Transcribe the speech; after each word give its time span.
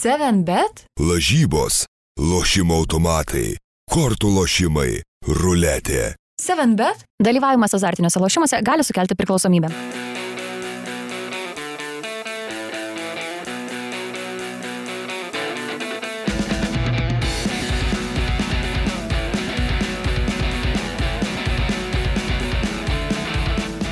7bet? 0.00 0.86
Lažybos, 0.96 1.82
lošimo 2.16 2.78
automatai, 2.80 3.58
kortų 3.92 4.30
lošimai, 4.32 5.02
ruletė. 5.28 6.14
7bet? 6.40 7.02
Dalyvavimas 7.20 7.76
azartiniuose 7.76 8.22
lošimuose 8.22 8.62
gali 8.64 8.86
sukelti 8.86 9.12
priklausomybę. 9.18 9.68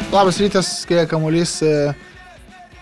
Labas 0.08 0.40
rytas, 0.40 0.72
kai 0.88 1.04
kamuolys 1.04 1.58
e, 1.60 1.92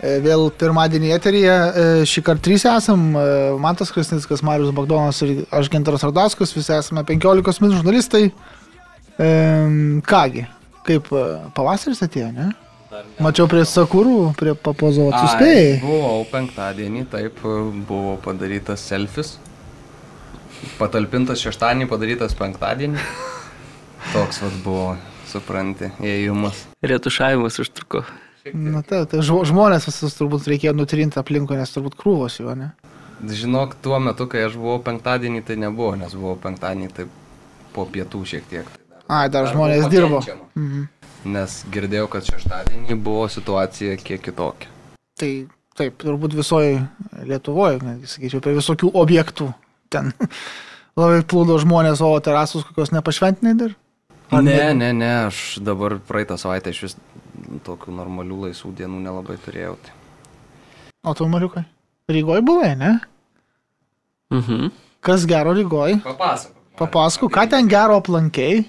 vėl 0.03 0.51
pirmadienį 0.61 1.13
eteryje. 1.17 1.55
E, 1.57 1.87
Šį 2.09 2.23
kartą 2.27 2.45
trys 2.51 2.67
esam. 2.69 3.09
e, 3.17 3.25
Mantas 3.63 3.93
Krasnickas, 3.95 4.43
Marius 4.45 4.75
Bagdonas 4.77 5.23
ir 5.25 5.47
aš 5.51 5.71
Gintaras 5.73 6.05
Radauskas. 6.05 6.53
Visi 6.57 6.75
esame 6.77 7.05
15 7.09 7.63
min 7.65 7.73
žurnalistai. 7.79 8.27
E, 9.17 9.31
Kągi, 10.05 10.45
kaip 10.85 11.09
e, 11.13 11.25
pavasaris 11.57 12.03
atėjo, 12.05 12.31
ne? 12.37 12.51
Mačiau 13.21 13.49
prie 13.51 13.65
Sakurų, 13.69 14.35
prie 14.39 14.55
papozo 14.57 15.09
Ai, 15.11 15.17
atsispėjai. 15.17 15.73
Buvau 15.83 16.23
penktadienį, 16.31 17.03
taip, 17.13 17.41
buvo 17.89 18.15
padarytas 18.25 18.85
selfis. 18.89 19.35
Patalpintas 20.79 21.43
šeštadienį, 21.45 21.89
padarytas 21.91 22.37
penktadienį. 22.39 23.03
Toks 24.15 24.41
vad 24.45 24.57
buvo, 24.65 24.87
supranti, 25.29 25.91
ėjimas. 26.01 26.63
Retušavimas 26.87 27.59
užtruko. 27.65 28.05
Na, 28.55 28.83
tai, 28.87 29.03
tai 29.11 29.21
žmo- 29.27 29.45
žmonės 29.49 29.89
visus 29.89 30.15
turbūt 30.19 30.47
reikėjo 30.51 30.75
nutrinti 30.77 31.19
aplinkui, 31.19 31.57
nes 31.59 31.73
turbūt 31.75 31.97
krūvos 31.99 32.39
jo, 32.41 32.55
ne? 32.55 32.73
Žinok, 33.27 33.79
tuo 33.83 33.99
metu, 34.03 34.27
kai 34.29 34.45
aš 34.47 34.59
buvau 34.61 34.79
penktadienį, 34.85 35.41
tai 35.49 35.57
nebuvo, 35.57 35.95
nes 35.97 36.13
buvau 36.15 36.37
penktadienį 36.37 36.91
taip 36.93 37.09
po 37.73 37.87
pietų 37.89 38.21
šiek 38.29 38.45
tiek. 38.51 38.69
Ai, 39.09 39.29
dar 39.31 39.47
Dar 39.47 39.53
žmonės 39.55 39.89
dirbo. 39.93 40.21
Mhm. 40.55 40.87
Nes 41.33 41.65
girdėjau, 41.73 42.07
kad 42.13 42.27
šeštadienį 42.29 42.99
buvo 43.03 43.25
situacija 43.33 43.97
kiek 43.99 44.21
kitokia. 44.23 44.69
Tai 45.19 45.31
taip, 45.79 45.97
turbūt 46.05 46.37
visoje 46.37 46.85
Lietuvoje, 47.25 47.81
netgi 47.83 48.07
sakyčiau, 48.13 48.43
prie 48.45 48.55
visokių 48.59 48.93
objektų 48.95 49.49
ten 49.91 50.13
labai 50.99 51.23
plūdo 51.27 51.59
žmonės, 51.63 52.05
o 52.05 52.13
terasus 52.21 52.65
kokios 52.69 52.93
nepašventinai 52.95 53.57
dar? 53.59 53.75
Ar 54.31 54.43
Ne, 54.43 54.75
ne, 54.75 54.93
ne, 54.93 55.11
aš 55.29 55.59
dabar 55.63 55.99
praeitą 56.03 56.37
savaitę 56.39 56.71
iš 56.75 56.83
vis 56.83 56.97
tokių 57.67 57.95
normalių 57.97 58.47
laisvų 58.47 58.73
dienų 58.81 59.01
nelabai 59.05 59.37
turėjau. 59.45 59.77
Tai. 59.85 59.95
O 61.07 61.15
tu, 61.15 61.29
Mariukai, 61.31 61.65
Rygoje 62.11 62.45
buvai, 62.47 62.75
ne? 62.79 62.93
Mhm. 64.35 64.71
Kas 65.07 65.27
gero 65.29 65.55
Rygoje? 65.55 66.01
Papasakok. 66.05 66.55
Papasakok, 66.77 67.33
ką 67.33 67.47
ten 67.51 67.69
gero 67.71 68.01
aplankiai? 68.01 68.65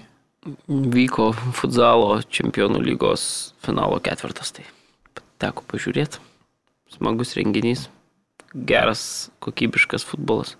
Vyko 0.68 1.32
futzalo 1.34 2.20
čempionų 2.30 2.80
lygos 2.86 3.52
finalo 3.64 3.98
ketvirtas, 4.00 4.54
tai 4.54 4.64
teko 5.42 5.64
pažiūrėti. 5.68 6.22
Smagus 6.94 7.34
renginys, 7.36 7.88
geras, 8.54 9.28
kokybiškas 9.44 10.06
futbolas. 10.08 10.54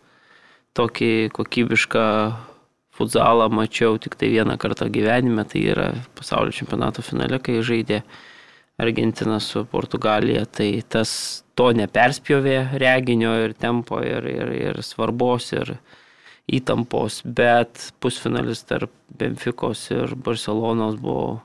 Tokį 0.76 1.30
kokybišką 1.34 2.04
futzalą 2.98 3.48
mačiau 3.54 3.98
tik 4.02 4.18
tai 4.18 4.32
vieną 4.34 4.58
kartą 4.60 4.88
gyvenime, 4.92 5.46
tai 5.48 5.62
yra 5.72 5.92
pasaulio 6.18 6.54
čempionato 6.54 7.04
finale, 7.06 7.38
kai 7.38 7.60
žaidė 7.62 8.02
Argentina 8.78 9.38
su 9.42 9.64
Portugalija, 9.66 10.44
tai 10.46 10.70
tas 10.86 11.44
to 11.58 11.70
neperspjovė 11.74 12.58
reginio 12.78 13.34
ir 13.46 13.54
tempo 13.58 14.02
ir, 14.02 14.26
ir, 14.30 14.52
ir 14.54 14.82
svarbos 14.86 15.50
ir 15.56 15.76
įtampos, 16.48 17.20
bet 17.24 17.90
pusfinalis 18.00 18.62
tarp 18.68 18.94
Benficos 19.18 19.88
ir 19.90 20.14
Barcelonos 20.14 20.96
buvo 21.02 21.40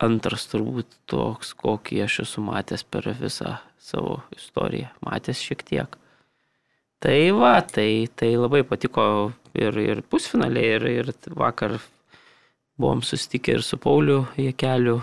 antras 0.00 0.46
turbūt 0.50 0.96
toks, 1.10 1.52
kokį 1.60 2.04
aš 2.06 2.22
esu 2.24 2.44
matęs 2.44 2.86
per 2.88 3.10
visą 3.20 3.58
savo 3.80 4.20
istoriją. 4.36 4.88
Matęs 5.04 5.42
šiek 5.44 5.64
tiek. 5.66 6.00
Tai 7.00 7.30
va, 7.32 7.54
tai, 7.64 8.10
tai 8.12 8.34
labai 8.36 8.60
patiko 8.68 9.02
ir, 9.56 9.76
ir 9.80 10.02
pusfinaliai, 10.04 10.76
ir, 10.76 10.88
ir 11.00 11.12
vakar 11.32 11.78
buvom 12.80 13.00
susitikę 13.00 13.54
ir 13.56 13.62
su 13.64 13.78
Pauliu 13.80 14.26
Jekeliu. 14.36 14.98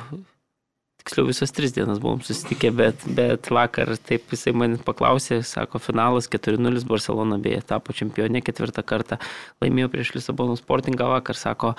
Tiksliau 1.02 1.26
visas 1.30 1.54
tris 1.56 1.72
dienas 1.74 1.98
buvom 2.04 2.20
susitikę, 2.22 2.70
bet, 2.78 3.06
bet 3.18 3.50
vakar 3.50 3.96
taip 3.98 4.30
jisai 4.30 4.54
man 4.54 4.76
paklausė, 4.86 5.40
sako, 5.42 5.82
finalas 5.82 6.30
4-0 6.30 6.84
Barcelona 6.90 7.40
beje 7.42 7.64
tapo 7.72 7.96
čempionė 7.98 8.44
ketvirtą 8.46 8.84
kartą, 8.86 9.18
laimėjo 9.64 9.90
prieš 9.94 10.12
Lisabono 10.20 10.58
sportingą 10.60 11.08
vakar, 11.16 11.40
sako, 11.40 11.72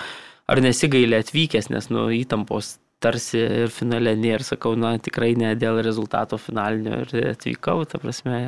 ar 0.50 0.62
nesigailė 0.65 1.21
atvykęs, 1.23 1.69
nes 1.71 1.91
nu 1.95 2.09
įtampos 2.17 2.79
tarsi 2.99 3.45
ir 3.45 3.71
finale 3.71 4.17
nėra, 4.19 4.43
sakau, 4.43 4.75
na 4.75 4.97
tikrai 4.99 5.37
ne 5.39 5.55
dėl 5.55 5.79
rezultato 5.87 6.41
finalinio 6.43 7.05
ir 7.05 7.31
atvykau, 7.37 7.87
ta 7.87 8.03
prasme, 8.03 8.41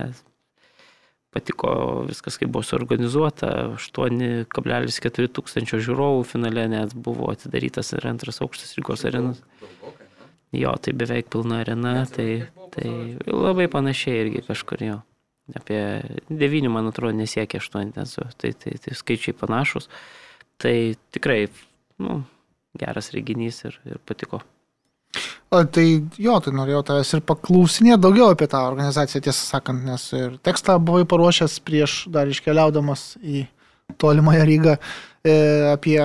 patiko 1.35 1.73
viskas, 2.09 2.39
kaip 2.41 2.51
buvo 2.51 2.65
suorganizuota, 2.67 3.51
8,4 3.77 5.31
tūkstančio 5.37 5.79
žiūrovų 5.87 6.25
finale 6.27 6.67
net 6.73 6.95
buvo 6.95 7.31
atidarytas 7.33 7.93
ir 7.95 8.09
antras 8.11 8.43
aukštas 8.43 8.75
Rygos 8.79 9.07
arenas. 9.09 9.43
Jo, 10.51 10.75
tai 10.83 10.95
beveik 10.99 11.29
pilna 11.31 11.61
arena, 11.63 11.95
tai, 12.11 12.49
tai 12.75 12.91
labai 13.31 13.69
panašiai 13.71 14.25
irgi 14.25 14.43
kažkur 14.49 14.83
jo. 14.83 14.99
Apie 15.55 15.79
9, 16.31 16.71
man 16.71 16.91
atrodo, 16.91 17.15
nesiekia 17.19 17.63
8, 17.63 17.95
tai, 18.39 18.51
tai, 18.59 18.75
tai 18.83 18.97
skaičiai 18.99 19.35
panašus. 19.39 19.87
Tai 20.61 20.75
tikrai, 21.15 21.45
nu, 22.03 22.21
geras 22.79 23.13
reginys 23.15 23.63
ir, 23.71 23.79
ir 23.87 24.03
patiko. 24.07 24.43
O 25.51 25.65
tai 25.67 25.85
jo, 26.23 26.37
tai 26.39 26.53
norėjau 26.55 26.85
tavęs 26.87 27.09
ir 27.17 27.23
paklausinėti 27.27 27.99
daugiau 28.05 28.29
apie 28.31 28.47
tą 28.51 28.61
organizaciją, 28.69 29.23
tiesą 29.25 29.49
sakant, 29.57 29.83
nes 29.83 30.05
ir 30.15 30.37
tekstą 30.47 30.77
buvai 30.79 31.03
paruošęs 31.11 31.57
prieš 31.67 31.95
dar 32.15 32.31
iškeliaudamas 32.31 33.17
į 33.19 33.49
tolimąją 33.99 34.45
Rygą 34.47 34.77
e, 34.77 35.35
apie 35.73 35.99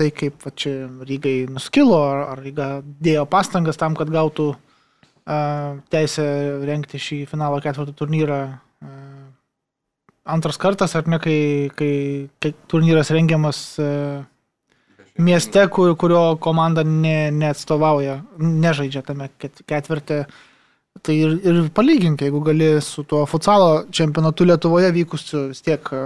tai, 0.00 0.08
kaip 0.16 0.46
va, 0.46 0.52
čia 0.56 0.86
Rygai 1.10 1.34
nuskilo, 1.52 1.98
ar, 2.06 2.22
ar 2.32 2.40
Ryga 2.40 2.70
dėjo 3.04 3.26
pastangas 3.28 3.76
tam, 3.76 3.98
kad 4.00 4.08
gautų 4.14 4.54
a, 4.54 5.76
teisę 5.92 6.24
renkti 6.64 6.96
šį 6.96 7.20
finalo 7.28 7.60
ketvirtą 7.60 7.92
turnyrą. 8.00 8.40
A, 8.80 8.94
antras 10.38 10.56
kartas, 10.56 10.96
ar 10.96 11.04
ne, 11.04 11.20
kai, 11.20 11.68
kai, 11.76 11.92
kai 12.40 12.54
turnyras 12.72 13.12
rengiamas 13.12 13.60
mieste, 15.18 15.62
kur, 15.72 15.94
kurio 15.98 16.36
komanda 16.42 16.84
ne, 16.86 17.30
neatstovauja, 17.32 18.20
nežaidžia 18.38 19.02
tame 19.06 19.30
ket- 19.40 19.62
ketvirte. 19.68 20.24
Tai 21.04 21.14
ir, 21.14 21.34
ir 21.44 21.58
palygink, 21.76 22.22
jeigu 22.24 22.40
gali 22.40 22.70
su 22.80 23.04
tuo 23.04 23.26
futsalo 23.28 23.84
čempionatu 23.92 24.46
Lietuvoje 24.48 24.88
vykusiu 24.96 25.50
vis 25.50 25.60
tiek 25.60 25.90
e, 25.92 26.02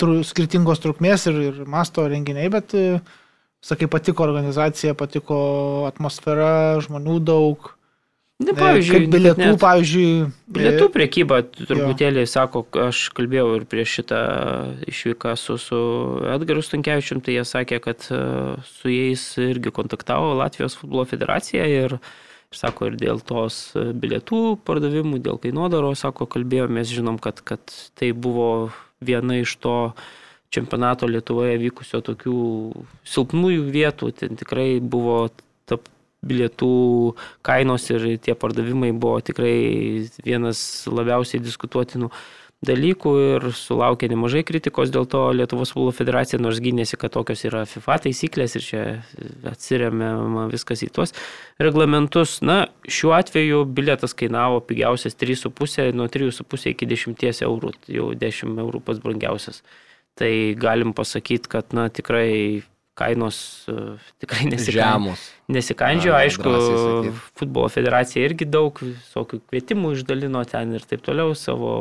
tru, 0.00 0.18
skirtingos 0.26 0.82
trukmės 0.84 1.24
ir, 1.30 1.38
ir 1.48 1.62
masto 1.64 2.04
renginiai, 2.08 2.50
bet, 2.52 2.74
e, 2.76 3.00
sakai, 3.64 3.88
patiko 3.88 4.26
organizacija, 4.26 4.92
patiko 4.94 5.40
atmosfera, 5.88 6.80
žmonių 6.84 7.16
daug. 7.24 7.72
Ne, 8.40 8.54
E, 8.56 8.80
kaip 8.88 9.10
bilietų, 9.12 9.36
net- 9.42 9.58
pavyzdžiui. 9.60 10.12
Bilietų 10.48 10.86
priekyba 10.94 11.42
truputėlį, 11.44 12.22
sako, 12.26 12.62
aš 12.88 13.10
kalbėjau 13.12 13.50
ir 13.58 13.66
prieš 13.68 13.98
šitą 14.00 14.20
išvyką 14.88 15.34
su, 15.36 15.58
su 15.60 15.80
Edgaru 16.24 16.62
Stankievičium, 16.64 17.20
tai 17.20 17.34
jie 17.36 17.44
sakė, 17.44 17.80
kad 17.84 18.06
e, 18.08 18.20
su 18.64 18.88
jais 18.88 19.26
irgi 19.44 19.70
kontaktavo 19.76 20.32
Latvijos 20.38 20.78
futbolo 20.80 21.04
federacija 21.04 21.66
ir, 21.68 21.98
sako, 22.50 22.88
ir 22.88 22.96
dėl 22.96 23.20
tos 23.20 23.74
e, 23.76 23.90
bilietų 23.92 24.40
pardavimų, 24.64 25.20
dėl 25.20 25.36
kainodaro, 25.44 25.92
sako, 25.94 26.24
kalbėjomės, 26.24 26.88
žinom, 26.96 27.20
kad, 27.20 27.44
kad 27.44 27.60
tai 28.00 28.12
buvo 28.16 28.70
viena 29.04 29.36
iš 29.42 29.52
to 29.60 29.76
čempionato 30.50 31.06
Lietuvoje 31.06 31.60
vykusio 31.60 32.00
tokių 32.08 32.38
silpnųjų 33.04 33.68
vietų, 33.68 34.10
ten 34.16 34.40
tikrai 34.40 34.80
buvo 34.80 35.28
bilietų 36.26 36.74
kainos 37.46 37.88
ir 37.90 38.06
tie 38.20 38.36
pardavimai 38.36 38.92
buvo 38.92 39.20
tikrai 39.24 39.54
vienas 40.26 40.60
labiausiai 40.90 41.42
diskutuotinų 41.42 42.10
dalykų 42.64 43.12
ir 43.24 43.46
sulaukė 43.56 44.10
nemažai 44.12 44.42
kritikos 44.44 44.92
dėl 44.92 45.06
to 45.08 45.22
Lietuvos 45.32 45.72
futbolo 45.72 45.94
federacija, 45.96 46.40
nors 46.42 46.60
gynėsi, 46.60 46.98
kad 47.00 47.14
tokios 47.14 47.44
yra 47.48 47.62
FIFA 47.68 47.96
taisyklės 48.04 48.56
ir 48.58 48.64
čia 48.66 48.82
atsiriamama 49.48 50.46
viskas 50.52 50.84
į 50.84 50.90
tuos 50.92 51.14
reglamentus. 51.62 52.38
Na, 52.44 52.66
šiuo 52.84 53.14
atveju 53.16 53.64
bilietas 53.64 54.12
kainavo 54.16 54.60
pigiausias 54.68 55.16
3,5, 55.20 55.94
nuo 55.96 56.08
3,5 56.12 56.74
iki 56.74 56.90
10 56.90 57.46
eurų, 57.48 57.72
jau 57.96 58.10
10 58.26 58.60
eurų 58.66 58.82
pats 58.84 59.00
brangiausias. 59.04 59.62
Tai 60.20 60.30
galim 60.60 60.92
pasakyti, 60.92 61.48
kad, 61.48 61.72
na, 61.72 61.88
tikrai 61.88 62.60
kainos 62.98 63.40
uh, 63.70 63.96
tikrai. 64.22 64.46
Nesikandžioja, 65.50 66.18
Galima 66.18 66.24
aišku, 66.26 67.16
futbolo 67.38 67.70
federacija 67.72 68.26
irgi 68.26 68.48
daug 68.48 68.78
visokių 68.82 69.40
kvietimų 69.50 69.94
išdalino 69.98 70.44
ten 70.50 70.76
ir 70.76 70.86
taip 70.88 71.04
toliau 71.06 71.34
savo 71.38 71.74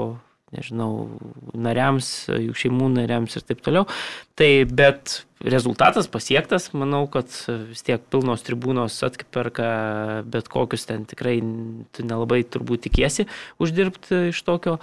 nežinau, 0.55 0.91
nariams, 1.53 2.07
jų 2.33 2.55
šeimų 2.57 2.91
nariams 2.95 3.37
ir 3.37 3.45
taip 3.45 3.61
toliau. 3.65 3.85
Tai 4.39 4.49
bet 4.65 5.19
rezultatas 5.39 6.07
pasiektas, 6.11 6.67
manau, 6.75 7.05
kad 7.11 7.31
vis 7.69 7.83
tiek 7.87 8.03
pilnos 8.11 8.43
tribūnos 8.43 8.97
atkiperka 9.07 9.69
bet 10.27 10.49
kokius 10.51 10.83
ten 10.89 11.05
tikrai 11.07 11.37
tu 11.95 12.03
nelabai 12.03 12.41
turbūt 12.43 12.89
tikiesi 12.89 13.27
uždirbti 13.63 14.29
iš 14.33 14.41
tokio 14.43 14.77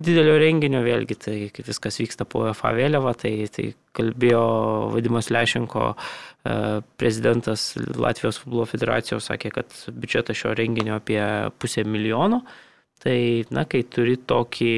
didelio 0.00 0.38
renginio, 0.40 0.80
vėlgi 0.86 1.18
tai 1.18 1.36
viskas 1.66 2.00
vyksta 2.00 2.24
po 2.28 2.46
FA 2.56 2.72
vėliava, 2.76 3.12
tai, 3.18 3.34
tai 3.52 3.72
kalbėjo 3.98 4.44
Vadimas 4.94 5.28
Lešenko 5.34 5.90
e, 5.92 5.96
prezidentas 7.00 7.72
Latvijos 7.76 8.38
futbolo 8.40 8.64
federacijos, 8.70 9.28
sakė, 9.28 9.52
kad 9.58 9.76
biudžetas 9.92 10.38
šio 10.38 10.54
renginio 10.56 10.96
apie 10.96 11.20
pusę 11.58 11.84
milijono. 11.84 12.44
Tai, 12.98 13.44
na, 13.54 13.62
kai 13.62 13.84
turi 13.86 14.16
tokį 14.18 14.70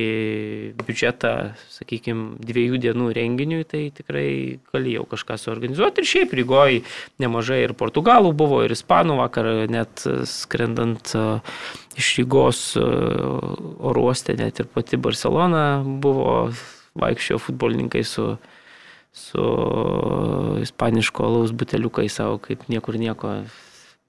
biudžetą, 0.77 1.31
sakykime, 1.73 2.35
dviejų 2.45 2.81
dienų 2.85 3.07
renginiui, 3.17 3.65
tai 3.65 3.87
tikrai 3.97 4.59
gali 4.75 4.93
jau 4.93 5.07
kažką 5.09 5.39
suorganizuoti. 5.41 6.05
Ir 6.05 6.11
šiaip 6.11 6.35
Rygoje 6.37 6.83
nemažai 7.23 7.63
ir 7.65 7.73
portugalų 7.81 8.35
buvo, 8.37 8.59
ir 8.67 8.75
ispanų 8.77 9.17
vakar, 9.23 9.49
net 9.73 10.05
skrendant 10.29 11.15
iš 11.97 12.11
Rygos 12.19 12.61
oro 12.77 14.05
uoste, 14.05 14.37
net 14.37 14.61
ir 14.61 14.69
pati 14.69 15.01
Barcelona 15.01 15.81
buvo, 15.81 16.53
vaikščiojo 17.01 17.41
futbolininkai 17.47 18.05
su, 18.05 18.35
su 19.17 19.49
ispaniško 20.61 21.25
alaus 21.25 21.57
buteliukai 21.57 22.11
savo, 22.13 22.37
kaip 22.45 22.69
niekur 22.69 23.01
nieko 23.01 23.39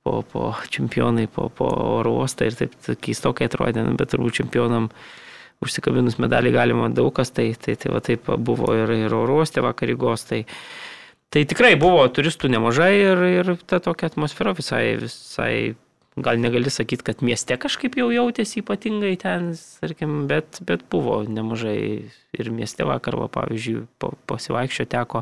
po, 0.03 0.21
po 0.25 0.53
čempionai, 0.69 1.27
po, 1.27 1.50
po 1.50 1.69
oro 2.00 2.15
uostą 2.21 2.50
ir 2.50 2.57
taip 2.57 2.77
keistokai 3.01 3.50
atrodė, 3.50 3.86
nu, 3.86 3.95
bet 4.00 4.13
turbūt 4.13 4.42
čempionam 4.42 4.89
užsikabinus 5.62 6.18
medalį 6.21 6.56
galima 6.56 6.89
daug 6.89 7.12
kas, 7.13 7.33
tai, 7.36 7.51
tai, 7.53 7.77
tai 7.77 7.94
va 7.94 8.01
taip 8.01 8.31
buvo 8.42 8.74
ir, 8.77 8.89
ir 9.06 9.13
oro 9.13 9.42
uostė 9.42 9.62
vakarygos, 9.65 10.25
tai, 10.31 10.42
tai 11.30 11.45
tikrai 11.45 11.75
buvo 11.80 12.01
turistų 12.09 12.50
nemažai 12.50 12.92
ir, 12.98 13.24
ir 13.42 13.53
ta 13.69 13.81
tokia 13.83 14.09
atmosfera 14.09 14.56
visai, 14.57 14.95
visai, 15.03 15.53
gal 16.18 16.42
negali 16.42 16.74
sakyti, 16.74 17.06
kad 17.06 17.21
mieste 17.21 17.56
kažkaip 17.62 17.94
jau 18.01 18.09
jautėsi 18.12 18.63
ypatingai 18.63 19.13
ten, 19.21 19.51
tarkim, 19.83 20.25
bet, 20.31 20.63
bet 20.65 20.88
buvo 20.89 21.21
nemažai 21.30 21.77
ir 22.09 22.50
mieste 22.51 22.89
vakar, 22.89 23.19
va, 23.21 23.30
pavyzdžiui, 23.31 23.86
po, 24.01 24.15
pasivaikščio 24.33 24.88
teko 24.89 25.21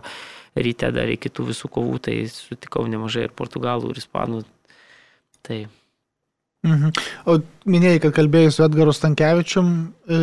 ryte 0.55 0.87
dar 0.95 1.11
iki 1.11 1.29
tų 1.29 1.49
visų 1.51 1.69
kovų, 1.75 1.99
tai 2.07 2.15
sutikau 2.31 2.87
nemažai 2.87 3.27
ir 3.27 3.35
portugalų, 3.35 3.91
ir 3.91 4.01
ispanų 4.01 4.41
Tai. 5.45 5.59
Mhm. 6.67 6.91
O 7.31 7.37
minėjai, 7.71 8.01
kad 8.03 8.15
kalbėjai 8.17 8.51
su 8.51 8.63
Edgaru 8.65 8.93
Stankievičium, 8.95 9.69
e, 10.11 10.21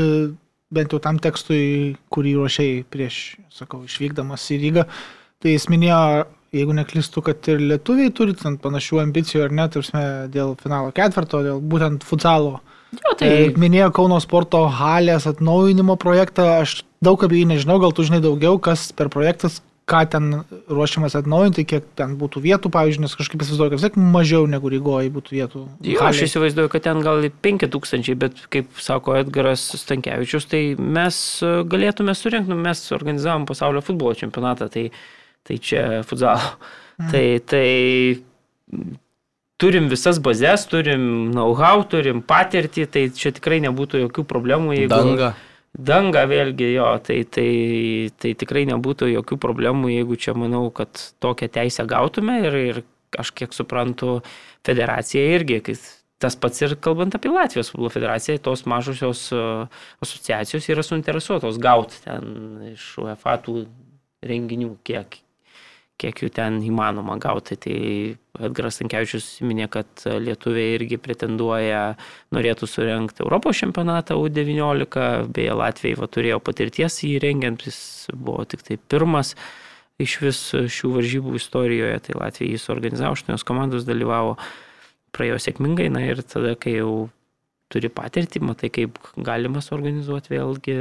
bent 0.76 0.92
jau 0.92 1.00
tam 1.02 1.20
tekstui, 1.22 1.96
kurį 2.12 2.36
ruošiai 2.40 2.80
prieš, 2.92 3.36
sakau, 3.54 3.84
išvykdamas 3.86 4.44
į 4.52 4.58
Rygą, 4.64 4.86
tai 5.40 5.54
jis 5.54 5.68
minėjo, 5.72 6.26
jeigu 6.56 6.76
neklistu, 6.76 7.22
kad 7.24 7.48
ir 7.52 7.62
lietuviai 7.72 8.12
turi 8.14 8.36
panašių 8.36 9.00
ambicijų 9.06 9.46
ar 9.46 9.54
net, 9.56 9.76
tarsi, 9.76 10.02
dėl 10.32 10.56
finalo 10.60 10.92
ketvirto, 10.96 11.42
dėl 11.46 11.62
būtent 11.62 12.04
futsalo. 12.06 12.60
Jo, 12.96 13.14
tai... 13.18 13.28
E, 13.28 13.48
minėjo 13.58 13.90
Kauno 13.96 14.18
sporto 14.22 14.66
halės 14.72 15.26
atnaujinimo 15.30 15.96
projektą, 16.00 16.60
aš 16.62 16.82
daug 17.04 17.22
apie 17.24 17.40
jį 17.40 17.50
nežinau, 17.54 17.80
gal 17.82 17.96
tu 17.96 18.04
žinai 18.06 18.20
daugiau, 18.24 18.60
kas 18.62 18.90
per 18.96 19.10
projektas, 19.12 19.60
ką 19.86 20.00
ten 20.10 20.24
ruošiamas 20.66 21.14
atnaujinti, 21.14 21.62
kiek 21.70 21.84
ten 21.98 22.16
būtų 22.18 22.42
vietų, 22.42 22.70
pavyzdžiui, 22.74 23.04
nes 23.04 23.14
kažkaip 23.14 23.42
įsivaizduoju, 23.44 23.70
kad 23.70 23.78
vis 23.78 23.86
tiek 23.86 23.98
mažiau 24.16 24.48
negu 24.50 24.70
Rygoje 24.72 25.12
būtų 25.14 25.36
vietų. 25.36 25.62
Jo, 25.86 26.00
aš 26.08 26.24
įsivaizduoju, 26.26 26.72
kad 26.72 26.86
ten 26.88 27.02
gal 27.06 27.22
5000, 27.46 28.18
bet 28.18 28.42
kaip 28.50 28.82
sako 28.82 29.14
Edgaras 29.20 29.62
Stankievičius, 29.78 30.48
tai 30.50 30.62
mes 30.74 31.20
galėtume 31.70 32.16
surinkti, 32.18 32.50
nu, 32.50 32.58
mes 32.66 32.82
organizavom 32.96 33.46
pasaulio 33.46 33.84
futbolo 33.86 34.18
čempionatą, 34.18 34.66
tai, 34.74 34.88
tai 35.46 35.60
čia 35.62 35.86
futsalo. 36.08 36.56
Mm. 36.98 37.10
Tai, 37.12 37.24
tai 37.46 37.66
turim 39.62 39.86
visas 39.92 40.18
bazės, 40.18 40.66
turim 40.70 41.30
know-how, 41.30 41.84
turim 41.88 42.26
patirtį, 42.26 42.86
tai 42.90 43.06
čia 43.14 43.32
tikrai 43.36 43.62
nebūtų 43.68 44.02
jokių 44.06 44.26
problemų. 44.28 44.80
Jeigu... 44.80 44.96
Danga. 44.96 45.36
Danga 45.76 46.22
vėlgi 46.24 46.70
jo, 46.72 46.88
tai, 47.04 47.18
tai, 47.28 47.50
tai 48.16 48.32
tikrai 48.38 48.64
nebūtų 48.70 49.10
jokių 49.12 49.36
problemų, 49.42 49.90
jeigu 49.92 50.16
čia 50.16 50.32
manau, 50.38 50.70
kad 50.72 50.88
tokią 51.20 51.50
teisę 51.52 51.84
gautume 51.88 52.38
ir, 52.48 52.56
ir 52.70 52.82
aš 53.20 53.34
kiek 53.36 53.52
suprantu, 53.52 54.22
federacija 54.64 55.20
irgi, 55.36 55.60
tas 56.22 56.36
pats 56.40 56.64
ir 56.64 56.76
kalbant 56.80 57.14
apie 57.16 57.28
Latvijos 57.32 57.70
futbolo 57.72 57.92
federaciją, 57.92 58.38
tos 58.44 58.64
mažosios 58.68 59.26
e, 59.36 59.42
asociacijos 60.04 60.70
yra 60.72 60.84
suinteresuotos 60.86 61.60
gauti 61.60 62.00
ten 62.06 62.72
iš 62.72 62.94
UEFA 63.04 63.36
tų 63.44 63.66
renginių, 64.26 64.72
kiek, 64.86 65.20
kiek 66.00 66.22
jų 66.22 66.30
ten 66.36 66.58
įmanoma 66.64 67.16
gauti. 67.20 67.56
Tai 67.60 67.76
Edgaras 68.46 68.80
Tankievičius 68.80 69.28
minė, 69.46 69.68
kad 69.72 70.04
lietuviai 70.04 70.74
irgi 70.76 70.98
pretenduoja, 71.00 71.96
norėtų 72.36 72.68
surenkti 72.68 73.24
Europos 73.24 73.60
čempionatą 73.62 74.18
U19, 74.20 75.30
beje 75.32 75.56
Latvijai 75.56 76.00
va, 76.00 76.10
turėjo 76.12 76.40
patirties 76.44 77.00
jį 77.04 77.16
rengiant, 77.24 77.64
jis 77.64 77.80
buvo 78.12 78.44
tik 78.48 78.66
tai 78.66 78.76
pirmas 78.76 79.34
iš 80.02 80.18
vis 80.20 80.40
šių 80.52 80.92
varžybų 80.98 81.36
istorijoje, 81.40 82.00
tai 82.08 82.18
Latvija 82.20 82.52
jį 82.52 82.60
suorganizavo, 82.60 83.16
aštuonios 83.16 83.46
komandos 83.48 83.88
dalyvavo, 83.88 84.36
praėjo 85.16 85.40
sėkmingai, 85.40 85.88
na 85.92 86.04
ir 86.04 86.20
tada, 86.28 86.52
kai 86.60 86.76
jau 86.76 87.06
turi 87.72 87.88
patirtį, 87.90 88.42
matai, 88.44 88.68
kaip 88.74 89.00
galima 89.16 89.64
suorganizuoti 89.64 90.36
vėlgi 90.36 90.76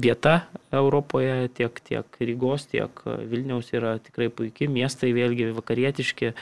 vieta 0.00 0.34
Europoje, 0.74 1.48
tiek, 1.56 1.80
tiek 1.84 2.18
Rygos, 2.20 2.68
tiek 2.72 3.02
Vilniaus 3.30 3.72
yra 3.76 3.96
tikrai 4.02 4.28
puikiai, 4.32 4.70
miestai 4.72 5.12
vėlgi 5.16 5.50
vakarietiški, 5.56 6.32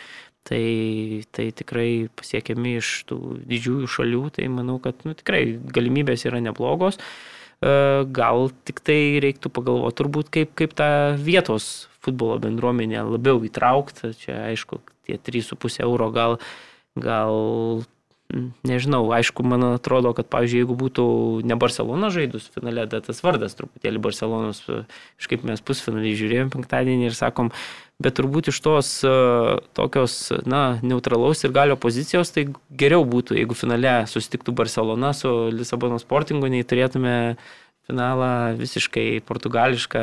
tai, 0.46 1.22
tai 1.34 1.48
tikrai 1.56 2.08
pasiekiami 2.18 2.76
iš 2.80 2.90
tų 3.10 3.18
didžiųjų 3.50 3.90
šalių, 3.96 4.22
tai 4.38 4.50
manau, 4.52 4.78
kad 4.82 5.02
nu, 5.06 5.16
tikrai 5.18 5.42
galimybės 5.74 6.26
yra 6.28 6.42
neblogos. 6.44 7.00
E, 7.00 8.04
gal 8.18 8.50
tik 8.68 8.82
tai 8.86 9.18
reiktų 9.24 9.50
pagalvoti 9.56 10.00
turbūt, 10.02 10.30
kaip, 10.34 10.54
kaip 10.58 10.76
tą 10.78 10.90
vietos 11.18 11.88
futbolo 12.04 12.38
bendruomenę 12.42 13.02
labiau 13.16 13.42
įtraukti. 13.46 14.12
Čia 14.22 14.44
aišku, 14.52 14.80
tie 15.08 15.18
3,5 15.18 15.80
euro 15.86 16.10
gal, 16.14 16.38
gal 16.94 17.82
nežinau, 18.66 19.04
aišku, 19.14 19.44
man 19.46 19.62
atrodo, 19.76 20.10
kad, 20.16 20.26
pavyzdžiui, 20.32 20.62
jeigu 20.64 20.76
būtų 20.78 21.06
ne 21.46 21.56
Barcelona 21.58 22.10
žaidus 22.14 22.48
finale, 22.54 22.86
bet 22.90 23.06
tas 23.06 23.22
vardas 23.22 23.54
truputėlį 23.58 24.02
Barcelonos, 24.02 24.62
kažkaip 25.20 25.46
mes 25.46 25.62
pusfinalį 25.62 26.14
žiūrėjom 26.18 26.50
penktadienį 26.56 27.10
ir 27.10 27.18
sakom, 27.18 27.52
bet 28.02 28.18
turbūt 28.18 28.50
iš 28.50 28.58
tos 28.64 28.90
tokios, 29.78 30.18
na, 30.48 30.80
neutralaus 30.82 31.44
ir 31.46 31.54
galio 31.54 31.78
pozicijos, 31.80 32.34
tai 32.34 32.48
geriau 32.74 33.06
būtų, 33.06 33.38
jeigu 33.38 33.56
finale 33.58 33.94
susitiktų 34.10 34.56
Barcelona 34.58 35.14
su 35.16 35.32
Lisabono 35.54 36.00
sportingu, 36.02 36.50
nei 36.50 36.66
turėtume 36.66 37.36
finalą 37.86 38.56
visiškai 38.58 39.22
portugališką, 39.26 40.00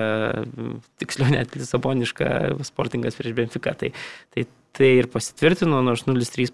tiksliau 1.03 1.33
net 1.33 1.55
lisabonišką 1.59 2.29
sportingas 2.63 3.19
prieš 3.19 3.35
Benfica. 3.35 3.75
Tai, 3.75 3.91
tai 4.31 4.47
Tai 4.73 4.87
ir 4.89 5.05
pasitvirtino, 5.13 5.83
nors 5.85 6.07
0-3 6.07 6.49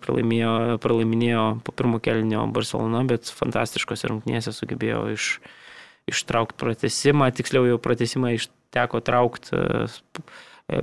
pralaiminėjo 0.84 1.44
po 1.64 1.72
pirmo 1.72 2.02
kelnio 2.04 2.44
Barcelona, 2.52 3.06
bet 3.08 3.32
fantastiškos 3.32 4.04
rungtynėse 4.12 4.52
sugebėjo 4.52 5.06
iš, 5.14 5.28
ištraukti 6.12 6.60
pratesimą, 6.60 7.30
tiksliau 7.38 7.70
jau 7.70 7.78
pratesimą 7.80 8.34
teko 8.76 9.00
traukti 9.00 9.56
e, 9.56 9.88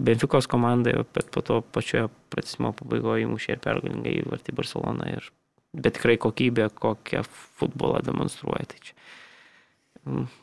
Benfikos 0.00 0.48
komandai, 0.50 0.96
bet 1.14 1.28
po 1.30 1.44
to 1.46 1.60
pačioje 1.76 2.08
pratesimo 2.32 2.72
pabaigoje 2.74 3.28
įmušė 3.28 3.52
ir 3.54 3.60
pergalingai 3.62 4.16
įvartį 4.22 4.56
Barceloną. 4.56 5.12
Ir, 5.20 5.28
bet 5.76 5.98
tikrai 5.98 6.16
kokybė, 6.18 6.70
kokią 6.74 7.22
futbolą 7.60 8.00
demonstruoja. 8.08 8.64
Tai 8.72 8.80
čia 8.82 8.96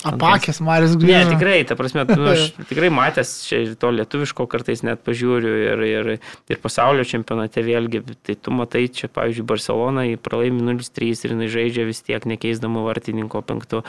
Apakęs 0.04 0.60
Maris 0.60 0.98
Grįžas. 1.00 1.30
Ne, 1.30 1.36
tikrai, 1.38 1.62
ta 1.64 1.78
prasme, 1.80 2.04
nu, 2.10 2.26
aš 2.34 2.50
tikrai 2.70 2.90
matęs 2.92 3.30
čia 3.48 3.62
to 3.80 3.94
lietuviško 3.96 4.44
kartais 4.52 4.84
net 4.84 5.00
pažiūriu 5.08 5.54
ir, 5.70 5.84
ir, 5.88 6.10
ir 6.52 6.60
pasaulio 6.60 7.06
čempionate 7.08 7.64
vėlgi, 7.64 8.02
tai 8.28 8.36
tu 8.36 8.52
matai 8.52 8.90
čia, 8.92 9.08
pavyzdžiui, 9.14 9.48
Barcelona 9.54 10.04
į 10.10 10.18
pralaimį 10.20 10.68
0-3 10.68 11.14
ir 11.14 11.36
jinai 11.38 11.48
žaidžia 11.56 11.88
vis 11.88 12.04
tiek 12.04 12.28
nekeisdama 12.28 12.84
vartininko 12.84 13.40
penktų 13.48 13.86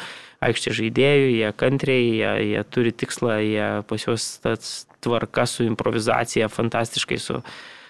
aikštė 0.47 0.77
žaidėjų, 0.79 1.29
jie 1.41 1.53
kantriai, 1.59 2.07
jie, 2.21 2.33
jie 2.53 2.65
turi 2.71 2.95
tikslą, 2.95 3.41
jie 3.43 3.69
pas 3.91 4.07
juos 4.07 4.31
tas 4.47 4.73
tvarka 5.03 5.49
su 5.51 5.67
improvizacija 5.67 6.53
fantastiškai 6.53 7.19
su, 7.19 7.43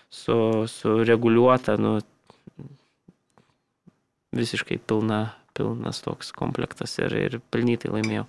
su, 0.09 0.37
su 0.73 0.99
reguliuota, 1.05 1.77
nu, 1.77 1.99
visiškai 4.35 4.81
pilna 4.81 5.27
pilnas 5.55 6.03
toks 6.05 6.33
komplektas 6.37 6.99
ir, 7.01 7.15
ir 7.15 7.41
pelnytai 7.55 7.93
laimėjau. 7.95 8.27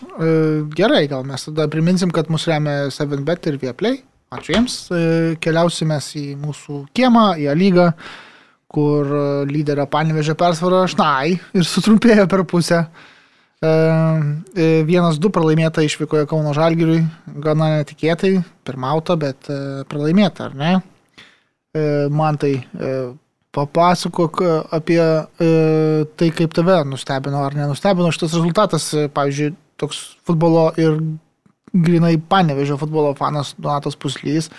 E, 0.00 0.64
gerai, 0.76 1.04
gal 1.08 1.24
mes 1.28 1.44
tada 1.44 1.66
priminsim, 1.70 2.12
kad 2.14 2.30
mūsų 2.32 2.54
remia 2.54 2.76
7bet 2.94 3.50
ir 3.50 3.60
Vieplay. 3.60 4.00
Ačiū 4.32 4.54
jiems. 4.54 4.74
E, 4.94 5.04
keliausime 5.42 5.98
į 6.16 6.24
mūsų 6.40 6.84
kiemą, 6.96 7.24
į 7.42 7.54
lygą, 7.58 7.88
kur 8.70 9.10
e, 9.10 9.22
lyderio 9.50 9.86
Panevežė 9.90 10.36
persvara 10.38 10.84
Šnai 10.90 11.34
ir 11.36 11.66
sutrumpėjo 11.68 12.28
per 12.30 12.46
pusę. 12.48 12.84
Vienas 13.60 15.18
du 15.20 15.28
pralaimėta 15.28 15.82
išvykoje 15.84 16.24
Kauno 16.30 16.54
Žalgiriui, 16.56 17.02
gana 17.44 17.66
netikėtai, 17.74 18.30
pirmauta, 18.64 19.18
bet 19.20 19.50
pralaimėta, 19.90 20.46
ar 20.46 20.54
ne? 20.56 20.70
Man 22.08 22.38
tai 22.40 22.54
papasakok 23.56 24.42
e, 24.42 24.50
apie 24.76 25.00
e, 25.00 25.48
tai, 26.16 26.30
kaip 26.36 26.54
tave 26.54 26.80
nustebino 26.88 27.42
ar 27.44 27.56
nenustebino 27.58 28.12
šitas 28.14 28.36
rezultatas, 28.38 28.90
e, 28.94 29.08
pavyzdžiui, 29.14 29.54
toks 29.80 30.00
futbolo 30.26 30.68
ir 30.80 31.00
grinai 31.70 32.16
Panevežio 32.18 32.78
futbolo 32.80 33.14
fanas 33.18 33.54
Donatas 33.58 33.98
Puslys. 33.98 34.50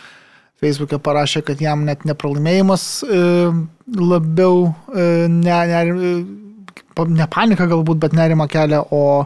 Facebook'e 0.62 1.00
parašė, 1.02 1.42
kad 1.48 1.62
jam 1.62 1.88
net 1.88 2.04
nepralaimėjimas 2.06 2.84
e, 3.02 3.22
labiau 3.98 4.68
e, 4.94 5.06
ne, 5.32 5.58
ne, 5.72 6.12
pa- 6.94 7.10
ne 7.10 7.28
panika 7.32 7.66
galbūt, 7.72 8.02
bet 8.04 8.14
nerima 8.18 8.46
kelia, 8.52 8.84
o, 8.94 9.26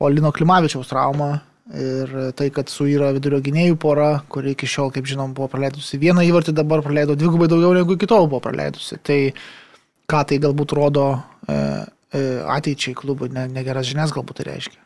o 0.00 0.08
Lino 0.08 0.32
Klimavičiaus 0.32 0.88
trauma 0.88 1.34
ir 1.72 2.12
tai, 2.36 2.50
kad 2.54 2.70
suyra 2.72 3.10
vidurio 3.16 3.40
gynėjų 3.44 3.78
pora, 3.80 4.10
kuri 4.32 4.52
iki 4.56 4.68
šiol, 4.68 4.92
kaip 4.94 5.08
žinom, 5.08 5.32
buvo 5.36 5.48
praleidusi 5.52 6.00
vieną 6.00 6.24
įvartį, 6.28 6.54
dabar 6.56 6.84
praleido 6.84 7.16
dvigubai 7.18 7.48
daugiau 7.50 7.72
negu 7.76 7.96
iki 7.96 8.08
tol 8.10 8.28
buvo 8.28 8.42
praleidusi. 8.44 9.00
Tai 9.02 9.18
ką 10.12 10.22
tai 10.28 10.40
galbūt 10.42 10.74
rodo 10.76 11.06
e, 11.16 11.56
e, 12.12 12.24
ateičiai 12.56 12.96
klubui, 12.98 13.30
ne, 13.32 13.46
negeras 13.52 13.88
žinias 13.88 14.12
galbūt 14.14 14.42
tai 14.42 14.50
reiškia. 14.52 14.80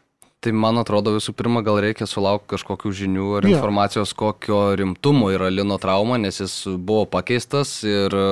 Tai 0.44 0.52
man 0.54 0.78
atrodo 0.78 1.14
visų 1.16 1.32
pirma, 1.34 1.62
gal 1.66 1.80
reikia 1.82 2.06
sulaukti 2.06 2.52
kažkokių 2.52 2.92
žinių 2.94 3.26
ar 3.38 3.48
Jo. 3.48 3.56
informacijos, 3.56 4.12
kokio 4.14 4.76
rimtumo 4.78 5.32
yra 5.34 5.48
Lino 5.50 5.78
trauma, 5.82 6.20
nes 6.22 6.38
jis 6.38 6.54
buvo 6.76 7.06
pakeistas 7.10 7.80
ir 7.88 8.14
e, 8.14 8.26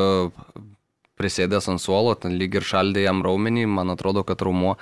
prisėdęs 1.18 1.70
ant 1.72 1.82
suolo, 1.82 2.14
ten 2.14 2.36
lyg 2.38 2.54
ir 2.60 2.66
šaldė 2.66 3.06
jam 3.08 3.24
raumenį, 3.24 3.66
man 3.66 3.90
atrodo, 3.94 4.22
kad 4.26 4.42
raumo. 4.44 4.76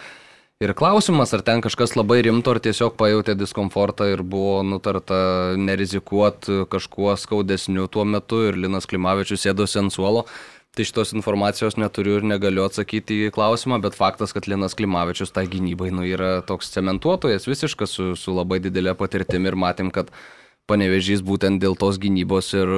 Ir 0.62 0.71
klausimas, 0.78 1.33
ar 1.35 1.42
ten 1.42 1.59
kažkas 1.59 1.97
labai 1.99 2.21
rimto, 2.23 2.52
ar 2.54 2.61
tiesiog 2.62 2.95
pajutė 2.95 3.35
diskomfortą 3.35 4.07
ir 4.12 4.21
buvo 4.23 4.61
nutarta 4.62 5.16
nerizikuoti 5.59 6.69
kažkuo 6.71 7.16
skaudesniu 7.19 7.88
tuo 7.90 8.04
metu 8.07 8.45
ir 8.47 8.59
Linas 8.62 8.87
Klimavičius 8.87 9.42
sėdosi 9.42 9.81
ant 9.81 9.95
suolo. 9.95 10.23
Tai 10.73 10.87
šitos 10.87 11.11
informacijos 11.19 11.75
neturiu 11.83 12.21
ir 12.21 12.28
negaliu 12.31 12.62
atsakyti 12.62 13.25
į 13.26 13.33
klausimą, 13.35 13.81
bet 13.83 13.99
faktas, 13.99 14.31
kad 14.37 14.47
Linas 14.47 14.78
Klimavičius 14.78 15.35
tai 15.35 15.49
gynybai 15.50 15.90
nu, 15.90 16.07
yra 16.07 16.31
toks 16.47 16.71
cementuotojas 16.76 17.50
visiškas 17.50 17.99
su, 17.99 18.12
su 18.14 18.38
labai 18.38 18.61
didelė 18.62 18.95
patirtimi 18.95 19.50
ir 19.50 19.59
matėm, 19.59 19.90
kad 19.90 20.14
panevežys 20.71 21.26
būtent 21.26 21.59
dėl 21.59 21.75
tos 21.75 21.99
gynybos 21.99 22.54
ir 22.54 22.71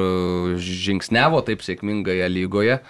žingsnevo 0.57 1.45
taip 1.45 1.61
sėkmingai 1.61 2.23
lygoje. 2.33 2.81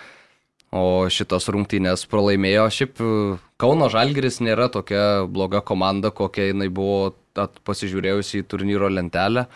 O 0.75 1.07
šitos 1.13 1.47
rungtynės 1.55 2.03
pralaimėjo. 2.11 2.65
Šiaip 2.75 3.03
uh, 3.05 3.43
Kauno 3.63 3.87
Žalgiris 3.93 4.41
nėra 4.43 4.67
tokia 4.75 5.23
bloga 5.31 5.61
komanda, 5.63 6.11
kokia 6.11 6.49
jinai 6.49 6.67
buvo 6.67 7.13
pasižiūrėjusi 7.35 8.43
į 8.43 8.49
turnyro 8.51 8.89
lentelę. 8.91 9.47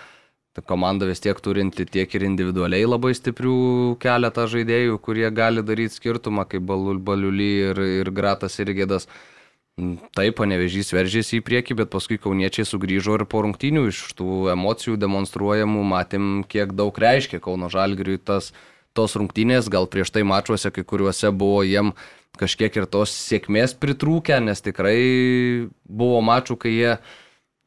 Ta 0.54 0.62
komanda 0.66 1.06
vis 1.06 1.22
tiek 1.22 1.38
turinti 1.42 1.86
tiek 1.86 2.14
ir 2.14 2.26
individualiai 2.26 2.86
labai 2.86 3.12
stiprių 3.18 3.56
keletą 4.02 4.46
žaidėjų, 4.50 5.00
kurie 5.02 5.26
gali 5.34 5.62
daryti 5.66 5.98
skirtumą, 5.98 6.46
kaip 6.50 6.64
Balul 6.66 7.02
Baliuly 7.02 7.50
ir, 7.72 7.82
ir 8.00 8.10
Gratas 8.14 8.58
ir 8.62 8.72
Gėdas. 8.78 9.10
Mm, 9.78 9.98
Taip, 10.14 10.38
panevežys 10.38 10.90
veržėsi 10.94 11.38
į 11.38 11.44
priekį, 11.46 11.80
bet 11.82 11.92
paskui 11.92 12.18
kauniečiai 12.18 12.66
sugrįžo 12.66 13.18
ir 13.18 13.26
po 13.30 13.44
rungtynių 13.46 13.84
iš 13.90 14.00
tų 14.18 14.48
emocijų 14.54 14.98
demonstruojamų 14.98 15.84
matėm, 15.86 16.32
kiek 16.50 16.74
daug 16.78 16.98
reiškia 16.98 17.38
Kauno 17.42 17.70
Žalgiriui 17.70 18.18
tas 18.18 18.50
tos 18.96 19.16
rungtynės, 19.18 19.70
gal 19.72 19.88
prieš 19.90 20.12
tai 20.14 20.24
mačiuose 20.26 20.72
kai 20.74 20.84
kuriuose 20.86 21.32
buvo 21.34 21.62
jiem 21.66 21.92
kažkiek 22.38 22.76
ir 22.78 22.86
tos 22.90 23.12
sėkmės 23.12 23.74
pritrūkę, 23.78 24.38
nes 24.44 24.62
tikrai 24.62 24.98
buvo 25.84 26.20
mačių, 26.24 26.56
kai 26.60 26.74
jie 26.74 26.92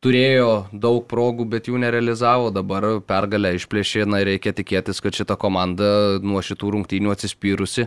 turėjo 0.01 0.53
daug 0.73 1.03
progų, 1.09 1.45
bet 1.51 1.67
jų 1.69 1.81
nerealizavo, 1.83 2.49
dabar 2.55 2.87
pergalę 3.05 3.53
išplėšė, 3.57 4.07
na 4.09 4.23
ir 4.23 4.31
reikia 4.33 4.55
tikėtis, 4.57 5.01
kad 5.03 5.17
šita 5.17 5.37
komanda 5.39 6.17
nuo 6.23 6.41
šitų 6.45 6.73
rungtynių 6.77 7.13
atsispyrusi 7.13 7.85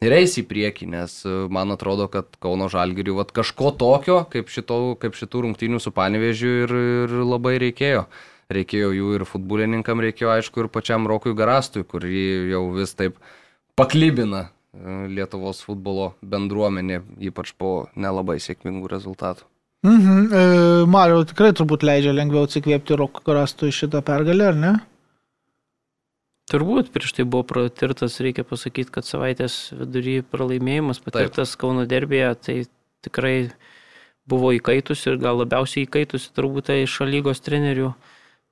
ir 0.00 0.16
eis 0.16 0.38
į 0.40 0.46
priekį, 0.48 0.88
nes 0.94 1.18
e, 1.28 1.34
man 1.52 1.74
atrodo, 1.74 2.08
kad 2.12 2.32
Kauno 2.40 2.70
Žalgiriui 2.72 3.18
vat, 3.18 3.34
kažko 3.36 3.74
tokio, 3.80 4.22
kaip, 4.32 4.48
šito, 4.52 4.80
kaip 5.00 5.18
šitų 5.18 5.44
rungtynių 5.46 5.80
su 5.82 5.92
Panevežiu 5.92 6.52
ir, 6.64 6.76
ir 7.04 7.16
labai 7.20 7.58
reikėjo. 7.60 8.06
Reikėjo 8.50 8.90
jų 8.96 9.12
ir 9.18 9.26
futbolininkam, 9.28 10.02
reikėjo 10.02 10.32
aišku 10.34 10.64
ir 10.64 10.68
pačiam 10.74 11.06
Rokui 11.06 11.36
Garastui, 11.38 11.84
kurį 11.86 12.50
jau 12.50 12.64
vis 12.74 12.96
taip 12.98 13.20
paklybina 13.78 14.48
e, 14.48 14.50
Lietuvos 15.14 15.62
futbolo 15.62 16.14
bendruomenė, 16.20 17.04
ypač 17.30 17.54
po 17.54 17.86
nelabai 17.94 18.40
sėkmingų 18.42 18.90
rezultatų. 18.90 19.46
Mhm. 19.86 20.16
E, 20.34 20.42
Mario 20.90 21.22
tikrai 21.24 21.54
turbūt 21.56 21.86
leidžia 21.86 22.12
lengviau 22.12 22.44
atsikvėpti 22.48 22.98
Roko 22.98 23.22
Karastui 23.24 23.70
šitą 23.72 24.02
pergalę, 24.04 24.50
ar 24.52 24.58
ne? 24.58 24.74
Turbūt 26.50 26.90
prieš 26.90 27.14
tai 27.14 27.24
buvo 27.30 27.46
patirtas, 27.46 28.18
reikia 28.18 28.42
pasakyti, 28.42 28.90
kad 28.90 29.06
savaitės 29.06 29.70
vidury 29.70 30.18
pralaimėjimas 30.26 30.98
patirtas 31.04 31.54
Taip. 31.54 31.60
Kauno 31.62 31.84
derbėje, 31.86 32.30
tai 32.42 32.56
tikrai 33.06 33.34
buvo 34.30 34.50
įkaitus 34.56 35.04
ir 35.06 35.20
gal 35.22 35.38
labiausiai 35.40 35.86
įkaitusi 35.86 36.32
turbūt 36.34 36.70
tai 36.70 36.80
šalygos 36.90 37.42
trenerių 37.46 37.92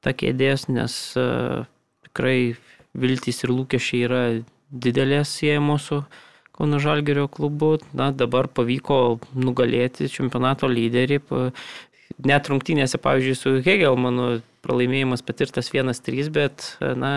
ta 0.05 0.15
kėdės, 0.17 0.69
nes 0.73 0.95
uh, 1.19 1.67
tikrai 2.09 2.57
viltys 2.99 3.45
ir 3.45 3.55
lūkesčiai 3.55 4.07
yra 4.09 4.23
didelės 4.71 5.37
siejamos 5.39 5.91
su 5.91 6.03
Kauno 6.59 6.81
Žalgerio 6.83 7.29
klubu. 7.31 7.77
Na, 7.95 8.11
dabar 8.11 8.49
pavyko 8.51 9.21
nugalėti 9.39 10.11
čempionato 10.11 10.67
lyderį. 10.67 11.21
Net 12.27 12.49
rungtynėse, 12.51 12.99
pavyzdžiui, 12.99 13.37
su 13.39 13.53
Hegelmanu 13.63 14.41
pralaimėjimas 14.65 15.23
patirtas 15.23 15.69
1-3, 15.71 16.33
bet, 16.35 16.65
na, 16.99 17.13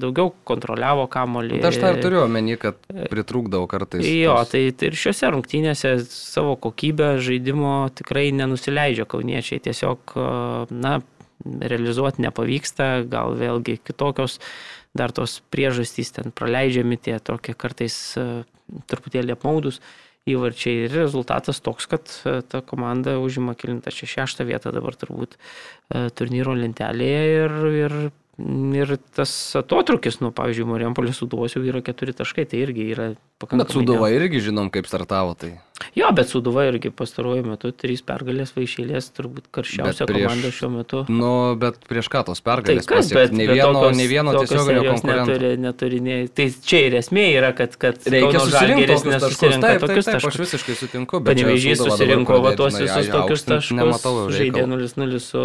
daugiau 0.00 0.32
kontroliavo 0.48 1.04
kamolį. 1.12 1.60
Tai 1.60 1.70
aš 1.74 1.80
tą 1.82 1.92
ir 1.92 2.00
turiu 2.00 2.22
omeny, 2.24 2.56
kad 2.62 2.78
pritrūkdavo 3.12 3.68
kartais. 3.70 4.06
Jo, 4.08 4.38
tai, 4.48 4.64
tai 4.72 4.88
ir 4.88 4.96
šiuose 5.02 5.28
rungtynėse 5.34 5.92
savo 6.08 6.56
kokybę 6.64 7.18
žaidimo 7.20 7.74
tikrai 8.00 8.30
nenusileidžia 8.32 9.04
kauniečiai. 9.10 9.60
Tiesiog, 9.68 10.16
na, 10.72 10.96
realizuoti 11.44 12.24
nepavyksta, 12.26 12.90
gal 13.10 13.34
vėlgi 13.38 13.78
kitokios 13.84 14.38
dar 14.96 15.14
tos 15.14 15.38
priežastys 15.52 16.12
ten 16.16 16.34
praleidžiami 16.34 16.98
tie 16.98 17.18
tokie 17.22 17.54
kartais 17.54 17.96
e, 18.18 18.42
truputėlį 18.90 19.36
apmaudus 19.36 19.80
įvarčiai. 20.28 20.86
Ir 20.86 20.96
rezultatas 21.04 21.62
toks, 21.62 21.86
kad 21.90 22.10
e, 22.26 22.40
ta 22.42 22.62
komanda 22.66 23.18
užima 23.22 23.54
kilintą 23.58 23.94
čia 23.94 24.10
šeštą 24.10 24.46
vietą 24.48 24.74
dabar 24.74 24.98
turbūt 24.98 25.36
e, 25.36 26.08
turnyro 26.16 26.56
lentelėje 26.58 27.22
ir, 27.38 27.56
ir, 27.84 27.96
ir 28.82 28.96
tas 29.16 29.32
atotrukis, 29.60 30.20
nu, 30.24 30.34
pavyzdžiui, 30.34 30.68
Marijampolės 30.74 31.22
suduvos 31.22 31.54
jau 31.56 31.62
yra 31.62 31.84
keturi 31.86 32.16
taškai, 32.16 32.48
tai 32.50 32.64
irgi 32.66 32.90
yra 32.90 33.10
pakankamai. 33.38 33.68
Bet 33.68 33.78
Sudova 33.78 34.10
ne- 34.10 34.18
irgi 34.18 34.46
žinom, 34.50 34.72
kaip 34.74 34.90
startavo. 34.90 35.38
Tai. 35.38 35.54
Jo, 35.96 36.10
bet 36.12 36.28
Suduva 36.28 36.64
irgi 36.68 36.90
pastaruoju 36.92 37.44
metu 37.46 37.70
trys 37.72 38.02
pergalės 38.04 38.52
vaišėlės, 38.56 39.08
turbūt 39.16 39.46
karščiausia 39.54 40.06
prieš- 40.06 40.26
komanda 40.28 40.50
šiuo 40.52 40.70
metu. 40.74 41.00
Nu, 41.08 41.30
bet 41.56 41.78
prieš 41.88 42.08
ką 42.12 42.24
tos 42.28 42.40
Tai 42.40 42.50
pergalės 42.50 42.86
kas, 42.86 43.08
pasiekt? 43.08 43.16
bet, 43.16 43.32
ne 43.32 43.46
vieno, 43.48 43.72
tokios- 43.72 43.96
ne 43.96 44.06
vieno 44.12 44.34
tiesioginio 44.38 44.82
konkurento. 44.92 45.32
Neturi, 45.32 45.50
neturi, 45.58 46.00
ne, 46.00 46.16
tai 46.28 46.46
čia 46.52 46.82
ir 46.86 46.92
esmė 47.00 47.24
yra, 47.38 47.52
kad, 47.56 47.76
kad 47.80 47.96
Reikia 48.04 48.40
susirinkti 48.44 48.86
tokius 48.92 49.20
taškus. 49.24 49.40
Taip, 49.40 49.60
taip, 49.60 49.80
tokius 49.86 50.04
taip, 50.04 50.16
aš 50.20 50.22
taškus. 50.28 50.40
visiškai 50.46 50.74
sutinku. 50.84 51.20
Panevežys 51.24 51.78
susirinko 51.84 52.40
va 52.44 52.54
tuos 52.56 52.76
visus 52.78 53.08
tokius 53.08 53.44
taškus, 53.48 53.76
nematau 53.76 54.28
žaidė 54.30 54.64
reikalo. 54.64 54.76
0-0 54.76 55.20
su, 55.20 55.40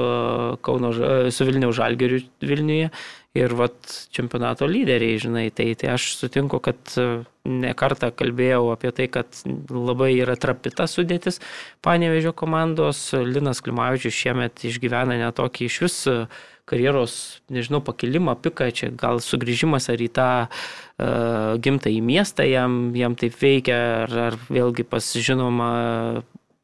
Kauno, 0.61 0.91
su 1.31 1.45
Vilniaus 1.45 1.75
Žalgiriu 1.79 2.21
Vilniuje 2.41 2.89
ir 3.35 3.53
vat, 3.59 3.75
čempionato 4.15 4.67
lyderiai, 4.69 5.19
žinai, 5.19 5.49
tai, 5.55 5.73
tai 5.79 5.91
aš 5.95 6.07
sutinku, 6.21 6.61
kad 6.63 6.79
e, 6.99 7.05
ne 7.51 7.73
kartą 7.77 8.09
kalbėjau 8.15 8.69
apie 8.71 8.93
tai, 8.95 9.09
kad 9.11 9.41
labai 9.69 10.13
yra 10.15 10.37
trapita 10.39 10.87
sudėtis 10.87 11.41
Panevežio 11.85 12.31
komandos. 12.37 13.09
Linas 13.13 13.61
Klimavičius 13.65 14.15
šiemet 14.15 14.63
išgyvena 14.69 15.19
netokį 15.25 15.67
iš 15.67 15.79
vis 15.83 15.97
e, 16.11 16.17
karjeros, 16.65 17.17
nežinau, 17.53 17.83
pakilimą, 17.85 18.37
piką, 18.41 18.71
čia 18.73 18.89
gal 18.97 19.19
sugrįžimas 19.21 19.85
ar 19.93 20.01
į 20.01 20.07
tą 20.17 20.29
uh, 20.47 21.51
gimtą 21.61 21.91
į 21.93 21.99
miestą 22.01 22.47
jam, 22.49 22.87
jam 22.97 23.13
taip 23.13 23.37
veikia, 23.37 23.77
ar, 24.07 24.15
ar 24.31 24.37
vėlgi 24.49 24.87
pasižinoma 24.89 25.69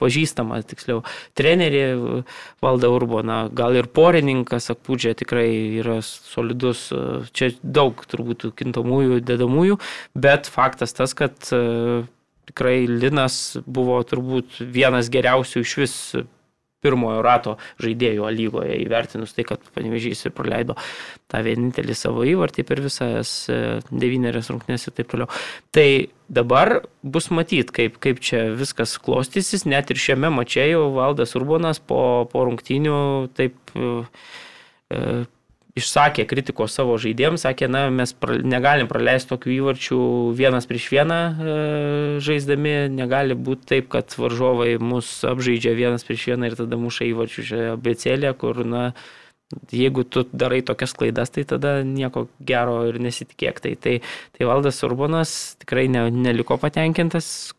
pažįstama, 0.02 0.62
tiksliau, 0.68 1.04
trenerį 1.38 1.84
valda 2.64 2.90
Urboną, 2.92 3.44
gal 3.56 3.78
ir 3.78 3.90
porininkas 3.94 4.72
Akpūdžia 4.74 5.14
tikrai 5.22 5.50
yra 5.82 6.00
solidus, 6.06 6.88
čia 7.38 7.54
daug 7.62 8.02
turbūt 8.10 8.50
kintamųjų, 8.60 9.22
dedamųjų, 9.28 9.80
bet 10.18 10.50
faktas 10.52 10.98
tas, 10.98 11.16
kad 11.18 11.38
e, 11.54 12.04
tikrai 12.52 12.84
Linas 12.90 13.58
buvo 13.66 14.02
turbūt 14.08 14.62
vienas 14.74 15.12
geriausių 15.14 15.66
iš 15.66 15.78
vis 15.82 15.98
pirmojo 16.82 17.22
rato 17.26 17.58
žaidėjų 17.82 18.30
lygoje 18.36 18.78
įvertinus 18.84 19.36
tai, 19.38 19.46
kad 19.48 19.64
Panevežys 19.76 20.26
ir 20.26 20.36
praleido 20.36 20.78
tą 21.32 21.42
vienintelį 21.46 21.96
savo 21.98 22.26
įvartį 22.28 22.66
per 22.68 22.82
visas 22.84 23.34
e, 23.52 23.80
devynerias 23.92 24.52
rungtynės 24.52 24.88
ir 24.88 24.96
taip 24.98 25.12
toliau. 25.14 25.30
Tai 25.76 25.88
dabar 26.32 26.80
bus 27.04 27.30
matyti, 27.34 27.76
kaip, 27.76 28.00
kaip 28.04 28.24
čia 28.24 28.48
viskas 28.58 28.98
klostysis, 29.02 29.68
net 29.70 29.94
ir 29.94 30.02
šiame 30.02 30.32
mačiai 30.34 30.72
jau 30.74 30.88
Valdas 30.96 31.36
Urbonas 31.40 31.82
po, 31.84 32.02
po 32.32 32.48
rungtynių 32.50 32.98
taip 33.38 33.76
e, 33.76 33.94
e 34.92 35.06
išsakė 35.78 36.26
kritikos 36.28 36.76
savo 36.76 36.98
žaidėjams, 37.00 37.46
sakė, 37.46 37.70
na, 37.72 37.86
mes 37.94 38.12
pra, 38.18 38.36
negalim 38.44 38.90
praleisti 38.92 39.32
tokių 39.32 39.54
įvarčių 39.58 40.02
vienas 40.38 40.68
prieš 40.68 40.90
vieną 40.92 41.20
e, 41.22 41.56
žaisdami, 42.24 42.76
negali 42.92 43.38
būti 43.38 43.70
taip, 43.76 43.88
kad 43.94 44.12
varžovai 44.20 44.76
mus 44.84 45.14
apžaidžia 45.28 45.76
vienas 45.78 46.06
prieš 46.08 46.32
vieną 46.34 46.52
ir 46.52 46.60
tada 46.60 46.80
muša 46.82 47.08
įvarčių 47.12 47.48
čia 47.48 47.62
abecėlė, 47.78 48.34
kur, 48.42 48.62
na, 48.68 48.84
jeigu 49.72 50.04
tu 50.04 50.26
darai 50.32 50.62
tokias 50.68 50.96
klaidas, 50.98 51.32
tai 51.32 51.46
tada 51.48 51.80
nieko 51.88 52.28
gero 52.40 52.82
ir 52.92 53.00
nesitikėk. 53.04 53.64
Tai, 53.64 53.74
tai, 53.80 53.98
tai 54.36 54.48
Valdas 54.48 54.84
Urbonas 54.88 55.56
tikrai 55.64 55.88
ne, 55.92 56.08
neliko 56.12 56.60
patenkintas, 56.60 57.52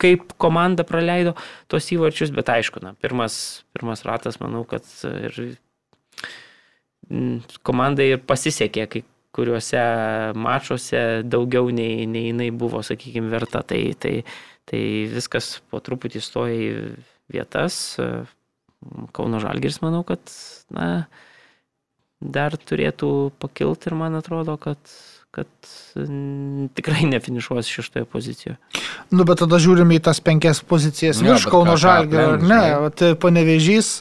kaip 0.00 0.34
komanda 0.40 0.84
praleido 0.84 1.36
tos 1.70 1.88
įvarčius, 1.94 2.32
bet 2.34 2.50
aišku, 2.52 2.82
na, 2.84 2.92
pirmas, 3.00 3.64
pirmas 3.76 4.04
ratas, 4.04 4.40
manau, 4.42 4.64
kad 4.68 4.84
ir 5.04 5.56
komandai 7.66 8.12
ir 8.14 8.22
pasisekė 8.24 8.86
kai 8.90 9.02
kuriuose 9.34 9.82
mačiuose 10.38 11.00
daugiau 11.26 11.72
nei, 11.74 12.04
nei 12.06 12.28
jinai 12.30 12.50
buvo, 12.54 12.84
sakykime, 12.86 13.32
verta. 13.32 13.64
Tai, 13.66 13.80
tai, 13.98 14.14
tai 14.68 14.82
viskas 15.10 15.56
po 15.70 15.82
truputį 15.84 16.22
stoja 16.22 16.54
į 16.54 16.70
vietas. 17.34 17.80
Kauno 19.16 19.40
Žalgiris, 19.42 19.80
manau, 19.82 20.04
kad 20.06 20.22
na, 20.74 21.08
dar 22.20 22.54
turėtų 22.60 23.10
pakilti 23.42 23.90
ir 23.90 23.98
man 23.98 24.20
atrodo, 24.20 24.58
kad 24.60 24.78
kad 25.34 25.48
tikrai 26.74 27.08
nefinišuos 27.10 27.66
šeštoje 27.66 28.06
pozicijoje. 28.06 28.54
Nu, 29.10 29.24
bet 29.26 29.40
tada 29.42 29.58
žiūrime 29.58 29.96
į 29.98 30.02
tas 30.06 30.20
penkias 30.22 30.60
pozicijas 30.62 31.18
ja, 31.18 31.32
virš 31.32 31.48
Kauno 31.50 31.74
Žalgirio, 31.80 32.36
ar 32.36 32.44
ne? 32.44 32.60
Tai 32.94 33.08
panevežys 33.18 33.96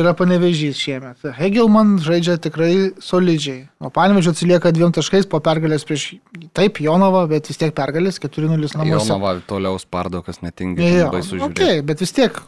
yra 0.00 0.12
panevežys 0.16 0.78
šiemet. 0.80 1.22
Hegelman 1.36 1.96
žaidžia 2.02 2.36
tikrai 2.42 2.72
solidžiai. 3.02 3.66
O 3.82 3.90
panevežio 3.94 4.34
atsilieka 4.34 4.72
dviem 4.74 4.94
taškais 4.96 5.28
po 5.30 5.40
pergalės 5.44 5.86
prieš 5.88 6.08
taip 6.56 6.80
Jonavą, 6.82 7.26
bet 7.30 7.50
vis 7.50 7.60
tiek 7.60 7.74
pergalės 7.76 8.20
4-0 8.22 8.50
namuose. 8.76 9.08
Jonavą 9.10 9.38
toliau 9.48 9.80
spardo, 9.82 10.22
kas 10.26 10.42
netingi. 10.44 10.84
Ja, 10.84 11.08
baisu 11.12 11.38
žiūrėti. 11.38 11.56
Okay, 11.56 11.82
bet 11.86 12.04
vis 12.04 12.14
tiek 12.16 12.38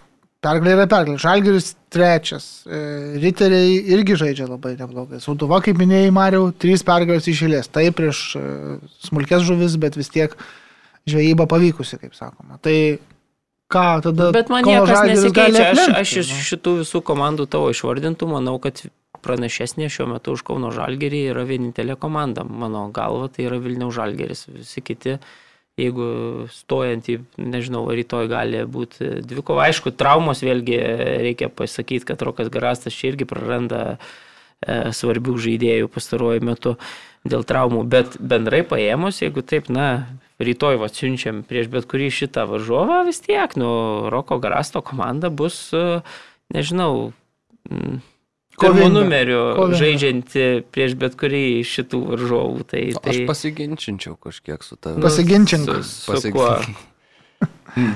pergalė 0.44 0.76
yra 0.76 0.86
pergalė. 0.90 1.18
Žalgeris 1.22 1.72
trečias. 1.92 2.46
E, 2.66 2.80
riteriai 3.22 3.76
irgi 3.96 4.16
žaidžia 4.20 4.48
labai 4.48 4.74
neblogai. 4.78 5.20
Sauduva, 5.24 5.60
kaip 5.64 5.80
minėjai, 5.80 6.14
Mariau, 6.14 6.50
trys 6.54 6.84
pergalės 6.86 7.28
išėlės. 7.30 7.70
Tai 7.74 7.84
prieš 7.96 8.24
e, 8.38 8.46
smulkės 9.08 9.46
žuvis, 9.48 9.78
bet 9.80 9.98
vis 9.98 10.12
tiek 10.14 10.34
žvejyba 11.08 11.48
pavykusi, 11.50 11.98
kaip 12.02 12.14
sakoma. 12.16 12.60
Tai 12.62 12.76
ką 13.72 13.88
tada. 14.04 14.30
Bet 14.34 14.52
man 14.52 14.66
niekas 14.66 15.04
nesikeičia. 15.08 15.72
Aš, 15.72 15.82
aš 16.00 16.14
iš 16.22 16.32
šitų 16.52 16.78
visų 16.82 17.02
komandų 17.04 17.48
tavo 17.50 17.72
išvardintų, 17.74 18.30
manau, 18.30 18.56
kad 18.62 18.80
pranašesnė 19.24 19.88
šiuo 19.92 20.08
metu 20.14 20.36
už 20.36 20.44
Kauno 20.46 20.70
Žalgerį 20.74 21.24
yra 21.32 21.44
vienintelė 21.48 21.98
komanda. 22.00 22.44
Mano 22.44 22.88
galva, 22.94 23.28
tai 23.32 23.48
yra 23.48 23.58
Vilniaus 23.62 23.96
Žalgeris. 23.96 24.46
Visi 24.52 24.82
kiti, 24.84 25.18
jeigu 25.78 26.08
stojant 26.54 27.10
į, 27.10 27.18
nežinau, 27.40 27.84
rytoj 27.94 28.30
gali 28.30 28.62
būti 28.68 29.18
dvikova. 29.26 29.68
Aišku, 29.68 29.92
traumos 29.98 30.42
vėlgi 30.44 30.78
reikia 31.26 31.50
pasakyti, 31.50 32.06
kad 32.08 32.22
Rokas 32.24 32.50
Garastas 32.54 32.96
čia 32.96 33.12
irgi 33.12 33.28
praranda 33.28 33.82
e, 33.96 33.98
svarbių 34.94 35.36
žaidėjų 35.48 35.90
pastaruoju 35.94 36.46
metu 36.46 36.76
dėl 37.28 37.44
traumų, 37.46 37.84
bet 37.90 38.16
bendrai 38.22 38.62
paėmus, 38.66 39.22
jeigu 39.24 39.42
taip, 39.46 39.68
na, 39.72 40.06
rytoj 40.42 40.78
va 40.82 40.90
siunčiam 40.92 41.42
prieš 41.46 41.70
bet 41.72 41.88
kurį 41.90 42.10
šitą 42.14 42.46
varžovą, 42.50 43.02
vis 43.08 43.22
tiek, 43.24 43.56
nu, 43.58 43.70
Roko 44.12 44.38
Garasto 44.42 44.82
komanda 44.84 45.30
bus, 45.30 45.68
e, 45.74 46.00
nežinau, 46.54 47.10
pirmų 48.58 48.90
numerių 48.94 49.40
žaidžianti 49.78 50.46
prieš 50.74 50.96
bet 51.00 51.16
kurį 51.18 51.62
šitų 51.66 52.02
varžovų. 52.12 52.68
Tai, 52.70 52.84
tai... 52.98 53.14
Aš 53.14 53.24
pasiginčinčiau 53.30 54.18
kažkiek 54.20 54.64
su 54.66 54.78
tavimi. 54.78 55.04
Pasiginčink. 55.06 55.68
Su, 55.82 55.82
su, 55.86 56.22
su 56.22 56.34
kuo? 56.34 56.54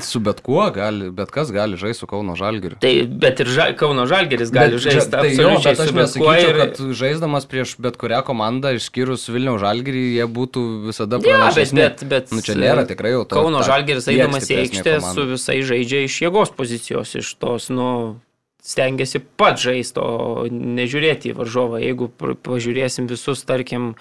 Su 0.05 0.21
bet 0.21 0.40
kuo 0.45 0.64
gali, 0.75 1.11
bet 1.14 1.31
kas 1.35 1.53
gali 1.55 1.77
žaisti 1.81 2.05
su 2.05 2.09
Kauno 2.11 2.35
Žalgiriu. 2.38 2.79
Tai, 2.83 2.92
bet 3.23 3.42
ir 3.45 3.51
ža, 3.53 3.66
Kauno 3.79 4.07
Žalgiris 4.11 4.53
gali 4.55 4.81
žaisti 4.83 5.11
tai 5.12 5.31
jo, 5.35 5.53
bet 5.64 5.81
aš 5.85 5.92
nesakyčiau, 5.97 6.51
ir... 6.51 6.59
kad 6.61 6.81
žaisdamas 7.03 7.47
prieš 7.51 7.75
bet 7.83 7.99
kurią 8.01 8.23
komandą, 8.27 8.75
išskyrus 8.79 9.29
Vilniaus 9.33 9.62
Žalgirį, 9.62 10.03
jie 10.18 10.27
būtų 10.40 10.64
visada 10.88 11.21
pranašesni. 11.23 11.85
Ja, 11.85 11.92
bet, 11.92 12.05
bet, 12.05 12.29
bet 12.29 12.37
nu, 12.37 12.42
čia 12.45 12.59
nėra 12.59 12.87
tikrai 12.88 13.14
jau 13.14 13.25
to. 13.25 13.38
Kauno 13.38 13.64
Žalgiris 13.66 14.11
eidamas 14.12 14.51
į 14.51 14.61
aikštę 14.64 14.99
su 15.12 15.27
visai 15.33 15.62
žaidžia 15.66 16.05
iš 16.09 16.21
jėgos 16.27 16.55
pozicijos, 16.57 17.16
iš 17.18 17.35
tos, 17.42 17.71
nu, 17.73 17.88
stengiasi 18.62 19.23
pat 19.37 19.61
žaisti, 19.62 19.99
o 19.99 20.47
nežiūrėti 20.49 21.33
į 21.33 21.38
varžovą. 21.38 21.83
Jeigu 21.83 22.09
pažiūrėsim 22.47 23.09
visus, 23.11 23.42
tarkim, 23.49 23.95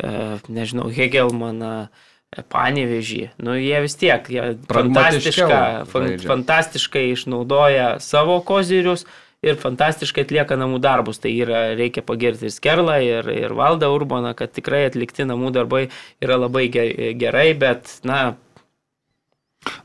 e, 0.00 0.12
nežinau, 0.48 0.88
Hegelmaną, 0.92 1.88
Panevežį. 2.28 3.22
Nu, 3.40 3.54
jie 3.56 3.78
vis 3.80 3.96
tiek, 3.96 4.26
jie 4.28 4.50
fantastiška, 4.68 5.86
fantastiškai 6.28 7.06
išnaudoja 7.14 7.94
savo 8.04 8.36
kozirius 8.44 9.06
ir 9.40 9.56
fantastiškai 9.58 10.26
atlieka 10.26 10.58
namų 10.60 10.80
darbus. 10.84 11.22
Tai 11.22 11.32
yra, 11.32 11.62
reikia 11.78 12.04
pagirti 12.04 12.50
ir 12.50 12.54
Skerlą, 12.54 12.98
ir, 13.04 13.30
ir 13.32 13.54
Valdą 13.56 13.88
Urbaną, 13.94 14.34
kad 14.38 14.52
tikrai 14.52 14.84
atlikti 14.90 15.24
namų 15.28 15.54
darbai 15.56 15.86
yra 16.24 16.36
labai 16.42 16.66
gerai, 16.68 17.48
bet, 17.58 17.96
na, 18.04 18.36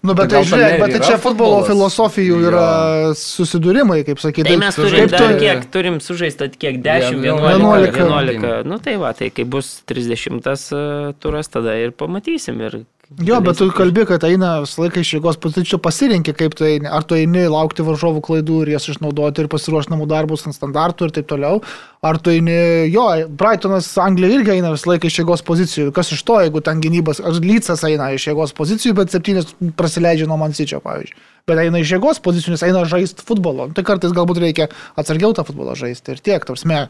Nu, 0.03 0.13
bet 0.13 0.29
tai, 0.29 0.41
tai 0.41 0.47
žiūrėk, 0.47 0.73
bet 0.81 0.91
tai 0.93 0.99
čia 1.01 1.15
futbolo 1.17 1.62
futbolas. 1.62 1.69
filosofijų 1.71 2.39
yra 2.49 2.65
jo. 3.07 3.12
susidūrimai, 3.19 4.01
kaip 4.07 4.19
sakyti. 4.21 4.45
Tai 4.49 4.57
mes 4.62 4.77
turim, 4.77 5.07
tu... 5.12 5.29
kiek, 5.39 5.63
turim 5.73 5.99
sužaistą 6.03 6.49
kiek 6.53 6.81
10, 6.83 7.23
11, 7.23 7.55
11. 7.57 8.01
11. 8.03 8.67
Nu 8.69 8.79
tai 8.83 8.97
va, 9.01 9.13
tai 9.17 9.31
kai 9.33 9.47
bus 9.49 9.77
30 9.89 10.43
e, 10.43 10.83
turas, 11.23 11.51
tada 11.51 11.77
ir 11.79 11.95
pamatysim. 11.97 12.59
Ir 12.67 12.83
Jo, 13.21 13.38
bet 13.45 13.60
tu 13.60 13.67
kalbi, 13.76 14.06
kad 14.10 14.23
eina 14.26 14.56
visą 14.63 14.82
laiką 14.82 15.02
iš 15.04 15.12
jėgos 15.17 15.38
pozicijų 15.43 15.78
pasirinkti, 15.84 16.34
kaip 16.34 16.56
eini. 16.65 16.89
Ar 16.89 17.06
tu 17.06 17.17
eini 17.17 17.43
laukti 17.52 17.86
varžovų 17.86 18.23
klaidų 18.26 18.63
ir 18.63 18.71
jas 18.73 18.88
išnaudoti 18.89 19.43
ir 19.43 19.49
pasiruošti 19.52 19.93
namų 19.93 20.08
darbus 20.10 20.47
ant 20.49 20.58
standartų 20.58 21.10
ir 21.10 21.13
taip 21.17 21.28
toliau. 21.30 21.60
Ar 22.04 22.17
tu 22.17 22.34
eini, 22.34 22.56
jo, 22.89 23.06
Brightonas 23.38 23.91
Anglija 24.02 24.39
irgi 24.39 24.56
eina 24.56 24.73
visą 24.73 24.93
laiką 24.93 25.12
iš 25.12 25.19
jėgos 25.21 25.45
pozicijų. 25.45 25.93
Kas 25.93 26.10
iš 26.15 26.26
to, 26.26 26.39
jeigu 26.41 26.63
ten 26.65 26.82
gynybas, 26.82 27.21
ar 27.21 27.38
Lycas 27.38 27.86
eina 27.86 28.10
iš 28.15 28.32
jėgos 28.32 28.56
pozicijų, 28.58 28.95
bet 28.97 29.13
septynis 29.13 29.54
prasileidžia 29.78 30.30
nuo 30.30 30.39
Mansičio, 30.41 30.82
pavyzdžiui. 30.84 31.19
Bet 31.49 31.60
eina 31.67 31.84
iš 31.84 31.97
jėgos 31.97 32.23
pozicijų, 32.23 32.56
nes 32.56 32.65
eina 32.65 32.86
žaisti 32.89 33.28
futbolo. 33.28 33.69
Tai 33.76 33.86
kartais 33.86 34.15
galbūt 34.15 34.41
reikia 34.41 34.71
atsargiau 34.97 35.36
tą 35.38 35.45
futbolą 35.45 35.78
žaisti 35.78 36.15
ir 36.15 36.23
tiek, 36.23 36.47
tarsi. 36.47 36.88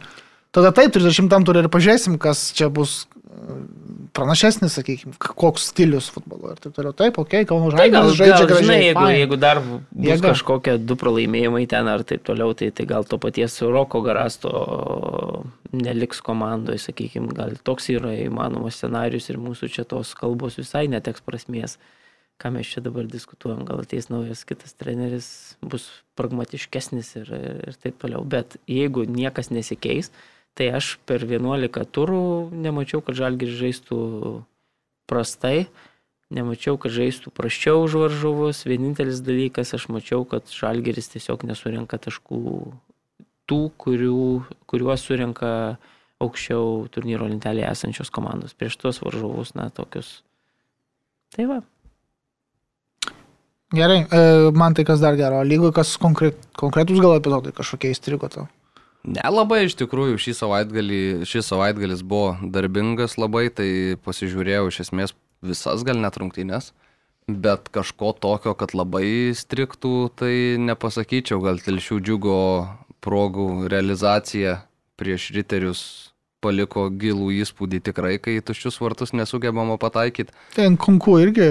Tada 0.53 0.69
taip, 0.69 0.93
30 0.93 1.47
turė 1.49 1.63
ir 1.63 1.73
pažiūrėsim, 1.73 2.19
kas 2.21 2.51
čia 2.53 2.67
bus 2.69 3.07
pranašesnis, 4.13 4.75
sakykime, 4.77 5.15
koks 5.17 5.65
stilius 5.71 6.09
futbolo 6.13 6.53
ir 6.53 6.59
taip 6.61 6.75
toliau. 6.75 6.93
Taip, 6.97 7.17
okei, 7.17 7.41
okay, 7.41 7.49
Kauno 7.49 7.71
tai 7.73 7.87
Žalgiris 7.89 8.17
žaidžia 8.19 8.47
gražiai. 8.49 8.65
Žinai, 8.67 8.77
jeigu, 8.83 8.99
fine. 8.99 9.15
jeigu 9.17 9.39
dar 9.41 9.61
bus 9.63 10.09
Jėga. 10.09 10.27
kažkokie 10.27 10.75
du 10.81 10.97
pralaimėjimai 10.99 11.63
ten 11.71 11.89
ar 11.89 12.05
taip 12.07 12.25
toliau, 12.27 12.53
tai, 12.57 12.69
tai 12.75 12.85
gal 12.89 13.07
to 13.09 13.17
paties 13.21 13.57
Roko 13.65 14.03
Garasto 14.05 14.53
neliks 15.73 16.21
komandoje, 16.25 16.83
sakykime, 16.83 17.33
gal 17.33 17.57
toks 17.65 17.89
yra 17.93 18.13
įmanomas 18.21 18.77
scenarius 18.77 19.31
ir 19.33 19.41
mūsų 19.41 19.71
čia 19.73 19.87
tos 19.89 20.13
kalbos 20.19 20.59
visai 20.61 20.85
neteks 20.91 21.25
prasmės. 21.25 21.79
Ką 22.41 22.49
mes 22.53 22.67
čia 22.67 22.81
dabar 22.83 23.05
diskutuojam, 23.07 23.61
gal 23.65 23.83
ateis 23.83 24.09
naujas 24.09 24.41
kitas 24.49 24.73
treneris, 24.75 25.27
bus 25.61 25.85
pragmatiškesnis 26.17 27.11
ir, 27.21 27.33
ir 27.69 27.77
taip 27.81 27.99
toliau. 28.01 28.23
Bet 28.25 28.57
jeigu 28.69 29.05
niekas 29.05 29.51
nesikeis, 29.53 30.09
Tai 30.53 30.67
aš 30.77 30.97
per 31.09 31.25
11 31.25 31.87
turų 31.89 32.23
nemačiau, 32.53 33.01
kad 33.01 33.17
Žalgiris 33.17 33.57
žaistų 33.57 33.97
prastai, 35.09 35.65
nemačiau, 36.33 36.77
kad 36.81 36.93
žaistų 36.93 37.33
praščiau 37.33 37.81
už 37.87 37.97
varžovus. 38.03 38.63
Vienintelis 38.69 39.23
dalykas, 39.25 39.73
aš 39.73 39.89
mačiau, 39.93 40.21
kad 40.29 40.49
Žalgiris 40.53 41.09
tiesiog 41.15 41.45
nesurenka 41.49 41.97
taškų 41.97 42.43
tų, 43.49 43.59
kurių, 43.81 44.21
kuriuos 44.69 45.03
surenka 45.03 45.51
aukščiau 46.23 46.87
turnyro 46.93 47.27
lentelėje 47.27 47.73
esančios 47.73 48.13
komandos. 48.13 48.55
Prieš 48.55 48.77
tuos 48.79 49.01
varžovus, 49.03 49.55
na, 49.57 49.69
tokius. 49.73 50.21
Tai 51.35 51.49
va. 51.49 51.61
Gerai, 53.73 54.03
e, 54.05 54.51
man 54.53 54.75
tai 54.77 54.85
kas 54.85 55.01
dar 55.01 55.17
gero, 55.17 55.41
lygoje 55.41 55.73
kas 55.79 55.95
konkret, 55.97 56.37
konkretus 56.53 57.01
gal 57.01 57.17
epizodai 57.17 57.55
kažkokie 57.57 57.89
įstrigo 57.89 58.29
tau. 58.29 58.45
Nelabai 59.03 59.65
iš 59.67 59.75
tikrųjų 59.81 60.15
šį 60.21 60.33
savaitgalį, 60.37 61.01
šis 61.27 61.49
savaitgalis 61.51 62.05
buvo 62.07 62.37
darbingas 62.55 63.17
labai, 63.19 63.49
tai 63.51 63.99
pasižiūrėjau 64.05 64.69
iš 64.69 64.79
esmės 64.85 65.13
visas 65.43 65.83
gal 65.83 65.99
net 65.99 66.15
rungtynės. 66.21 66.71
Bet 67.27 67.67
kažko 67.71 68.13
tokio, 68.19 68.53
kad 68.55 68.71
labai 68.75 69.31
striktų, 69.35 70.11
tai 70.19 70.55
nepasakyčiau. 70.59 71.39
Gal 71.43 71.59
telšių 71.63 71.99
džiugo 72.03 72.39
progų 73.03 73.67
realizacija 73.71 74.61
prieš 74.99 75.29
riterius 75.35 75.83
paliko 76.43 76.89
gilų 76.91 77.29
įspūdį 77.43 77.79
tikrai, 77.87 78.17
kai 78.23 78.39
tuščius 78.43 78.79
vartus 78.83 79.15
nesugebama 79.15 79.77
pataikyti. 79.79 80.35
Ten 80.55 80.75
konku 80.79 81.15
irgi 81.23 81.49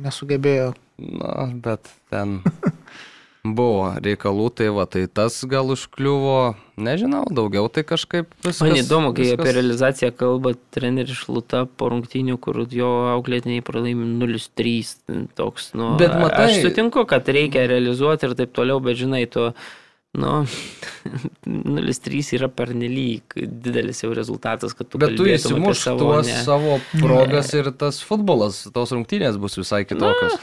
nesugebėjo. 0.00 0.74
Na, 0.98 1.46
bet 1.64 1.88
ten 2.12 2.40
buvo 3.56 3.94
reikalų, 4.04 4.48
tai 4.58 4.68
va, 4.74 4.84
tai 4.90 5.06
tas 5.06 5.36
gal 5.48 5.70
užkliuvo, 5.72 6.54
nežinau, 6.76 7.22
daugiau 7.30 7.68
tai 7.72 7.84
kažkaip 7.88 8.28
viskas. 8.44 8.60
Man 8.64 8.76
įdomu, 8.80 9.12
kai 9.16 9.26
viskas... 9.28 9.40
apie 9.40 9.54
realizaciją 9.56 10.10
kalba 10.18 10.52
treneris 10.74 11.20
Šluta 11.22 11.64
po 11.68 11.88
rungtynių, 11.94 12.36
kur 12.42 12.60
jo 12.74 12.90
auklėtiniai 13.14 13.64
pralaimi 13.64 14.06
0-3. 14.20 15.28
Toks, 15.38 15.72
nu, 15.78 15.94
Bet 16.00 16.16
matai- 16.18 16.48
Aš 16.50 16.62
sutinku, 16.66 17.04
kad 17.08 17.28
reikia 17.28 17.66
realizuoti 17.70 18.28
ir 18.28 18.34
taip 18.42 18.52
toliau, 18.56 18.80
bet 18.84 18.98
žinai, 19.00 19.24
tu, 19.30 19.48
nu, 20.18 20.34
0-3 21.46 22.34
yra 22.38 22.48
pernelyg 22.52 23.34
didelis 23.38 24.02
jau 24.04 24.12
rezultatas, 24.16 24.74
kad 24.76 24.88
tu 24.90 25.00
Bet 25.00 25.16
tu 25.18 25.26
įsimuš 25.28 25.82
savo, 25.86 25.98
tuos 26.04 26.28
ne. 26.28 26.38
savo 26.46 26.78
progas 27.00 27.52
ir 27.56 27.70
tas 27.78 28.00
futbolas, 28.04 28.64
tos 28.74 28.94
rungtynės 28.96 29.38
bus 29.40 29.58
visai 29.60 29.84
kitokios. 29.88 30.38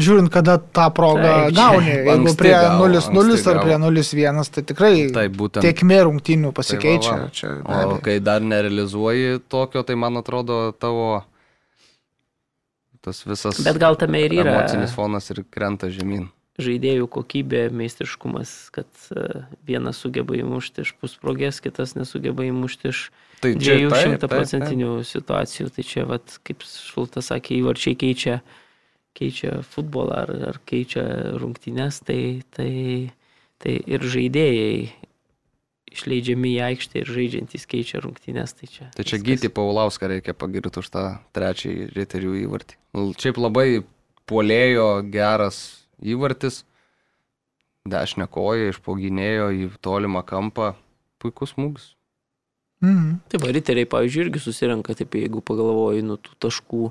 Žiūrint, 0.00 0.30
kada 0.32 0.56
tą 0.58 0.86
progą 0.96 1.32
čia 1.50 1.56
gauni. 1.56 1.90
Jeigu 2.08 2.34
prie 2.40 2.52
gavo, 2.54 2.86
0-0 2.88 2.96
anksti 3.32 3.50
ar 3.52 3.58
prie 3.60 3.74
gavo. 3.76 3.90
0-1, 3.92 4.50
tai 4.54 4.62
tikrai 4.70 4.92
Tai 5.12 5.26
būtent. 5.28 5.66
tiekmė 5.66 5.98
rungtynių 6.08 6.52
pasikeičia. 6.56 7.10
Tai 7.10 7.18
va, 7.18 7.26
va. 7.26 7.34
Čia, 7.36 7.50
o 7.60 7.74
abejo. 7.76 7.98
kai 8.06 8.16
dar 8.24 8.40
nerealizuoji 8.46 9.42
tokio, 9.52 9.82
tai 9.84 9.98
man 10.00 10.16
atrodo 10.22 10.62
tavo 10.72 11.24
tas 13.02 13.24
visas 13.26 13.58
Bet 13.66 13.80
gal 13.82 13.96
tame 13.98 14.20
ir 14.22 14.32
yra 14.40 14.54
emocinis 14.62 14.94
fonas 14.94 15.28
ir 15.34 15.42
krenta 15.50 15.90
žemyn. 15.90 16.28
žaidėjų 16.62 17.08
kokybė, 17.10 17.64
meistriškumas, 17.74 18.50
kad 18.74 18.88
e, 19.16 19.42
vienas 19.66 19.98
sugeba 20.04 20.36
įmušti 20.36 20.84
iš 20.84 20.92
pusprogės, 21.00 21.58
kitas 21.64 21.96
nesugeba 21.98 22.44
įmušti 22.46 22.92
iš 22.92 23.10
Tai 23.42 23.56
taip, 23.58 23.90
šimtaprocentinių 23.90 24.90
situacijų. 25.02 25.70
Tai 25.74 25.82
čia, 25.82 26.04
vat, 26.06 26.36
kaip 26.46 26.62
Šultas 26.62 27.32
sakė, 27.32 27.56
įvarčiai 27.58 27.96
keičia, 27.98 28.36
keičia 29.16 29.60
futbolą 29.66 30.24
ar, 30.24 30.34
ar 30.52 30.60
keičia 30.68 31.04
rungtynes, 31.40 32.00
tai, 32.06 32.42
tai, 32.54 32.72
tai 33.62 33.78
ir 33.86 34.04
žaidėjai 34.14 34.76
išleidžiami 35.92 36.54
į 36.56 36.60
aikštę 36.70 37.02
ir 37.02 37.12
žaidžiantys 37.16 37.68
keičia 37.68 38.00
rungtynes. 38.04 38.56
Tai 38.56 38.68
čia, 38.68 38.88
Tai 38.96 39.04
čia 39.04 39.18
viskas. 39.18 39.28
Gyti 39.28 39.52
Paulauską 39.52 40.08
reikia 40.12 40.34
pagirti 40.36 40.80
už 40.80 40.88
tą 40.92 41.04
trečiąjį 41.36 41.88
riterių 41.96 42.36
įvartį. 42.46 42.78
Šiaip 43.20 43.40
labai 43.40 43.68
puolėjo 44.28 44.88
geras 45.12 45.62
įvartis. 46.00 46.62
Dešinę 47.88 48.28
koją 48.30 48.70
išpoginėjo 48.70 49.48
į 49.58 49.72
tolimą 49.82 50.22
kampą. 50.26 50.72
Puikus 51.22 51.54
smūgis. 51.54 51.92
Mhm. 52.82 53.22
Tai 53.30 53.38
va, 53.42 53.50
riteriai, 53.54 53.86
pavyzdžiui, 53.86 54.26
irgi 54.26 54.42
susirenka, 54.42 54.94
taip 54.98 55.14
jeigu 55.14 55.42
pagalvoji, 55.46 56.02
nu 56.06 56.16
tų 56.18 56.34
taškų, 56.42 56.88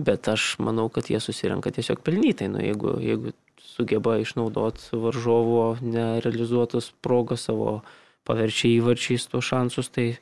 bet 0.00 0.28
aš 0.32 0.54
manau, 0.64 0.88
kad 0.92 1.10
jie 1.12 1.20
susirenka 1.20 1.72
tiesiog 1.74 2.00
pelnytai, 2.06 2.48
nu 2.52 2.62
jeigu, 2.64 2.96
jeigu 3.04 3.34
sugeba 3.60 4.16
išnaudoti 4.20 4.96
varžovo 4.96 5.64
nerealizuotus 5.82 6.90
progos 7.04 7.44
savo 7.48 7.80
paverčia 8.28 8.70
įvarčiais 8.78 9.28
tuos 9.30 9.48
šansus, 9.48 9.90
tai, 9.92 10.12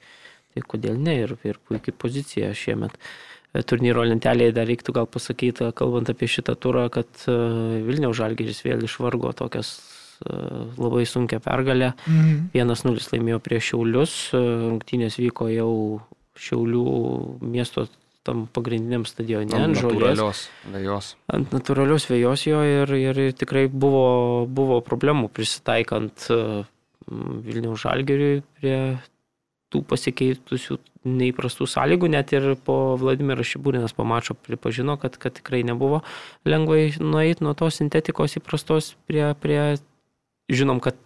tai 0.55 0.65
kodėl 0.67 0.99
ne 1.03 1.17
ir, 1.25 1.35
ir 1.47 1.61
puikiai 1.69 1.97
pozicija 2.05 2.51
šiemet. 2.57 2.97
E, 3.53 3.63
Turnyro 3.67 4.05
lentelėje 4.07 4.57
dar 4.57 4.69
reiktų 4.71 4.95
gal 4.99 5.09
pasakyti, 5.11 5.71
kalbant 5.79 6.11
apie 6.13 6.31
šitą 6.31 6.57
turą, 6.61 6.89
kad 6.95 7.09
e, 7.27 7.37
Vilniaus 7.87 8.19
Žalgeris 8.19 8.63
vėl 8.67 8.85
išvargo 8.87 9.33
tokias 9.39 9.73
e, 9.79 10.35
labai 10.79 11.07
sunkia 11.09 11.41
pergalę. 11.45 11.95
Mhm. 12.07 12.51
1-0 12.59 13.09
laimėjo 13.15 13.43
prieš 13.45 13.73
Šiaulius, 13.73 14.19
rungtynės 14.35 15.19
vyko 15.23 15.51
jau 15.53 15.73
Šiaulių 16.39 16.87
miesto 17.43 17.89
tam 18.29 18.45
pagrindiniam 18.53 19.07
stadione 19.09 19.57
ant 19.57 19.79
žolės. 19.81 20.47
Vėjos. 20.69 21.13
Ant 21.33 21.55
natūralios 21.55 22.09
vėjos 22.11 22.45
jo 22.49 22.61
ir, 22.67 22.93
ir 23.01 23.21
tikrai 23.39 23.67
buvo, 23.73 24.45
buvo 24.45 24.83
problemų 24.85 25.31
prisitaikant 25.33 26.29
e, 26.35 26.43
Vilniaus 27.09 27.87
žalgeriui 27.87 28.43
prie 28.61 28.77
tų 29.73 29.83
pasikeitusių 29.89 30.79
neįprastų 31.09 31.69
sąlygų, 31.69 32.11
net 32.13 32.33
ir 32.37 32.51
po 32.65 32.97
Vladimiras 33.01 33.49
Šibūrinas 33.49 33.95
po 33.97 34.05
mačo 34.09 34.37
pripažino, 34.37 34.99
kad, 35.01 35.17
kad 35.21 35.37
tikrai 35.39 35.63
nebuvo 35.65 36.03
lengvai 36.49 36.91
nueiti 37.01 37.45
nuo 37.47 37.55
tos 37.57 37.81
sintetikos 37.81 38.37
įprastos 38.41 38.95
prie, 39.09 39.31
prie 39.41 39.63
žinom, 40.53 40.83
kad 40.85 40.99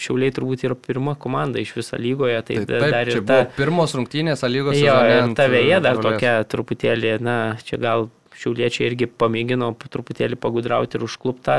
Šiauliai 0.00 0.32
turbūt 0.32 0.62
yra 0.64 0.74
pirma 0.80 1.12
komanda 1.20 1.60
iš 1.60 1.74
viso 1.76 1.98
lygoje, 2.00 2.38
tai, 2.48 2.54
Tai 2.62 2.64
da- 2.70 2.78
taip, 2.80 2.92
dar 2.94 3.08
ir 3.12 3.20
ta, 3.28 3.38
pirmos 3.58 3.92
rungtynės 3.98 4.40
lygos 4.48 4.78
Jo, 4.80 4.94
ir 5.04 5.34
ta 5.36 5.44
vėja 5.52 5.80
dar 5.84 5.98
žolės. 5.98 6.06
tokia 6.16 6.34
truputėlį, 6.48 7.12
na, 7.20 7.36
čia 7.66 7.76
gal 7.82 8.08
šiauliečiai 8.40 8.86
irgi 8.88 9.06
pamėgino 9.20 9.68
truputėlį 9.76 10.38
pagudrauti 10.40 10.96
ir 10.96 11.04
užkluptą 11.04 11.58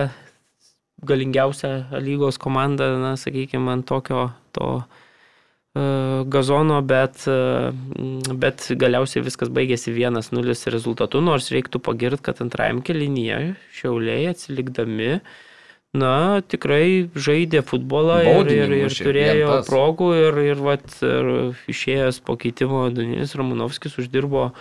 galingiausią 1.06 1.71
lygos 2.01 2.38
komandą, 2.41 2.97
na, 3.01 3.15
sakykime, 3.17 3.69
ant 3.73 3.86
tokio 3.89 4.32
to 4.54 4.84
e, 5.75 5.84
gazono, 6.30 6.82
bet, 6.86 7.23
e, 7.30 7.71
bet 8.38 8.67
galiausiai 8.77 9.23
viskas 9.25 9.49
baigėsi 9.54 9.93
1-0 9.95 10.67
rezultatu, 10.73 11.21
nors 11.25 11.49
reiktų 11.54 11.82
pagirti, 11.82 12.21
kad 12.27 12.41
antrajam 12.45 12.82
kelinyje 12.86 13.56
šiauliai 13.80 14.27
atsilikdami 14.34 15.21
Na, 15.91 16.39
tikrai 16.47 17.10
žaidė 17.19 17.65
futbolą 17.67 18.21
ir, 18.23 18.51
ir, 18.54 18.75
ir 18.86 18.93
turėjo 18.95 19.58
progų 19.67 20.13
ir, 20.15 20.38
ir, 20.54 20.62
vat, 20.63 20.86
ir 21.04 21.32
išėjęs 21.71 22.21
po 22.23 22.38
keitimo 22.39 22.86
Danilis 22.95 23.36
Ramonovskis 23.36 23.97
uždirbo 23.99 24.54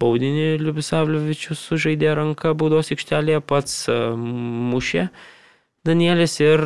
baudinį 0.00 0.60
Liubisavliovičius 0.62 1.64
sužaidė 1.72 2.14
ranką 2.20 2.54
baudos 2.54 2.94
aikštelėje, 2.94 3.42
pats 3.50 3.82
e, 3.90 3.98
mušė 4.14 5.08
Danielis 5.80 6.34
ir 6.42 6.60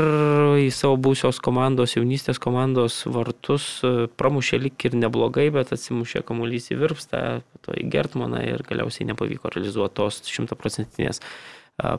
į 0.58 0.70
savo 0.74 0.96
būsios 0.98 1.36
komandos, 1.38 1.92
jaunystės 1.94 2.40
komandos 2.42 3.04
vartus 3.06 3.66
e, 3.86 4.08
pramušė 4.10 4.58
lik 4.58 4.88
ir 4.88 4.96
neblogai, 4.98 5.52
bet 5.54 5.70
atsimušė 5.76 6.24
kamuolys 6.26 6.72
į 6.74 6.80
virpstą, 6.80 7.20
to 7.62 7.76
į 7.78 7.84
Gertmaną 7.94 8.40
ir 8.42 8.64
galiausiai 8.66 9.06
nepavyko 9.12 9.52
realizuoti 9.54 9.94
tos 10.00 10.18
šimtaprocentinės 10.26 11.22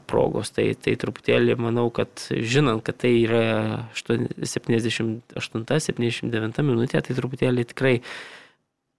progos. 0.07 0.51
Tai, 0.55 0.73
tai 0.79 0.95
truputėlį 0.99 1.55
manau, 1.59 1.89
kad 1.93 2.09
žinant, 2.29 2.83
kad 2.85 2.95
tai 3.03 3.13
yra 3.25 3.89
78-79 3.97 6.63
minutė, 6.65 7.01
tai 7.03 7.15
truputėlį 7.17 7.63
tikrai 7.73 7.95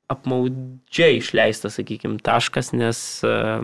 apmaudžiai 0.06 1.16
išleistas, 1.18 1.74
sakykime, 1.80 2.20
taškas, 2.22 2.70
nes, 2.78 2.98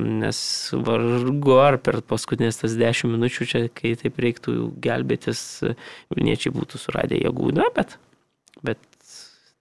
nes 0.03 0.39
vargu 0.75 1.55
ar 1.63 1.79
per 1.79 2.01
paskutinės 2.03 2.59
tas 2.65 2.75
10 2.79 3.13
minučių 3.13 3.47
čia, 3.47 3.69
kai 3.71 3.95
taip 4.01 4.19
reiktų 4.23 4.73
gelbėtis, 4.83 5.63
Vilniečiai 6.11 6.51
būtų 6.57 6.79
suradę 6.83 7.15
jėgų, 7.21 7.53
na, 7.61 7.69
bet, 7.77 7.95
bet 8.67 8.83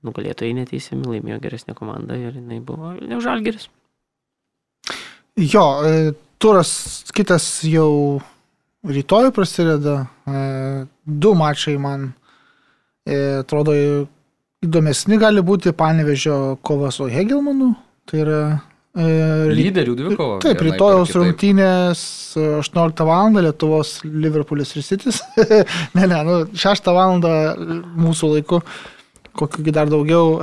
nugalėtojai 0.06 0.54
neteisėmi 0.58 1.06
laimėjo 1.06 1.38
geresnė 1.44 1.74
komanda 1.78 2.18
ir 2.18 2.34
jinai 2.40 2.60
buvo 2.66 2.96
Vilniaus 2.98 3.26
Žalgeris. 3.28 3.70
Jo, 5.38 5.66
e, 5.86 6.14
turas 6.42 6.72
kitas 7.14 7.46
jau 7.68 8.22
rytoj 8.88 9.32
prasideda. 9.36 10.06
E, 10.26 10.42
Du 11.06 11.34
mačai 11.36 11.76
man 11.82 12.12
e, 13.06 13.16
atrodo 13.42 13.74
įdomesni 14.62 15.18
gali 15.22 15.42
būti 15.46 15.74
Panevežio 15.76 16.58
kova 16.66 16.92
su 16.94 17.10
Hegelmanu. 17.10 17.72
Tai 18.10 18.22
yra 18.22 18.40
e, 18.94 19.08
Lyderių 19.52 19.98
dvikova. 19.98 20.38
Taip, 20.46 20.62
rytojaus 20.66 21.14
rungtynės 21.18 22.04
e, 22.38 22.48
18 22.62 23.06
val. 23.10 23.34
Lietuvos 23.38 24.00
Liverpoolis 24.06 24.76
ir 24.78 24.88
Citys. 24.88 25.22
ne, 25.98 26.06
ne, 26.06 26.24
nu, 26.28 26.40
6 26.54 26.90
val. 26.96 27.20
mūsų 28.00 28.34
laiku. 28.38 28.62
Kokiu 29.32 29.72
dar 29.72 29.88
daugiau 29.88 30.42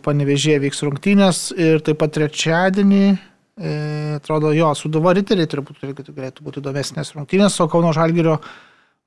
panevežėje 0.00 0.62
vyks 0.62 0.78
rungtynės 0.86 1.40
ir 1.60 1.82
taip 1.84 1.98
pat 2.00 2.14
trečiadienį, 2.14 3.18
atrodo, 3.60 4.54
jo, 4.56 4.70
Suduva 4.78 5.12
riteriai 5.16 5.48
turbūt 5.50 5.82
irgi 5.84 6.06
galėtų 6.08 6.44
būti 6.46 6.62
įdomesnės 6.62 7.12
rungtynės, 7.16 7.58
o 7.60 7.68
Kauno 7.68 7.92
Žalgirio 7.96 8.38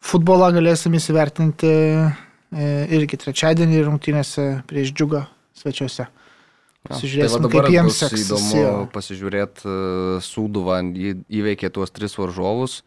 futbolą 0.04 0.52
galėsim 0.54 0.94
įsivertinti 1.00 1.72
e, 1.72 2.04
irgi 2.94 3.18
trečiadienį 3.24 3.86
rungtynėse 3.88 4.46
prieš 4.70 4.94
džiugą 4.94 5.24
svečiuose. 5.58 6.06
Jo, 6.84 6.92
Pasižiūrėsim, 6.92 7.46
tai 7.46 7.52
kaip 7.54 7.70
jiems 7.72 8.00
seksis, 8.04 8.26
Įdomu 8.28 8.88
pasižiūrėti 8.92 9.76
Sūduvą. 10.26 10.82
Ji 11.00 11.14
įveikė 11.32 11.70
tuos 11.72 11.94
tris 11.96 12.18
varžovus, 12.20 12.82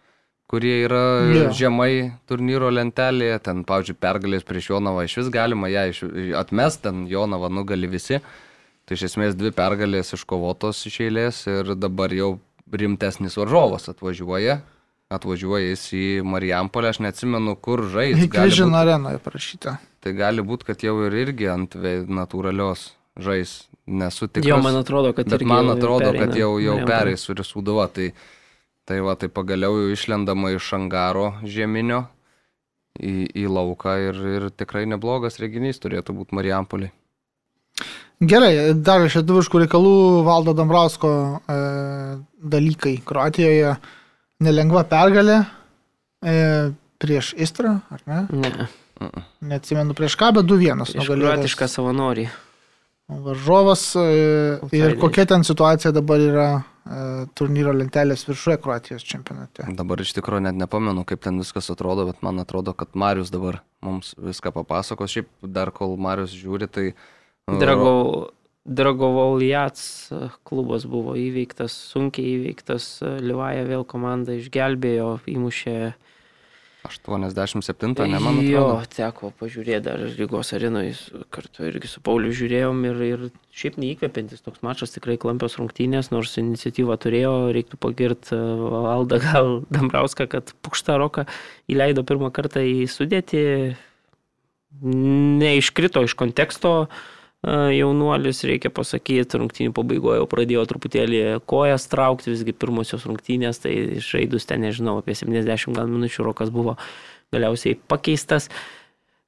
kurie 0.52 0.74
yra 0.84 1.00
Jo. 1.32 1.46
žemai 1.56 2.12
turnyro 2.28 2.68
lentelėje. 2.68 3.38
Ten, 3.48 3.64
pavyzdžiui, 3.64 3.96
pergalės 3.96 4.44
prieš 4.44 4.68
Jonavą 4.74 5.06
iš 5.08 5.16
vis 5.22 5.30
galima 5.32 5.72
ją 5.72 5.88
atmest, 6.36 6.84
ten 6.84 7.06
Jonavą 7.08 7.48
nugali 7.48 7.88
visi. 7.88 8.20
Tai 8.86 8.94
iš 8.94 9.02
esmės 9.08 9.34
dvi 9.34 9.50
pergalės 9.50 10.14
iškovotos 10.14 10.84
iš 10.86 11.00
eilės 11.08 11.42
ir 11.50 11.74
dabar 11.74 12.12
jau 12.14 12.36
rimtesnis 12.70 13.34
varžovas 13.38 13.88
atvažiuoja. 13.90 14.60
Atvažiuoja 15.10 15.68
jis 15.70 15.84
į 15.94 16.04
Marijampolę, 16.26 16.90
aš 16.90 16.98
neatsimenu, 17.04 17.54
kur 17.62 17.84
žais. 17.90 18.16
gali 18.26 18.50
Kryžino 18.50 18.72
būt- 18.72 18.80
arenoje 18.80 19.18
parašyta. 19.22 19.76
Tai 20.02 20.12
gali 20.18 20.42
būti, 20.42 20.66
kad 20.66 20.82
jau 20.82 20.96
ir 21.06 21.14
irgi 21.14 21.46
ant 21.50 21.74
natūralios 21.74 22.92
žais. 23.18 23.64
Nesu 23.86 24.26
tikras. 24.26 24.48
Jo, 24.50 24.58
man 24.58 24.74
atrodo, 24.74 25.12
kad 25.14 25.30
man 25.46 25.70
atrodo, 25.70 26.10
pereina 26.10 26.26
kad 26.26 26.34
jau, 26.34 26.58
jau 26.58 26.74
pereis 26.86 27.22
su 27.22 27.34
Risūduva. 27.38 27.86
Tai, 27.94 28.08
tai 28.84 28.98
va, 28.98 29.14
tai 29.14 29.28
pagaliau 29.30 29.78
jau 29.78 29.92
išlendama 29.94 30.50
iš 30.56 30.72
angaro 30.74 31.36
žieminio 31.46 32.08
į, 32.98 33.30
į 33.30 33.46
lauką 33.46 33.94
ir, 34.08 34.18
ir 34.36 34.48
tikrai 34.50 34.86
neblogas 34.90 35.38
reginys 35.38 35.78
turėtų 35.78 36.16
būti 36.18 36.34
Marijampoliai. 36.34 36.90
Gerai, 38.24 38.72
dar 38.80 39.02
iš 39.04 39.18
lietuviškų 39.18 39.60
reikalų 39.66 39.96
valdo 40.24 40.54
Dambrausko 40.56 41.10
e, 41.36 41.56
dalykai. 42.40 42.94
Kroatijoje 43.04 43.74
nelengva 44.40 44.86
pergalė 44.88 45.42
e, 46.24 46.36
prieš 46.96 47.34
Istrą, 47.36 47.74
ar 47.92 48.04
ne? 48.08 48.22
Ne, 48.32 48.52
Neatsimenu 49.44 49.92
prieš 49.96 50.16
ką, 50.16 50.30
bet 50.38 50.48
2-1 50.48 50.86
iš 50.96 51.10
kroatišką 51.10 51.68
savanorių. 51.68 52.24
Varžovas 53.26 53.82
e, 54.00 54.06
ir 54.74 54.96
kokia 55.02 55.26
ten 55.28 55.44
situacija 55.44 55.92
dabar 55.94 56.24
yra 56.24 56.46
e, 56.56 57.02
turnyro 57.36 57.74
lentelės 57.76 58.24
viršuje 58.26 58.56
Kroatijos 58.64 59.04
čempionate. 59.04 59.66
Dabar 59.76 60.00
iš 60.00 60.14
tikrųjų 60.16 60.46
net 60.48 60.56
nepamenu, 60.56 61.04
kaip 61.04 61.20
ten 61.28 61.36
viskas 61.44 61.68
atrodo, 61.74 62.08
bet 62.08 62.24
man 62.24 62.40
atrodo, 62.40 62.72
kad 62.72 62.96
Marius 62.96 63.28
dabar 63.34 63.60
mums 63.84 64.14
viską 64.16 64.54
papasakos. 64.56 65.12
Šiaip 65.12 65.28
dar 65.44 65.68
kol 65.76 65.98
Marius 66.00 66.32
žiūri, 66.32 66.70
tai... 66.72 66.86
uh, 66.96 67.12
Drago, 67.46 68.30
Dragovoljats 68.66 70.10
klubas 70.42 70.82
buvo 70.90 71.14
įveiktas, 71.14 71.76
sunkiai 71.92 72.40
įveiktas, 72.40 72.98
Livaja 73.22 73.62
vėl 73.68 73.86
komanda 73.86 74.34
išgelbėjo, 74.34 75.20
įmušė. 75.30 75.76
87, 76.86 77.94
ne 78.10 78.18
man 78.22 78.36
Jo, 78.46 78.66
teko 78.90 79.32
pažiūrėti 79.38 79.86
dar 79.86 80.02
Rygos 80.18 80.52
arenoje, 80.58 80.92
kartu 81.34 81.66
irgi 81.66 81.90
su 81.90 82.02
Pauliu 82.02 82.34
žiūrėjom 82.34 82.84
ir, 82.90 83.00
ir 83.06 83.24
šiaip 83.54 83.78
neįkvepiantis 83.82 84.42
toks 84.42 84.62
mačas, 84.66 84.94
tikrai 84.94 85.14
klampios 85.18 85.58
rungtynės, 85.58 86.12
nors 86.14 86.34
iniciatyvą 86.42 86.98
turėjo, 87.02 87.34
reiktų 87.54 87.78
pagirti 87.82 88.38
Aldą 88.38 89.22
gal 89.22 89.52
Dambrauską, 89.74 90.26
kad 90.34 90.54
Pukštą 90.66 90.98
Roką 91.02 91.26
įleido 91.70 92.06
pirmą 92.06 92.34
kartą 92.34 92.66
į 92.66 92.86
sudėtį, 92.90 93.44
neiškrito 94.82 96.02
iš 96.06 96.18
konteksto. 96.18 96.78
e, 96.86 97.14
Jaunuolis, 97.46 98.40
reikia 98.48 98.72
pasakyti, 98.74 99.38
rungtynių 99.38 99.70
pabaigoje 99.76 100.18
jau 100.18 100.26
pradėjo 100.30 100.64
truputėlį 100.66 101.20
kojas 101.46 101.84
traukti, 101.92 102.32
visgi 102.32 102.54
pirmosios 102.56 103.04
rungtynės, 103.06 103.60
tai 103.62 103.74
žaidus 104.02 104.48
ten, 104.50 104.64
nežinau, 104.66 104.96
apie 104.98 105.14
70 105.14 105.76
gal 105.76 105.86
minučių 105.86 106.26
rokas 106.26 106.50
buvo 106.50 106.74
galiausiai 107.34 107.78
pakeistas. 107.86 108.48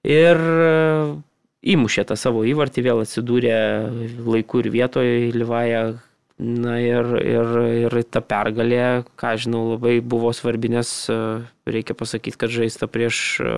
Ir 0.03 0.35
e, 0.35 0.73
įmušė 1.75 2.09
tą 2.11 2.17
savo 2.19 2.43
įvartį, 2.49 2.85
vėl 2.89 3.05
atsidūrė 3.05 3.55
laiku 4.27 4.65
ir 4.65 4.71
vietoje 4.75 5.31
Livaja. 5.37 5.85
Na 6.39 6.77
ir, 6.79 7.07
ir, 7.27 7.49
ir 7.83 7.95
ta 8.15 8.21
pergalė, 8.23 9.03
ką 9.19 9.33
žinau, 9.43 9.65
labai 9.73 9.97
buvo 9.99 10.31
svarbi, 10.31 10.69
nes 10.71 10.87
e, 11.11 11.15
reikia 11.67 11.97
pasakyti, 11.99 12.39
kad 12.39 12.53
žaista 12.55 12.87
prieš 12.87 13.17
e, 13.43 13.55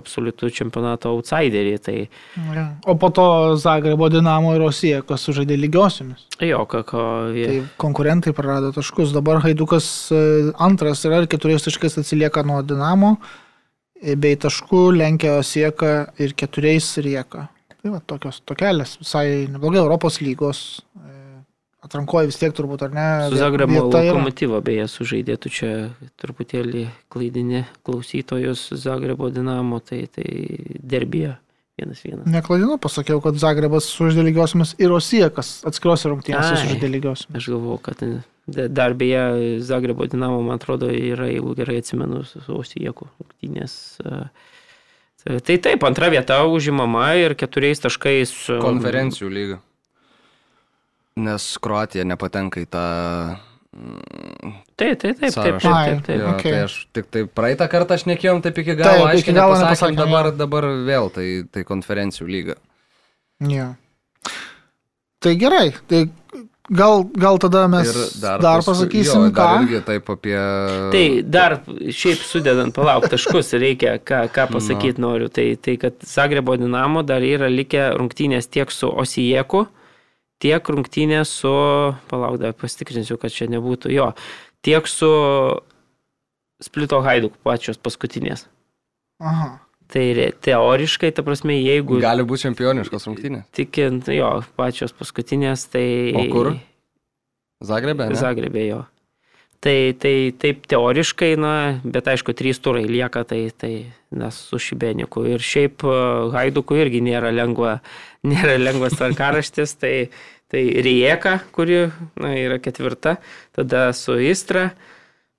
absoliutų 0.00 0.48
čempionato 0.56 1.12
outsiderį. 1.12 1.74
Tai 1.84 1.96
Ja. 2.56 2.64
O 2.88 2.94
po 2.96 3.10
to 3.12 3.26
Zagrebo 3.60 4.08
Dinamo 4.08 4.54
ir 4.56 4.64
Rosija, 4.64 5.02
kas 5.04 5.26
sužaidė 5.28 5.58
lygiosiomis. 5.60 6.24
jo, 6.40 6.62
ką, 6.64 6.80
ko, 6.88 7.02
Tai 7.36 7.58
konkurentai 7.84 8.32
prarado 8.32 8.72
taškus. 8.72 9.12
Dabar 9.12 9.42
Haidukas 9.44 10.08
e, 10.08 10.22
antras 10.56 11.04
yra 11.04 11.20
ir 11.20 11.28
keturiais 11.28 11.68
taškais 11.68 12.00
atsilieka 12.00 12.46
nuo 12.48 12.62
Dinamo, 12.64 13.18
bei 14.16 14.40
taškų 14.40 14.86
lenkia 14.96 15.36
Osieką 15.42 15.92
ir 16.16 16.32
keturiais 16.32 16.94
rieka. 16.96 17.50
Tai 17.76 17.92
va, 17.92 18.00
tokios 18.00 18.40
tokelės, 18.48 18.96
visai 19.04 19.26
neblogai 19.52 19.84
Europos 19.84 20.22
lygos. 20.24 20.64
E, 21.86 21.88
Atrankoji 21.88 22.26
vis 22.32 22.38
tiek 22.40 22.52
turbūt, 22.56 22.82
ar 22.86 22.92
ne? 22.94 23.06
Su 23.30 23.38
Zagrebo 23.40 23.72
yra. 23.86 24.02
lokomotyvo 24.10 24.60
beje 24.66 24.86
sužaidėtų 24.90 25.50
čia 25.52 25.72
truputėlį 26.20 26.86
klaidinį 27.12 27.64
klausytojus 27.86 28.68
Zagrebo 28.82 29.30
dinamo, 29.30 29.80
tai, 29.80 30.06
tai 30.12 30.26
derbija 30.82 31.36
vienas 31.78 32.00
vienas. 32.04 32.26
Nekladinu, 32.26 32.78
pasakiau, 32.80 33.20
kad 33.24 33.36
Zagrebas 33.36 33.84
sužaidė 33.92 34.24
lygiosiomis 34.30 34.74
ir 34.80 34.92
Osiekas 34.96 35.60
atskiruose 35.68 36.08
rungtynėse 36.08 36.54
Ai. 36.56 36.62
sužaidė 36.64 36.88
lygiosiomis. 36.94 37.36
Aš 37.42 37.50
galvoju, 37.52 37.78
kad 37.84 38.04
da- 38.46 38.68
dar 38.68 38.94
beje 38.94 39.60
Zagrebo 39.60 40.06
dinamo, 40.08 40.40
man 40.42 40.56
atrodo, 40.56 40.88
yra, 40.88 41.26
jeigu 41.28 41.54
gerai 41.58 41.80
atsimenu, 41.82 42.24
su 42.24 42.40
Osijėku 42.62 43.08
rungtynės. 43.20 44.00
e, 44.04 44.28
Tai 45.26 45.40
tai 45.42 45.56
taip, 45.58 45.82
antra 45.82 46.06
vieta 46.08 46.36
užimama 46.46 47.16
ir 47.18 47.34
keturiais 47.34 47.80
taškais. 47.82 48.30
Konferencijų 48.62 49.26
lyga. 49.28 49.56
Nes 51.16 51.44
Kroatija 51.64 52.04
nepatenka 52.04 52.60
į 52.60 52.66
tą... 52.68 52.82
mm, 53.72 54.54
Taip, 54.76 54.98
taip, 55.00 55.16
taip, 55.16 55.32
taip, 55.32 55.32
taip, 55.32 55.62
taip, 55.64 56.02
taip. 56.04 56.18
Jo, 56.20 56.32
okei. 56.34 56.52
tai 56.52 56.64
aš 56.66 56.74
tik 56.92 57.06
tai 57.14 57.22
praeitą 57.24 57.68
kartą 57.72 57.96
aš 57.96 58.04
nekėjom 58.10 58.42
taip 58.44 58.58
iki 58.60 58.74
Taip, 58.74 58.82
galo, 58.84 59.06
iki 59.08 59.22
aiškiai 59.22 59.36
galo 59.38 59.56
nepasakėm, 59.62 59.96
dabar, 60.02 60.28
dabar 60.36 60.66
vėl 60.84 61.08
tai, 61.14 61.28
tai 61.48 61.64
konferencijų 61.64 62.28
lyga. 62.28 62.58
Ja. 63.48 63.70
Tai 65.24 65.32
gerai, 65.40 65.70
tai 65.88 66.02
gal, 66.68 67.06
gal 67.16 67.40
tada 67.40 67.62
mes 67.72 67.88
Ir 67.88 67.96
dar, 68.20 68.42
dar, 68.44 68.60
paskui- 68.60 68.74
pasakysim, 68.74 69.24
jo, 69.24 69.32
ką. 69.32 69.46
Dar 69.48 69.64
irgi 69.64 69.80
taip 69.88 70.12
apie... 70.12 70.36
Tai 70.92 71.04
dar 71.38 71.56
šiaip 71.96 72.20
sudedant 72.28 72.76
palauk 72.76 73.08
taškus, 73.12 73.54
reikia 73.56 73.96
ką, 74.04 74.26
ką 74.36 74.44
pasakyti 74.52 75.00
noriu. 75.00 75.32
Tai, 75.32 75.48
tai 75.64 75.78
kad 75.80 75.96
Zagrebo 76.04 76.58
Dinamo 76.60 77.00
dar 77.08 77.24
yra 77.24 77.48
likę 77.48 77.88
rungtynės 77.96 78.52
tiek 78.52 78.68
su 78.74 78.92
Osijeku, 78.92 79.64
tiek 80.42 80.72
rungtynės 80.72 81.32
su, 81.42 81.52
palauk, 82.10 82.40
dar 82.42 82.56
pasitikrinsiu, 82.58 83.18
kad 83.20 83.34
čia 83.34 83.48
nebūtų 83.52 83.92
jo, 83.94 84.10
tiek 84.66 84.88
su 84.90 85.10
Splito 86.62 87.02
Haiduk 87.04 87.36
pačios 87.44 87.80
paskutinės. 87.80 88.46
Aha. 89.20 89.56
Tai 89.92 90.02
teoriškai, 90.42 91.12
ta 91.14 91.22
prasme, 91.22 91.54
jeigu 91.60 92.00
Gali 92.02 92.24
būti 92.26 92.48
čempioniškos 92.48 93.06
rungtynės. 93.06 93.46
tikint, 93.54 94.08
jo, 94.10 94.32
pačios 94.58 94.92
paskutinės, 94.96 95.68
tai... 95.70 95.86
O 96.16 96.26
kur? 96.32 96.56
Zagrebė? 97.64 98.10
ne? 98.10 98.18
Zagrebė 98.18 98.66
jo. 98.66 98.82
Tai, 99.66 99.96
tai 99.98 100.30
taip 100.38 100.66
teoriškai, 100.70 101.32
na, 101.42 101.52
bet 101.82 102.06
aišku, 102.06 102.30
trys 102.38 102.60
turai 102.62 102.84
lieka, 102.86 103.24
tai, 103.26 103.48
tai 103.50 103.72
nes 104.14 104.36
su 104.38 104.60
Šibeniku. 104.62 105.24
Ir 105.26 105.42
šiaip 105.42 105.82
e, 105.82 105.96
Haiduku 106.36 106.76
irgi 106.78 107.00
nėra, 107.02 107.32
lengva, 107.34 107.80
nėra 108.30 108.54
lengvas 108.60 108.94
tvarkaraštis, 108.94 109.74
tai, 109.82 109.94
tai 110.52 110.62
Rijeka, 110.86 111.40
kuri 111.56 111.88
na, 112.14 112.30
yra 112.38 112.60
ketvirta, 112.62 113.16
tada 113.58 113.88
su 113.96 114.14
Istra 114.22 114.68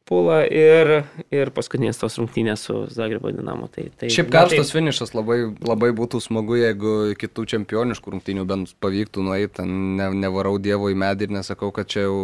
pula 0.08 0.40
ir, 0.48 0.90
ir 1.36 1.50
paskutinės 1.56 2.00
tos 2.00 2.16
rungtynės 2.20 2.62
su 2.68 2.78
Zagrebo 2.96 3.32
Dinamo. 3.36 3.68
Tai, 3.74 3.88
tai, 4.00 4.10
Šiaip 4.14 4.30
na, 4.32 4.38
karštas 4.40 4.72
finišas 4.76 5.12
labai, 5.18 5.40
labai 5.68 5.90
būtų 5.98 6.22
smagu, 6.24 6.56
jeigu 6.62 6.94
kitų 7.20 7.46
čempioniškų 7.54 8.14
rungtynių 8.16 8.46
bent 8.48 8.72
pavyktų 8.84 9.26
nueiti, 9.28 9.66
ne, 9.68 10.08
nevarau 10.24 10.56
Dievo 10.64 10.88
į 10.94 10.96
medį 11.04 11.28
ir 11.28 11.36
nesakau, 11.40 11.74
kad 11.76 11.92
čia 11.92 12.06
jau 12.08 12.22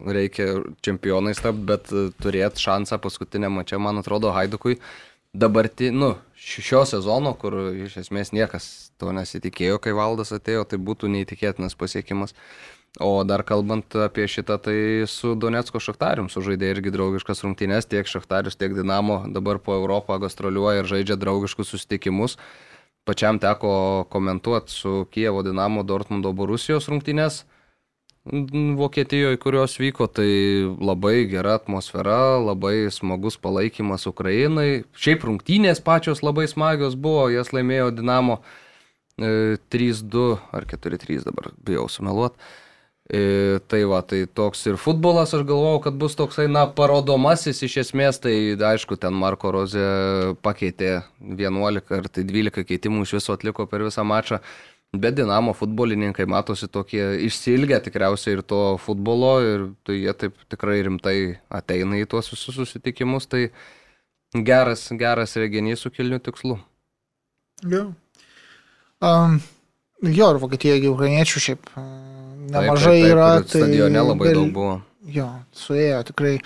reikia 0.00 0.48
čempionais 0.86 1.42
tapti, 1.44 1.66
bet 1.68 1.92
e, 1.92 2.06
turėti 2.24 2.64
šansą 2.64 2.98
paskutinę 3.04 3.52
mačią, 3.52 3.78
man 3.84 4.00
atrodo, 4.00 4.32
Haidukui 4.36 4.78
dabartį, 5.36 5.90
nu, 5.92 6.14
ši- 6.40 6.62
šio 6.64 6.82
sezono, 6.88 7.34
kur 7.36 7.58
iš 7.84 7.98
esmės 8.06 8.32
niekas 8.32 8.70
to 8.96 9.12
nesitikėjo, 9.12 9.76
kai 9.84 9.92
valdas 9.92 10.32
atėjo, 10.32 10.64
tai 10.64 10.78
būtų 10.80 11.10
neįtikėtinas 11.12 11.76
pasiekimas. 11.76 12.32
O 13.00 13.24
dar 13.28 13.42
kalbant 13.44 13.92
apie 14.06 14.24
šitą, 14.24 14.56
tai 14.62 14.78
su 15.10 15.34
Donetsko 15.36 15.80
Šachtarium 15.84 16.30
sužaidė 16.32 16.70
irgi 16.72 16.92
draugiškas 16.94 17.42
rungtynės, 17.44 17.88
tiek 17.90 18.08
Šachtarius, 18.08 18.56
tiek 18.56 18.72
Dinamo 18.72 19.26
dabar 19.28 19.60
po 19.60 19.74
Europą 19.76 20.16
gastroliuoja 20.22 20.80
ir 20.80 20.88
žaidžia 20.88 21.18
draugiškus 21.20 21.74
susitikimus. 21.74 22.38
Pačiam 23.06 23.36
teko 23.38 24.06
komentuoti 24.08 24.72
su 24.72 25.04
Kievo 25.12 25.44
Dinamo 25.44 25.84
Dortmundo 25.84 26.32
Borusijos 26.32 26.88
rungtynės 26.88 27.44
Vokietijoje, 28.76 29.36
kurios 29.38 29.76
vyko, 29.78 30.08
tai 30.10 30.66
labai 30.82 31.28
gera 31.30 31.54
atmosfera, 31.60 32.40
labai 32.42 32.88
smagus 32.90 33.36
palaikymas 33.38 34.08
Ukrainai. 34.10 34.82
Šiaip 34.98 35.22
rungtynės 35.28 35.78
pačios 35.78 36.24
labai 36.26 36.48
smagios 36.50 36.96
buvo, 36.98 37.28
jas 37.30 37.52
laimėjo 37.54 37.92
Dinamo 37.94 38.40
e, 38.40 39.60
3-2 39.70 40.24
ar 40.50 40.66
4-3 40.66 41.22
dabar, 41.28 41.52
bijau 41.62 41.86
sumeluoti. 41.86 42.40
E, 43.06 43.60
tai 43.70 43.84
va, 43.86 44.00
tai 44.02 44.24
toks 44.26 44.64
ir 44.66 44.78
futbolas, 44.82 45.30
aš 45.30 45.44
galvojau, 45.46 45.78
kad 45.84 45.98
bus 45.98 46.16
toksai, 46.18 46.48
na, 46.50 46.64
parodomasis 46.66 47.62
iš 47.62 47.76
esmės, 47.84 48.18
tai 48.18 48.32
aišku, 48.58 48.96
ten 48.98 49.14
Marko 49.14 49.52
Rozė 49.54 49.84
pakeitė 50.42 51.04
11 51.22 51.92
ar 51.94 52.08
tai 52.10 52.24
12 52.26 52.66
keitimų 52.66 53.04
iš 53.06 53.12
viso 53.20 53.36
atliko 53.36 53.68
per 53.70 53.84
visą 53.86 54.02
mačą. 54.02 54.40
Bet 54.96 55.14
Dinamo 55.18 55.52
futbolininkai 55.54 56.26
matosi 56.30 56.66
tokie 56.72 57.04
išsilgę 57.28 57.78
tikriausiai 57.84 58.38
ir 58.38 58.42
to 58.42 58.60
futbolo 58.82 59.32
ir 59.44 59.68
tai 59.86 60.00
jie 60.00 60.14
taip 60.18 60.34
tikrai 60.50 60.80
rimtai 60.86 61.16
ateina 61.46 62.00
į 62.00 62.08
tuos 62.10 62.30
visus 62.32 62.58
susitikimus, 62.58 63.28
tai 63.30 63.50
geras, 64.34 64.88
geras 64.98 65.36
reginys 65.38 65.84
su 65.84 65.94
kilniu 65.94 66.18
tikslu. 66.18 66.58
Jo. 67.70 67.86
Um, 69.04 69.38
jo, 70.02 70.32
ir 70.32 70.42
Vokietijoje 70.42 70.90
ukrainiečių 70.90 71.44
šiaip 71.50 71.74
uh, 71.76 72.05
nemažai 72.50 73.00
taip, 73.02 73.02
taip, 73.02 73.02
taip, 73.02 73.12
yra. 73.12 73.28
ir 73.40 73.48
Stadione 73.50 74.02
labai 74.10 74.28
gal- 74.30 74.40
daug 74.40 74.52
buvo. 74.54 74.74
Jo, 75.06 75.28
suėjo 75.54 76.00
tikrai. 76.08 76.38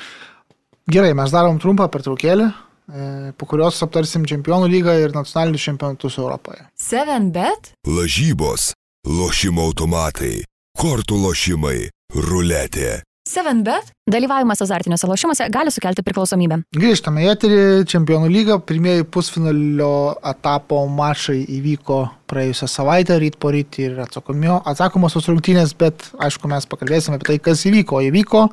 Gerai, 0.91 1.13
mes 1.15 1.31
darom 1.33 1.59
trumpą 1.63 1.87
pertraukėlę, 1.93 2.49
e, 2.93 3.33
po 3.39 3.47
kurios 3.47 3.79
aptarsim 3.87 4.25
čempionų 4.27 4.69
lygą 4.73 4.97
ir 5.05 5.13
nacionalinius 5.15 5.63
čempionatus 5.69 6.19
Europoje. 6.19 6.67
7bet? 6.77 7.73
Lažybos, 7.87 8.73
lošimo 9.07 9.63
automatai, 9.71 10.43
kortų 10.79 11.21
lošimai, 11.25 11.89
ruletė. 12.15 13.03
7bet? 13.29 13.93
Dalyvavimas 14.11 14.63
azartiniuose 14.65 15.07
lošimuose 15.07 15.47
gali 15.53 15.71
sukelti 15.71 16.03
priklausomybę. 16.03 16.63
Grįžtame 16.77 17.27
į 17.27 17.29
eterį, 17.35 17.59
čempionų 17.91 18.31
lygą, 18.33 18.57
pirmieji 18.65 19.05
pusfinalio 19.13 20.17
etapo 20.33 20.81
mačai 20.89 21.43
įvyko 21.45 22.01
praėjusią 22.31 22.69
savaitę, 22.71 23.19
ryt 23.21 23.37
po 23.41 23.53
ryt 23.53 23.77
ir 23.83 24.01
atsakomosios 24.01 25.29
rungtynės, 25.29 25.77
bet 25.79 26.09
aišku, 26.19 26.49
mes 26.51 26.67
pakalbėsime 26.71 27.21
apie 27.21 27.29
tai, 27.29 27.39
kas 27.45 27.67
įvyko. 27.69 28.01
Įvyko 28.09 28.47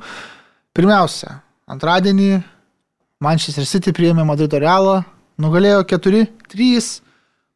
pirmiausia, 0.78 1.40
antradienį 1.72 2.44
Manchester 3.24 3.66
City 3.66 3.96
priėmė 3.96 4.28
Madrido 4.28 4.60
Realą, 4.62 5.00
nugalėjo 5.42 5.88
4-3. 5.96 6.92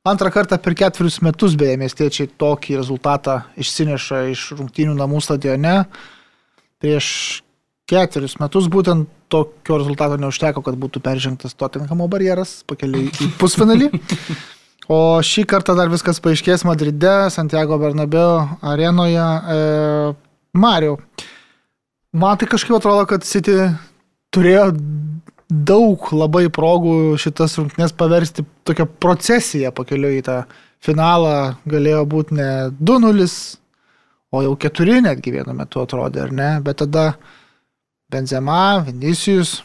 Antrą 0.09 0.31
kartą 0.33 0.57
per 0.57 0.73
ketverius 0.73 1.19
metus 1.21 1.53
beje 1.59 1.75
miestiečiai 1.77 2.31
tokį 2.41 2.79
rezultatą 2.79 3.43
išsineša 3.61 4.23
iš 4.31 4.47
rungtynių 4.55 4.95
namų 4.97 5.21
stadione. 5.21 5.75
Prieš 6.81 7.07
ketverius 7.91 8.37
metus 8.39 8.69
būtent 8.71 9.09
tokio 9.31 9.77
rezultato 9.79 10.17
neužteko, 10.19 10.63
kad 10.65 10.77
būtų 10.79 11.01
peržengtas 11.03 11.55
Tottenhamo 11.57 12.07
barjeras 12.11 12.61
pakeliui 12.67 13.11
į 13.11 13.29
pusfinalį. 13.39 13.91
O 14.91 15.21
šį 15.23 15.45
kartą 15.47 15.75
dar 15.77 15.91
viskas 15.91 16.19
paaiškės 16.23 16.65
Madride, 16.67 17.29
Santiago 17.31 17.77
Bernabeu 17.79 18.41
arenoje. 18.65 19.21
E, 19.21 19.59
Mario, 20.57 20.97
man 22.11 22.39
tai 22.39 22.49
kažkaip 22.51 22.75
atrodo, 22.75 23.05
kad 23.07 23.23
City 23.27 23.55
turėjo 24.35 24.71
daug 25.51 26.11
labai 26.15 26.47
progų 26.51 27.15
šitas 27.21 27.57
rungtynes 27.59 27.95
paversti 27.95 28.43
tokią 28.67 28.87
procesiją 29.03 29.71
pakeliui 29.75 30.19
į 30.19 30.25
tą 30.27 30.37
finalą. 30.83 31.55
Galėjo 31.69 32.03
būti 32.11 32.39
ne 32.39 32.51
2-0, 32.79 33.27
o 34.31 34.41
jau 34.45 34.55
4 34.55 35.01
netgi 35.05 35.33
vienu 35.35 35.53
metu 35.57 35.81
atrodė, 35.83 36.25
ar 36.27 36.31
ne? 36.35 36.49
Bet 36.63 36.79
tada 36.83 37.11
Benzema, 38.11 38.81
Vinicius 38.85 39.61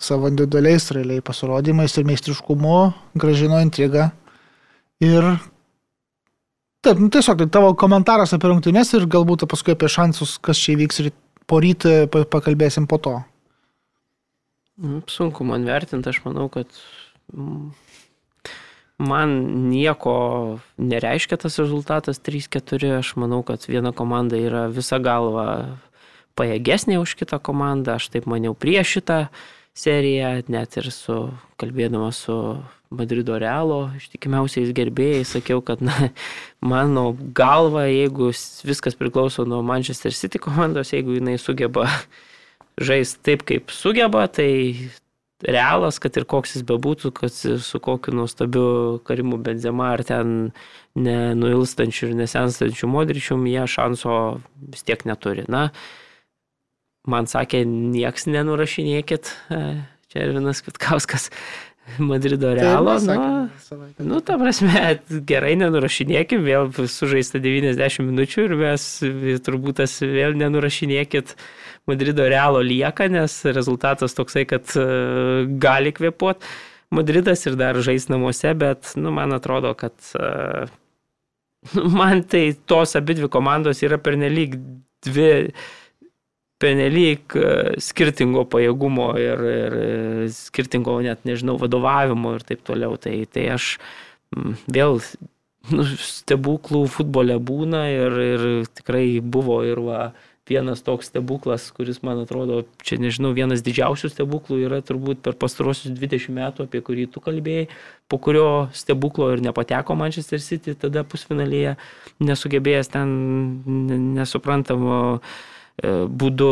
savo 0.00 0.28
individualiais 0.32 0.88
realiai 0.96 1.20
pasirodymais 1.24 1.96
ir 2.00 2.06
meistriškumu 2.08 2.76
gražino 3.20 3.60
intrigą. 3.60 4.10
Ir 5.04 5.26
taip, 6.84 7.00
nu, 7.00 7.08
tiesiog 7.12 7.42
tai 7.42 7.48
tavo 7.52 7.74
komentaras 7.76 8.32
apie 8.36 8.48
rungtynės 8.48 8.94
ir 8.96 9.04
galbūt 9.12 9.44
paskui 9.48 9.76
apie 9.76 9.88
šansus, 9.92 10.38
kas 10.40 10.60
čia 10.60 10.74
įvyks 10.76 11.02
ir 11.04 11.10
po 11.48 11.60
rytą 11.60 12.06
pa- 12.12 12.24
pakalbėsim 12.32 12.88
po 12.88 12.96
to. 13.02 13.18
Mm, 14.80 15.02
Sunku 15.12 15.44
man 15.44 15.64
vertinti, 15.68 16.08
aš 16.08 16.22
manau, 16.24 16.48
kad 16.52 16.68
mm, 17.36 17.70
man 19.00 19.32
nieko 19.70 20.60
nereiškia 20.76 21.40
tas 21.40 21.58
rezultatas 21.58 22.20
3-4. 22.20 22.98
Aš 23.00 23.14
manau, 23.20 23.42
kad 23.46 23.64
viena 23.68 23.94
komanda 23.96 24.38
yra 24.38 24.66
visa 24.72 25.00
galva 25.02 25.78
pajėgesnė 26.38 27.00
už 27.00 27.16
kitą 27.20 27.40
komandą. 27.42 27.96
Aš 27.96 28.10
taip 28.12 28.28
maniau 28.30 28.52
prieš 28.54 28.98
šitą 28.98 29.22
seriją, 29.76 30.34
net 30.52 30.76
ir 30.80 30.90
su, 30.92 31.22
kalbėdama 31.60 32.12
su 32.14 32.36
Madrido 32.90 33.36
Realo 33.38 33.84
ištikimiausiais 33.94 34.72
gerbėjais, 34.74 35.36
sakiau, 35.36 35.60
kad 35.62 35.82
na, 35.84 36.10
mano 36.72 37.12
galva, 37.36 37.86
jeigu 37.86 38.32
viskas 38.66 38.98
priklauso 38.98 39.46
nuo 39.46 39.62
Manchester 39.62 40.14
City 40.16 40.42
komandos, 40.42 40.90
jeigu 40.90 41.14
jinai 41.20 41.36
sugeba 41.38 41.86
žaisti 42.80 43.22
taip, 43.28 43.46
kaip 43.46 43.70
sugeba, 43.74 44.26
tai 44.26 44.90
realas, 45.42 45.98
kad 46.02 46.16
ir 46.18 46.26
koks 46.28 46.56
jis 46.56 46.66
bebūtų, 46.68 47.12
kad 47.16 47.34
su 47.34 47.80
kokiu 47.82 48.14
nuostabiu 48.16 49.00
karimu 49.06 49.38
Benzema 49.42 49.92
ar 49.94 50.04
ten 50.06 50.50
nenuilstančiu 50.98 52.10
ir 52.10 52.18
nesenstančiu 52.18 52.90
modričium, 52.90 53.46
jie 53.48 53.64
šanso 53.70 54.18
vis 54.60 54.84
tiek 54.86 55.04
neturi. 55.08 55.46
Na, 55.50 55.68
man 57.08 57.30
sakė, 57.30 57.64
nieks 57.64 58.28
nenurašinėkit, 58.30 59.34
e, 59.54 59.64
čia 60.12 60.26
ir 60.26 60.36
vienas 60.36 60.62
Kvitkauskas 60.66 61.30
Madrido 62.10 62.54
Realo. 62.54 62.98
Nu, 63.06 63.48
Nu, 63.98 64.18
ta 64.24 64.36
prasme, 64.40 64.98
gerai 65.28 65.52
nenurašinėkim, 65.60 66.42
vėl 66.46 66.70
sužaista 66.90 67.38
90 67.42 68.02
minučių 68.06 68.46
ir 68.48 68.54
mes 68.58 68.86
turbūt 69.46 69.80
tas 69.82 69.94
vėl 70.02 70.34
nenurašinėkit 70.38 71.34
Madrido 71.88 72.26
Realo 72.28 72.60
lieka, 72.64 73.08
nes 73.10 73.40
rezultatas 73.56 74.14
toksai, 74.16 74.44
kad 74.48 74.76
e, 74.78 74.84
gali 75.62 75.94
kvepuot 75.96 76.44
Madridas 76.90 77.46
ir 77.46 77.54
dar 77.54 77.78
žais 77.86 78.08
namuose, 78.10 78.50
bet, 78.58 78.92
nu, 78.98 79.12
man 79.14 79.32
atrodo, 79.36 79.72
kad 79.78 79.94
e, 80.18 80.66
nu, 81.74 81.86
man 81.94 82.24
tai 82.26 82.50
tos 82.66 82.96
abi 82.98 83.14
dvi 83.20 83.30
komandos 83.30 83.84
yra 83.86 84.00
pernelyg 84.02 84.56
dvi 85.06 85.30
pernelyg 86.60 87.36
e, 87.38 87.50
skirtingo 87.80 88.44
pajėgumo 88.52 89.10
ir, 89.22 89.44
ir 89.64 89.76
skirtingo 90.34 90.98
net, 91.04 91.22
nežinau, 91.28 91.56
vadovavimo 91.60 92.34
ir 92.36 92.44
taip 92.46 92.64
toliau. 92.66 92.98
Tai, 93.00 93.14
tai 93.32 93.46
aš 93.54 93.72
vėl 94.68 95.00
nu, 95.72 95.86
stebuklų 96.04 96.84
futbole 96.92 97.38
būna 97.40 97.86
ir, 97.92 98.18
ir 98.34 98.44
tikrai 98.76 99.06
buvo 99.22 99.60
ir 99.66 99.80
va, 99.86 100.02
vienas 100.50 100.82
toks 100.82 101.08
stebuklas, 101.10 101.68
kuris, 101.74 102.00
man 102.06 102.20
atrodo, 102.24 102.64
čia 102.84 102.98
nežinau, 103.00 103.30
vienas 103.36 103.62
didžiausių 103.66 104.10
stebuklų 104.10 104.58
yra 104.66 104.80
turbūt 104.86 105.22
per 105.24 105.36
pastarosius 105.38 105.94
20 105.94 106.34
metų, 106.34 106.66
apie 106.66 106.82
kurį 106.84 107.06
tu 107.14 107.22
kalbėjai, 107.22 107.68
po 108.10 108.18
kurio 108.22 108.48
stebuklo 108.76 109.30
ir 109.34 109.44
nepateko 109.46 109.94
Manchester 109.98 110.42
City, 110.42 110.74
tada 110.74 111.04
pusfinalėje 111.06 111.76
nesugebėjęs 112.26 112.92
ten 112.96 113.14
ne- 113.86 114.00
nesuprantamo 114.18 114.98
e, 115.14 115.94
būdu 116.06 116.50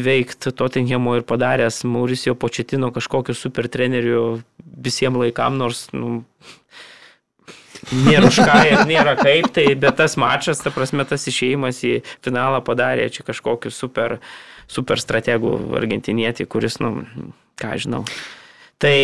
įveikti 0.00 0.52
Tottenhamo 0.56 1.16
ir 1.20 1.26
padaręs 1.28 1.84
Mauricio 1.86 2.34
Početino 2.34 2.90
kažkokiu 2.94 3.38
super 3.38 3.70
treneriu 3.70 4.42
visiems 4.58 5.22
laikam, 5.22 5.56
nors 5.62 5.86
nu, 5.94 6.24
nėra 8.06 8.30
už 8.30 8.40
ką 8.46 8.56
ir 8.70 8.84
nėra 8.88 9.16
kaip, 9.18 9.50
tai 9.56 9.68
bet 9.78 9.98
tas 10.00 10.16
mačas, 10.20 10.62
ta 10.62 10.72
prasme, 10.74 11.06
tas 11.08 11.26
išėjimas 11.30 11.82
į 11.86 11.98
finalą 12.24 12.62
padarė 12.66 13.08
čia 13.14 13.26
kažkokiu 13.26 13.72
super, 13.74 14.18
super 14.70 15.02
strategų 15.02 15.58
argentinietį, 15.80 16.48
kuris, 16.50 16.80
nu, 16.82 17.06
ką 17.60 17.76
žinau. 17.82 18.04
Tai, 18.76 18.96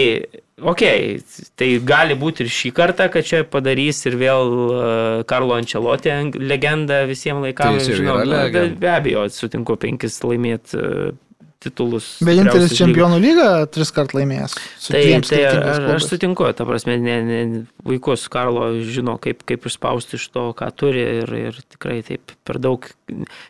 okei, 0.61 1.16
okay, 1.16 1.46
tai 1.56 1.68
gali 1.80 2.16
būti 2.20 2.44
ir 2.44 2.50
šį 2.52 2.72
kartą, 2.76 3.06
kad 3.12 3.24
čia 3.24 3.40
padarys 3.48 4.02
ir 4.04 4.18
vėl 4.20 4.50
uh, 4.52 5.22
Karlo 5.28 5.56
Ančelotė 5.56 6.18
legenda 6.37 7.06
visiems 7.08 7.40
laikams. 7.46 7.88
Tai 7.88 7.96
žinau, 7.96 8.18
be, 8.52 8.66
be 8.76 8.90
abejo, 8.92 9.24
sutinku 9.32 9.78
penkis 9.80 10.20
laimėti 10.26 10.76
uh, 10.76 11.14
titulus. 11.62 12.09
Vienintelis 12.25 12.75
čempionų 12.79 13.18
lyga 13.22 13.48
tris 13.72 13.92
kart 13.94 14.14
laimėjęs. 14.16 14.57
Tai, 14.88 15.03
tai 15.29 15.40
aš, 15.48 15.83
aš 15.96 16.07
sutinku, 16.11 16.46
ta 16.57 16.66
prasme, 16.68 16.98
ne, 17.01 17.16
ne, 17.27 17.42
vaikus 17.87 18.27
Karlo 18.33 18.70
žino, 18.87 19.16
kaip, 19.22 19.44
kaip 19.48 19.68
išspausti 19.70 20.18
iš 20.20 20.29
to, 20.35 20.48
ką 20.59 20.70
turi 20.77 21.05
ir, 21.22 21.35
ir 21.51 21.61
tikrai 21.75 22.01
taip 22.07 22.35
per 22.46 22.61
daug 22.62 22.88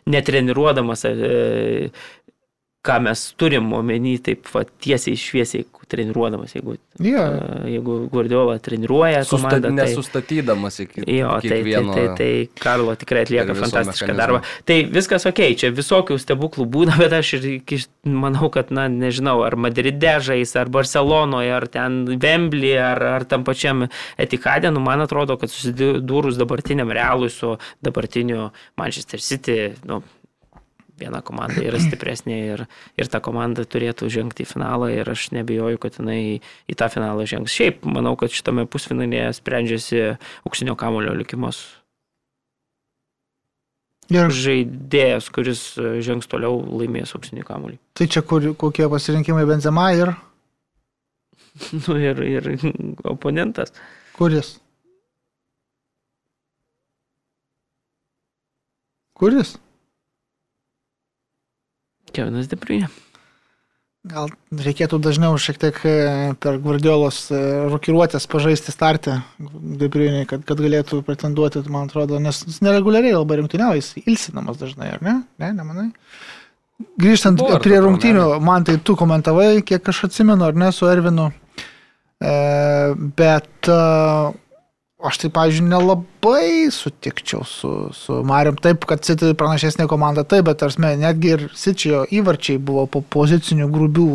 netreniruodamas, 0.09 1.05
e, 1.09 1.91
ką 2.83 2.99
mes 3.07 3.27
turim 3.39 3.71
omeny, 3.75 4.17
taip 4.23 4.49
va, 4.53 4.65
tiesiai 4.85 5.19
šviesiai 5.19 5.67
treniruodamas, 5.87 6.53
jeigu, 6.55 6.75
Jo. 6.99 7.23
e, 7.23 7.71
jeigu 7.73 7.97
Guardiola 8.11 8.57
treniruoja 8.63 9.23
Sustat, 9.23 9.59
komandą. 9.59 9.71
Tai, 9.75 9.85
nesustatydamas 9.87 10.79
iki 10.83 11.03
Jo, 11.07 11.29
tai, 11.41 11.49
tai, 11.49 11.57
kiekvieno. 11.63 11.93
tai, 11.93 12.05
tai 12.17 12.29
Karlo 12.63 12.95
tikrai 12.95 13.23
atlieka 13.25 13.55
fantastišką 13.57 14.07
mechanizmo. 14.07 14.21
darbą. 14.21 14.41
Tai 14.65 14.77
viskas 14.95 15.25
ok, 15.29 15.41
čia 15.59 15.71
visokių 15.75 16.17
stebuklų 16.21 16.65
būna, 16.77 16.97
bet 17.03 17.13
aš 17.19 17.33
ir 17.39 17.47
manau, 18.05 18.49
kad, 18.53 18.71
na, 18.75 18.87
nežinau, 18.91 19.39
ar 19.45 19.55
Madride 19.55 20.17
žais, 20.23 20.55
ar 20.59 20.69
Barcelonoje, 20.73 21.51
ar 21.55 21.67
ten 21.67 22.03
Vembly, 22.19 22.73
ar, 22.79 23.01
ar 23.19 23.25
tam 23.29 23.43
pačiam 23.47 23.87
Etikadė, 24.17 24.71
nu, 24.73 24.79
man 24.83 25.01
atrodo, 25.03 25.37
kad 25.41 25.51
susidūrus 25.51 26.37
dabartiniam 26.39 26.91
realui 26.93 27.29
su 27.33 27.57
dabartiniu 27.83 28.51
Manchester 28.77 29.19
City, 29.21 29.73
nu, 29.87 30.01
viena 30.99 31.21
komanda 31.25 31.61
yra 31.63 31.79
stipresnė 31.81 32.39
ir, 32.53 32.65
ir 32.99 33.11
ta 33.11 33.21
komanda 33.23 33.65
turėtų 33.65 34.09
žengti 34.13 34.45
į 34.45 34.49
finalą 34.53 34.89
ir 34.93 35.09
aš 35.09 35.29
nebijoju, 35.35 35.79
kad 35.81 35.99
jinai 35.99 36.39
į 36.69 36.77
tą 36.79 36.89
finalą 36.93 37.25
žengs. 37.29 37.53
Šiaip 37.53 37.87
manau, 37.89 38.15
kad 38.19 38.33
šitame 38.33 38.67
pusfinalėje 38.69 39.31
sprendžiasi 39.39 40.03
auksinio 40.45 40.77
kamulio 40.79 41.15
likimas 41.17 41.63
Ir 44.11 44.33
žaidėjas, 44.35 45.29
kuris 45.31 45.61
e, 45.79 46.01
žengs 46.03 46.27
toliau 46.29 46.57
laimės 46.59 47.15
auksinį 47.15 47.45
kamuolį. 47.47 47.77
tai 47.97 48.09
čia 48.11 48.21
kur, 48.27 48.43
kokie 48.59 48.89
pasirinkimai 48.91 49.45
Benzema 49.49 49.87
ir 49.95 50.11
Nu 51.71 51.99
ir, 52.01 52.17
ir 52.25 52.47
oponentas. 53.05 53.73
kuris? 54.17 54.55
Kuris? 59.13 59.53
Kevinas 62.13 62.49
Debruje. 62.51 62.89
Gal 64.03 64.27
reikėtų 64.51 64.97
dažniau 64.99 65.37
šiek 65.39 65.61
tiek 65.61 65.77
e, 65.87 65.91
per 66.43 66.57
Guardiolos 66.59 67.21
e, 67.31 67.37
rokiruotės 67.71 68.25
pažaisti 68.27 68.73
startę, 68.75 69.21
Debriuniai, 69.79 70.25
kad, 70.27 70.43
kad 70.43 70.59
galėtų 70.59 70.99
pretenduoti, 71.07 71.61
man 71.71 71.87
atrodo, 71.87 72.19
nes 72.19 72.41
jis 72.43 72.59
nereguliariai 72.65 73.15
labai 73.15 73.39
rimtyniauja, 73.39 73.79
jis 73.79 74.03
ilsinamas 74.03 74.59
dažnai, 74.59 74.89
ar 74.97 75.05
ne? 75.05 75.15
Ne, 75.39 75.53
nemanai? 75.55 75.87
Grįžtant 76.99 77.39
Buvo 77.39 77.61
prie 77.63 77.79
rungtynių, 77.79 78.27
man 78.43 78.67
tai 78.67 78.75
tu 78.83 78.97
komentavai, 78.99 79.61
kiek 79.63 79.87
aš 79.93 80.09
atsimenu, 80.09 80.49
ar 80.49 80.59
ne, 80.59 80.73
su 80.75 80.89
Ervinu. 80.91 81.29
E, 82.19 82.35
bet 83.23 83.71
aš 85.03 85.19
tai, 85.23 85.29
pavyzdžiui, 85.35 85.67
nelabai 85.67 86.71
sutikčiau 86.71 87.43
su, 87.47 87.71
su 87.95 88.21
Mariam. 88.27 88.55
Taip, 88.59 88.87
kad 88.89 89.03
City 89.05 89.33
pranašesnė 89.37 89.87
komanda, 89.91 90.23
taip, 90.27 90.47
bet 90.49 90.61
tarsi 90.63 90.81
netgi 90.83 91.35
ir 91.35 91.49
Sičio 91.57 92.05
įvarčiai 92.07 92.61
buvo 92.61 92.85
po 92.87 93.03
pozicinių 93.15 93.67
grubių 93.73 94.07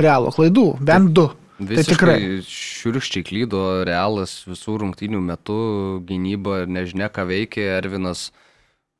realo 0.00 0.32
klaidų, 0.34 0.70
bent 0.80 1.14
du. 1.16 1.28
Tai 1.58 1.82
tikrai. 1.82 2.18
Šiurkščiai 2.46 3.24
klydo 3.26 3.62
realas 3.86 4.44
visų 4.46 4.76
rungtynių 4.84 5.22
metu, 5.26 5.56
gynyba 6.06 6.62
ir 6.62 6.70
nežinia 6.70 7.08
ką 7.10 7.24
veikė, 7.26 7.64
Ervinas 7.80 8.28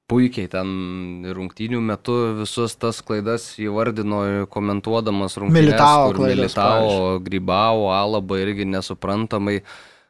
puikiai 0.08 0.48
ten 0.50 1.28
rungtynių 1.36 1.80
metu 1.84 2.16
visus 2.40 2.74
tas 2.80 2.98
klaidas 3.04 3.52
įvardino 3.60 4.48
komentuodamas 4.50 5.36
rungtynės, 5.38 5.60
Militao 5.60 6.08
kur 6.08 6.22
klaidas, 6.22 6.56
Militao, 6.56 7.20
Grybao, 7.22 7.86
Alaba 7.94 8.40
irgi 8.40 8.66
nesuprantamai 8.66 9.60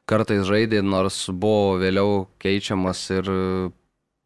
kartais 0.08 0.44
žaidė, 0.48 0.80
nors 0.82 1.26
buvo 1.30 1.76
vėliau 1.82 2.26
keičiamas 2.42 3.02
ir 3.18 3.28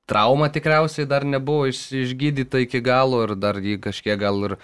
trauma 0.09 0.49
tikriausiai 0.53 1.07
dar 1.11 1.25
nebuvo 1.27 1.67
iš, 1.71 1.85
išgydyta 2.07 2.63
iki 2.65 2.81
galo 2.85 3.23
ir 3.27 3.35
dar 3.39 3.59
jį 3.63 3.79
kažkiek 3.83 4.19
gal 4.21 4.39
ir 4.51 4.57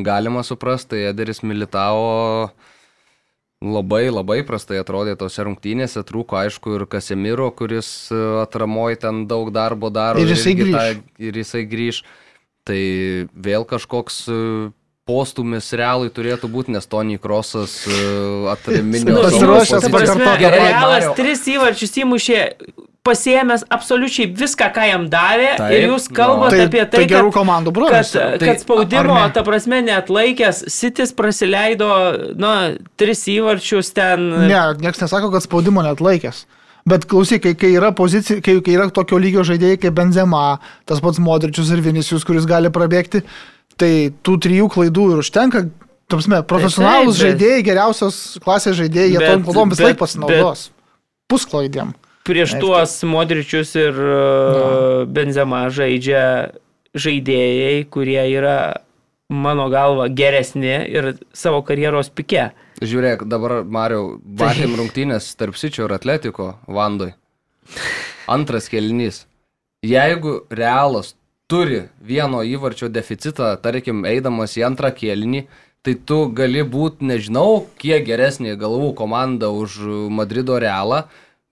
galima 0.00 0.40
suprasti, 0.46 0.94
tai 0.96 1.02
Ederis 1.10 1.42
Militao 1.44 2.50
labai 3.62 4.08
labai 4.10 4.40
prastai 4.46 4.80
atrodė 4.82 5.14
tose 5.20 5.44
rungtynėse, 5.46 6.02
trūko 6.08 6.38
aišku 6.40 6.72
ir 6.80 6.84
Kasemiro, 6.90 7.50
kuris 7.54 8.08
e, 8.10 8.18
atramoj 8.42 8.96
ten 9.04 9.20
daug 9.30 9.52
darbo 9.54 9.90
daro. 9.94 10.18
Ir 10.18 10.32
jisai 10.34 10.54
tą- 10.74 11.02
Ir 11.28 11.38
jisai 11.38 11.62
grįž. 11.70 12.02
Tai 12.66 12.80
vėl 13.42 13.64
kažkoks 13.66 14.16
e, 14.30 14.38
postumis 15.08 15.72
realui 15.74 16.12
turėtų 16.14 16.48
būti, 16.52 16.72
nes 16.76 16.86
Tony 16.86 17.18
Krosas 17.18 17.80
atraminio 18.52 19.16
Nu, 19.16 19.24
pasiruošęs 19.24 19.82
ta 19.82 19.90
prasme, 19.90 20.22
pakartot. 20.22 20.40
Gerai, 20.44 20.62
Realas 20.68 20.94
Mario. 21.08 21.14
tris 21.18 21.42
įvarčius 21.50 21.96
įmušė, 22.04 22.38
pasiemęs 23.02 23.64
absoliučiai 23.74 24.28
viską, 24.38 24.68
ką 24.76 24.84
jam 24.86 25.08
davė. 25.10 25.56
Taip, 25.58 25.74
ir 25.74 25.88
jūs 25.90 26.06
nu. 26.06 26.14
kalbate 26.20 26.60
Tai, 26.60 26.66
apie 26.70 26.82
tai, 26.84 27.00
tai, 27.00 27.04
gerų 27.10 27.32
kad, 27.32 27.38
komandų 27.40 27.72
kad, 27.72 27.78
brolis. 27.80 28.12
Tai- 28.14 28.38
kad 28.46 28.62
spaudimo, 28.62 29.18
ta 29.34 29.42
prasme, 29.42 29.82
neatlaikęs, 29.88 30.64
Sitis 30.70 31.10
praleido, 31.18 31.90
na, 32.38 32.54
tris 32.96 33.26
įvarčius 33.26 33.90
ten. 33.96 34.28
Ne, 34.46 34.60
niekas 34.78 35.02
nesako, 35.02 35.32
kad 35.34 35.42
spaudimo 35.42 35.82
net 35.82 35.98
laikęs. 35.98 36.44
Bet 36.86 37.04
klausyk, 37.06 37.42
kai, 37.44 37.54
kai 37.54 37.74
yra 37.78 37.92
pozicija, 37.94 38.40
kai, 38.42 38.56
kai 38.62 38.72
yra 38.74 38.88
tokio 38.90 39.18
lygio 39.18 39.42
žaidėjai 39.46 39.78
kaip 39.84 39.94
Benzema, 39.94 40.58
tas 40.86 40.98
pats 41.02 41.20
Modričius 41.22 41.70
ir 41.70 41.82
Vinicius, 41.82 42.24
kuris 42.26 42.46
gali 42.46 42.70
prabėgti, 42.74 43.22
tai 43.82 43.92
tų 44.24 44.36
trijų 44.46 44.68
klaidų 44.72 45.08
ir 45.16 45.22
užtenka. 45.24 45.64
Tamsme, 46.12 46.42
profesionalus 46.44 47.16
bet- 47.16 47.24
žaidėjai, 47.24 47.62
geriausios 47.64 48.16
klasės 48.44 48.76
žaidėjai, 48.78 49.10
jie 49.14 49.20
Bet- 49.22 49.30
tom 49.32 49.44
klaidom 49.46 49.70
vis 49.72 49.78
bet- 49.80 49.86
laik 49.90 50.00
pasinaudos. 50.02 50.64
Pusklaidėm. 51.32 51.94
Prieš 52.28 52.52
Aišku. 52.54 52.60
tuos 52.62 52.92
Modričius 53.08 53.70
ir 53.80 53.96
uh, 53.98 55.06
Benzema 55.10 55.64
žaidžia 55.74 56.52
žaidėjai, 56.94 57.86
kurie 57.90 58.20
yra, 58.30 58.58
mano 59.32 59.64
galva, 59.72 60.06
geresni 60.12 60.74
ir 60.92 61.14
savo 61.32 61.62
karjeros 61.66 62.10
pike. 62.14 62.50
Žiūrėk, 62.82 63.24
dabar 63.30 63.62
Mario, 63.64 64.18
matėm 64.22 64.76
rungtynės 64.78 65.32
tarp 65.40 65.56
Sičio 65.56 65.86
ir 65.88 65.96
Atletiko 65.96 66.52
Vandoj. 66.68 67.14
Antras 68.28 68.68
kelnys. 68.70 69.24
Jeigu 69.82 70.42
Realas 70.50 71.14
turi 71.52 71.82
vieno 72.00 72.40
įvarčio 72.48 72.88
deficitą, 72.88 73.50
tarkim, 73.60 74.06
eidamas 74.08 74.56
į 74.56 74.64
antrą 74.70 74.88
kelnį, 74.96 75.44
tai 75.84 75.94
tu 76.08 76.24
gali 76.32 76.62
būti, 76.64 77.04
nežinau, 77.10 77.66
kiek 77.82 78.06
geresnė 78.06 78.54
galvų 78.56 78.94
komanda 78.96 79.50
už 79.52 79.76
Madrido 80.14 80.56
Realą, 80.62 81.02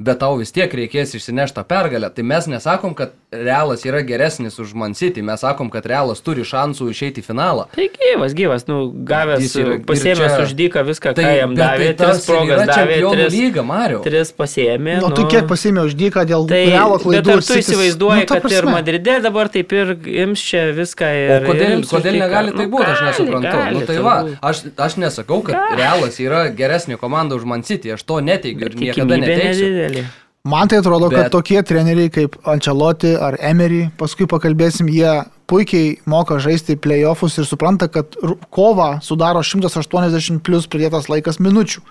bet 0.00 0.22
tau 0.22 0.38
vis 0.40 0.54
tiek 0.56 0.72
reikės 0.72 1.12
išsinešti 1.18 1.58
tą 1.58 1.66
pergalę. 1.68 2.08
Tai 2.14 2.24
mes 2.32 2.48
nesakom, 2.48 2.96
kad 2.96 3.12
Realas 3.32 3.84
yra 3.86 4.00
geresnis 4.02 4.58
už 4.58 4.72
Man 4.74 4.90
City, 4.98 5.22
mes 5.22 5.38
sakom, 5.40 5.68
kad 5.70 5.84
Realas 5.86 6.18
turi 6.18 6.42
šansų 6.42 6.88
išeiti 6.90 7.22
į 7.22 7.26
finalą. 7.28 7.68
Tai 7.76 7.84
gyvas, 7.94 8.32
gyvas, 8.34 8.64
nu, 8.66 8.90
gavęs, 9.06 9.52
yra- 9.54 9.76
pasėmęs 9.86 10.32
čia- 10.34 10.42
už 10.42 10.54
dyką 10.58 10.82
viską, 10.88 11.12
ką 11.14 11.30
jam 11.38 11.54
davė, 11.54 11.92
tai 11.94 12.06
tas 12.10 12.24
tris 12.24 12.26
progas 12.26 12.66
davė, 12.66 12.96
tris, 13.12 13.32
lyga, 13.36 13.62
Mario. 13.62 14.00
tris 14.02 14.32
pasėmė. 14.34 14.96
Nu, 15.04 15.12
tai 15.14 15.24
kiek 15.30 15.46
pasimė 15.46 15.84
už 15.86 15.94
dyką 15.94 16.24
dėl 16.26 16.48
Tai, 16.50 16.58
realo 16.74 16.98
klaidų. 16.98 17.22
bet 17.22 17.28
ar 17.30 17.38
tu 17.38 17.54
City's- 17.54 17.70
įsivaizduoji, 17.70 18.20
Nu, 18.20 18.26
kad 18.26 18.50
ir. 18.50 18.64
Madride 18.66 19.20
dabar 19.22 19.48
taip 19.48 19.72
ir 19.78 19.94
ims 20.26 20.40
čia 20.42 20.72
viską 20.74 21.06
ir... 21.14 21.30
O 21.46 21.52
kodėl, 21.52 21.86
kodėl 21.86 22.18
negali 22.18 22.50
tai 22.50 22.66
Nu, 22.66 22.70
būti, 22.74 22.90
aš 22.90 22.98
gali, 22.98 23.10
nesuprantu. 23.12 23.54
gali, 23.54 23.74
nu, 23.78 23.86
tai 23.86 23.98
va, 24.02 24.16
aš, 24.42 24.64
aš 24.76 24.96
nesakau, 24.98 25.38
kad 25.46 25.54
Realas 25.78 26.18
yra 26.18 26.48
geresnė 26.50 26.98
komanda 26.98 27.36
už 27.38 27.44
Man 27.46 27.62
City, 27.62 27.92
aš 27.94 28.02
to 28.02 28.18
neteigiu 28.18 28.66
ir 28.66 28.74
niekada 28.74 29.14
nedidelė. 29.22 30.04
Man 30.44 30.68
tai 30.68 30.78
atrodo, 30.80 31.10
kad 31.12 31.26
Bet- 31.26 31.32
tokie 31.32 31.60
treneriai 31.62 32.08
kaip 32.08 32.36
Ancelotti 32.48 33.12
ar 33.12 33.36
Emery, 33.44 33.90
paskui 34.00 34.24
pakalbėsim, 34.24 34.88
jie 34.88 35.24
puikiai 35.50 35.98
moka 36.08 36.38
žaisti 36.40 36.78
playoffus 36.80 37.36
ir 37.38 37.44
supranta, 37.44 37.88
kad 37.92 38.16
kovą 38.48 39.02
sudaro 39.04 39.42
180 39.44 40.40
plus 40.40 40.66
pridėtas 40.66 41.10
laikas 41.12 41.40
minučių. 41.44 41.82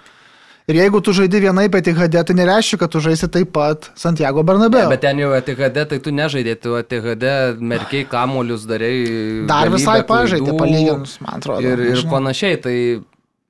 Ir 0.69 0.77
jeigu 0.77 1.01
tu 1.01 1.13
žaidi 1.17 1.41
vienai 1.41 1.65
HD, 1.69 2.23
tai 2.25 2.33
nereiškia, 2.37 2.77
kad 2.77 2.91
tu 2.93 2.99
žaisi 3.01 3.27
taip 3.27 3.51
pat 3.53 3.89
Santiago 3.97 4.43
Bernabeu. 4.43 4.89
Bet 4.89 5.01
ten 5.01 5.17
jau 5.17 5.31
ATHD, 5.33 5.85
tai 5.89 5.97
tu 5.97 6.11
nežaidė, 6.13 6.55
tu 6.61 6.75
ATHD 6.77 7.57
merkiai 7.57 8.05
kamolius 8.05 8.67
darai. 8.69 9.45
Dar 9.49 9.69
visai 9.73 10.03
pažaidė, 10.05 10.53
palyginus, 10.57 11.17
man 11.25 11.41
atrodo. 11.41 11.65
Ir, 11.65 11.85
ir 11.93 12.03
panašiai, 12.09 12.61
tai... 12.61 12.75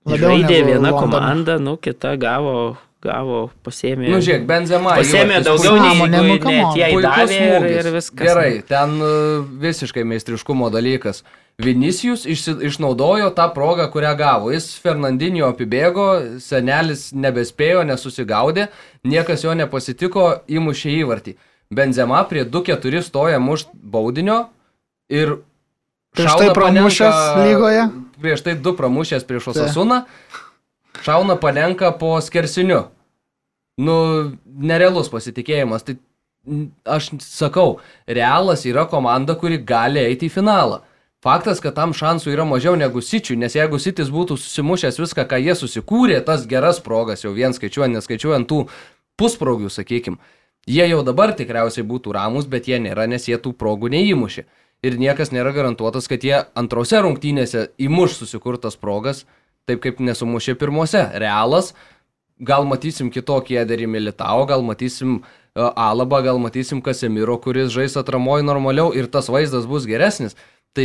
Žaidė 0.10 0.62
viena 0.64 0.94
Londone. 0.94 1.02
komanda, 1.04 1.58
nu, 1.60 1.76
kita 1.76 2.16
gavo, 2.18 2.78
gavo 3.04 3.42
pasėmė. 3.66 4.10
Nu, 4.12 4.20
žiūrėk, 4.24 4.46
Benzema. 4.50 4.96
Pasėmė 5.00 5.40
įvartis, 5.40 5.48
daugiau 5.48 5.76
nei 5.84 6.00
jeigu 6.30 6.52
net 6.52 6.80
jai 6.80 6.90
davė 7.06 7.38
ir, 7.40 7.68
ir 7.80 7.92
viskas. 7.96 8.24
Gerai, 8.24 8.50
ten 8.68 8.98
uh, 9.00 9.44
visiškai 9.64 10.06
meistriškumo 10.08 10.72
dalykas. 10.74 11.24
Vinicius 11.60 12.24
išsi, 12.30 12.56
išnaudojo 12.70 13.34
tą 13.36 13.50
progą, 13.56 13.90
kurią 13.92 14.14
gavo. 14.20 14.54
Jis 14.54 14.70
Fernandinio 14.80 15.50
apibėgo, 15.52 16.08
senelis 16.44 17.10
nebespėjo, 17.12 17.84
nesusigaudė, 17.88 18.70
niekas 19.08 19.44
jo 19.44 19.56
nepasitiko, 19.60 20.30
įmušė 20.48 20.96
įvartį. 21.02 21.36
Benzema 21.76 22.24
prie 22.30 22.46
2-4 22.48 23.04
stoja 23.06 23.42
mušt 23.44 23.76
baudinio 23.76 24.46
ir 25.12 25.38
Prieš 26.18 26.38
tai 26.40 26.54
pramušęs 26.58 27.18
lygoje? 27.46 27.84
Prieš 28.20 28.42
tai 28.46 28.56
du 28.58 28.74
pramušęs 28.76 29.28
prieš 29.30 29.52
Osasuną. 29.54 30.02
Šauna 31.04 31.36
panenka 31.40 31.92
po 31.98 32.16
skersiniu. 32.22 32.84
Nu, 33.80 33.96
nerealus 34.46 35.10
pasitikėjimas. 35.12 35.86
Tai 35.88 35.96
aš 36.86 37.12
sakau, 37.24 37.80
Realas 38.08 38.66
yra 38.68 38.86
komanda, 38.90 39.36
kuri 39.40 39.60
gali 39.64 40.02
eiti 40.04 40.28
į 40.28 40.34
finalą. 40.40 40.82
Faktas, 41.24 41.60
kad 41.60 41.76
tam 41.76 41.92
šansų 41.92 42.32
yra 42.32 42.46
mažiau 42.48 42.78
negu 42.80 43.02
Sičiui, 43.04 43.36
nes 43.40 43.56
jeigu 43.56 43.76
Sitis 43.80 44.08
būtų 44.12 44.38
susimušęs 44.40 45.02
viską, 45.02 45.26
ką 45.28 45.40
jie 45.44 45.56
susikūrė, 45.60 46.22
tas 46.24 46.46
geras 46.48 46.80
progas 46.80 47.26
jau 47.26 47.34
vien 47.36 47.52
skaičiuojant, 47.52 47.98
neskaičiuojant 47.98 48.48
tų 48.48 48.62
pusprogių, 49.20 49.68
sakykime, 49.68 50.16
jie 50.64 50.86
jau 50.88 51.02
dabar 51.04 51.34
tikriausiai 51.36 51.84
būtų 51.84 52.16
ramus, 52.16 52.48
bet 52.48 52.72
jie 52.72 52.80
nėra, 52.80 53.04
nes 53.12 53.28
jie 53.28 53.36
tų 53.36 53.52
progų 53.60 53.92
neįmušė. 53.92 54.46
Ir 54.88 54.96
niekas 54.96 55.34
nėra 55.36 55.52
garantuotas, 55.52 56.08
kad 56.08 56.24
jie 56.24 56.38
antrose 56.56 57.02
rungtynėse 57.04 57.66
įmuš 57.84 58.16
susikurtas 58.22 58.80
progas, 58.80 59.26
taip 59.70 59.82
kaip 59.86 60.02
nesumušė 60.04 60.58
pirmose. 60.60 61.06
Realas, 61.22 61.72
gal 62.42 62.66
matysim 62.70 63.10
kitokį 63.14 63.62
Ederį 63.64 63.88
Militao, 63.96 64.44
gal 64.50 64.64
matysim 64.66 65.20
uh, 65.22 65.72
Alabą, 65.76 66.22
gal 66.26 66.40
matysim 66.42 66.82
Kasemiro, 66.86 67.38
kuris 67.44 67.72
žais 67.76 67.98
atramoj 68.00 68.42
normaliau 68.48 68.94
ir 68.96 69.10
tas 69.12 69.30
vaizdas 69.32 69.68
bus 69.70 69.86
geresnis. 69.90 70.36
Tai 70.78 70.84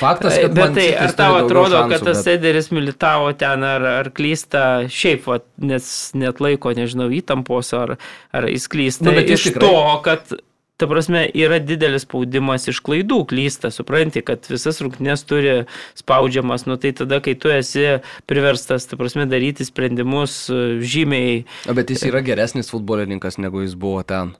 faktas, 0.00 0.34
kad 0.34 0.50
Bet 0.56 0.72
tai 0.74 0.88
ar 0.98 1.12
tau 1.14 1.36
atrodo, 1.38 1.76
šansų, 1.78 1.90
kad 1.92 2.00
tas 2.08 2.16
bet- 2.18 2.24
Sederis 2.26 2.72
militavo 2.74 3.28
ten 3.38 3.62
ar, 3.62 3.84
ar 4.02 4.08
klysta 4.10 4.62
šiaip, 4.90 5.28
vat, 5.30 5.44
nes 5.62 5.86
net 6.18 6.40
laiko, 6.42 6.72
nežinau, 6.74 7.06
įtampos 7.14 7.70
ar, 7.78 7.92
ar 8.34 8.48
jis 8.50 8.66
klysta 8.72 9.06
Nu, 9.06 9.14
iš 9.22 9.44
tikrai- 9.46 9.62
to, 9.62 10.02
kad 10.08 10.34
ta 10.80 10.88
prasme, 10.90 11.24
yra 11.38 11.60
didelis 11.62 12.06
spaudimas 12.06 12.66
iš 12.70 12.80
klaidų, 12.84 13.20
klysta, 13.30 13.70
supranti, 13.74 14.22
kad 14.26 14.48
visas 14.50 14.80
rungtynės 14.82 15.24
turi 15.28 15.54
spaudžiamas, 15.98 16.66
nu 16.66 16.78
tai 16.80 16.94
tada, 16.96 17.20
kai 17.22 17.36
tu 17.38 17.52
esi 17.52 18.00
priverstas, 18.30 18.88
ta 18.90 18.98
prasme, 19.00 19.28
daryti 19.30 19.66
sprendimus 19.68 20.44
e, 20.50 20.60
žymiai. 20.82 21.42
O 21.70 21.76
Bet 21.78 21.92
jis 21.94 22.06
yra 22.10 22.24
geresnis 22.26 22.72
futbolininkas, 22.72 23.38
negu 23.42 23.62
jis 23.62 23.76
buvo 23.78 24.02
ten. 24.06 24.34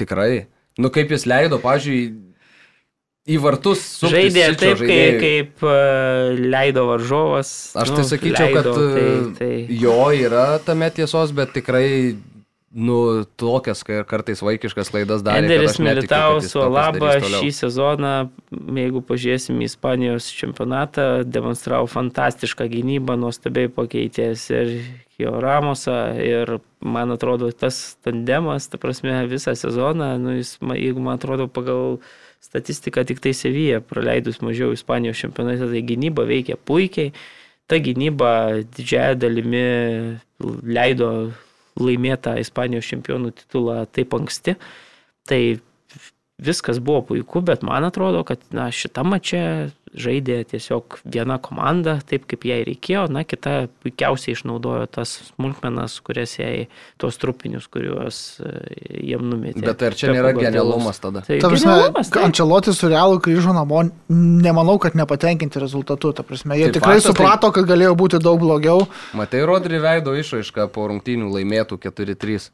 Tikrai. 0.00 0.46
Nu 0.80 0.90
kaip 0.90 1.12
jis 1.14 1.28
leido, 1.30 1.60
pažiūrėjau, 1.62 2.14
į 3.24 3.38
vartus 3.40 3.80
suktis 3.80 4.34
Žaidė 4.34 4.44
taip, 4.60 4.60
kai, 4.60 4.88
žaidėjui. 4.88 5.20
kaip 5.22 5.64
uh, 5.64 6.42
leido 6.54 6.84
varžovas. 6.90 7.52
Aš 7.80 7.92
nu, 7.92 8.00
tai 8.00 8.06
sakyčiau, 8.10 8.48
leido, 8.50 8.56
kad 8.58 8.96
tai, 8.96 9.04
e, 9.04 9.20
tai... 9.38 9.78
jo 9.80 9.98
yra 10.12 10.46
tame 10.66 10.90
tiesos, 10.92 11.32
bet 11.36 11.54
tikrai, 11.56 11.86
nu, 12.74 13.24
tokias 13.38 13.84
kartais 13.86 14.42
vaikiškas 14.42 14.90
klaidas 14.90 15.22
darė. 15.22 15.44
Enderis 15.44 15.78
jis 15.78 16.50
su 16.50 16.60
Alaba 16.62 17.14
šį 17.22 17.52
sezoną, 17.54 18.14
jeigu 18.50 19.02
pažiūrėsim 19.06 19.60
į 19.62 19.68
Ispanijos 19.70 20.26
čempionatą, 20.34 21.06
demonstravo 21.22 21.86
fantastišką 21.90 22.66
gynybą, 22.72 23.14
nuostabiai 23.20 23.70
pakeitė 23.70 24.32
Sergio 24.38 25.36
Ramosą 25.44 25.98
ir 26.18 26.56
man 26.82 27.14
atrodo 27.14 27.52
tas 27.54 27.94
tandemas, 28.02 28.66
ta 28.68 28.82
prasme, 28.82 29.20
visą 29.30 29.54
sezoną, 29.58 30.16
nu, 30.18 30.34
jis, 30.40 30.56
jeigu 30.74 31.04
man 31.04 31.20
atrodo 31.20 31.46
pagal 31.46 32.00
statistiką 32.42 33.06
tik 33.06 33.22
tai 33.22 33.36
Sevija 33.38 33.80
praleidus 33.86 34.42
mažiau 34.42 34.74
Ispanijos 34.74 35.22
čempionate, 35.22 35.70
tai 35.70 35.86
gynyba 35.86 36.26
veikia 36.28 36.58
puikiai. 36.58 37.14
Ta 37.70 37.78
gynyba 37.80 38.60
didžiaja 38.76 39.14
dalimi 39.16 39.62
leido 40.68 41.08
laimėtą 41.80 42.36
Ispanijos 42.42 42.88
čempionų 42.90 43.32
titulą 43.40 43.82
taip 43.90 44.14
anksti. 44.16 44.56
Tai 45.28 45.40
viskas 46.44 46.80
buvo 46.82 47.02
puiku, 47.10 47.42
bet 47.46 47.62
man 47.66 47.86
atrodo, 47.86 48.24
kad 48.26 48.42
na, 48.54 48.68
šitą 48.74 49.04
mačią 49.06 49.44
žaidė 49.94 50.40
tiesiog 50.50 50.98
viena 51.06 51.36
komanda, 51.42 51.96
taip 52.08 52.24
kaip 52.30 52.44
jai 52.48 52.60
reikėjo, 52.66 53.04
na, 53.14 53.22
kita 53.24 53.68
puikiausiai 53.84 54.34
išnaudojo 54.36 54.86
tas 54.90 55.12
smulkmenas, 55.30 55.96
kurias 56.04 56.34
jai, 56.38 56.66
tuos 57.00 57.18
trupinius, 57.22 57.68
kuriuos 57.72 58.18
e, 58.42 58.52
jiem 59.12 59.22
numetė. 59.30 59.62
Bet 59.64 59.84
ar 59.86 59.94
čia 59.98 60.10
Pepo 60.10 60.16
nėra 60.18 60.32
genialumas 60.38 60.98
tada? 61.02 61.22
Tai 61.26 61.38
Ta 61.42 61.50
prasme, 61.52 61.70
genialumas, 61.70 62.10
taip. 62.10 62.24
Ančelotis 62.26 62.80
su 62.82 62.90
Realu 62.90 63.20
grįžo 63.22 63.54
namo, 63.54 63.84
nemanau, 64.10 64.76
kad 64.82 64.98
nepatenkinti 64.98 65.62
rezultatu. 65.62 66.12
Ta 66.16 66.26
prasme, 66.26 66.58
jie 66.58 66.68
Tai 66.72 66.78
tikrai 66.80 66.98
faktas, 66.98 67.06
tai- 67.08 67.14
suprato, 67.14 67.52
kad 67.54 67.70
galėjo 67.70 67.94
būti 67.98 68.20
daug 68.22 68.40
blogiau, 68.42 68.86
Matai, 69.14 69.44
Rodri 69.46 69.78
veido 69.78 70.12
išraišką 70.18 70.68
po 70.74 70.88
rungtynių 70.90 71.30
laimėtų 71.38 71.78
4-3. 71.86 72.50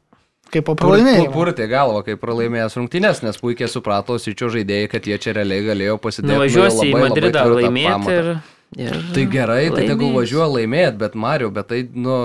Kaip 0.53 0.67
po 0.67 0.75
pralaimėjimo. 0.79 1.31
Purtė 1.33 1.67
galvą, 1.71 2.01
kai 2.05 2.17
pralaimėjęs 2.19 2.77
rungtynės, 2.79 3.21
nes 3.25 3.39
puikiai 3.41 3.69
suprato 3.71 4.17
Sičio 4.21 4.51
žaidėjai, 4.53 4.89
kad 4.91 5.07
jie 5.07 5.17
čia 5.21 5.35
realiai 5.39 5.65
galėjo 5.65 5.97
pasidėti. 6.03 6.33
Nuvažiuosi 6.33 6.89
į 6.89 6.95
Madridą 6.97 7.45
laimėti 7.49 7.93
pamatą. 7.93 8.17
ir, 8.19 8.31
ir... 8.77 8.95
Tai 9.13 9.25
gerai, 9.31 9.63
tai 9.73 9.87
tegul 9.89 10.11
laimės. 10.11 10.19
važiuoja 10.21 10.49
laimėt, 10.55 10.97
bet 11.01 11.15
Mario, 11.19 11.49
bet 11.51 11.67
tai, 11.71 11.81
nu, 11.91 12.17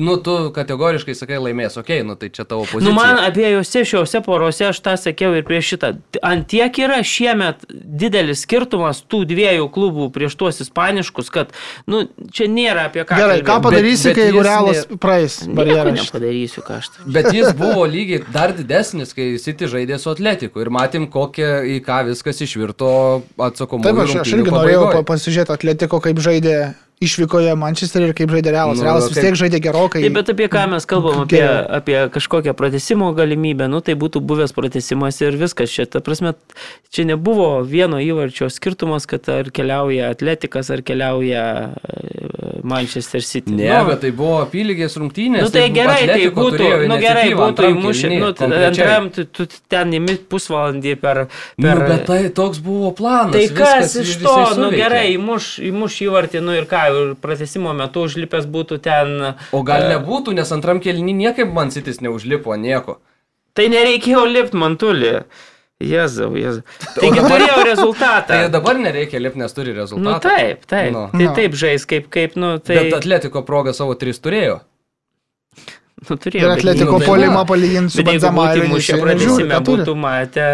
nu, 0.00 0.16
tu 0.24 0.34
kategoriškai 0.56 1.14
sakai 1.16 1.38
laimės, 1.42 1.76
okei, 1.80 2.00
okay, 2.00 2.06
nu 2.08 2.16
tai 2.18 2.30
čia 2.34 2.46
tavo 2.48 2.64
pozicija. 2.70 2.88
Nu, 2.88 2.94
man 2.96 3.20
abiejose 3.22 3.84
šiuose 3.86 4.22
porose 4.24 4.68
aš 4.70 4.80
tą 4.84 4.94
sakiau 5.00 5.34
ir 5.36 5.44
prieš 5.46 5.74
šitą. 5.74 5.92
Ant 6.24 6.46
tiek 6.50 6.80
yra 6.82 7.00
šiemet 7.04 7.66
didelis 7.70 8.42
skirtumas 8.46 9.02
tų 9.04 9.24
dviejų 9.30 9.68
klubų 9.74 10.08
prieš 10.14 10.38
tuos 10.40 10.62
ispaniškus, 10.64 11.30
kad, 11.34 11.52
nu, 11.90 12.06
čia 12.34 12.48
nėra 12.50 12.88
apie 12.88 13.04
ką. 13.04 13.20
Gerai, 13.20 13.38
ką 13.42 13.58
kalbėt. 13.58 13.68
padarysi, 13.68 14.08
bet 14.08 14.18
kai 14.18 14.26
jeigu 14.30 14.44
Realas 14.44 14.82
ne- 14.88 14.98
praeis 15.04 15.38
Nieko 15.44 15.92
nepadarysiu, 15.94 16.64
ką 16.64 16.80
aš. 16.80 16.90
Bet 17.06 17.30
jis 17.36 17.52
buvo 17.58 17.84
lygiai 17.88 18.24
dar 18.34 18.56
didesnis, 18.56 19.12
kai 19.16 19.34
City 19.42 19.68
žaidė 19.70 20.00
su 20.00 20.10
Atletiku 20.12 20.64
ir 20.64 20.72
matėm, 20.74 21.06
kokie, 21.12 21.46
į 21.76 21.78
ką 21.84 22.00
viskas 22.10 22.40
išvirto 22.44 22.90
atsakomuoju. 23.36 23.86
Taip, 23.86 24.02
aš, 24.04 24.16
aš 24.24 24.34
irgi 24.38 24.54
norėjau 24.54 24.84
pa- 24.90 25.04
pasižiūrėti 25.12 25.54
Atletiko, 25.74 25.98
kaip 25.98 26.20
žaidė 26.22 26.54
išvykoje 27.02 27.54
Manchesterį 27.58 28.10
ir 28.10 28.14
kaip 28.16 28.32
žaidė 28.32 28.54
Realas. 28.54 28.78
Nu, 28.78 28.86
Realas 28.86 29.08
vis 29.10 29.18
tiek 29.18 29.36
žaidė 29.38 29.60
gerokai. 29.64 30.04
Taip, 30.04 30.14
bet 30.16 30.30
apie 30.34 30.48
ką 30.52 30.64
mes 30.72 30.86
kalbam, 30.88 31.24
apie, 31.24 31.42
apie 31.44 31.96
kažkokią 32.14 32.54
pratesimo 32.56 33.10
galimybę, 33.16 33.68
nu 33.70 33.82
tai 33.84 33.96
būtų 33.98 34.22
buvęs 34.24 34.54
pratesimas 34.56 35.20
ir 35.24 35.38
viskas. 35.40 35.72
Čia, 35.74 35.88
ta 35.90 36.02
prasme, 36.04 36.34
čia 36.94 37.06
nebuvo 37.08 37.48
vieno 37.66 38.00
įvarčio 38.02 38.50
skirtumas, 38.52 39.08
kad 39.10 39.28
ar 39.32 39.50
keliauja 39.54 40.12
Atletikas, 40.14 40.70
ar 40.74 40.84
keliauja 40.86 41.44
e, 41.74 42.04
Manchester 42.64 43.24
City. 43.26 43.52
Ne, 43.52 43.68
nu, 43.68 43.90
bet 43.90 44.00
tai 44.06 44.12
buvo 44.16 44.38
apylygės 44.44 44.96
rungtynės. 45.00 45.44
Nu 45.44 45.52
tai 45.52 45.66
gerai, 45.74 46.00
tai 46.08 46.30
būtų, 46.34 46.70
nu 46.88 46.98
gerai, 47.02 47.26
būtų 47.36 47.70
įmušę, 47.74 48.12
nu 48.22 48.30
antram 48.30 49.10
tu, 49.14 49.26
tu 49.28 49.48
ten 49.70 49.92
įmi 49.98 50.16
pusvalandį 50.30 50.96
per... 51.02 51.24
Nu, 51.58 51.68
per 51.68 51.82
bet 51.90 52.06
tai 52.08 52.20
toks 52.34 52.62
buvo 52.64 52.94
planas. 52.96 53.34
Tai 53.34 53.44
kas 53.52 53.92
viskas, 53.92 54.14
iš 54.14 54.22
to, 54.24 54.36
nu 54.62 54.70
gerai, 54.72 55.04
įmuš, 55.18 55.50
įmuš 55.68 56.00
įvartį, 56.08 56.44
nu 56.44 56.56
ir 56.56 56.68
ką, 56.70 56.83
ir 56.92 57.14
pratesimo 57.22 57.72
metu 57.76 58.04
užlipęs 58.08 58.46
būtų 58.50 58.78
ten... 58.84 59.14
O 59.56 59.62
gal 59.66 59.86
e, 59.86 59.94
nebūtų, 59.94 60.34
nes 60.36 60.52
antram 60.54 60.80
kėlinį 60.84 61.14
niekaip 61.22 61.52
man 61.56 61.70
sitis 61.74 62.00
neužlipo 62.04 62.54
nieko. 62.60 62.98
Tai 63.54 63.68
nereikėjo 63.70 64.24
lipti 64.26 64.58
mantulį. 64.58 65.12
Jėzau, 65.84 66.30
jėzau. 66.38 66.62
Taigi 66.96 67.22
turėjau 67.24 67.62
rezultatą. 67.66 68.28
Tai 68.30 68.50
dabar 68.54 68.78
nereikia 68.78 69.18
lipti, 69.20 69.40
nes 69.42 69.52
turi 69.56 69.72
rezultatą. 69.76 70.06
Nu 70.06 70.20
taip, 70.22 70.62
taip. 70.70 70.92
Nu. 70.94 71.02
Tai 71.12 71.24
Nu. 71.26 71.32
taip 71.36 71.56
žais, 71.58 71.84
kaip, 71.90 72.06
kaip, 72.14 72.36
nu 72.40 72.56
tai... 72.62 72.76
Bet 72.78 72.94
Atletiko 73.00 73.42
progą 73.46 73.74
savo 73.74 73.96
tris 73.98 74.20
turėjo. 74.22 74.60
nu, 76.08 76.16
turėjau, 76.16 76.46
Ir 76.46 76.52
Atletiko 76.54 76.98
nu, 77.00 77.06
polimą 77.06 77.42
palyginti 77.48 77.94
su 77.94 78.02
Bet 78.02 78.14
jeigu 78.14 78.22
Benzema 78.22 78.46
būtų 78.54 78.70
mušę 78.70 78.98
turi. 79.02 79.60
būtų 79.70 79.94
matę, 79.98 80.46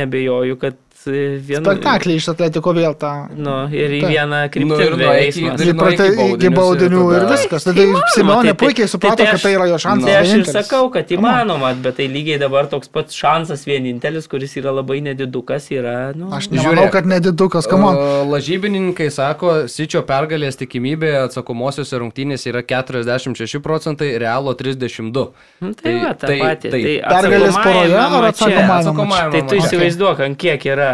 nebejoju, 0.00 0.56
kad 0.60 0.76
vienu... 1.06 1.62
Spektaklį 1.64 2.14
iš 2.20 2.26
Atletiko 2.32 2.72
vėl 2.76 2.94
tą. 3.00 3.10
Nu, 3.36 3.54
ir 3.72 3.94
į 3.96 4.00
vieną 4.10 4.28
Nu, 4.28 4.44
ir 4.44 4.50
kryptį 4.52 4.98
veiksmas. 5.00 5.62
ir 5.64 5.74
prate, 5.78 6.08
iki 6.34 6.50
baudinių 6.52 7.04
ir 7.16 7.26
viskas. 7.30 7.64
Tada 7.68 7.86
Simonė 8.14 8.52
tai- 8.52 8.58
puikiai 8.64 8.84
tai- 8.86 8.92
suprato, 8.92 9.16
tai 9.20 9.26
kad 9.30 9.34
aš- 9.38 9.42
tai 9.46 9.52
yra 9.54 9.66
jo 9.70 9.78
šansas. 9.84 10.04
Tai 10.10 10.16
aš 10.20 10.34
ir 10.34 10.44
sakau, 10.50 10.90
kad 10.92 11.08
įmanoma, 11.16 11.70
bet 11.82 11.96
tai 11.96 12.08
lygiai 12.08 12.38
dabar 12.42 12.66
toks 12.66 12.88
pats 12.88 13.14
šansas 13.14 13.64
vienintelis, 13.64 14.28
kuris 14.28 14.56
yra 14.60 14.72
labai 14.74 15.00
nedidukas, 15.00 15.70
yra... 15.70 16.12
Nu, 16.14 16.28
Aš 16.36 16.48
Žiūrėk. 16.50 16.90
kad 16.92 17.06
nedidukas, 17.06 17.66
kamon. 17.70 17.94
O, 17.96 18.24
Lažybininkai 18.34 19.10
sako, 19.10 19.66
Sičio 19.68 20.02
pergalės 20.02 20.56
tikimybė 20.60 21.14
atsakomosiose 21.28 21.96
rungtynėse 22.02 22.50
yra 22.52 22.62
46 22.66 23.60
procentai, 23.62 24.18
Realo 24.18 24.54
32. 24.54 25.30
nu, 25.60 25.72
tai, 25.74 25.92
tai- 26.18 26.38
patį. 26.40 26.70
tai- 26.70 26.82
tai 26.82 26.94
Pergalės 27.10 27.54
poroje 27.62 27.94
ar 27.96 28.24
atsakomajame 28.32 29.32
Tai 29.32 29.42
tu 29.48 29.54
įsivaizduok, 29.60 30.20
ant 30.26 30.38
kiek 30.38 30.66
yra. 30.66 30.89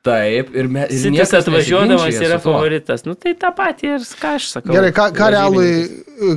Taip, 0.00 0.54
ir, 0.56 0.68
me, 0.72 0.86
ir 0.88 0.96
Sitis 0.96 1.12
niekas 1.12 1.34
atvažiuodamas 1.42 2.20
yra 2.24 2.38
favoritas. 2.40 3.02
Nu 3.04 3.12
tai 3.20 3.34
tą 3.36 3.50
patį 3.56 3.90
ir 3.98 4.06
ką 4.16 4.30
aš 4.38 4.46
sakau. 4.54 4.72
Gerai, 4.72 4.94
ką, 4.96 5.10
ką 5.12 5.28
realui. 5.34 5.72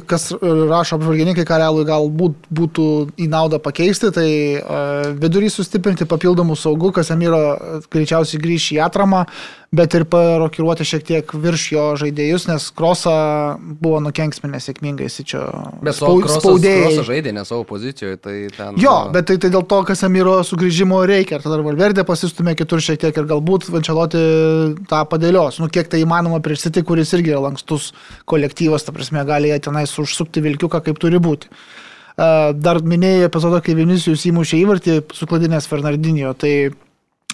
Kas 0.09 0.29
rašo 0.41 0.97
apžvalgininkai, 0.99 1.45
ką 1.47 1.59
realui 1.61 1.85
galbūt 1.87 2.47
būtų 2.53 2.87
į 3.19 3.27
naudą 3.31 3.59
pakeisti, 3.63 4.11
tai 4.15 4.29
uh, 4.59 5.11
vidurį 5.19 5.51
sustiprinti 5.53 6.07
papildomų 6.09 6.57
saugų, 6.59 6.93
kas 6.99 7.11
Amiro 7.15 7.41
greičiausiai 7.93 8.41
grįš 8.43 8.69
į 8.77 8.81
atramą, 8.85 9.25
bet 9.73 9.95
ir 9.97 10.05
parokiruoti 10.09 10.85
šiek 10.85 11.05
tiek 11.07 11.33
virš 11.45 11.65
jo 11.73 11.85
žaidėjus, 11.99 12.45
nes 12.49 12.67
Krosa 12.77 13.15
buvo 13.59 13.99
nukenksminę 14.05 14.61
sėkmingai, 14.61 15.09
čia 15.25 15.41
Bet 15.83 15.97
spau, 15.97 16.19
krosas, 16.21 16.45
krosas 16.45 17.07
žaidė 17.07 17.33
ne 17.35 17.43
savo 17.47 17.65
pozicijoje, 17.67 18.19
tai 18.21 18.35
ten... 18.53 18.77
Jo, 18.81 18.93
bet 19.13 19.27
tai, 19.29 19.39
tai 19.41 19.49
dėl 19.53 19.65
to, 19.69 19.81
kas 19.87 20.03
Amiro 20.05 20.35
sugrįžimo 20.45 21.01
reikia. 21.09 21.39
Ir 21.39 21.45
tada 21.45 21.57
Valverdė 21.65 22.05
pasistumė 22.07 22.53
kitur 22.59 22.83
šiek 22.83 23.01
tiek 23.01 23.17
ir 23.17 23.29
galbūt 23.29 23.69
Vančeloti 23.73 24.21
tą 24.89 25.01
padėlios. 25.09 25.57
Nu, 25.63 25.69
kiek 25.73 25.89
tai 25.89 26.03
įmanoma 26.03 26.41
prieš 26.45 26.67
City, 26.67 26.85
kuris 26.85 27.13
irgi 27.17 27.33
yra 27.33 27.41
lankstus 27.47 27.91
kolektyvas, 28.29 28.85
ta 28.85 28.93
prasme, 28.95 29.25
gali 29.27 29.49
jie 29.49 29.59
tenais 29.73 29.97
užsukti 29.99 30.45
vilkiuką, 30.45 30.85
kaip 30.85 31.01
turi 31.01 31.19
būti. 31.21 31.49
Uh, 31.49 31.83
Dar 32.15 32.77
minėjai 32.85 33.25
epizodą, 33.25 33.59
kai 33.65 33.73
Vinicius 33.77 34.27
įmušė 34.29 34.59
įvartį 34.61 34.97
sukladinės 35.17 35.65
Fernandinio. 35.69 36.35
Tai 36.37 36.51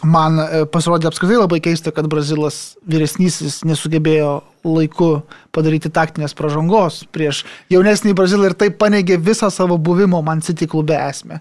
man 0.07 0.39
e, 0.39 0.61
pasirodė 0.71 1.09
apskritai 1.09 1.41
labai 1.41 1.59
keista, 1.63 1.91
kad 1.91 2.07
Brazilas 2.11 2.77
vyresnysis 2.87 3.59
nesugebėjo 3.67 4.37
laiku 4.65 5.21
padaryti 5.55 5.89
taktinės 5.93 6.35
pažangos 6.37 7.01
prieš 7.15 7.43
jaunesnį 7.73 8.13
Brazilą 8.17 8.51
ir 8.51 8.55
taip 8.59 8.77
paneigė 8.81 9.17
visą 9.17 9.49
savo 9.51 9.77
buvimo 9.81 10.21
Man 10.25 10.41
City 10.45 10.67
klube 10.69 10.97
esmę. 10.99 11.39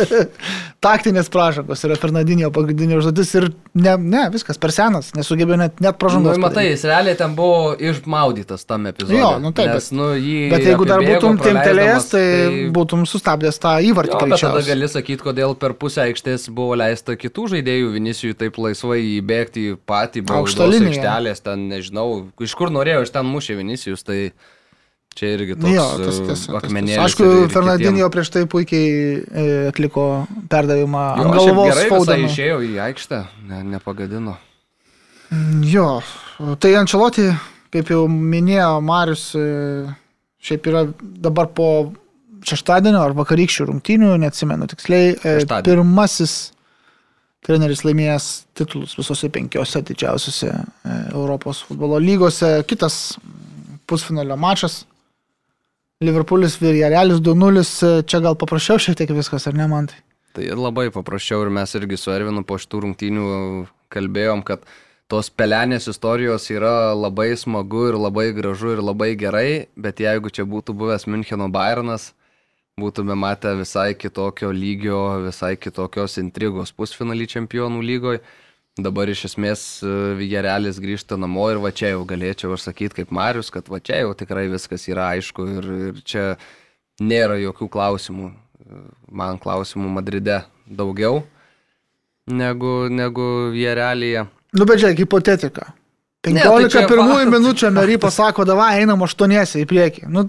taktinės 0.84 1.28
pažangos 1.32 1.82
yra 1.84 1.96
Fernandinio 2.00 2.48
pagrindinė 2.54 2.96
užduotis 3.00 3.32
ir 3.36 3.46
ne, 3.76 3.94
ne, 4.00 4.22
viskas 4.32 4.58
per 4.60 4.72
senas, 4.74 5.10
nesugebėjo 5.16 5.58
net, 5.60 5.80
net 5.84 5.92
Nu, 5.92 5.98
pažangos. 6.00 6.38
matai, 6.40 6.68
jis 6.70 6.84
realiai 6.88 7.16
ten 7.18 7.34
buvo 7.36 7.74
išmaudytas 7.76 8.64
tam 8.68 8.86
epizode. 8.88 9.18
Jo, 9.20 9.34
nu 9.42 9.52
taip, 9.56 9.74
Nes, 9.74 9.90
bet- 9.90 9.98
nu, 9.98 10.08
Bet 10.50 10.64
jeigu 10.66 10.86
dar 10.88 11.02
būtum 11.04 11.36
praleisdamas, 11.36 11.46
timptelėjęs, 11.46 12.08
tai 12.10 12.70
būtum 12.74 13.04
sustabdęs 13.08 13.60
tą 13.60 13.74
įvartį 13.90 14.14
Jo, 14.16 14.20
bet 14.30 14.40
tada 14.40 14.62
gali 14.66 14.88
sakyti, 14.88 15.22
kodėl 15.24 15.54
per 15.60 15.74
pusę 15.78 16.06
aikštės 16.08 16.48
buvo 16.54 16.74
leista 16.80 17.16
kitų 17.20 17.48
žaidėjų 17.54 17.92
Vinicijui 17.94 18.34
taip 18.38 18.56
laisvai 18.58 19.00
įbėgti 19.20 19.66
į 19.74 19.76
patį 19.86 20.24
baudos 20.28 20.56
aikštelės, 20.56 21.44
ten 21.44 21.68
nežinau, 21.70 22.19
iš 22.46 22.54
kur 22.58 22.72
norėjo, 22.74 23.04
iš 23.06 23.12
ten 23.14 23.28
mušė 23.28 23.58
Vinicijus, 23.60 24.06
tai 24.06 24.30
Čia 25.18 25.32
irgi 25.34 25.56
toks 25.58 25.72
Jo, 25.74 25.84
tas 25.98 26.18
e, 26.20 26.26
tiesa. 26.28 26.52
tas 26.52 26.60
akmenėlis. 26.60 27.00
Aišku, 27.02 27.24
kitiem. 27.26 28.12
prieš 28.14 28.28
tai 28.30 28.42
puikiai 28.46 28.90
e, 29.18 29.46
atliko 29.72 30.04
perdavimą 30.52 31.00
Jo, 31.18 31.24
ant 31.24 31.34
galvos 31.34 31.72
visai 31.72 31.88
Fodenui. 31.90 32.28
išėjo 32.30 32.60
į 32.62 32.70
aikštę, 32.86 33.18
ne, 33.50 33.58
nepagadino. 33.72 34.36
Jo, 35.66 35.88
tai 36.62 36.76
Ančeloti, 36.78 37.26
kaip 37.74 37.90
jau 37.90 38.04
minėjo 38.10 38.70
Marius, 38.86 39.24
e, 39.34 39.90
šiaip 40.46 40.70
yra 40.70 40.84
dabar 41.26 41.50
po 41.58 41.68
šeštadienio 42.46 43.02
ar 43.02 43.14
vakarykščių 43.18 43.66
rungtynių, 43.68 44.14
neatsimenu 44.22 44.70
tiksliai, 44.70 45.16
e, 45.18 45.36
pirmasis 45.66 46.52
treneris 47.46 47.84
laimėjęs 47.86 48.28
titulus 48.58 48.96
visose 48.98 49.30
penkiose 49.32 49.82
didžiausiose 49.88 50.50
e, 50.50 50.60
Europos 51.14 51.62
futbolo 51.66 51.98
lygose. 52.02 52.60
Kitas 52.68 53.16
pusfinalio 53.88 54.36
mačas. 54.40 54.84
Liverpoolis 56.04 56.56
Viljarealis 56.60 57.20
2-0, 57.24 57.64
e, 57.64 57.90
čia 58.08 58.22
gal 58.24 58.36
paprasčiau 58.40 58.80
šiek 58.80 59.00
tiek 59.00 59.10
viskas, 59.16 59.48
ar 59.48 59.56
ne 59.56 59.66
man 59.68 59.90
tai? 59.90 60.00
Tai 60.36 60.46
labai 60.54 60.86
paprasčiau 60.94 61.42
ir 61.42 61.50
mes 61.50 61.74
irgi 61.74 61.98
su 61.98 62.12
Ervinu 62.14 62.44
po 62.46 62.56
šitų 62.60 62.84
rungtynių 62.84 63.26
kalbėjom, 63.90 64.44
kad 64.46 64.62
tos 65.10 65.26
pelenės 65.34 65.88
istorijos 65.90 66.46
yra 66.54 66.92
labai 66.94 67.32
smagu 67.36 67.88
ir 67.90 67.98
labai 67.98 68.28
gražu 68.36 68.76
ir 68.76 68.82
labai 68.84 69.16
gerai, 69.18 69.66
bet 69.74 69.98
jeigu 70.00 70.30
čia 70.30 70.46
būtų 70.46 70.76
buvęs 70.78 71.08
Müncheno 71.10 71.50
Bayernas, 71.50 72.12
būtume 72.80 73.16
matę 73.18 73.54
visai 73.58 73.94
kitokio 73.98 74.50
lygio, 74.54 75.00
visai 75.26 75.56
kitokios 75.60 76.18
intrigos 76.22 76.72
pusfinalį 76.76 77.28
čempionų 77.34 77.82
lygoje. 77.84 78.22
Dabar 78.80 79.10
iš 79.10 79.24
esmės 79.28 79.62
Vigerelis 80.16 80.78
grįžta 80.80 81.18
namo 81.20 81.48
ir 81.52 81.58
va 81.60 81.72
čia 81.74 81.90
jau 81.92 82.04
galėčiau 82.08 82.54
aš 82.54 82.68
sakyti 82.68 83.00
kaip 83.00 83.10
Marius, 83.12 83.50
kad 83.52 83.66
va 83.68 83.80
čia 83.82 84.04
jau 84.04 84.14
tikrai 84.16 84.46
viskas 84.48 84.86
yra 84.88 85.10
aišku 85.16 85.48
ir, 85.58 85.68
ir 85.90 85.98
čia 86.06 86.24
nėra 87.02 87.36
jokių 87.42 87.68
klausimų. 87.72 88.30
Man 89.10 89.40
klausimų 89.42 89.90
Madride 89.90 90.44
daugiau 90.64 91.24
negu, 92.30 92.86
negu 92.92 93.26
Vigerelėje. 93.54 94.26
Nu, 94.56 94.66
bet 94.66 94.82
žiūrėk, 94.82 95.04
hipotetika. 95.04 95.72
Ne, 96.28 96.42
15 96.42 96.66
tai 96.68 96.70
čia 96.74 96.82
pirmųjų 96.90 97.30
minučių 97.32 97.70
Mary 97.74 97.96
pasako, 98.00 98.44
davai, 98.50 98.74
einam 98.82 99.02
aštuoniesi 99.06 99.62
į 99.64 99.68
priekį. 99.70 100.06
Nu, 100.12 100.26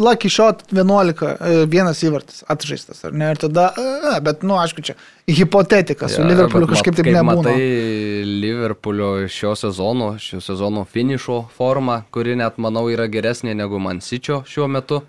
Lucky 0.00 0.30
shot 0.32 0.62
11, 0.72 1.26
e, 1.28 1.64
vienas 1.68 2.00
įvartis 2.06 2.44
atžaistas, 2.48 3.02
ar 3.04 3.12
ne? 3.12 3.30
Ir 3.34 3.40
tada, 3.42 3.66
e, 3.76 4.14
bet, 4.24 4.44
nu, 4.46 4.56
aišku, 4.56 4.84
čia 4.86 4.94
hipotetika 5.28 6.08
su 6.08 6.22
Jo, 6.22 6.28
Liverpooliu 6.30 6.70
kažkaip 6.70 6.96
taip 6.96 7.10
nebūna. 7.10 7.42
Matai 7.44 8.24
Liverpoolio 8.24 9.10
šio 9.28 9.52
sezono, 9.60 10.14
šio 10.22 10.40
sezono 10.44 10.86
finišo 10.88 11.42
formą, 11.56 12.00
kuri 12.14 12.38
net 12.40 12.56
manau 12.56 12.86
yra 12.92 13.10
geresnė 13.12 13.52
negu 13.58 13.82
Mansičio 13.82 14.40
šiuo 14.48 14.70
metu. 14.72 15.02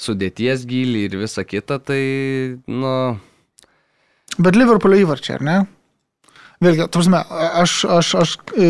Sudėties 0.00 0.62
gilį 0.64 1.02
ir 1.10 1.18
visa 1.20 1.42
kita, 1.44 1.76
tai, 1.84 2.00
nu, 2.70 2.94
Bet 4.38 4.56
Liverpoolio 4.56 5.02
įvarčiai, 5.02 5.36
ar 5.40 5.44
ne? 5.44 5.58
Vėlgi, 6.60 6.84
tursime, 6.92 7.22
aš, 7.56 7.74
aš, 7.88 8.08
aš 8.20 8.32
e, 8.52 8.66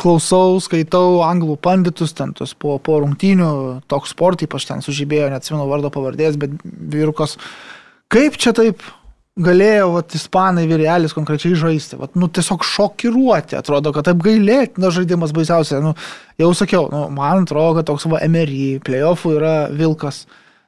klausau, 0.00 0.56
skaitau 0.64 1.18
anglų 1.26 1.58
panditus, 1.60 2.14
ten 2.16 2.30
tos 2.32 2.54
po, 2.56 2.78
po 2.80 3.02
rungtynių, 3.02 3.48
toks 3.92 4.14
sport, 4.14 4.40
ypač 4.46 4.64
ten 4.70 4.80
sužibėjo, 4.80 5.26
neatsimenu 5.28 5.66
vardo 5.68 5.90
pavardės, 5.92 6.38
bet 6.40 6.54
vyrukas, 6.64 7.36
kaip 8.08 8.38
čia 8.40 8.54
taip 8.56 8.80
galėjo, 9.44 9.90
vat, 9.98 10.14
ispanai 10.16 10.64
vyrelis 10.70 11.12
konkrečiai 11.12 11.58
žaisti, 11.58 11.98
vat, 12.00 12.14
nu 12.16 12.30
tiesiog 12.32 12.64
šokiruoti, 12.64 13.58
atrodo, 13.58 13.92
kad 13.92 14.08
taip 14.08 14.24
gailėtina 14.24 14.88
žaidimas 14.94 15.36
baisiausia, 15.36 15.82
nu, 15.84 15.92
jau 16.40 16.48
sakiau, 16.56 16.88
nu, 16.94 17.04
man 17.12 17.44
atrodo, 17.44 17.82
kad 17.82 17.90
toks 17.92 18.08
va 18.08 18.22
emery, 18.24 18.78
playoffų 18.88 19.36
yra 19.36 19.54
vilkas. 19.74 20.24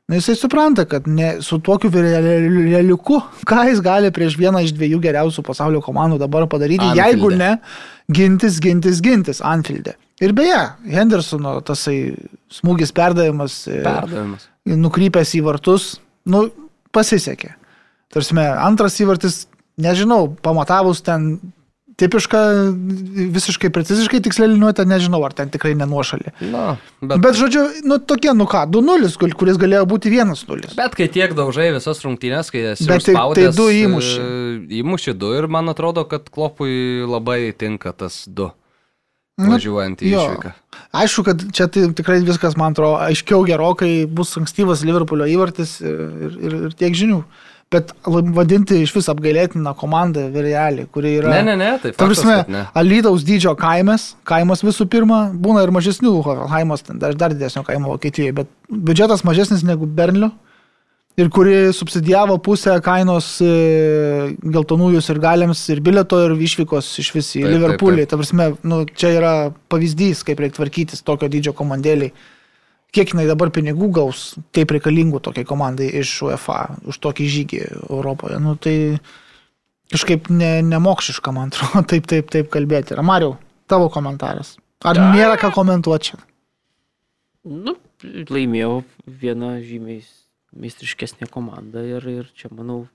Na, 0.06 0.20
jisai 0.20 0.36
supranta, 0.38 0.84
kad 0.86 1.08
ne, 1.10 1.40
su 1.42 1.58
tokiu 1.58 1.90
realiuku, 1.90 3.16
ką 3.48 3.64
jis 3.66 3.80
gali 3.82 4.12
prieš 4.14 4.36
vieną 4.38 4.60
iš 4.62 4.70
dviejų 4.76 5.00
geriausių 5.02 5.42
pasaulio 5.42 5.80
komandų 5.82 6.20
dabar 6.22 6.46
padaryti, 6.46 6.84
Anfielde. 6.92 7.08
jeigu 7.10 7.30
ne, 7.34 7.48
gintis, 8.14 8.60
gintis, 8.62 9.00
gintis 9.02 9.42
Anfield'e. 9.42 9.96
Ir 10.22 10.30
beje, 10.36 10.60
Hendersono 10.94 11.56
tasai 11.66 12.14
smūgis 12.54 12.94
perdavimas, 12.94 13.64
e, 13.66 13.82
perdavimas. 13.82 14.46
nukrypęs 14.70 15.34
į 15.40 15.42
vartus, 15.48 15.96
nu, 16.30 16.46
pasisekė. 16.94 17.56
Tarsi, 18.14 18.38
antras 18.38 19.00
įvartis, 19.02 19.42
nežinau, 19.82 20.30
pamatavus 20.38 21.02
ten 21.02 21.32
tipišką, 22.00 22.40
visiškai 23.36 23.70
preciziškai 23.72 24.20
tiksliai 24.26 24.50
liniuotę, 24.52 24.84
nežinau, 24.88 25.22
ar 25.24 25.32
ten 25.36 25.48
tikrai 25.52 25.72
nenuošalė. 25.78 26.34
Na, 26.52 26.64
bet, 27.00 27.20
Bet, 27.24 27.38
žodžiu, 27.38 27.62
nu 27.88 27.96
tokie, 27.98 28.34
nu 28.36 28.44
ką, 28.50 28.66
2-0, 28.74 29.16
kur- 29.20 29.32
kuris 29.40 29.56
galėjo 29.60 29.86
būti 29.88 30.12
1-0. 30.12 30.74
bet 30.76 30.94
kai 30.98 31.08
tiek 31.08 31.32
daužai 31.34 31.70
visas 31.72 32.02
rungtynės, 32.04 32.52
kai 32.52 32.66
esi 32.74 32.86
Bet 32.86 33.04
tai- 33.04 33.14
tai 33.14 33.16
užspaudęs, 33.16 33.56
du 33.56 33.68
e, 33.72 33.80
įmuši. 33.86 34.28
Įmuši 34.82 35.16
du 35.16 35.32
ir 35.38 35.48
man 35.48 35.68
atrodo, 35.72 36.04
kad 36.08 36.28
klopui 36.30 37.04
labai 37.08 37.52
tinka 37.56 37.92
tas 37.96 38.24
du. 38.28 38.50
Nu, 39.38 39.50
Važiuojant 39.52 40.00
į 40.00 40.12
išvyką. 40.16 40.52
Aišku, 40.96 41.22
kad 41.24 41.42
čia 41.52 41.66
tai 41.68 41.88
tikrai 41.92 42.22
viskas, 42.24 42.56
man 42.56 42.72
atrodo, 42.72 42.96
aiškiau 43.04 43.44
gerokai 43.44 44.06
bus 44.08 44.32
ankstyvas 44.40 44.80
Liverpoolio 44.84 45.26
įvartis 45.28 45.74
ir, 45.84 46.38
ir, 46.40 46.54
ir 46.68 46.72
tiek 46.72 46.92
žinių. 46.96 47.18
Bet 47.74 47.90
vadinti 48.06 48.76
iš 48.84 48.92
vis 48.94 49.08
apgailėtiną 49.10 49.72
komandą 49.74 50.28
Virrealį, 50.30 50.84
kuri 50.94 51.16
yra... 51.18 51.32
Ne, 51.34 51.40
ne, 51.48 51.56
ne, 51.58 51.70
tai 51.82 51.90
Ta 51.90 52.04
faktas, 52.04 52.22
prasme. 52.22 52.60
Alytaus 52.78 53.24
dydžio 53.26 53.56
kaimas, 53.58 54.12
kaimas 54.28 54.62
visų 54.62 54.86
pirma, 54.92 55.24
būna 55.34 55.64
ir 55.66 55.72
mažesnių, 55.74 56.12
ten 56.86 57.02
dar, 57.02 57.16
didesnio 57.34 57.64
kaimo 57.66 57.90
Vokietijoje, 57.96 58.36
bet 58.38 58.52
biudžetas 58.70 59.26
mažesnis 59.26 59.66
negu 59.66 59.88
Bernlio 59.98 60.30
ir 61.16 61.30
kuri 61.32 61.72
subsidijavo 61.72 62.36
pusę 62.44 62.76
kainos 62.84 63.28
e, 63.42 63.50
geltonųjų 64.44 65.00
ir 65.00 65.20
galėms 65.22 65.62
ir 65.72 65.80
bilieto 65.84 66.20
ir 66.26 66.36
išvykos 66.46 66.90
iš 67.02 67.12
vis 67.16 67.30
į 67.32 67.40
Taip, 67.40 67.46
taip, 67.48 67.54
Liverpoolį. 67.56 68.04
taip. 68.04 68.10
Ta 68.12 68.20
prasme, 68.20 68.48
nu, 68.68 68.82
čia 68.92 69.12
yra 69.16 69.34
pavyzdys, 69.72 70.22
kaip 70.28 70.42
reikia 70.44 70.60
tvarkytis 70.60 71.04
tokio 71.06 71.30
dydžio 71.32 71.56
komandėliai. 71.56 72.12
Kiek 72.94 73.12
jinai 73.12 73.26
dabar 73.28 73.50
pinigų 73.52 73.90
gaus, 73.92 74.34
taip 74.56 74.72
reikalingų 74.72 75.20
tokiai 75.24 75.46
komandai 75.48 75.88
iš 76.00 76.12
UEFA 76.28 76.60
už 76.88 77.00
tokį 77.02 77.26
žygį 77.32 77.62
Europoje. 77.90 78.38
Nu, 78.40 78.54
tai 78.56 78.76
kažkaip 79.92 80.30
ne, 80.32 80.60
nemokšiška, 80.66 81.34
man 81.34 81.52
atrodo, 81.52 81.82
taip, 81.90 82.06
taip, 82.10 82.30
taip 82.32 82.50
kalbėti. 82.52 82.96
Ir 82.96 83.02
Mariau, 83.06 83.36
tavo 83.70 83.90
komentaras. 83.92 84.54
Ar 84.86 85.00
nėra 85.00 85.36
ką 85.40 85.50
komentuoti 85.56 86.12
čia? 86.12 86.20
Nu, 87.46 87.76
laimėjau 88.02 88.82
vieną 89.06 89.56
žymiai 89.64 90.02
meistriškesnė 90.56 91.28
komanda 91.32 91.82
ir, 91.84 92.04
ir 92.08 92.28
čia, 92.36 92.50
manau, 92.54 92.86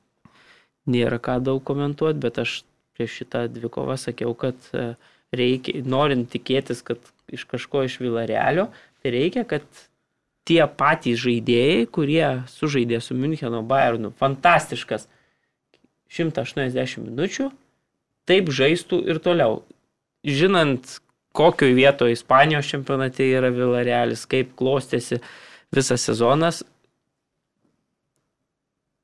nėra 0.89 1.19
ką 1.21 1.39
daug 1.43 1.61
komentuoti, 1.65 2.21
bet 2.21 2.39
aš 2.41 2.61
prieš 2.97 3.21
šitą 3.21 3.45
dvikovą 3.53 3.97
sakiau, 3.99 4.33
kad 4.37 4.57
e, 4.73 4.93
reikia, 5.35 5.81
norint 5.87 6.29
tikėtis, 6.31 6.83
kad 6.85 6.99
iš 7.31 7.45
kažko 7.49 7.85
iš 7.87 7.99
Vilarelio, 8.03 8.69
tai 9.01 9.13
reikia, 9.15 9.45
kad 9.47 9.65
tie 10.47 10.61
patys 10.77 11.21
žaidėjai, 11.21 11.85
kurie 11.93 12.25
sužaidė 12.49 13.01
su 13.03 13.17
Müncheno 13.17 13.61
Bayernu, 13.67 14.13
fantastiškas 14.17 15.07
180 16.11 17.05
minučių, 17.05 17.49
taip 18.29 18.51
žaistų 18.51 19.03
ir 19.11 19.21
toliau. 19.23 19.61
Žinant, 20.27 20.99
kokioje 21.37 21.77
vietoje 21.77 22.17
Ispanijos 22.17 22.69
čempionate 22.69 23.25
yra 23.31 23.51
Vilarealis, 23.53 24.25
kaip 24.29 24.53
klostėsi 24.59 25.21
visas 25.73 26.03
sezonas, 26.05 26.61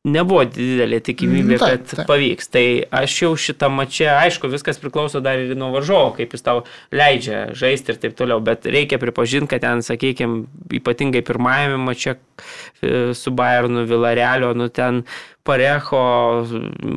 nebuvo 0.08 0.45
didelė 0.47 0.99
tikimybė, 1.03 1.58
Mm, 1.58 1.62
taip, 1.62 1.84
kad 1.84 1.91
taip. 1.91 2.08
pavyks. 2.10 2.49
Tai 2.53 2.64
aš 3.01 3.16
jau 3.22 3.32
šitą 3.36 3.70
mačią, 3.74 4.10
aišku, 4.24 4.49
viskas 4.51 4.80
priklauso 4.82 5.22
dar 5.24 5.39
ir 5.43 5.55
nuo 5.60 5.70
varžovo, 5.76 6.14
kaip 6.18 6.34
jis 6.36 6.45
tau 6.45 6.64
leidžia 6.95 7.41
žaisti 7.58 7.93
ir 7.93 7.99
taip 8.01 8.16
toliau, 8.20 8.39
bet 8.43 8.66
reikia 8.66 8.99
pripažinti, 9.01 9.51
kad 9.53 9.62
ten, 9.66 9.84
sakykime, 9.86 10.45
ypatingai 10.80 11.22
pirmajame 11.28 11.78
mače 11.84 12.16
e, 12.16 13.14
su 13.14 13.32
Bayernu 13.32 13.86
Vilarealio, 13.89 14.53
nu 14.58 14.70
ten 14.70 15.03
Parecho, 15.47 16.47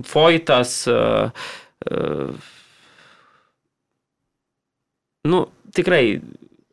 Foitas, 0.07 0.87
e, 0.89 1.31
e, 1.87 2.31
nu, 5.29 5.47
tikrai 5.75 6.21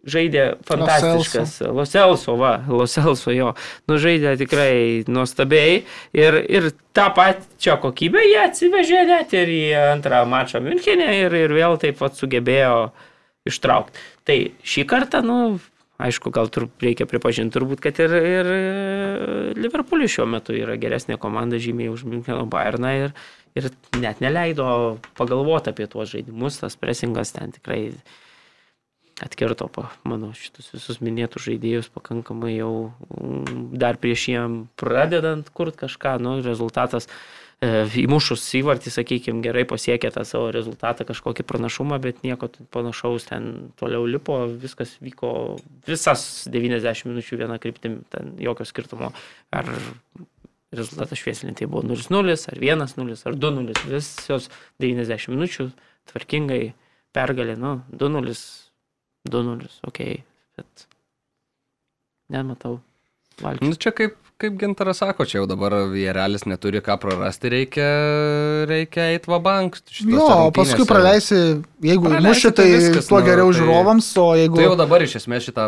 žaidė 0.08 0.46
fantastiškas. 0.68 1.60
Loselso, 1.76 2.38
va, 2.40 2.56
Loselso 2.72 3.34
jo. 3.36 3.54
Nu, 3.90 4.00
žaidė 4.02 4.36
tikrai 4.40 5.06
nuostabiai. 5.12 5.82
Ir, 6.18 6.40
ir 6.48 6.70
tą 6.96 7.10
pačią 7.16 7.78
kokybę 7.84 8.24
jie 8.26 8.42
atsivežė 8.46 9.06
net 9.10 9.36
ir 9.38 9.52
į 9.52 9.64
antrą 9.94 10.24
mačą 10.30 10.64
Münchenė 10.64 11.12
ir, 11.26 11.40
ir 11.46 11.56
vėl 11.58 11.80
taip 11.82 12.00
pat 12.02 12.18
sugebėjo 12.20 12.92
ištraukti. 13.48 14.06
Tai 14.28 14.38
šį 14.68 14.86
kartą, 14.90 15.22
nu, 15.26 15.40
aišku, 16.04 16.32
gal 16.36 16.52
tur 16.54 16.68
reikia 16.84 17.08
pripažinti 17.10 17.56
turbūt, 17.56 17.82
kad 17.84 18.00
ir, 18.04 18.14
ir 18.18 18.52
Liverpoolis 19.58 20.14
šiuo 20.14 20.28
metu 20.30 20.56
yra 20.56 20.78
geresnė 20.80 21.20
komanda 21.22 21.60
žymiai 21.62 21.92
už 21.94 22.06
Müncheno 22.10 22.46
Bayerną 22.50 22.94
ir, 23.06 23.18
ir 23.58 23.70
net 24.00 24.22
neleido 24.24 24.70
pagalvoti 25.20 25.74
apie 25.74 25.90
tuos 25.92 26.12
žaidimus, 26.14 26.62
tas 26.62 26.80
presingas 26.80 27.34
ten 27.36 27.56
tikrai 27.56 27.82
atkirto, 29.24 29.68
pa, 29.68 29.90
mano, 30.06 30.30
šitus 30.38 30.70
visus 30.76 31.00
minėtus 31.02 31.48
žaidėjus 31.48 31.90
pakankamai 31.94 32.54
jau 32.54 32.92
mm, 33.10 33.74
dar 33.80 33.98
prieš 34.02 34.28
jiem 34.34 34.58
pradedant 34.78 35.50
kurt 35.58 35.78
kažką, 35.80 36.18
nu, 36.22 36.36
rezultatas 36.46 37.10
e, 37.64 37.88
įmušus 38.04 38.44
įvartį, 38.60 38.94
sakykime, 38.94 39.42
gerai 39.46 39.66
pasiekė 39.70 40.12
tą 40.14 40.22
savo 40.28 40.52
rezultatą, 40.54 41.08
kažkokį 41.10 41.48
pranašumą, 41.50 41.98
bet 42.04 42.22
nieko 42.26 42.52
panašaus 42.74 43.30
ten 43.32 43.72
toliau 43.82 44.06
lipo, 44.06 44.44
viskas 44.62 44.94
vyko 45.02 45.32
visas 45.90 46.46
90 46.54 47.10
minučių 47.10 47.42
vieną 47.42 47.58
kryptim, 47.64 48.04
ten 48.14 48.36
jokio 48.42 48.70
skirtumo. 48.70 49.10
Ar 49.50 49.74
rezultatas 50.78 51.18
šviesinti 51.24 51.66
buvo 51.66 51.82
0-0, 51.90 52.38
ar 52.54 52.62
1-0, 52.70 53.18
ar 53.26 53.42
2-0, 53.42 53.82
visos 53.90 54.52
90 54.84 55.34
minučių 55.34 55.72
tvarkingai 56.12 56.62
pergalė, 57.18 57.58
nu, 57.58 57.80
2-0 57.98 58.38
2-0, 59.34 59.68
ok, 59.88 60.00
bet 60.60 60.88
nematau. 62.34 62.80
Valgyti. 63.42 63.68
Nu, 63.70 63.78
čia 63.78 63.92
kaip, 63.94 64.16
kaip 64.42 64.56
Gintaras 64.58 64.98
sako, 65.04 65.26
čia 65.30 65.38
jau 65.40 65.48
dabar 65.50 65.76
Vierelis 65.92 66.48
neturi 66.50 66.80
ką 66.82 66.96
prarasti, 67.02 67.52
reikia, 67.54 67.90
reikia 68.70 69.12
eiti 69.14 69.30
va 69.30 69.38
bank. 69.44 69.78
Jo, 70.02 70.26
o 70.48 70.52
paskui 70.56 70.88
praleisi, 70.90 71.38
jeigu 71.86 72.10
muši, 72.18 72.50
tai 72.50 72.66
tai 72.66 72.72
viskas, 72.74 73.10
tuo 73.12 73.20
nu, 73.22 73.28
geriau 73.30 73.52
tai- 73.52 73.60
žiūrovams, 73.60 74.08
o 74.24 74.26
jeigu... 74.42 74.58
Tu 74.58 74.66
jau 74.66 74.74
dabar 74.80 75.06
iš 75.06 75.20
esmės 75.22 75.46
šitą 75.52 75.68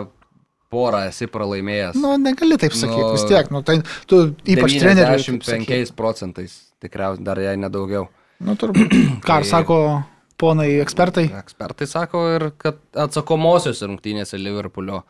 porą 0.74 1.03
esi 1.12 1.30
pralaimėjęs. 1.30 1.97
Nu, 2.01 2.16
negali 2.22 2.57
taip 2.62 2.74
sakyti, 2.78 3.05
Nu, 3.05 3.14
vis 3.14 3.26
tiek, 3.30 3.53
nu, 3.53 3.62
tai 3.66 3.80
tu 4.10 4.24
ypač 4.49 4.76
sakyt. 4.80 5.05
95 5.45 5.93
procentais, 5.97 6.57
tikriausiai 6.82 7.26
dar 7.26 7.41
jei 7.41 7.53
nedaugiau. 7.57 8.10
Nu, 8.41 8.57
turbūt. 8.57 8.97
Ką 9.30 9.39
Tai- 9.43 9.45
sako 9.49 9.80
ponai 10.39 10.69
ekspertai? 10.81 11.27
Ekspertai 11.39 11.87
sako 11.89 12.23
ir 12.35 12.45
kad 12.61 12.79
atsakomosios 12.97 13.81
rungtynėse 13.85 14.39
Liverpoolio 14.39 15.03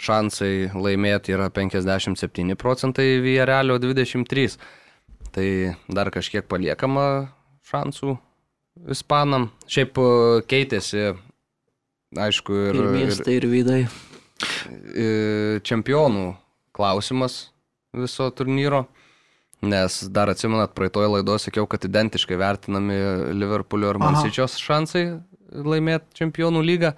šansai 0.00 0.70
laimėti 0.74 1.34
yra 1.36 1.50
57 1.52 2.56
procentai, 2.60 3.20
Vierelio 3.24 3.78
23. 3.82 4.56
Tai 5.30 5.46
dar 5.92 6.10
kažkiek 6.10 6.46
paliekama 6.50 7.06
šansų 7.70 8.16
ispanam. 8.90 9.50
Šiaip 9.70 9.98
e, 10.00 10.06
keitėsi, 10.50 11.10
aišku, 12.18 12.56
ir, 12.70 12.80
Ir 12.80 12.88
miestai, 12.96 13.36
ir 13.38 13.46
vidai. 13.50 13.80
ir 14.96 15.60
čempionų 15.66 16.30
klausimas 16.76 17.50
viso 17.92 18.30
turnyro. 18.32 18.86
Nes 19.60 19.96
dar 20.08 20.30
atsimenat, 20.32 20.72
praeitoje 20.76 21.10
laidoje 21.12 21.44
sakiau, 21.44 21.66
kad 21.68 21.84
identiškai 21.84 22.38
vertinami 22.40 22.96
Liverpoolio 23.36 23.90
ir 23.92 23.98
Aha. 24.00 24.06
Mansičios 24.06 24.56
šansai 24.60 25.04
laimėti 25.52 26.22
čempionų 26.22 26.62
lygą. 26.64 26.94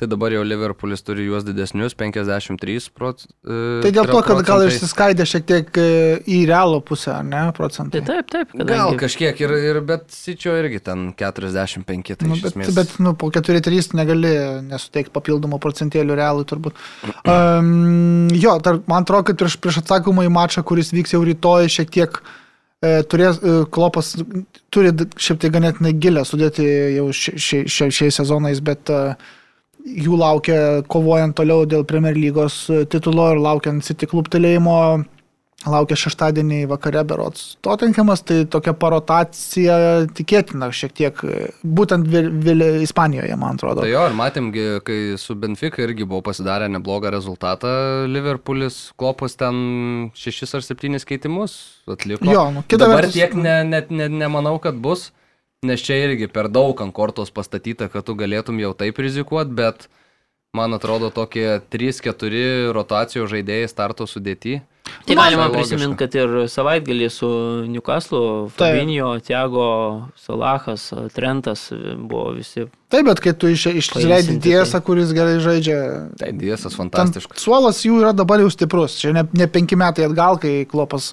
Tai 0.00 0.06
dabar 0.08 0.32
jau 0.32 0.40
Liverpoolis 0.46 1.02
turi 1.04 1.26
juos 1.26 1.44
didesnius, 1.44 1.92
53 1.98 2.86
procentų. 2.96 3.34
Tai 3.84 3.90
dėl 3.92 4.06
to, 4.08 4.20
kad 4.24 4.38
gal 4.48 4.62
išsiskaidė 4.64 5.26
šiek 5.28 5.44
tiek 5.50 5.80
e, 5.82 5.88
į 6.24 6.38
realų 6.48 6.78
pusę, 6.88 7.10
ar 7.18 7.26
ne, 7.28 7.42
Tai 7.50 7.52
procentai. 7.58 8.00
taip, 8.06 8.30
taip, 8.32 8.54
Gal 8.56 8.64
kadangi 8.64 9.00
kažkiek 9.02 9.42
ir, 9.44 9.52
ir 9.72 9.80
bet 9.84 10.06
Sičio 10.14 10.54
irgi 10.56 10.80
ten 10.86 11.10
45. 11.18 12.14
Tai 12.16 12.30
Nu, 12.30 12.38
bet, 12.40 12.48
esmės- 12.54 12.72
bet 12.78 12.94
nu, 13.04 13.12
po 13.12 13.28
4-3 13.34 13.92
negali 13.98 14.30
nesuteikti 14.70 15.12
papildomų 15.12 15.58
procentėlių 15.60 16.16
realui 16.16 16.46
turbūt. 16.48 16.80
Um, 17.30 18.28
jo, 18.32 18.54
dar, 18.64 18.78
man 18.88 19.04
atrodo, 19.04 19.26
kad 19.28 19.36
prieš, 19.38 19.58
prieš 19.60 19.82
atsakomą 19.82 20.24
į 20.26 20.30
mačą, 20.32 20.62
kuris 20.66 20.90
vyks 20.96 21.12
jau 21.14 21.20
rytoj, 21.26 21.68
šiek 21.70 21.90
tiek 21.92 22.16
e, 22.80 23.02
turės, 23.04 23.38
e, 23.44 23.58
klopas 23.70 24.14
turi 24.72 24.90
šiaip 25.20 25.40
tai 25.44 25.50
ganėtinai 25.54 25.92
gilę 26.00 26.24
sudėti 26.26 26.64
jau 26.96 27.06
šia- 27.12 27.36
šia- 27.36 27.66
šia- 27.68 27.90
šiais 27.98 28.18
sezonais, 28.22 28.62
bet 28.64 28.88
e, 28.90 29.00
jų 29.84 30.18
laukia 30.20 30.58
kovojant 30.90 31.36
toliau 31.38 31.64
dėl 31.68 31.84
Premier 31.88 32.14
lygos 32.18 32.64
e, 32.70 32.84
titulo 32.90 33.30
ir 33.34 33.40
laukiant 33.42 33.84
City 33.86 34.06
klubtelėjimo. 34.10 34.76
Laukia 35.68 35.92
šeštadienį 36.00 36.62
vakare 36.70 37.02
berots 37.04 37.58
Tottenhamas, 37.60 38.22
tai 38.24 38.46
tokia 38.48 38.72
parotacija 38.72 40.06
tikėtina 40.16 40.70
šiek 40.72 40.94
tiek, 40.96 41.18
e, 41.28 41.50
būtent 41.60 42.08
vil, 42.08 42.30
vil, 42.40 42.64
Ispanijoje, 42.80 43.36
man 43.36 43.58
atrodo. 43.60 43.84
Tai 43.84 43.90
jo, 43.92 44.06
ir 44.08 44.16
matėmgi, 44.16 44.64
kai 44.86 44.96
su 45.20 45.36
Benfica 45.36 45.82
irgi 45.84 46.06
buvo 46.08 46.22
pasidarę 46.30 46.70
neblogą 46.72 47.12
rezultatą, 47.12 47.74
Liverpoolis 48.08 48.78
klopas 48.96 49.36
ten 49.36 50.10
šešis 50.16 50.56
ar 50.56 50.64
septynis 50.64 51.04
keitimus 51.04 51.58
atliko. 51.92 52.24
Jo, 52.24 52.46
nu, 52.56 52.64
Dabar 52.72 53.02
vertus- 53.02 53.18
tiek 53.20 53.36
ne, 53.36 53.58
net 53.68 53.92
ne, 53.92 54.08
nemanau, 54.08 54.56
kad 54.64 54.80
bus, 54.80 55.10
nes 55.60 55.80
čia 55.84 55.98
irgi 56.06 56.24
per 56.32 56.48
daug 56.48 56.78
ant 56.80 56.92
kortos 56.96 57.28
pastatyta, 57.36 57.90
kad 57.92 58.06
tu 58.08 58.14
galėtum 58.16 58.56
jau 58.62 58.72
taip 58.72 58.96
rizikuoti, 58.96 59.52
bet 59.52 59.88
man 60.56 60.72
atrodo 60.72 61.10
tokie 61.12 61.60
3-4 61.68 62.70
rotacijos 62.72 63.28
žaidėjai 63.28 63.68
starto 63.68 64.06
sudėti. 64.08 64.62
Tai 65.04 65.14
Man- 65.14 65.20
galima 65.20 65.50
prisiminti, 65.52 65.98
kad 66.00 66.14
ir 66.16 66.32
savaitgalį 66.50 67.10
su 67.12 67.28
Newcastle. 67.68 68.48
Fabinio, 68.56 69.10
Tiago, 69.20 70.08
Salahas, 70.18 70.88
Trentas 71.14 71.66
buvo 72.08 72.32
visi. 72.34 72.64
Taip, 72.90 73.04
bet 73.06 73.20
kai 73.20 73.34
tu 73.36 73.52
iš, 73.52 73.66
išleidi 73.84 74.08
Pailsinti, 74.10 74.48
tiesą, 74.48 74.80
kuris 74.82 75.12
gerai 75.14 75.36
žaidžia. 75.44 75.76
Tai 76.18 76.32
diesas 76.40 76.74
fantastiškas. 76.74 77.38
Suolas 77.44 77.84
jų 77.84 78.00
yra 78.00 78.14
dabar 78.16 78.40
jau 78.42 78.48
stiprus. 78.50 78.96
Čia 78.98 79.12
ne, 79.14 79.26
ne 79.36 79.46
penki 79.46 79.76
metai 79.78 80.08
atgal, 80.08 80.40
kai 80.42 80.64
klopas 80.66 81.12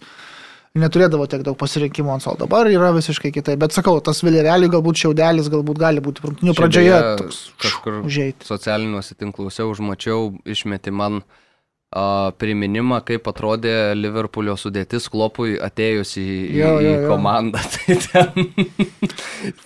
neturėdavo 0.82 1.25
tiek 1.30 1.43
daug 1.45 1.57
pasirinkimo 1.59 2.13
ant 2.13 2.23
savo. 2.25 2.38
Dabar 2.43 2.69
yra 2.71 2.91
visiškai 2.95 3.32
kitaip. 3.36 3.59
Bet 3.61 3.75
sakau, 3.75 3.97
tas 4.03 4.21
Vilireliui 4.25 4.71
galbūt 4.73 5.01
šiaudelis, 5.03 5.49
galbūt 5.53 5.82
gali 5.82 6.03
būti 6.03 6.25
rungtinių 6.25 6.55
pradžioje 6.57 7.01
toks 7.23 7.41
kažkur 7.63 8.01
užėjti. 8.07 8.47
socialiniuose 8.47 9.17
tinkluose 9.19 9.65
užmačiau, 9.67 10.32
išmeti 10.45 10.93
man 10.93 11.21
a, 11.23 12.34
priminimą, 12.39 12.99
kaip 13.07 13.28
atrodė 13.32 13.73
Liverpoolio 13.95 14.57
sudėtis 14.59 15.07
klopui 15.11 15.55
atėjus 15.63 16.17
į, 16.19 16.25
į, 16.28 16.57
Jo, 16.59 16.71
jo, 16.75 16.82
į 16.82 16.93
jo. 16.93 17.09
komandą. 17.13 17.63
Tai 17.78 17.97
ten 18.03 18.51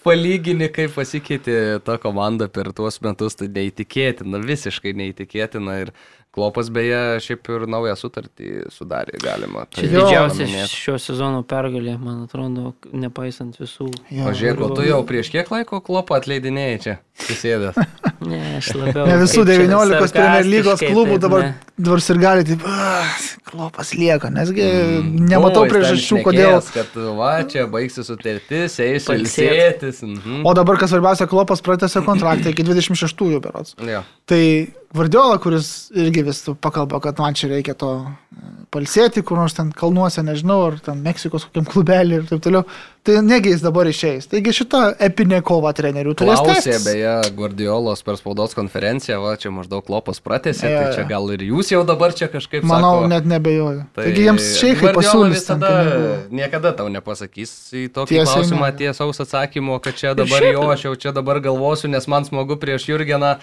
palygini, 0.03 0.69
kaip 0.73 0.93
pasikeitė 0.97 1.57
ta 1.85 1.97
komanda 2.01 2.47
per 2.51 2.71
tuos 2.77 2.99
metus, 3.01 3.37
tai 3.39 3.49
neįtikėtina, 3.53 4.41
visiškai 4.45 4.93
neįtikėtina. 5.01 5.77
Ir 5.85 5.93
klopas 6.31 6.69
beje, 6.71 7.19
šiaip 7.25 7.49
ir 7.51 7.65
naują 7.67 7.95
sutartį 7.99 8.69
sudarė, 8.71 9.17
galima. 9.19 9.65
Čia 9.75 9.87
Jo. 9.89 10.05
didžiausia 10.05 10.67
šio 10.71 10.95
sezono 11.01 11.41
pergalė, 11.43 11.97
man 11.99 12.23
atrodo, 12.23 12.73
nepaisant 12.93 13.57
visų. 13.59 13.89
Jo. 14.09 14.29
O 14.29 14.31
žiūrėk, 14.31 14.61
o 14.63 14.69
tu 14.75 14.85
jau 14.87 15.01
prieš 15.07 15.31
kiek 15.33 15.51
laiko 15.51 15.81
klopą 15.83 16.15
atleidinėjai 16.21 16.79
čia, 16.85 16.97
susėdęs. 17.27 17.75
Ne, 18.21 18.37
aš 18.59 18.67
labiau. 18.77 19.07
Ne 19.09 19.15
visų 19.17 19.41
kaip 19.41 19.49
čia 19.49 19.63
19 19.65 20.11
Premier 20.13 20.43
lygos 20.45 20.81
klubų 20.85 21.15
taip, 21.15 21.21
dabar, 21.23 21.45
dabar 21.81 22.01
ir 22.13 22.19
gali, 22.21 22.43
taip, 22.45 22.65
"Ah, 22.69 23.15
klopas 23.49 23.95
lieka, 23.97 24.29
nesgi 24.29 24.61
Mm. 24.61 25.25
nematau 25.31 25.63
priežasčių, 25.65 26.19
kodėl. 26.27 26.61
Kad 26.71 26.93
va, 27.17 27.31
čia 27.49 27.65
baigsi 27.65 28.03
sutartis, 28.05 28.77
Pailsėt. 28.77 29.25
ilsėtis. 29.25 30.03
Mhm. 30.05 30.45
O 30.45 30.53
dabar, 30.53 30.77
kas 30.77 30.91
svarbiausia, 30.93 31.25
klopas 31.27 31.61
pratęsė 31.65 32.05
kontraktą 32.05 32.53
iki 32.53 32.61
26-ųjų 32.63 33.41
berots. 33.41 33.73
Jo. 33.81 34.03
Tai 34.29 34.67
Vardiola, 34.93 35.37
kuris 35.39 35.87
irgi 35.95 36.23
vis 36.27 36.41
pakalba, 36.59 36.99
kad 36.99 37.19
man 37.23 37.31
čia 37.37 37.47
reikia 37.47 37.71
to 37.79 37.89
e, 38.03 38.41
palsėti, 38.75 39.21
kur 39.23 39.37
nors 39.39 39.53
ten 39.55 39.69
kalnuose, 39.71 40.19
nežinau, 40.27 40.57
ar 40.67 40.79
ten 40.83 40.99
Meksikos 41.05 41.45
kokiam 41.47 41.63
klubelį 41.69 42.17
ir 42.17 42.25
taip 42.27 42.41
toliau, 42.43 42.65
tai 43.07 43.15
negi 43.23 43.53
jis 43.53 43.63
dabar 43.63 43.87
išeis. 43.87 44.27
Taigi 44.31 44.51
šita 44.57 44.81
epinė 45.07 45.39
kova 45.47 45.71
trenerių 45.77 46.15
turės 46.19 46.41
Klausė 46.43 46.73
tęstis. 46.73 46.83
beje 46.89 47.13
Guardiolos 47.39 48.03
per 48.03 48.19
spaudos 48.19 48.51
konferenciją, 48.57 49.21
va, 49.23 49.37
čia 49.39 49.53
maždaug 49.55 49.87
lopas 49.95 50.19
pratėsi, 50.19 50.67
Jo, 50.67 50.75
tai 50.75 50.83
jo. 50.89 50.91
čia 50.99 51.07
gal 51.13 51.31
ir 51.37 51.47
jūs 51.47 51.71
jau 51.71 51.81
dabar 51.87 52.11
čia 52.19 52.27
kažkaip 52.35 52.67
Manau, 52.67 52.97
sako, 52.99 53.09
net 53.15 53.31
nebejoju. 53.31 53.87
Tai 53.95 54.05
Taigi 54.09 54.27
jiems 54.27 54.51
šeikai 54.59 54.91
pasiūlys 54.99 55.47
ten 55.47 55.63
visada, 55.63 55.71
pinigų. 55.79 56.13
niekada 56.43 56.75
tau 56.75 56.91
nepasakys 56.91 57.55
į 57.79 57.87
tokį 57.95 58.11
Tiesiai 58.17 58.27
klausimą 58.43 58.67
ne. 58.67 58.77
tiesaus 58.83 59.23
atsakymo, 59.23 59.79
kad 59.87 59.95
čia 60.03 60.11
dabar 60.19 60.43
jo, 60.51 60.67
aš 60.75 60.87
jau 60.89 60.95
čia 61.07 61.15
dabar 61.15 61.39
galvosiu, 61.39 61.87
nes 61.95 62.11
man 62.11 62.27
smagu 62.27 62.59
prieš 62.59 62.91
Jurgeną 62.91 63.37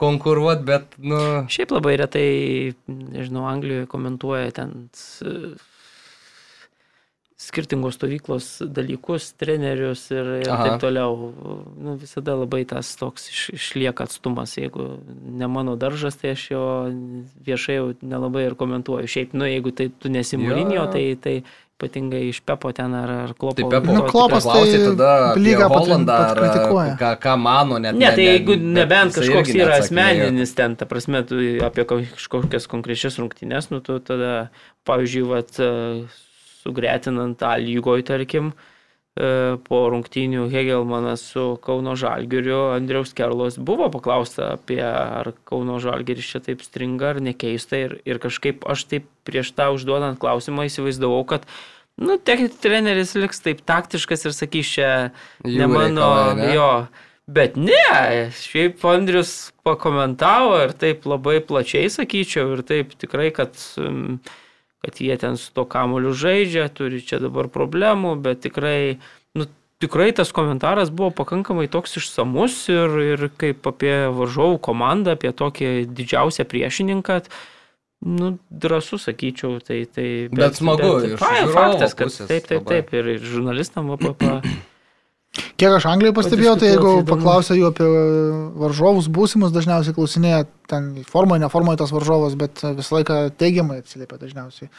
konkuruoti, 0.00 0.64
bet, 0.66 0.96
nu, 0.98 1.18
Šiaip 1.52 1.70
labai 1.76 1.96
retai, 2.00 2.26
nežinau, 2.88 3.46
Anglijoje 3.50 3.86
komentuoja 3.90 4.50
ten 4.56 4.88
s- 4.92 5.22
skirtingos 7.44 7.98
stovyklos 7.98 8.46
dalykus, 8.72 9.32
trenerius 9.36 10.06
ir, 10.14 10.28
ir 10.44 10.50
Aha. 10.54 10.62
taip 10.64 10.80
toliau. 10.80 11.16
Nu, 11.82 11.96
visada 12.00 12.36
labai 12.38 12.62
tas 12.68 12.94
toks 12.96 13.26
iš, 13.28 13.40
išlieka 13.58 14.06
atstumas. 14.06 14.54
Jeigu 14.56 14.86
ne 15.34 15.48
mano 15.50 15.74
daržas, 15.76 16.16
tai 16.20 16.32
aš 16.36 16.44
jo 16.54 16.62
viešai 17.44 17.76
jau 17.80 17.90
nelabai 18.00 18.46
ir 18.46 18.56
komentuoju. 18.56 19.10
Šiaip, 19.10 19.34
nu, 19.36 19.44
jeigu 19.50 19.74
tai 19.76 19.90
tu 19.92 20.08
nesi. 20.08 20.38
Mūrinio, 20.40 20.86
tai, 20.94 21.04
tai 21.20 21.36
ypatingai 21.74 22.28
iš 22.30 22.40
Pepo 22.46 22.72
ten 22.72 22.94
ar, 22.94 23.10
ar 23.10 23.32
Klopo. 23.38 23.56
tai 23.58 23.68
Pepo 23.70 23.92
Nu, 23.92 24.02
Klopas 24.08 24.44
tai 24.46 24.52
klausė 24.56 24.82
tada 24.90 25.08
apie 25.30 25.42
lygą 25.42 25.68
pat- 25.68 25.78
Holandą, 25.78 26.18
ar 26.30 26.42
ką, 27.00 27.10
ką 27.20 27.36
mano 27.38 27.78
net. 27.78 27.94
Ne, 27.98 28.12
tai 28.14 28.26
jeigu 28.28 28.54
bet 28.56 28.68
nebent 28.78 29.14
kažkoks 29.14 29.54
yra 29.54 29.80
asmeninis 29.82 30.54
ten, 30.54 30.76
ta 30.76 30.86
prasme, 30.86 31.24
tu 31.26 31.40
apie 31.66 31.84
kažkokias 31.84 32.68
konkrečias 32.70 33.18
rungtynes, 33.18 33.70
nu 33.74 33.80
tu 33.80 33.98
tada, 33.98 34.50
pavyzdžiui, 34.86 35.26
vat, 35.28 35.50
e, 35.58 36.06
sugretinant 36.62 37.36
tą 37.38 37.56
lygoj, 37.58 38.06
tarkim, 38.06 38.52
e, 38.54 38.73
po 39.14 39.80
rungtynių 39.92 40.48
Hegelmanas 40.50 41.22
su 41.34 41.44
Kauno 41.62 41.92
Žalgiriu, 41.94 42.72
Andriaus 42.74 43.12
Kerlos 43.14 43.60
buvo 43.62 43.86
paklausta 43.94 44.48
apie 44.56 44.80
ar 44.82 45.30
Kauno 45.46 45.78
Žalgiris 45.82 46.32
čia 46.32 46.40
taip 46.42 46.64
stringa 46.66 47.12
ar 47.12 47.20
nekeista 47.22 47.78
ir, 47.78 48.00
ir 48.02 48.18
kažkaip 48.18 48.66
aš 48.66 48.88
taip 48.90 49.06
prieš 49.24 49.52
tą 49.54 49.70
užduodant 49.76 50.18
klausimą 50.18 50.66
įsivaizdavau, 50.66 51.22
kad 51.30 51.46
Nu, 51.94 52.16
treneris 52.18 53.14
liks 53.14 53.38
taip 53.44 53.60
taktiškas 53.62 54.26
ir 54.26 54.32
sakys, 54.34 54.70
čia 54.74 54.88
ne 55.46 55.66
mano, 55.70 56.08
reikalai, 56.10 56.38
ne? 56.40 56.54
jo. 56.56 56.70
Bet 57.24 57.54
ne, 57.56 58.30
šiaip 58.36 58.82
Andrius 58.90 59.52
pakomentavo 59.64 60.58
ir 60.60 60.74
taip 60.76 61.06
labai 61.08 61.38
plačiai 61.40 61.86
sakyčiau 61.92 62.50
ir 62.56 62.64
taip 62.66 62.92
tikrai, 63.00 63.30
kad, 63.32 63.54
mm, 63.80 64.18
kad 64.84 65.00
jie 65.00 65.16
ten 65.20 65.38
su 65.40 65.52
to 65.56 65.64
kamoliu 65.64 66.12
žaidžia, 66.12 66.68
turi 66.68 67.00
čia 67.00 67.20
dabar 67.22 67.48
problemų, 67.48 68.14
bet 68.20 68.42
tikrai, 68.44 68.98
nu, 69.32 69.48
tikrai 69.80 70.10
tas 70.12 70.32
komentaras 70.36 70.92
buvo 70.92 71.08
pakankamai 71.22 71.70
toks 71.72 71.96
išsamus 72.02 72.58
ir, 72.72 73.00
ir 73.14 73.26
kaip 73.40 73.64
apie 73.70 73.94
varžovų 74.12 74.60
komandą, 74.68 75.16
apie 75.16 75.32
tokį 75.32 75.72
didžiausią 75.88 76.44
priešininką. 76.50 77.22
Nu, 78.04 78.34
drąsu 78.52 78.98
sakyčiau, 79.00 79.56
tai... 79.64 79.86
tai 79.88 80.28
Bet 80.28 80.58
smagu, 80.60 80.98
iš 81.08 81.22
ai, 81.24 81.38
žiūrovo 81.46 81.56
faktas, 81.56 81.96
kad 81.96 82.10
pusės 82.12 82.28
taip, 82.28 82.44
taip, 82.50 82.60
labai. 82.60 82.82
taip, 82.82 82.92
ir, 83.00 83.10
ir 83.14 83.28
žurnalistam 83.32 83.88
VPP. 83.94 84.34
Kiek 85.34 85.72
aš 85.74 85.86
Anglijai 85.90 86.14
pastebėjau, 86.14 86.54
tai 86.60 86.68
jeigu 86.72 86.90
paklausia 87.08 87.56
jų 87.58 87.70
apie 87.72 87.86
varžovus 88.60 89.08
būsimus, 89.10 89.50
dažniausiai 89.54 89.94
klausinėja 89.96 90.44
ten 90.70 90.92
formoje, 91.10 91.42
neformoje 91.42 91.80
tas 91.82 91.90
varžovas, 91.92 92.36
bet 92.38 92.62
visą 92.78 92.96
laiką 93.00 93.16
teigiamai 93.38 93.80
atsiliepia 93.82 94.16
dažniausiai. 94.20 94.70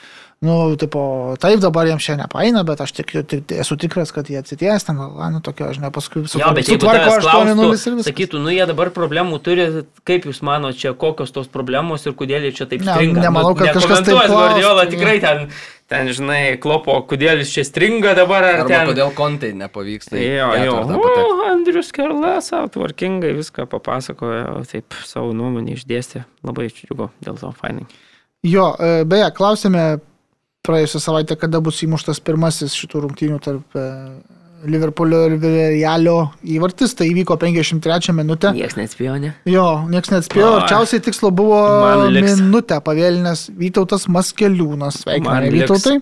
Nu, 0.45 0.55
tipo, 0.79 1.01
taip 1.41 1.59
dabar 1.63 1.87
jiems 1.89 2.03
šiandien 2.07 2.25
nepaina, 2.25 2.63
bet 2.67 2.81
aš 2.83 2.95
tik, 2.97 3.11
tik, 3.29 3.51
esu 3.55 3.77
tikras, 3.79 4.11
kad 4.15 4.31
jie 4.31 4.39
atsities 4.39 4.87
ten, 4.87 4.97
gal, 4.99 5.13
nu, 5.35 5.41
tokio, 5.45 5.69
žinai, 5.75 5.91
paskui 5.95 6.23
su 6.27 6.39
Jo, 6.41 6.49
bet 6.55 6.71
jeigu 6.71 6.81
sutvarko 6.81 7.13
tavęs 7.13 7.29
8-0 7.29 7.51
ir 7.51 7.61
klaustų, 7.61 8.07
sakytų, 8.09 8.41
nu 8.47 8.55
jie 8.55 8.65
dabar 8.71 8.91
problemų 8.95 9.39
turi, 9.45 9.67
kaip 10.07 10.27
jūs 10.31 10.41
manote, 10.45 10.79
čia 10.81 10.95
kokios 10.97 11.35
tos 11.35 11.51
problemos 11.51 12.07
ir 12.07 12.15
kodėl 12.17 12.47
jie 12.49 12.55
čia 12.57 12.67
taip 12.71 12.83
Ne, 12.85 12.95
stringa. 12.95 13.27
nemanau, 13.27 13.53
Nu, 13.53 13.59
kad 13.59 13.75
kažkas 13.77 14.01
taip 14.01 14.11
nekomentuos 14.11 14.27
klaustų, 14.31 14.41
Guardiola 14.41 14.87
tikrai 14.91 15.17
ten, 15.23 15.47
ten, 15.91 16.09
žinai, 16.15 16.55
klopo, 16.61 16.95
kodėl 17.09 17.43
jis 17.43 17.53
čia 17.55 17.65
stringa 17.67 18.15
dabar 18.17 18.45
ar 18.47 18.61
Arba 18.63 18.69
ten. 18.71 18.89
kodėl 18.89 19.13
kontai 19.17 19.51
nepavyksta. 19.57 20.17
Jo, 20.17 20.49
jo. 20.63 20.79
O, 20.97 21.35
Andrius 21.51 21.91
Kerla 21.95 22.39
savo 22.45 22.71
tvarkingai 22.73 23.35
viską 23.37 23.67
papasakojo, 23.71 24.63
taip 24.71 24.97
savo 25.05 25.33
nuomonį 25.37 25.77
išdėstė. 25.77 26.25
Labai 26.45 26.67
džiugu 26.73 27.09
dėl 27.25 27.39
to, 27.41 27.53
fainai. 27.59 27.85
Jo, 28.45 28.71
e, 28.77 29.05
beje, 29.09 29.29
klausėme 29.37 29.85
praėjusią 30.65 31.01
savaitę, 31.01 31.37
kada 31.39 31.61
bus 31.63 31.81
įmuštas 31.85 32.21
pirmasis 32.25 32.75
šitų 32.77 33.05
rungtynių 33.05 33.39
tarp 33.45 33.77
e, 33.77 33.85
Liverpoolio 34.71 35.23
ir 35.29 35.35
Villarrealio 35.41 36.15
įvartis, 36.55 36.95
tai 36.97 37.09
įvyko 37.11 37.37
53 37.41 38.15
minutę. 38.17 38.53
Niekas 38.55 38.77
neatspėjo, 38.79 39.17
ne? 39.21 39.33
Jo, 39.49 39.67
niekas 39.91 40.13
neatspėjo, 40.13 40.53
arčiausiai 40.61 41.03
tikslo 41.05 41.31
buvo 41.35 41.59
minutę 42.15 42.79
pavėlinęs 42.85 43.49
Vytautas 43.59 44.07
Maskeliūnas. 44.11 45.03
Sveikiname. 45.05 45.53
Vytautai. 45.53 45.99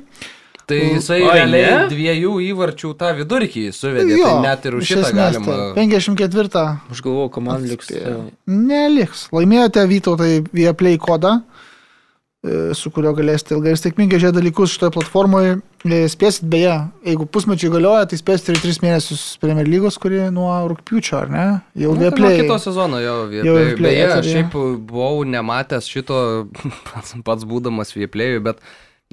Tai 0.63 0.77
jisai 0.79 1.17
Oi, 1.19 1.31
realiai 1.35 1.71
ne? 1.73 1.87
dviejų 1.91 2.37
įvarčių 2.45 2.93
tą 2.99 3.09
vidurkį 3.17 3.65
suvedė. 3.75 4.15
Jo, 4.15 4.29
tai 4.29 4.43
net 4.45 4.67
ir 4.69 4.77
už 4.77 4.85
šitą 4.87 5.09
esmės, 5.09 5.35
galima. 5.35 5.55
tai 5.75 5.83
54 5.83 6.61
Aš 6.93 7.01
galvoju, 7.03 7.43
man 7.43 7.65
liks. 7.67 7.89
Atspėjo. 7.91 8.13
Neliks. 8.47 9.25
Laimėjote 9.35 9.83
Vytautai 9.91 10.29
Vieplay 10.55 10.95
kodą, 11.03 11.41
su 12.75 12.91
kuriuo 12.91 13.13
galėsite 13.15 13.55
ilgai 13.55 13.71
ir 13.71 13.79
sėkmingai 13.79 14.17
žiūrėti 14.19 14.35
dalykus 14.41 14.73
šitoje 14.75 14.91
platformoje. 14.97 15.53
E, 15.87 16.01
Spėsit 16.11 16.43
beje, 16.51 16.73
jeigu 17.07 17.25
pusmečiai 17.31 17.71
galioja, 17.71 18.05
tai 18.11 18.19
spėsit 18.19 18.51
ir 18.51 18.59
3 18.59 18.81
mėnesius 18.83 19.23
Premier 19.39 19.67
lygos, 19.67 19.95
kuri 19.99 20.25
nuo 20.31 20.51
rūpiučio, 20.71 21.21
ar 21.21 21.31
ne? 21.31 21.45
Jau 21.79 21.93
Nu, 21.95 21.99
tai 22.03 22.09
nuo 22.11 22.11
Vieplay. 22.11 22.41
kito 22.43 22.57
sezono 22.59 22.99
jau 23.03 23.15
Jau 23.15 23.29
Vieplay. 23.31 23.67
Vieplay 23.71 23.89
Beje, 23.95 24.07
eteryje. 24.09 24.33
šiaip 24.37 24.57
buvau 24.91 25.23
nematęs 25.27 25.87
šito 25.91 26.17
pats, 27.27 27.47
būdamas 27.47 27.95
Vieplay, 27.95 28.39
bet 28.43 28.59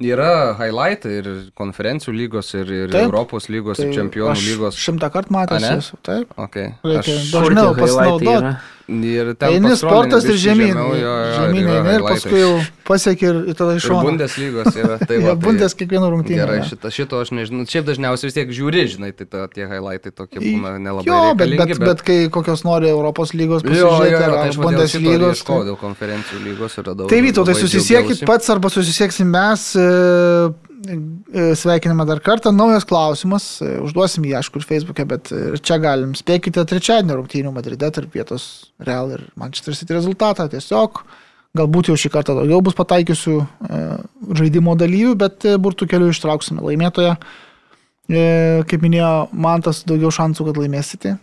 yra 0.01 0.55
highlightai 0.57 1.11
ir 1.21 1.27
konferencijų 1.55 2.13
lygos, 2.17 2.51
ir, 2.57 2.67
ir 2.83 2.91
Taip. 2.91 3.07
Europos 3.11 3.47
lygos, 3.53 3.79
ir 3.83 3.91
čempionų 3.95 4.31
aš 4.35 4.45
lygos. 4.47 4.79
Šimtą 4.81 5.11
kartų 5.13 5.35
matęs 5.35 5.67
esu. 5.75 5.99
Taip. 6.07 6.31
Okay. 6.35 6.71
Reikia 6.83 7.15
Aš, 7.19 7.31
dažniau 7.35 7.75
pasinaudoti. 7.77 8.55
Ir 9.07 9.31
Eini 9.47 9.73
sportas 9.79 10.25
ir 10.27 10.37
žemyn. 10.41 10.75
Žemyn 10.75 11.69
eini 11.71 11.95
ir 11.95 12.05
paskui 12.05 12.41
jau 12.41 12.53
pasieki 12.87 13.27
ir, 13.29 13.39
ir 13.51 13.57
tada 13.57 13.75
iš 13.79 13.87
šono. 13.87 14.03
Bundeslygos 14.09 14.77
yra. 14.77 14.97
Tai 14.99 15.19
va, 15.25 15.35
Bundes 15.39 15.73
tai, 15.73 15.79
kiekvieną 15.81 16.09
rungtynę. 16.13 16.39
Gerai, 16.41 16.57
jo. 16.59 16.69
šito, 16.71 16.91
šito 16.93 17.21
aš 17.23 17.33
nežinau. 17.37 17.67
Šiaip 17.71 17.87
dažniausiai 17.87 18.29
vis 18.29 18.37
tiek 18.37 18.53
žiūri, 18.57 18.85
žinai, 18.95 19.11
tai 19.15 19.27
ta, 19.29 19.45
tie 19.51 19.67
highlightai 19.69 20.13
tokie 20.15 20.41
būna 20.43 20.75
nelabai. 20.81 21.07
Jo, 21.07 21.21
bet, 21.39 21.55
bet, 21.55 21.75
bet, 21.75 21.83
bet 21.91 22.03
kai 22.07 22.17
kokios 22.33 22.65
nori 22.67 22.91
Europos 22.91 23.35
lygos 23.37 23.63
pasižiūrėti, 23.67 24.17
jo, 24.17 24.25
ar 24.25 24.37
tai 24.41 24.65
Bundeslygos. 24.65 25.45
Tai- 25.47 25.61
dėl 25.71 25.79
konferencijų 25.79 26.43
lygos 26.49 26.79
radau. 26.81 27.07
Tai 27.11 27.21
Vytautai, 27.21 27.55
labai 27.55 27.63
susisiekit 27.67 28.25
pats 28.27 28.51
arba 28.51 28.73
susisieksim 28.73 29.31
mes. 29.31 29.71
e, 29.79 30.70
Sveikiname 31.55 32.05
dar 32.09 32.21
kartą. 32.23 32.51
Naujas 32.55 32.85
klausimas. 32.87 33.45
e, 33.61 33.75
Užduosim 33.85 34.25
jį, 34.25 34.35
aišku, 34.39 34.61
ir 34.61 34.67
Facebook'e, 34.67 35.05
bet 35.09 35.31
e, 35.31 35.41
ir 35.51 35.61
čia 35.61 35.77
galim. 35.81 36.15
Spėkite 36.17 36.63
trečiadienio 36.67 37.19
rungtynių 37.19 37.51
Madride 37.53 37.91
tarp 37.93 38.15
vietos 38.17 38.73
Real 38.81 39.11
ir 39.13 39.27
Manchester 39.39 39.77
City 39.77 39.97
rezultatą. 39.97 40.47
Tiesiog 40.51 41.03
galbūt 41.57 41.91
jau 41.91 41.97
šį 41.99 42.11
kartą 42.13 42.35
daugiau 42.37 42.61
bus 42.63 42.77
pataikiusių 42.77 43.37
e, 43.41 43.81
žaidimo 44.39 44.75
dalyvių, 44.79 45.15
bet 45.19 45.47
e, 45.47 45.57
burtų 45.61 45.89
keliu 45.91 46.11
ištrauksime 46.13 46.63
laimėtoją. 46.63 47.17
E, 48.11 48.23
Kaip 48.67 48.83
minėjo 48.83 49.11
Mantas, 49.31 49.83
daugiau 49.87 50.11
šansų, 50.15 50.47
kad 50.49 50.61
laimėsite 50.63 51.17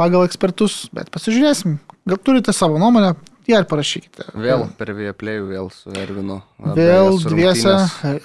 pagal 0.00 0.24
ekspertus, 0.24 0.86
bet 0.96 1.10
pasižiūrėsim. 1.12 1.78
Gal 2.08 2.20
turite 2.24 2.54
savo 2.56 2.78
nuomonę, 2.80 3.14
ją 3.48 3.60
ir 3.62 3.66
parašykite. 3.70 4.28
Vėl 4.34 4.66
per 4.78 4.92
Vieplėjų, 4.96 5.46
vėl 5.48 5.70
su 5.74 5.92
Ervinu. 5.96 6.40
Vėl 6.76 7.16
dviese 7.24 7.74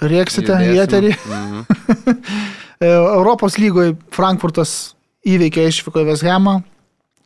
rėksite 0.02 0.58
į 0.68 0.78
eterį. 0.84 1.16
Mhm. 1.26 1.64
E, 2.76 2.84
Europos 2.92 3.54
lygoje 3.56 3.94
Frankfurtas 4.12 4.94
įveikė 5.24 5.62
išvyko 5.70 6.02
į 6.02 6.10
Veshamą. 6.10 6.58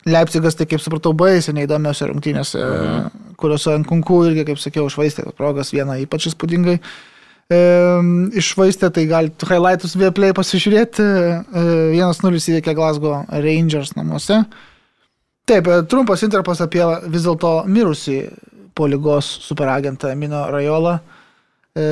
Leipzigas, 0.07 0.55
tai 0.55 0.63
kaip 0.71 0.79
supratau, 0.79 1.11
baisiai 1.13 1.57
neįdomiose 1.57 2.07
rungtynėse, 2.07 2.61
Mhm. 2.61 3.09
kuriuose 3.37 3.75
Nkunku 3.83 4.21
irgi, 4.29 4.45
kaip 4.47 4.61
sakiau, 4.63 4.87
išvaistė 4.87 5.27
progas 5.35 5.73
vieną 5.75 5.99
ypač 6.07 6.29
įspūdingai. 6.31 6.79
E, 7.51 7.59
išvaistė, 8.39 8.93
tai 8.95 9.09
galite 9.11 9.45
highlightus 9.51 9.97
Vieplay 9.99 10.31
pasižiūrėti. 10.33 11.03
E, 11.03 11.99
1-0 11.99 12.39
įveikė 12.55 12.77
Glasgow 12.79 13.25
Rangers 13.29 13.97
namuose. 13.99 14.45
Taip, 15.51 15.67
e, 15.67 15.81
trumpas 15.91 16.23
interpas 16.23 16.63
apie 16.63 16.85
vis 17.11 17.27
dėlto 17.27 17.65
mirusį 17.67 18.21
po 18.79 18.87
lygos 18.87 19.27
superagentą 19.43 20.13
Mino 20.19 20.45
Rajolą. 20.53 21.01
E, 21.75 21.87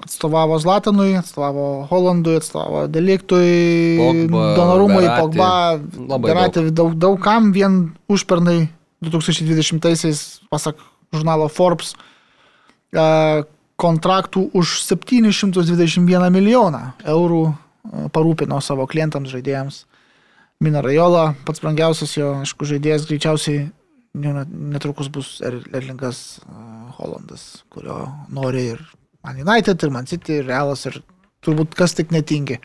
atstovavo 0.00 0.58
Zlatanui, 0.58 1.14
atstovavo 1.18 1.86
Holandui, 1.90 2.36
atstovavo 2.40 2.86
Deliktui, 2.90 3.96
Donorumui. 4.30 5.06
Pogba, 5.06 5.78
Beratė, 6.18 6.66
daug, 6.74 6.96
daug 6.98 7.20
kam 7.22 7.52
vien 7.54 7.82
užpernai 8.10 8.64
2020-aisiais, 9.04 10.42
pasak 10.52 10.80
žurnalo 11.14 11.48
Forbes, 11.52 11.94
e, 12.92 13.06
kontraktų 13.80 14.50
už 14.56 14.80
721 14.84 16.30
milijoną 16.32 16.82
eurų 17.08 17.44
e, 17.48 17.54
parūpino 18.12 18.60
savo 18.64 18.88
klientams, 18.90 19.32
žaidėjams. 19.32 19.84
Mina 20.60 20.82
Rajola, 20.84 21.34
pats 21.48 21.62
brangiausias 21.64 22.10
jo, 22.18 22.34
aišku, 22.42 22.66
žaidėjas 22.68 23.06
greičiausiai 23.08 23.70
netrukus 24.12 25.08
bus 25.08 25.38
Er- 25.46 25.62
Erlingas 25.72 26.40
Holandas, 26.98 27.62
kurio 27.72 28.02
nori 28.28 28.66
ir 28.74 28.82
Man 29.24 29.40
United, 29.40 29.80
ir 29.80 29.90
Man 29.94 30.04
City, 30.10 30.40
ir 30.42 30.48
Realas, 30.50 30.84
ir 30.90 30.98
turbūt 31.44 31.72
kas 31.78 31.96
tik 31.96 32.12
netingi. 32.12 32.58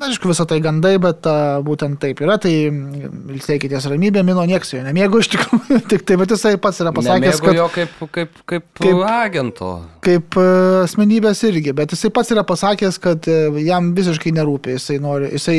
Aišku, 0.00 0.28
visą 0.28 0.46
tai 0.48 0.56
gandai, 0.64 0.94
bet 1.00 1.24
uh, 1.28 1.58
būtent 1.64 1.98
taip 2.00 2.20
yra, 2.24 2.36
tai 2.40 2.52
ilsėkitės 2.68 3.84
ramybė, 3.92 4.22
Mino 4.24 4.44
nieks 4.48 4.72
jo 4.72 4.80
nemėgo 4.84 5.20
iš 5.20 5.28
tikrųjų, 5.34 5.80
tik 5.92 6.04
tai, 6.08 6.16
bet 6.20 6.32
jisai 6.32 6.54
pats 6.60 6.80
yra 6.84 6.92
pasakęs, 6.96 7.40
kad 7.44 7.56
jo 7.60 7.66
kaip, 7.74 7.96
kaip, 8.12 8.38
kaip, 8.48 8.68
Kaip- 8.80 9.02
agento. 9.08 9.72
kaip 10.04 10.36
asmenybės 10.84 11.44
irgi, 11.48 11.72
bet 11.76 11.92
jisai 11.96 12.12
pats 12.16 12.32
yra 12.36 12.44
pasakęs, 12.48 12.96
kad 13.04 13.28
e, 13.28 13.36
jam 13.68 13.92
visiškai 13.96 14.32
nerūpi, 14.36 14.78
jisai, 14.78 14.96
nori, 15.04 15.28
jisai 15.36 15.58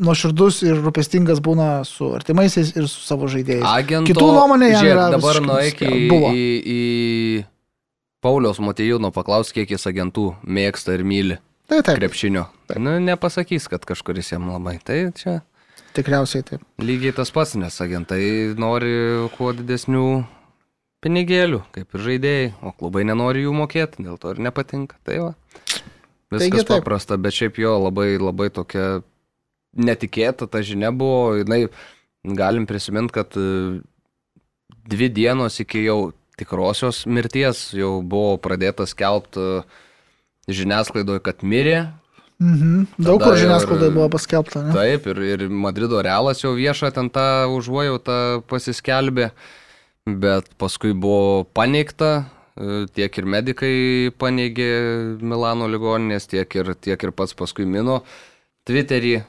nuoširdus 0.00 0.62
ir 0.64 0.80
rūpestingas 0.80 1.42
būna 1.44 1.84
su 1.88 2.12
artimaisiais 2.16 2.74
ir 2.76 2.88
su 2.88 3.04
savo 3.04 3.28
žaidėjais. 3.30 3.66
Agento, 3.68 4.08
Kitų 4.12 4.28
nuomonė 4.32 4.72
jam 4.72 4.84
žiūrėk, 4.84 4.96
yra 4.96 5.06
dabar 5.14 5.40
nueik 5.44 5.82
į, 5.84 5.92
į, 6.32 6.44
į 6.72 6.80
Pauliaus 8.22 8.60
Motijūno, 8.62 9.12
paklaus, 9.14 9.52
kiek 9.54 9.70
jis 9.74 9.88
agentų 9.90 10.32
mėgsta 10.46 10.94
ir 10.96 11.04
myli 11.06 11.38
Tai 11.70 11.80
taip, 11.80 11.96
krepšinio. 12.00 12.46
Nu, 12.76 12.98
nepasakys, 13.00 13.68
kad 13.70 13.86
kažkuris 13.88 14.32
jam 14.34 14.50
labai. 14.50 14.76
Tai 14.84 14.98
čia 15.16 15.40
tikriausiai 15.96 16.44
taip. 16.44 16.64
lygiai 16.80 17.14
tas 17.16 17.32
pats, 17.32 17.54
nes 17.56 17.74
agentai 17.84 18.52
nori 18.60 18.92
kuo 19.36 19.52
didesnių 19.56 20.06
pinigėlių, 21.02 21.62
kaip 21.74 21.96
ir 21.96 22.04
žaidėjai, 22.06 22.50
o 22.62 22.72
klubai 22.76 23.06
nenori 23.08 23.46
jų 23.46 23.54
mokėti, 23.56 24.04
dėl 24.06 24.20
to 24.20 24.34
ir 24.34 24.42
nepatinka. 24.44 24.98
Tai 25.06 25.18
va. 25.18 25.32
Viskas 26.32 26.44
Taigi 26.44 26.62
taip. 26.62 26.78
paprasta, 26.80 27.18
bet 27.20 27.36
šiaip 27.36 27.58
jo 27.60 27.74
labai, 27.86 28.14
labai 28.20 28.48
tokia 28.54 29.02
netikėta 29.76 30.48
ta 30.50 30.62
žinia 30.64 30.92
buvo, 30.94 31.38
jinai, 31.40 31.66
galim 32.24 32.66
prisiminti, 32.68 33.14
kad 33.16 33.36
e, 33.38 33.80
dvi 34.88 35.08
dienos 35.12 35.60
iki 35.62 35.84
jau 35.86 36.12
tikrosios 36.38 37.04
mirties 37.06 37.70
jau 37.76 38.00
buvo 38.02 38.36
pradėtas 38.42 38.94
skelbti 38.96 39.62
žiniasklaidoje, 40.52 41.22
kad 41.24 41.44
mirė. 41.46 41.92
Mhm. 42.42 42.86
Daug 42.98 43.20
Tada 43.20 43.30
kur 43.30 43.38
žiniasklaidoje 43.38 43.94
buvo 43.94 44.08
paskelbta. 44.16 44.64
Ne? 44.66 44.74
Taip, 44.74 45.06
ir, 45.12 45.22
ir 45.36 45.48
Madrido 45.48 46.00
realas 46.02 46.42
jau 46.42 46.54
viešą 46.56 46.90
ten 46.94 47.10
tą 47.12 47.26
užuojautą 47.54 48.42
pasiskelbė, 48.50 49.30
bet 50.06 50.48
paskui 50.58 50.90
buvo 50.98 51.44
paneigta, 51.54 52.24
e, 52.56 52.84
tiek 52.90 53.18
ir 53.18 53.28
medikai 53.36 53.76
paneigė 54.18 54.72
Milano 55.22 55.70
ligoninės, 55.70 56.26
tiek 56.32 56.58
ir, 56.58 56.74
tiek 56.74 56.98
ir 56.98 57.14
pats 57.14 57.36
paskui 57.38 57.68
mino 57.68 58.02
Twitterį. 58.66 59.20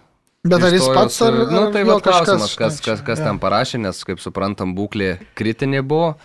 Bet 0.44 0.64
ar 0.68 0.74
jis 0.76 0.88
pats 0.92 1.22
ar... 1.24 1.38
Nu, 1.48 1.60
ar 1.66 1.70
tai 1.72 1.86
va 1.88 2.00
klausimas, 2.04 2.56
kas, 2.60 2.82
kas, 2.84 3.04
kas 3.06 3.22
jo. 3.22 3.28
ten 3.30 3.40
parašė, 3.40 3.80
nes, 3.86 4.02
kaip 4.04 4.20
suprantam, 4.20 4.74
būklė 4.76 5.14
kritinė 5.40 5.80
buvo, 5.88 6.18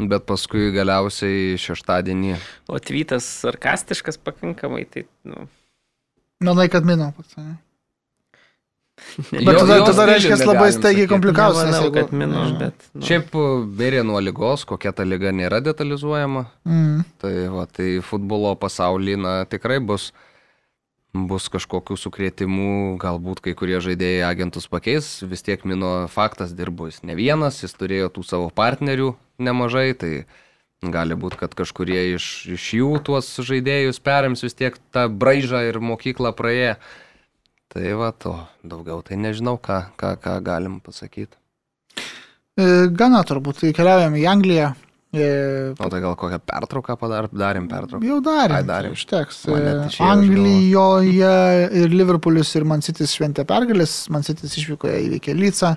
bet 0.00 0.26
paskui 0.26 0.72
galiausiai 0.74 1.54
šeštadienį. 1.62 2.34
O 2.66 2.80
tvytas 2.82 3.28
sarkastiškas 3.44 4.18
pakankamai, 4.26 4.82
tai, 4.90 5.06
nu, 5.28 5.46
Manai, 6.42 6.68
kad 6.70 6.84
mino 6.86 7.12
pats. 7.16 7.34
Ne? 7.38 7.56
Bet 9.30 9.42
Jo- 9.42 9.60
tada, 9.62 9.76
tada 9.86 10.04
reiškia 10.10 10.36
labai 10.46 10.68
staigiai 10.74 11.06
komplikavosi. 11.10 11.64
nes 11.66 11.74
nemanau, 11.74 11.86
jeigu- 11.86 11.98
kad 11.98 12.12
mino, 12.12 12.38
nežinau. 12.42 12.58
bet... 12.62 12.86
Nu, 12.94 13.02
Šiaip 13.06 13.34
e, 13.38 13.44
mirė 13.80 14.02
nuo 14.06 14.18
lygos, 14.22 14.64
kokia 14.66 14.92
ta 14.94 15.06
lyga 15.06 15.30
nėra 15.34 15.60
detalizuojama. 15.62 16.44
Mm. 16.66 17.04
Tai, 17.22 17.34
va, 17.54 17.66
tai 17.70 17.88
futbolo 18.02 18.54
pasaulyje 18.58 19.20
na, 19.22 19.34
tikrai 19.50 19.78
bus, 19.78 20.10
bus 21.26 21.48
kažkokių 21.50 21.96
sukrėtimų, 21.98 22.98
galbūt 23.02 23.42
kai 23.44 23.54
kurie 23.58 23.80
žaidėjai 23.82 24.26
agentus 24.28 24.68
pakeis, 24.70 25.08
vis 25.26 25.42
tiek 25.42 25.64
mino 25.66 26.06
faktas 26.12 26.54
dirbo 26.54 26.86
jis 26.86 27.02
ne 27.02 27.16
vienas, 27.18 27.62
jis 27.64 27.74
turėjo 27.74 28.12
tų 28.14 28.24
savo 28.28 28.52
partnerių 28.54 29.14
nemažai, 29.42 29.90
tai 29.98 30.12
gali 30.82 31.18
būti, 31.18 31.40
kad 31.40 31.56
kažkurie 31.58 32.14
iš, 32.14 32.46
iš 32.54 32.70
jų 32.78 32.92
tuos 33.04 33.32
žaidėjus 33.42 33.98
perims 33.98 34.44
vis 34.46 34.54
tiek 34.54 34.78
tą 34.94 35.08
braižą 35.10 35.64
ir 35.68 35.80
mokyklą 35.82 36.34
praėję. 36.38 36.76
Tai 37.68 37.88
va, 38.00 38.12
to 38.16 38.32
daugiau 38.64 39.02
tai 39.04 39.18
nežinau, 39.20 39.58
ką, 39.60 39.90
ką, 39.98 40.14
ką 40.22 40.38
galim 40.44 40.78
pasakyti. 40.80 41.36
E, 42.58 42.88
Gana 42.88 43.20
turbūt, 43.28 43.66
keliaujam 43.76 44.16
į 44.16 44.24
Angliją. 44.30 44.70
E, 45.12 45.74
O 45.80 45.88
tai 45.88 46.00
gal 46.04 46.16
kokią 46.20 46.38
pertrauką 46.44 46.96
padar, 47.00 47.30
darėm 47.32 47.68
pertrauką? 47.70 48.04
Jau 48.04 48.18
darėm. 48.24 48.56
Ai, 48.58 48.64
darėm. 48.68 48.96
Užteks. 48.96 49.40
E, 49.48 49.72
Anglijoje 50.04 51.30
ir 51.80 51.94
Liverpoolis 51.96 52.52
ir 52.58 52.66
Man 52.68 52.84
City's 52.84 53.14
šventė 53.16 53.46
pergalės. 53.48 54.02
Man 54.12 54.26
City's 54.26 54.58
išvyko 54.60 54.90
įveikė 54.92 55.36
Lycą. 55.38 55.72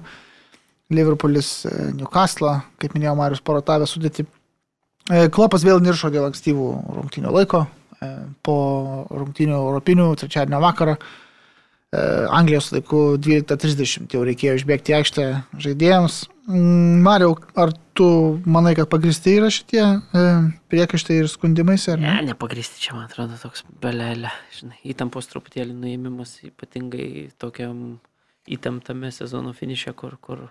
Liverpoolis 0.91 1.53
e, 1.69 1.75
Newcastle, 1.95 2.57
kaip 2.81 2.97
minėjo 2.97 3.15
Marius 3.19 3.43
Porotavė 3.47 3.87
sudėti. 3.87 4.27
Klopas 5.33 5.63
vėl 5.65 5.79
niršo 5.81 6.11
dėl 6.13 6.27
ankstyvų 6.27 6.67
rungtynio 6.97 7.31
laiko. 7.33 7.63
Po 8.45 8.55
rungtynių 9.09 9.55
europinių 9.57 10.11
trečiadienio 10.19 10.59
vakarą. 10.61 10.93
E, 11.91 11.99
Anglijos 12.31 12.69
laiku 12.71 13.17
12.30 13.19 14.13
jau 14.15 14.21
reikėjo 14.23 14.53
išbėgti 14.61 14.93
aikštę 14.95 15.25
žaidėjams. 15.59 16.21
Mm, 16.47 17.01
Mariau, 17.03 17.33
ar 17.59 17.73
tu 17.99 18.07
manai, 18.47 18.71
kad 18.79 18.87
pagristi 18.93 19.33
yra 19.35 19.49
šitie 19.51 19.81
e, 19.83 20.23
priekaištai 20.71 21.17
ir 21.19 21.27
skundimais? 21.31 21.89
Ne, 21.91 21.99
ne? 22.05 22.13
nepagristi 22.29 22.79
čia, 22.79 22.95
man 22.95 23.09
atrodo, 23.09 23.35
toks 23.41 23.65
belelė. 23.83 24.31
Žinai, 24.55 24.79
įtampos 24.93 25.27
truputėlį 25.33 25.75
nuėmimas, 25.75 26.37
ypatingai 26.47 27.27
tokiam 27.43 27.99
įtemptame 28.47 29.11
sezono 29.11 29.51
finiše, 29.57 29.91
kur, 29.99 30.15
kur 30.23 30.47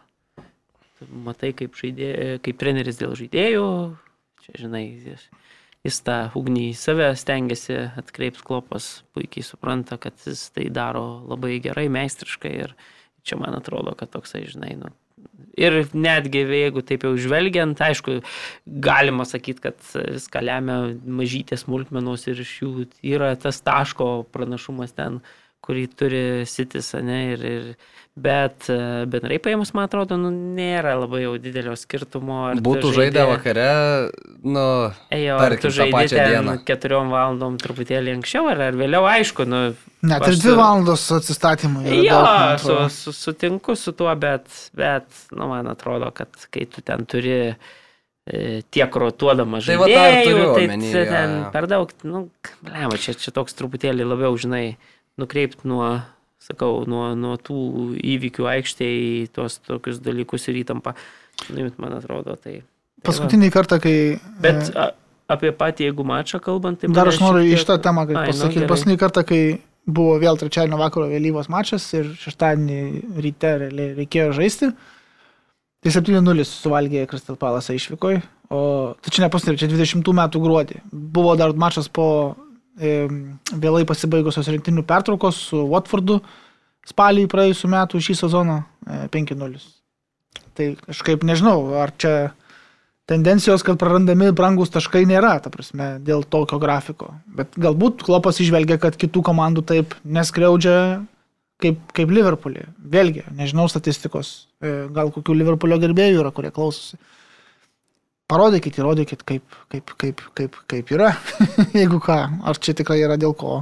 matai, 1.09 1.55
kaip, 1.57 1.72
žaidė, 1.80 2.12
kaip 2.45 2.61
treneris 2.61 3.01
dėl 3.01 3.16
žaidėjų. 3.16 3.66
Čia, 4.45 4.59
žinai, 4.66 4.84
jis, 5.87 6.01
tą 6.07 6.16
ugnį 6.39 6.70
į 6.70 6.78
save 6.78 7.11
stengiasi 7.18 7.76
atkreipti 8.01 8.45
klopas, 8.47 8.91
puikiai 9.16 9.47
supranta, 9.47 10.01
kad 10.01 10.16
jis 10.26 10.49
tai 10.55 10.68
daro 10.72 11.22
labai 11.31 11.59
gerai, 11.64 11.89
meistriškai 11.93 12.57
ir 12.66 12.74
čia 13.24 13.39
man 13.41 13.57
atrodo, 13.59 13.95
kad 13.99 14.12
toksai, 14.12 14.47
žinai, 14.49 14.74
nu, 14.81 14.93
Ir 15.61 15.74
netgi 15.93 16.45
jeigu 16.47 16.83
taip 16.87 17.05
jau 17.05 17.11
žvelgiant, 17.18 17.81
aišku, 17.83 18.20
galima 18.87 19.26
sakyti, 19.28 19.64
kad 19.66 19.83
viską 19.93 20.43
lemia 20.47 20.76
mažytės 21.05 21.66
smulkmenos 21.66 22.24
ir 22.31 22.41
iš 22.45 22.53
jų 22.62 22.87
yra 23.11 23.33
tas 23.41 23.59
taško 23.66 24.09
pranašumas 24.33 24.95
ten, 24.97 25.18
kurį 25.65 25.87
turi 25.97 26.21
sitis, 26.49 26.93
ne, 27.05 27.19
ir, 27.35 27.43
ir, 27.45 27.65
bet 28.21 28.67
e, 28.73 28.77
bendrai 29.09 29.37
paėmus, 29.41 29.71
man 29.77 29.87
atrodo, 29.87 30.17
nu, 30.21 30.31
nėra 30.57 30.95
labai 30.99 31.23
jau 31.23 31.35
didelio 31.41 31.77
skirtumo. 31.79 32.39
ar 32.51 32.59
tu 32.59 32.65
Būtų 32.67 32.91
žaidę 32.97 33.25
vakare, 33.29 33.67
nu, 34.43 34.65
Ejo, 35.15 35.37
ar 35.37 35.45
tarkim, 35.55 35.63
tu 35.71 35.77
tą 35.77 35.87
pačią 35.95 36.17
ten 36.17 36.33
dieną. 36.35 36.55
keturiom 36.69 37.13
valandom 37.13 37.59
truputėlį 37.63 38.17
anksčiau, 38.19 38.49
ar, 38.51 38.65
ar 38.71 38.79
vėliau, 38.81 39.05
aišku, 39.09 39.47
nu, 39.49 39.61
Net 40.03 40.27
ir 40.27 40.39
dvi 40.41 40.49
su- 40.53 40.57
valandos 40.59 41.05
atsistatymui. 41.19 41.85
yra 41.87 42.01
Jo, 42.09 42.23
daug, 42.25 42.65
su, 42.65 42.79
su, 42.97 43.13
sutinku 43.21 43.77
su 43.77 43.93
tuo, 43.93 44.11
bet, 44.17 44.49
bet 44.77 45.07
nu, 45.37 45.47
man 45.53 45.69
atrodo, 45.73 46.09
kad 46.17 46.29
kai 46.51 46.65
tu 46.73 46.81
ten 46.85 47.05
turi 47.09 47.37
e, 48.27 48.63
tiek 48.73 48.97
rotuodamas 48.97 49.67
Tai 49.69 49.77
va 49.81 49.89
žaidėjų, 49.91 50.25
turiu 50.31 50.47
tai 50.57 50.65
omeny, 50.69 50.93
ten 50.93 51.37
jo. 51.45 51.51
per 51.55 51.67
daug, 51.71 51.93
nu, 52.09 52.25
blema, 52.65 52.97
čia, 53.01 53.15
čia 53.17 53.33
toks 53.37 53.57
truputėlį 53.59 54.07
labiau, 54.09 54.37
žinai, 54.41 54.65
nukreipt 55.21 55.65
nuo, 55.69 56.01
sakau, 56.43 56.85
nuo, 56.89 57.11
nuo 57.19 57.37
tų 57.41 57.59
įvykių 58.15 58.49
aikštėje 58.55 59.01
į 59.01 59.27
tuos 59.35 59.59
tokius 59.67 60.01
dalykus 60.05 60.49
ir 60.51 60.61
įtampą, 60.63 60.95
nuimt, 61.51 61.79
man 61.83 61.99
atrodo, 61.99 62.37
tai. 62.37 62.61
tai. 62.63 63.07
Paskutinį 63.11 63.51
kartą, 63.55 63.81
kai... 63.83 63.97
Bet 64.43 64.71
e, 64.71 64.77
a, 64.77 64.91
apie 65.35 65.53
patį, 65.57 65.91
jeigu 65.91 66.07
mačą 66.07 66.41
kalbant, 66.45 66.81
tai... 66.81 66.93
Dar 66.95 67.11
aš 67.11 67.21
noriu 67.23 67.45
šiek 67.45 67.53
tiek- 67.53 67.65
šitą 67.65 67.81
temą 67.85 68.07
nu, 68.09 68.17
pasakyti. 68.19 68.61
gerai. 68.61 68.71
Paskutinį 68.73 69.01
kartą, 69.01 69.27
kai 69.29 69.43
buvo 69.91 70.17
vėl 70.23 70.39
trečiadienio 70.41 70.79
vakaro 70.81 71.09
vėlyvos 71.11 71.51
mačas 71.53 71.87
ir 71.97 72.13
šeštadienį 72.21 73.21
ryte 73.25 73.55
reikėjo 73.99 74.35
žaisti, 74.37 74.71
tai 75.81 75.95
7-0 75.95 76.45
suvalgė 76.47 77.07
Kristal 77.11 77.39
Palasą 77.41 77.77
išvykoj, 77.79 78.21
o 78.53 78.61
tai 79.01 79.15
čia 79.15 79.25
ne 79.25 79.31
pastarė, 79.33 79.61
čia 79.61 79.71
20 79.73 80.13
metų 80.21 80.43
gruodį. 80.45 80.83
Buvo 80.93 81.35
dar 81.41 81.55
mačas 81.57 81.89
po 81.89 82.07
vėlai 82.81 83.85
pasibaigusios 83.89 84.49
rinktinių 84.49 84.85
pertraukos 84.89 85.41
su 85.51 85.61
Watfordu 85.68 86.20
spalį 86.89 87.26
praėjusiu 87.31 87.70
metu 87.72 88.01
šį 88.01 88.16
sezoną 88.22 88.61
e, 88.61 89.07
5-0. 89.12 89.61
Tai 90.57 90.68
kažkaip 90.87 91.24
nežinau, 91.26 91.59
ar 91.81 91.93
čia 92.01 92.14
tendencijos, 93.11 93.64
kad 93.66 93.78
prarandami 93.81 94.31
brangus 94.37 94.72
taškai 94.72 95.03
nėra, 95.09 95.37
ta 95.43 95.51
prasme, 95.53 95.97
dėl 96.07 96.22
tokio 96.24 96.61
grafiko. 96.62 97.12
Bet 97.26 97.57
galbūt 97.59 98.05
Klopas 98.07 98.41
išvelgia, 98.43 98.78
kad 98.83 98.99
kitų 98.99 99.24
komandų 99.26 99.64
taip 99.66 99.97
neskriaudžia 100.05 100.76
kaip, 101.61 101.81
kaip 101.97 102.12
Liverpoolį. 102.14 102.68
Vėlgi, 102.93 103.26
nežinau 103.37 103.68
statistikos, 103.70 104.49
e, 104.62 104.87
gal 104.95 105.12
kokių 105.14 105.37
Liverpoolio 105.41 105.81
gerbėjų 105.83 106.22
yra, 106.24 106.35
kurie 106.35 106.53
klausosi. 106.55 107.01
Parodykit, 108.31 108.78
įrodykit, 108.78 109.24
kaip, 109.26 109.59
kaip, 109.72 109.93
kaip, 109.99 110.24
kaip, 110.39 110.59
kaip 110.70 110.93
yra, 110.95 111.12
jeigu 111.81 111.99
ką, 112.03 112.18
ar 112.47 112.61
čia 112.62 112.76
tikrai 112.78 113.01
yra 113.03 113.18
dėl 113.20 113.35
ko 113.39 113.61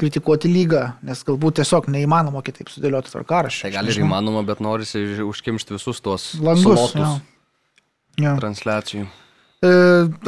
kritikuoti 0.00 0.48
lygą, 0.48 0.82
nes 1.04 1.20
galbūt 1.26 1.58
tiesiog 1.60 1.88
neįmanoma 1.92 2.40
kitaip 2.44 2.70
sudėlioti 2.72 3.12
tvarkaraštį. 3.12 3.66
Tai 3.66 3.72
gal 3.74 3.90
ir 3.90 3.98
įmanoma, 4.00 4.44
bet 4.48 4.62
norisi 4.64 5.02
užkimšti 5.24 5.76
visus 5.76 6.00
tuos 6.04 6.30
Langus. 6.40 6.94
jo. 6.96 7.10
Jo. 8.20 8.32
transliacijų. 8.40 9.04
E, 9.60 9.70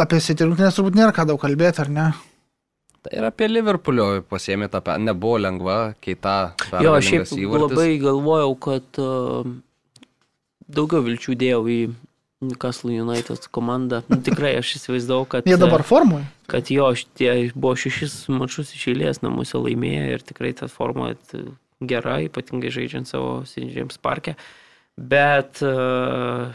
apie 0.05 0.21
City 0.21 0.45
rungtynės 0.45 0.77
turbūt 0.77 0.97
nėra 0.97 1.15
ką 1.17 1.25
daug 1.29 1.41
kalbėti, 1.41 1.81
ar 1.85 1.91
ne? 1.93 2.07
Tai 3.03 3.13
ir 3.19 3.25
apie 3.27 3.49
Liverpoolio 3.51 4.23
pasiemė 4.31 4.69
tą, 4.71 4.81
pe- 4.85 4.99
nebuvo 5.03 5.41
lengva, 5.43 5.79
keita. 6.05 6.55
Jo, 6.85 6.95
šiaip 7.03 7.25
pergalingas 7.25 7.33
įvartis. 7.35 7.65
labai 7.73 7.89
galvojau, 8.05 8.53
kad 8.63 9.01
uh, 9.03 9.49
daugiau 10.71 11.03
vilčių 11.09 11.37
dėjau 11.41 11.63
į 11.67 11.79
Newcastle 12.43 12.91
United 13.03 13.47
komandą. 13.55 14.03
Nu, 14.11 14.19
tikrai 14.27 14.57
aš 14.61 14.75
įsivaizdavau, 14.81 15.27
kad, 15.31 15.47
Jie 15.49 15.57
dabar 15.61 15.85
formui. 15.87 16.23
kad 16.51 16.69
jo 16.75 16.89
šitie 16.99 17.53
buvo 17.55 17.77
šešis 17.79 18.17
mačius 18.35 18.75
iš 18.77 18.89
eilės 18.93 19.23
namuose 19.23 19.61
laimėję 19.63 20.05
ir 20.17 20.27
tikrai 20.27 20.53
ta 20.59 20.69
forma 20.69 21.13
t- 21.31 21.45
gera, 21.83 22.19
ypatingai 22.27 22.71
žaidžiant 22.75 23.09
savo 23.11 23.43
St. 23.49 23.99
parke. 24.03 24.37
Bet 24.99 25.63
uh, 25.65 26.53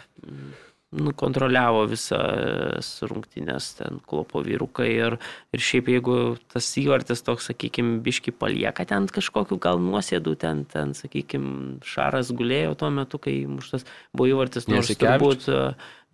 nukontroliavo 0.96 1.82
visas 1.92 2.90
rungtynės 3.04 3.74
ten 3.82 3.98
klopo 4.08 4.40
vyrukai 4.46 4.88
ir, 4.94 5.18
ir 5.52 5.64
šiaip 5.64 5.90
jeigu 5.92 6.16
tas 6.54 6.70
įvartis 6.80 7.26
toks, 7.28 7.50
sakykime, 7.52 7.98
biški 8.06 8.32
palieka 8.32 8.86
ten 8.88 9.10
kažkokiu 9.12 9.60
gal 9.64 9.82
nuosėdų, 9.84 10.38
ten, 10.40 10.64
ten 10.72 10.96
sakykime, 10.96 11.82
Šaras 11.88 12.32
gulėjo 12.32 12.78
tuo 12.80 12.92
metu, 12.96 13.20
kai 13.20 13.42
muštas 13.52 13.84
buvo 14.16 14.32
įvartis, 14.32 14.70
nors 14.72 14.94
turbūt 14.96 15.50
e, 15.52 15.62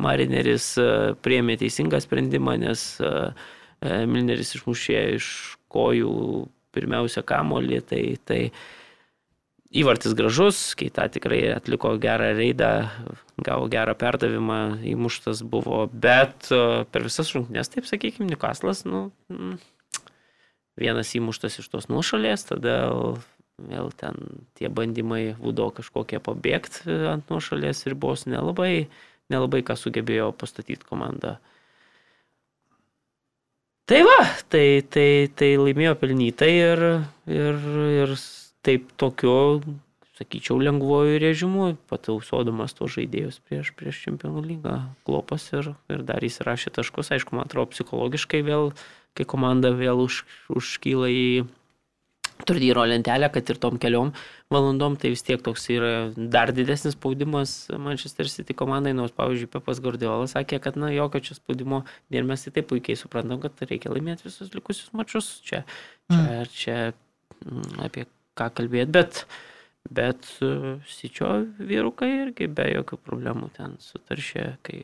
Marineris 0.01 0.73
e, 0.81 0.89
priemė 1.21 1.59
teisingą 1.61 2.01
sprendimą, 2.01 2.57
nes 2.65 2.87
e, 2.97 3.11
e, 3.85 4.03
Milneris 4.09 4.55
išmušė 4.57 5.03
iš 5.19 5.27
kojų 5.73 6.13
pirmiausia 6.73 7.21
kamolį, 7.21 7.83
tai, 7.85 8.03
tai 8.25 8.41
įvartis 9.73 10.13
gražus, 10.17 10.59
Keita 10.77 11.07
tikrai 11.11 11.41
atliko 11.55 11.95
gerą 12.01 12.31
reidą, 12.37 12.71
gavo 13.43 13.67
gerą 13.71 13.95
perdavimą, 13.97 14.59
įmuštas 14.93 15.41
buvo, 15.49 15.85
bet 15.91 16.49
e, 16.53 16.83
per 16.93 17.05
visas 17.07 17.33
rungtynes, 17.33 17.71
taip 17.73 17.89
sakykime, 17.89 18.29
Newcastle'as, 18.29 18.83
nu, 18.85 19.07
mm, 19.33 19.55
vienas 20.79 21.13
įmuštas 21.17 21.59
iš 21.61 21.69
tos 21.73 21.89
nuošalės, 21.89 22.45
tada 22.49 22.75
vėl 23.61 23.89
ten 23.97 24.45
tie 24.57 24.69
bandymai 24.69 25.35
būdo 25.39 25.69
kažkokie 25.77 26.21
pabėgti 26.23 26.93
ant 27.11 27.29
nuošalės 27.33 27.85
ribos 27.89 28.27
nelabai, 28.29 28.87
nelabai 29.33 29.63
ką 29.65 29.77
sugebėjo 29.79 30.31
pastatyti 30.37 30.85
komanda. 30.89 31.39
Tai 33.89 33.99
va, 34.07 34.21
tai, 34.49 34.81
tai, 34.87 35.27
tai 35.35 35.53
laimėjo 35.59 35.97
pelnytai 35.99 36.53
ir, 36.55 36.83
ir, 37.27 37.57
ir 37.99 38.15
taip 38.63 38.91
tokiu, 38.99 39.61
sakyčiau, 40.17 40.59
lengvuoju 40.61 41.17
režimu, 41.21 41.71
patausodamas 41.89 42.75
tuos 42.77 42.93
žaidėjus 42.95 43.41
prieš, 43.47 43.73
prieš 43.77 44.03
čempionų 44.05 44.43
lygą. 44.45 44.77
Klopas 45.07 45.49
ir, 45.55 45.73
ir 45.91 46.05
dar 46.07 46.23
įsirašė 46.23 46.75
taškus, 46.77 47.11
aišku, 47.15 47.35
man 47.35 47.49
atrodo, 47.49 47.73
psichologiškai 47.73 48.43
vėl, 48.45 48.71
kai 49.17 49.27
komanda 49.29 49.73
vėl 49.75 50.05
už, 50.05 50.23
užkyla 50.53 51.09
į 51.11 51.27
turnyro 52.47 52.83
lentelę, 52.85 53.29
kad 53.31 53.49
ir 53.49 53.59
tom 53.61 53.77
keliom 53.81 54.11
valandom, 54.53 54.95
tai 54.99 55.13
vis 55.13 55.23
tiek 55.25 55.41
toks 55.43 55.67
yra 55.73 55.91
dar 56.15 56.51
didesnis 56.55 56.97
spaudimas 56.97 57.53
Manchester 57.79 58.29
City 58.29 58.55
komandai, 58.57 58.93
nors, 58.97 59.13
pavyzdžiui, 59.17 59.51
Pepas 59.53 59.79
Gordiolas 59.83 60.35
sakė, 60.35 60.59
kad, 60.63 60.77
na, 60.79 60.91
jokio 60.93 61.23
čia 61.23 61.37
spaudimo 61.37 61.83
ir 62.13 62.27
mes 62.27 62.43
tai 62.45 62.53
taip 62.57 62.69
puikiai 62.71 62.99
suprantam, 62.99 63.41
kad 63.43 63.63
reikia 63.69 63.93
laimėti 63.93 64.27
visus 64.27 64.51
likusius 64.55 64.91
mačius. 64.97 65.29
Čia, 65.45 65.63
čia, 66.09 66.19
mm. 66.19 66.51
čia 66.57 66.77
mm, 67.45 67.71
apie 67.87 68.05
ką 68.39 68.49
kalbėti, 68.59 68.91
bet, 68.95 69.23
bet 69.93 70.29
Sičio 70.89 71.31
vyrukai 71.59 72.11
irgi 72.27 72.49
be 72.49 72.69
jokių 72.73 72.99
problemų 73.05 73.49
ten 73.57 73.75
sutaršė, 73.83 74.45
kai 74.65 74.79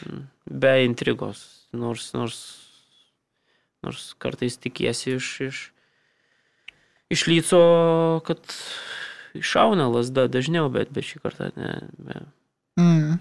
mm, 0.00 0.26
be 0.64 0.74
intrigos, 0.86 1.44
nors, 1.72 2.10
nors 2.16 2.40
Nors 3.80 4.12
kartais 4.20 4.58
tikiesi 4.60 5.14
iš, 5.16 5.28
iš, 5.40 5.58
iš 7.16 7.24
lyco, 7.30 7.60
kad 8.26 8.38
iššauna 9.38 9.88
lasda 9.88 10.26
dažniau, 10.28 10.68
bet, 10.72 10.92
bet 10.92 11.06
šį 11.08 11.22
kartą 11.24 11.48
ne. 11.56 11.72
Be. 11.96 12.20
Mm. 12.80 13.18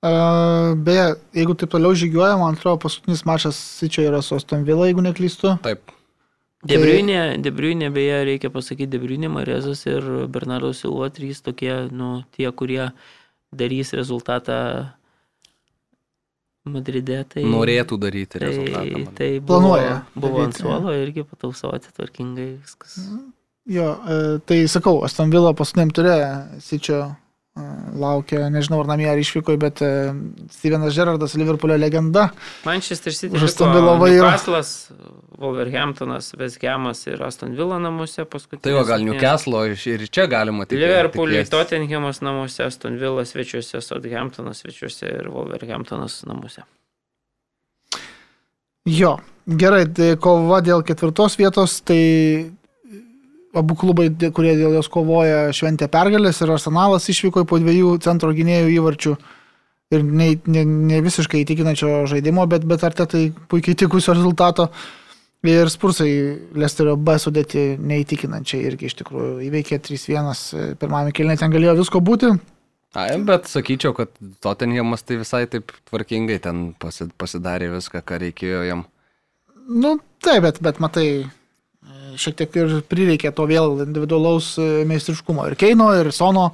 Uh, 0.00 0.72
beje, 0.80 1.18
jeigu 1.36 1.52
taip 1.60 1.74
toliau 1.74 1.92
žygiuoja, 1.92 2.38
man 2.40 2.56
atrodo, 2.56 2.80
paskutinis 2.86 3.26
mačas 3.28 3.58
Sičio 3.60 4.06
yra 4.08 4.22
su 4.24 4.38
Aston 4.38 4.64
Villa, 4.64 4.88
jeigu 4.88 5.04
neklystu. 5.04 5.58
Taip. 5.66 5.92
Debriunė, 6.60 7.18
tai... 7.18 7.42
Debriunė, 7.44 7.88
beje, 7.94 8.16
reikia 8.28 8.50
pasakyti, 8.52 8.90
Debriunė, 8.92 9.30
Marezas 9.32 9.86
ir 9.88 10.04
Bernardo 10.32 10.74
Silva, 10.76 11.08
trys 11.14 11.40
tokie, 11.44 11.72
nu, 11.88 12.20
tie, 12.36 12.50
kurie 12.52 12.90
darys 13.56 13.94
rezultatą 13.96 14.58
Madride. 16.68 17.22
Tai, 17.32 17.44
Norėtų 17.48 17.96
daryti 18.02 18.36
tai, 18.36 18.42
rezultatą. 18.44 19.04
Tai 19.16 19.30
buvo, 19.38 19.48
Planuoja 19.48 19.94
Buvo 20.12 20.42
ant 20.44 20.52
daryti, 20.52 20.66
suolo 20.66 20.94
irgi 21.00 21.24
patausoti 21.24 21.94
tvarkingai 21.96 22.50
viskas. 22.58 22.98
Jo, 23.70 23.88
e, 24.04 24.20
tai 24.44 24.60
sakau, 24.68 25.00
Aston 25.06 25.32
Villa 25.32 25.54
paskutiniam 25.56 25.92
turė 25.96 26.18
Sičio 26.64 27.00
laukia, 28.00 28.48
nežinau 28.52 28.80
ar 28.82 28.88
namie 28.92 29.08
ar 29.10 29.18
išvykoje, 29.20 29.58
bet 29.60 29.82
e, 29.82 29.90
Stevenas 30.54 30.94
Gerardas, 30.94 31.34
Liverpoolio 31.38 31.76
legenda. 31.80 32.28
Manchester 32.64 33.14
City, 33.14 33.38
Villa 33.38 33.96
vairo. 33.98 34.28
Newcastle'as, 34.28 34.90
Wolverhamptonas, 35.40 36.32
Westhamas 36.38 37.02
ir 37.10 37.22
Aston 37.26 37.56
Villa 37.58 37.80
namuose 37.82 38.24
paskutinis. 38.24 38.64
Tai 38.64 38.76
va, 38.78 38.84
gal 38.92 39.04
Newcastle 39.04 39.64
ir 39.72 40.06
čia 40.08 40.26
galima 40.30 40.66
tik. 40.68 40.78
Liverpool'ui 40.78 41.42
Tottenhamas 41.50 42.22
namuose, 42.24 42.62
Aston 42.68 43.00
Villa 43.00 43.26
svečiuose, 43.26 43.82
Southamptonas 43.84 44.62
svečiuose 44.64 45.10
ir 45.10 45.32
Wolverhamptonas 45.34 46.22
namuose. 46.30 46.64
Jo, 48.88 49.18
gerai, 49.44 49.84
tai 49.92 50.14
kova 50.22 50.62
dėl 50.64 50.86
ketvirtos 50.86 51.36
vietos, 51.38 51.80
tai 51.84 52.00
abu 53.56 53.74
klubai, 53.78 54.08
kurie 54.34 54.54
dėl 54.58 54.76
jos 54.78 54.88
kovoja, 54.92 55.50
šventė 55.56 55.88
pergalės 55.90 56.40
ir 56.42 56.52
Arsenalas 56.54 57.08
išvyko 57.10 57.44
po 57.48 57.58
dviejų 57.62 57.96
centro 58.04 58.32
gynėjų 58.36 58.72
įvarčių 58.76 59.14
ir 59.90 60.06
ne, 60.06 60.30
ne, 60.46 60.64
ne 60.64 61.00
visiškai 61.02 61.42
įtikinančio 61.42 62.04
žaidimo, 62.10 62.46
bet, 62.50 62.66
bet 62.68 62.84
ar 62.86 62.94
tai 62.94 63.30
puikiai 63.50 63.78
tikusio 63.78 64.14
rezultato. 64.14 64.70
Ir 65.40 65.70
Spursai 65.72 66.10
Lesterio 66.52 66.98
B 67.00 67.14
sudėti 67.16 67.78
neįtikinančiai 67.80 68.66
irgi 68.68 68.90
iš 68.90 68.98
tikrųjų 68.98 69.38
įveikė 69.46 69.78
3-1 69.86 70.76
pirmame 70.82 71.14
kilne, 71.16 71.38
ten 71.40 71.52
galėjo 71.54 71.78
visko 71.78 72.02
būti. 72.04 72.34
Ai, 72.98 73.14
bet 73.24 73.46
sakyčiau, 73.48 73.94
kad 73.96 74.10
Tottenhamas 74.44 75.06
tai 75.06 75.20
visai 75.20 75.46
taip 75.48 75.72
tvarkingai 75.88 76.40
ten 76.44 76.74
pasi- 76.76 77.08
pasidarė 77.16 77.70
viską, 77.72 78.02
ką 78.04 78.18
reikėjo 78.26 78.64
jam. 78.66 78.84
Nu, 79.70 79.94
taip, 80.20 80.42
bet, 80.44 80.58
bet 80.60 80.80
matai, 80.82 81.06
šiek 82.20 82.36
tiek 82.42 82.60
ir 82.60 82.76
prireikė 82.90 83.32
to 83.36 83.46
vėl 83.50 83.80
individualaus 83.86 84.52
e, 84.60 84.84
meistriškumo. 84.88 85.48
Ir 85.50 85.56
Keino, 85.60 85.90
ir 85.98 86.12
Sono, 86.14 86.50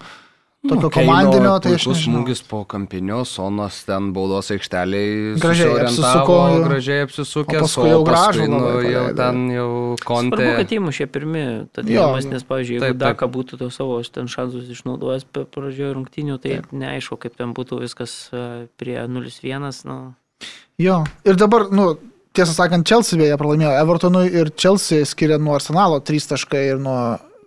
tokio 0.66 0.90
Keino 0.90 1.12
komandinio, 1.12 1.52
tai 1.62 1.74
aš 1.76 1.86
puikus 1.86 2.02
smūgis 2.04 2.42
po 2.48 2.62
kampinio, 2.68 3.20
Sonas 3.28 3.78
ten 3.86 4.10
baudos 4.16 4.50
aikšteliai 4.54 5.36
Gražiai 5.42 5.84
apsisuko, 5.84 6.38
gražiai 6.64 7.04
apsisukęs, 7.06 7.60
O 7.60 7.66
paskui 7.66 7.92
jau 7.92 8.00
gražų 8.06 8.48
nu, 8.52 8.62
jau 8.86 9.04
ten 9.20 9.44
jau 9.54 9.68
kontė. 10.02 10.40
Svarbu, 10.40 10.56
kad 10.60 10.74
įmušė 10.78 11.08
pirmi, 11.12 11.44
tad 11.76 11.92
jo. 11.92 12.08
nes, 12.32 12.46
pavyzdžiui, 12.50 12.80
jeigu. 12.80 12.98
Daka 13.02 13.30
būtų 13.38 13.60
to 13.62 13.70
savo 13.74 14.00
ten 14.02 14.30
šansus 14.32 14.68
išnaudojęs 14.74 15.28
per 15.30 15.48
pradžioje 15.52 15.94
rungtinių, 15.98 16.40
tai 16.42 16.58
Taip. 16.58 16.74
neaišku, 16.74 17.20
kaip 17.22 17.38
ten 17.38 17.54
būtų 17.56 17.80
viskas 17.84 18.18
e, 18.32 18.66
prie 18.80 18.98
0-1. 19.04 19.70
Nu. 19.86 20.00
Jo, 20.82 21.00
ir 21.24 21.38
dabar, 21.40 21.70
nu, 21.72 21.94
tiesą 22.36 22.54
sakant, 22.56 22.86
Chelsea 22.88 23.18
beje 23.20 23.36
pralaimėjo 23.40 23.72
Evertonui 23.80 24.26
ir 24.30 24.52
Chelsea 24.58 25.06
skiria 25.08 25.38
nuo 25.42 25.56
Arsenalo 25.56 26.00
3 26.04 26.30
taškai 26.32 26.62
ir 26.72 26.82
nuo 26.82 26.98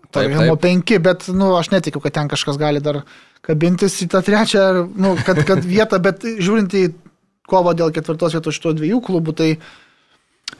Tottenhamo 0.10 0.56
taip. 0.58 0.88
5, 0.88 0.96
bet, 1.06 1.28
nu, 1.38 1.52
aš 1.58 1.70
netikiu, 1.74 2.02
kad 2.02 2.16
ten 2.16 2.30
kažkas 2.32 2.58
gali 2.58 2.82
dar 2.82 3.04
kabintis 3.46 4.00
į 4.04 4.10
tą 4.10 4.24
trečią, 4.26 4.64
nu, 4.98 5.14
kad, 5.26 5.44
kad 5.46 5.62
vietą, 5.74 6.00
bet 6.02 6.26
žiūrint 6.26 6.74
į 6.74 6.88
kovą 7.50 7.76
dėl 7.78 7.94
ketvirtos 7.94 8.34
vietos 8.38 8.58
šitų 8.58 8.76
dviejų 8.80 9.04
klubų, 9.06 9.36
tai, 9.38 9.50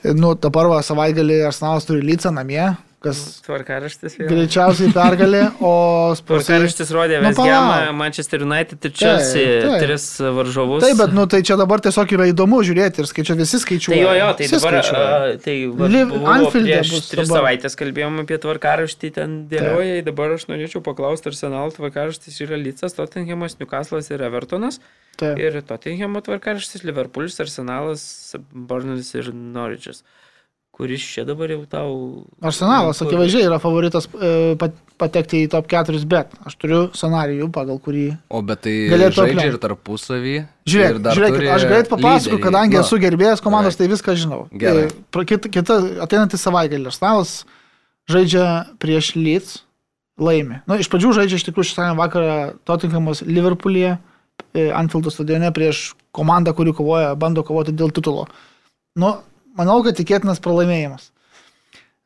nu, 0.06 0.36
dabar 0.38 0.70
va 0.70 0.78
savaitgalį 0.86 1.42
Arsenalas 1.48 1.88
turi 1.88 2.06
lycą 2.06 2.32
namie, 2.34 2.62
kas 3.00 3.20
Tvarkaraštis 3.46 4.16
vėl. 4.18 4.28
greičiausiai 4.28 4.90
pergalė, 4.92 5.42
o 5.64 5.70
Spursai... 6.18 6.58
Tvarkaraštis 6.60 6.92
rodė 6.92 7.20
Nu, 7.22 7.30
Vesgiamą. 7.30 7.78
Manchester 7.96 8.44
United 8.44 8.84
ir 8.84 8.92
Chelsea, 8.92 9.46
taip. 9.64 9.76
tris 9.84 10.04
varžovus. 10.20 10.84
Taip, 10.84 10.98
bet, 11.00 11.14
nu, 11.16 11.24
tai 11.32 11.40
čia 11.46 11.56
dabar 11.60 11.80
tiesiog 11.84 12.12
yra 12.18 12.28
įdomu 12.28 12.60
žiūrėti 12.68 13.00
ir 13.00 13.08
skaičiuoti, 13.08 13.40
visi 13.46 13.62
skaičiuoja. 13.64 13.96
Tai 13.96 14.04
jo, 14.04 14.14
jo, 14.20 14.30
tai 14.36 14.50
dabar, 14.52 14.78
a, 14.80 15.32
tai 15.46 15.56
Anfielde 16.36 16.76
prieš 16.76 17.08
tris 17.08 17.24
dabar. 17.24 17.32
savaitės 17.40 17.78
kalbėjom 17.80 18.22
apie 18.26 18.40
tvarkaraštį, 18.44 19.12
ten 19.16 19.36
dėlioja, 19.50 20.00
dabar 20.06 20.36
aš 20.36 20.48
norėčiau 20.52 20.84
paklausti, 20.84 21.32
Arsenal 21.32 21.72
tvarkaraštis 21.76 22.40
yra 22.44 22.60
Lycas, 22.60 22.96
Tottenhamas, 23.00 23.56
Newcastle'as 23.60 24.12
ir 24.12 24.28
Evertonas. 24.28 24.80
Taip. 25.20 25.40
Ir 25.40 25.56
Tottenhamo 25.68 26.20
tvarkaraštis 26.24 26.84
Liverpoolis, 26.88 27.40
Arsenalas, 27.42 28.04
Burnalis 28.52 29.10
ir 29.18 29.32
Norwichas. 29.34 30.04
Kuris 30.80 31.02
čia 31.04 31.26
dabar 31.28 31.50
jau 31.52 31.60
tau... 31.68 31.90
Arsenalas 32.40 32.96
kur- 33.02 33.10
akivaizdžiai 33.10 33.44
yra 33.50 33.58
favoritas 33.60 34.06
e, 34.16 34.30
pat- 34.60 34.78
patekti 35.00 35.42
į 35.44 35.50
top 35.52 35.66
4, 35.68 36.00
bet 36.08 36.32
aš 36.48 36.56
turiu 36.56 36.78
scenarijų, 36.96 37.50
pagal 37.52 37.76
kurį... 37.84 38.06
O 38.32 38.40
bet 38.46 38.62
tai 38.64 38.74
Galėtų 38.88 39.18
žaidžia 39.26 39.46
ir 39.50 39.58
tarpusavį. 39.60 40.34
Žiūrėk, 40.70 40.94
ir 40.96 41.00
dar 41.04 41.18
žiūrėkit, 41.18 41.36
turi 41.36 41.50
aš 41.52 41.66
greit 41.68 41.90
papasakoju, 41.92 42.36
lyderį. 42.38 42.44
kadangi 42.48 42.78
Nu, 42.78 42.82
esu 42.86 42.98
gerbėjas 43.04 43.44
komandos, 43.44 43.76
gerai. 43.76 43.86
tai 43.86 43.92
viską 43.92 44.16
žinau. 44.24 44.40
Gerai. 44.64 44.86
E, 44.88 45.04
pra- 45.12 45.26
Kita, 45.28 45.52
kita 45.52 45.78
ateinantį 46.08 46.40
savaitgalį 46.40 46.88
Arsenalas 46.94 47.34
žaidžia 48.10 48.46
prieš 48.82 49.12
Leeds, 49.20 49.58
laimi. 50.20 50.60
Nu, 50.68 50.76
iš 50.80 50.88
pradžių 50.92 51.12
žaidžia 51.20 51.38
iš 51.40 51.46
tikrųjų 51.48 51.70
šeštadienį 51.70 52.00
vakarą 52.00 52.34
Tottenhamas 52.68 53.20
Liverpoolyje, 53.28 53.98
e, 54.56 54.68
Anfieldo 54.76 55.12
stadione 55.12 55.52
prieš 55.56 55.90
komandą, 56.16 56.52
kuri 56.56 56.72
kovoja, 56.76 57.12
bando 57.20 57.44
kovoti 57.46 57.72
dėl 57.76 57.92
titulo. 57.94 58.26
Nu, 58.98 59.14
manau, 59.58 59.80
kad 59.86 59.98
tikėtinas 59.98 60.42
pralaimėjimas. 60.44 61.10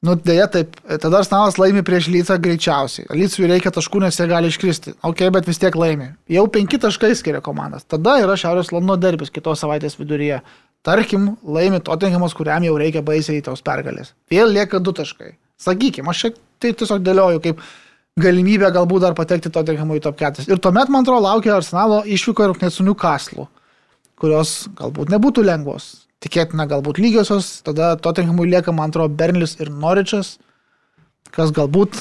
Nu, 0.05 0.19
dėja, 0.21 0.45
taip. 0.53 0.75
Tada 1.01 1.23
Arsenalas 1.23 1.57
laimi 1.57 1.81
prieš 1.87 2.11
Lycą 2.13 2.37
greičiausiai. 2.45 3.07
Lycui 3.17 3.47
reikia 3.49 3.73
taškų, 3.73 4.03
nes 4.05 4.19
jie 4.19 4.27
gali 4.29 4.51
iškristi. 4.53 4.93
Ok, 5.07 5.23
bet 5.33 5.49
vis 5.49 5.61
tiek 5.63 5.77
laimi. 5.81 6.11
Jau 6.29 6.45
penki 6.53 6.77
taškai 6.83 7.15
skiria 7.17 7.41
komandas. 7.45 7.87
Tada 7.89 8.19
yra 8.21 8.37
Šiaurės 8.37 8.69
Londono 8.75 8.99
derbis 9.01 9.33
kitos 9.33 9.65
savaitės 9.65 9.97
viduryje. 9.97 10.43
Tarkim, 10.85 11.31
laimi 11.49 11.81
Tottenhamas, 11.81 12.37
kuriam 12.37 12.67
jau 12.67 12.77
reikia 12.77 13.01
baisiai 13.07 13.41
tos 13.47 13.65
pergalės. 13.65 14.13
Vėl 14.29 14.53
lieka 14.53 14.83
du 14.85 14.93
taškai. 14.93 15.39
Sakykime, 15.65 16.13
aš 16.13 16.21
čia 16.21 16.33
tai 16.61 16.75
tiesiog 16.77 17.01
dėlioju 17.07 17.41
kaip 17.47 17.65
galimybę 18.21 18.69
galbūt 18.75 19.07
dar 19.07 19.17
patekti 19.17 19.49
Tottenhamui 19.55 20.03
į 20.03 20.05
top 20.05 20.21
4. 20.21 20.45
Ir 20.53 20.61
tuomet, 20.61 20.93
man 20.93 21.07
atrodo, 21.07 21.25
laukia 21.25 21.57
Arsenalo 21.57 22.03
išvyko 22.05 22.51
ir 22.51 22.59
net 22.61 22.77
su 22.77 22.85
Newcastle, 22.85 23.49
kurios 24.21 24.67
galbūt 24.77 25.15
nebūtų 25.15 25.49
lengvos. 25.49 26.04
Tikėtina 26.25 26.65
galbūt 26.71 26.99
lygiosios, 27.03 27.59
tada 27.67 27.95
Tottenhamui 28.01 28.49
lieka, 28.49 28.73
man 28.73 28.93
atrodo, 28.93 29.13
Bernlis 29.19 29.59
ir 29.61 29.69
Noričas, 29.69 30.39
kas 31.35 31.53
galbūt 31.53 32.01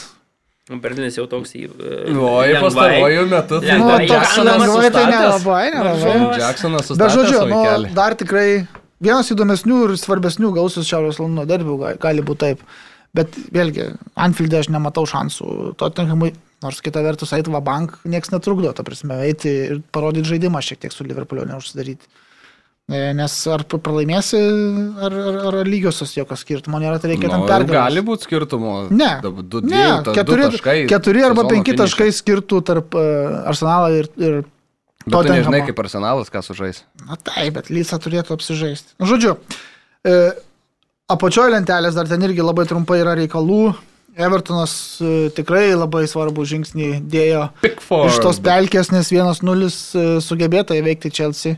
Berlinas 0.71 1.17
jau 1.17 1.25
toks 1.27 1.51
į... 1.59 1.65
Oi, 1.67 2.53
pastaruoju 2.63 3.25
metu 3.27 3.57
tai 3.59 3.75
Nu, 3.81 3.89
toks 4.07 4.37
lengvai 4.47 4.91
tai 4.95 5.01
nelabai, 5.09 5.65
nelabai. 5.75 6.13
Jacksonas 6.39 6.85
Bet 6.85 6.87
sustatė 6.87 7.17
žodžiu, 7.17 7.35
savo 7.41 7.49
nu, 7.83 7.89
dar 7.97 8.15
tikrai 8.15 8.45
vienas 9.03 9.31
įdomesnių 9.35 9.79
ir 9.89 9.95
svarbesnių 9.99 10.53
gausius 10.55 10.87
Šiaurės 10.87 11.19
Londono 11.19 11.43
derbių 11.49 11.75
gali, 11.99 12.23
būti 12.23 12.43
taip. 12.45 12.63
Bet 13.13 13.35
vėlgi, 13.53 13.89
Anfield'e 14.15 14.61
aš 14.63 14.71
nematau 14.71 15.03
šansų. 15.09 15.73
To 15.77 15.89
tinkamai, 15.99 16.31
nors 16.63 16.79
kita 16.81 17.03
vertus, 17.03 17.35
Aitva 17.35 17.59
Bank 17.61 17.99
niekas 18.07 18.31
netrukdo, 18.31 18.71
ta 18.73 18.87
prasme, 18.87 19.19
eiti 19.27 19.51
ir 19.67 19.83
parodyti 19.93 20.31
žaidimą 20.31 20.63
šiek 20.63 20.79
tiek 20.85 20.95
su 20.95 21.03
Liverpool'u 21.03 21.43
neužsidaryti. 21.51 22.07
E, 22.91 23.13
Nes 23.15 23.31
ar 23.47 23.61
pra- 23.63 23.79
pralaimėsi, 23.79 24.39
ar, 24.99 25.13
ar, 25.15 25.37
ar 25.47 25.55
lygiosios 25.63 26.11
jokio 26.17 26.35
skirtumo 26.35 26.81
nėra, 26.83 26.97
tai 26.99 27.13
reikia 27.13 27.29
tam 27.31 27.45
Nu, 27.45 27.47
pergalės. 27.47 27.71
gali 27.71 28.01
būti 28.03 28.27
skirtumo. 28.27 28.73
Ne. 28.91 29.21
Du, 29.23 29.31
Ne, 29.63 29.69
dviejų, 29.71 30.03
ta- 30.03 30.11
du 30.11 30.15
keturi, 30.17 30.47
taškai 30.51 30.75
keturi 30.91 31.23
arba 31.23 31.45
penki 31.47 31.71
finiše. 31.71 31.79
taškai 31.79 32.09
skirtų 32.11 32.59
tarp 32.67 32.93
uh, 32.99 33.47
Arsenalą 33.47 33.87
ir, 34.01 34.09
ir 34.19 34.33
Bet 34.43 35.11
tu 35.11 35.17
nežinai, 35.31 35.43
Tottenhamo. 35.43 35.65
kaip 35.67 35.79
arsenalas, 35.79 36.29
ką 36.29 36.43
sužais. 36.43 36.83
Na 37.07 37.15
taip, 37.15 37.53
bet 37.55 37.69
Lysa 37.71 37.97
turėtų 37.99 38.35
apsižaisti. 38.35 38.93
Nu, 38.99 39.07
žodžiu, 39.07 39.37
e, 40.07 40.31
apačioje 41.11 41.51
lentelės 41.55 41.95
dar 41.95 42.07
ten 42.07 42.21
irgi 42.23 42.39
labai 42.43 42.63
trumpai 42.67 42.99
yra 43.01 43.15
reikalų. 43.15 43.75
Evertonas 44.15 44.99
e, 45.01 45.29
tikrai 45.35 45.73
labai 45.75 46.03
svarbų 46.07 46.43
žingsnį 46.47 47.01
dėjo 47.09 47.49
Pickford. 47.63 48.11
iš 48.11 48.19
tos 48.23 48.39
pelkės, 48.39 48.91
nes 48.91 49.07
1-0 49.11 49.67
e, 49.67 50.21
sugebėta 50.21 50.75
įveikti 50.75 51.11
Chelsea. 51.11 51.57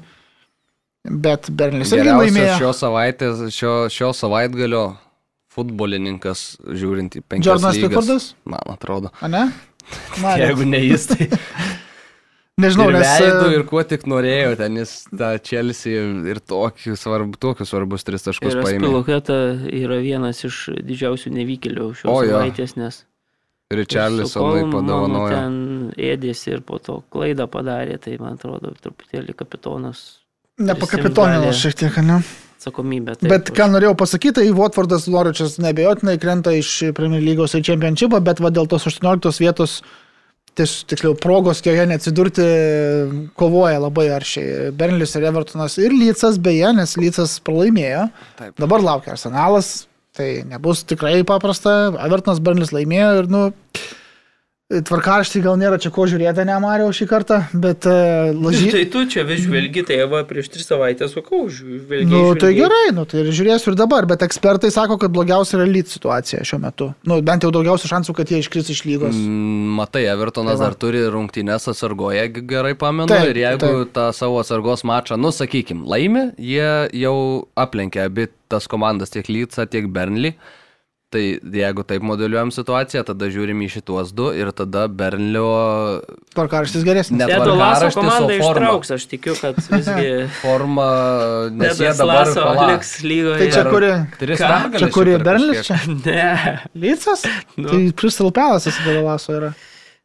Bet 1.06 1.50
Bernis 1.54 1.94
irgi 1.94 2.14
laimėjo. 2.14 2.58
šio 2.60 2.72
savaitės, 2.74 3.42
šio, 3.54 3.74
šio 3.94 4.12
savaitgalio 4.18 4.86
futbolininkas, 5.56 6.56
žiūrint 6.66 7.16
į 7.20 7.24
penkias 7.24 7.54
Jordanas 7.54 7.78
lygas. 7.78 7.90
Pickfordas? 7.94 8.28
Man 8.50 8.74
atrodo. 8.74 9.12
A 9.22 9.30
ne? 9.32 9.48
Na, 10.22 10.36
Jeigu 10.42 10.66
ne 10.66 10.82
jis, 10.82 11.06
tai 11.12 11.28
nežinau, 12.64 12.90
ir 12.90 12.98
nes... 12.98 13.06
veidų, 13.22 13.46
e, 13.52 13.58
ir 13.60 13.66
kuo 13.70 13.84
tik 13.86 14.08
norėjo, 14.10 14.56
ten 14.60 14.80
jis 14.82 14.96
tą 15.14 15.36
Chelsea 15.46 16.02
ir 16.32 16.42
tokius 16.42 17.06
svarb, 17.06 17.38
tokius 17.38 17.70
svarbus 17.70 18.08
tris 18.08 18.26
taškus 18.26 18.56
Ir 18.56 18.64
paėmė. 18.66 18.82
Spiloketa 18.82 19.40
yra 19.70 20.00
vienas 20.02 20.42
iš 20.48 20.64
didžiausių 20.90 21.36
nevykėlių 21.38 21.92
šios 22.02 22.10
O, 22.10 22.18
savaitės, 22.26 22.76
nes 22.82 23.04
su 23.70 24.40
Kolmanu 24.42 24.74
padovanojo. 24.74 25.38
Ten 25.38 25.56
ėdėsi 25.98 26.52
ir 26.58 26.66
po 26.66 26.82
to 26.82 27.04
klaidą 27.14 27.46
padarė, 27.52 28.02
tai 28.02 28.18
man 28.22 28.40
atrodo 28.40 28.74
truputėlį 28.82 29.38
kapitonas 29.38 30.25
Nepakapitonino 30.60 31.52
šiek 31.56 31.78
tiek, 31.84 32.02
ne? 32.06 32.22
atsakomybę. 32.66 33.16
Bet 33.22 33.52
ką 33.56 33.70
norėjau 33.74 33.96
pasakyti, 33.98 34.40
tai 34.40 34.54
Watfordas 34.56 35.08
Norwichas 35.08 35.60
nebejotinai 35.62 36.18
krenta 36.22 36.54
iš 36.56 36.92
Premier 36.96 37.22
lygos 37.22 37.56
į 37.56 37.64
Championshipą, 37.66 38.22
bet 38.24 38.42
va 38.42 38.52
dėl 38.54 38.68
tos 38.68 38.88
18 38.88 39.42
vietos, 39.42 39.82
tiksliau, 40.56 41.16
progos 41.20 41.62
joje 41.66 41.86
neatsidurti, 41.90 42.46
kovoja 43.38 43.82
labai 43.84 44.08
aršiai. 44.16 44.72
Bernlis 44.78 45.16
ir 45.16 45.28
Evertonas 45.30 45.78
ir 45.78 45.94
Lycas 45.94 46.40
beje, 46.40 46.72
nes 46.78 46.96
Lycas 46.98 47.40
pralaimėjo. 47.46 48.08
Taip. 48.40 48.56
Dabar 48.62 48.84
laukia 48.84 49.14
Arsenalas, 49.16 49.88
tai 50.16 50.46
nebus 50.48 50.86
tikrai 50.88 51.20
paprasta. 51.28 51.94
Evertonas 52.06 52.42
Bernlis 52.44 52.74
laimėjo 52.76 53.12
ir, 53.22 53.32
nu, 53.32 53.50
tvarkaraštį 54.66 55.44
gal 55.46 55.60
nėra 55.62 55.78
čia 55.78 55.92
ko 55.94 56.08
žiūrėti, 56.10 56.42
nemariau 56.48 56.90
šį 56.96 57.06
kartą, 57.10 57.38
bet 57.54 57.86
uh, 57.86 58.32
lažy... 58.34 58.72
Tai 58.74 58.82
tu 58.90 59.04
čia 59.14 59.22
vis 59.28 59.44
žvelgi, 59.44 59.84
tai 59.86 60.00
va 60.10 60.24
prieš 60.26 60.50
tris 60.56 60.66
savaitės 60.66 61.14
sakau, 61.14 61.44
žvelgi. 61.54 62.10
Nu, 62.10 62.34
tai 62.42 62.50
gerai, 62.58 62.88
nu, 62.98 63.04
tai 63.06 63.22
ir 63.22 63.30
žiūrėsiu 63.30 63.72
ir 63.72 63.78
dabar, 63.78 64.08
bet 64.10 64.26
ekspertai 64.26 64.72
sako, 64.74 64.98
kad 65.04 65.14
blogiausia 65.14 65.60
yra 65.60 65.70
lyt 65.70 65.94
situacija 65.94 66.42
šiuo 66.50 66.60
metu. 66.66 66.90
Nu, 67.06 67.20
bent 67.26 67.46
jau 67.46 67.54
daugiausia 67.54 67.92
šansų, 67.94 68.18
kad 68.18 68.34
jie 68.34 68.42
iškris 68.42 68.74
iš 68.74 68.82
lygos. 68.90 69.14
Mm, 69.14 69.78
Matai, 69.78 70.08
Evertonas 70.10 70.58
Tai 70.58 70.64
va. 70.64 70.72
dar 70.72 70.82
turi 70.82 71.06
rungtynės 71.14 71.70
atsargoje, 71.70 72.26
gerai 72.42 72.74
pamenu. 72.74 73.06
Taip, 73.14 73.30
ir 73.36 73.44
jeigu 73.44 73.70
taip. 73.70 73.94
tą 73.94 74.10
savo 74.18 74.42
atsargos 74.42 74.82
mačą, 74.88 75.22
nu 75.22 75.30
sakykim, 75.36 75.86
laimi, 75.86 76.32
jie 76.42 76.90
jau 77.06 77.18
aplenkė 77.54 78.08
abi 78.10 78.32
tas 78.50 78.66
komandas, 78.72 79.14
tiek 79.14 79.30
Lyca, 79.30 79.70
tiek 79.70 79.94
Bernly. 79.94 80.34
Tai 81.14 81.22
jeigu 81.22 81.84
taip 81.88 82.02
modeliuojam 82.04 82.50
situaciją, 82.52 83.04
tada 83.08 83.28
žiūrim 83.32 83.60
į 83.64 83.68
šituos 83.76 84.10
du 84.18 84.32
ir 84.36 84.50
tada 84.58 84.88
Bernlio 84.90 86.02
Tvarkaraštis 86.36 86.84
geresnis. 86.84 87.20
Ne- 87.22 87.28
Laso 87.30 87.54
Tvarkaraštis, 87.54 87.98
komanda 88.00 88.34
ištrauks, 88.40 88.92
aš 88.98 89.06
tikiu, 89.14 89.36
kad 89.40 89.60
visgi 89.70 90.10
forma, 90.42 90.88
nes 91.54 91.78
jie 91.80 91.94
dabar 91.94 92.26
Laso 92.26 92.42
pala. 92.42 92.66
liks 92.74 92.92
lygoje. 93.06 93.38
Tai 93.44 93.52
čia 93.54 93.64
kuri? 93.70 93.92
Čia 94.82 94.90
kuri 94.98 95.16
kažkiek. 95.22 95.64
čia? 95.70 95.80
Ne. 96.10 96.58
Lycas? 96.74 97.24
Nu. 97.56 97.70
Tai 97.70 97.82
Crystal 98.02 98.34
Palace 98.36 98.74
Delaso 98.84 99.38
yra. 99.38 99.54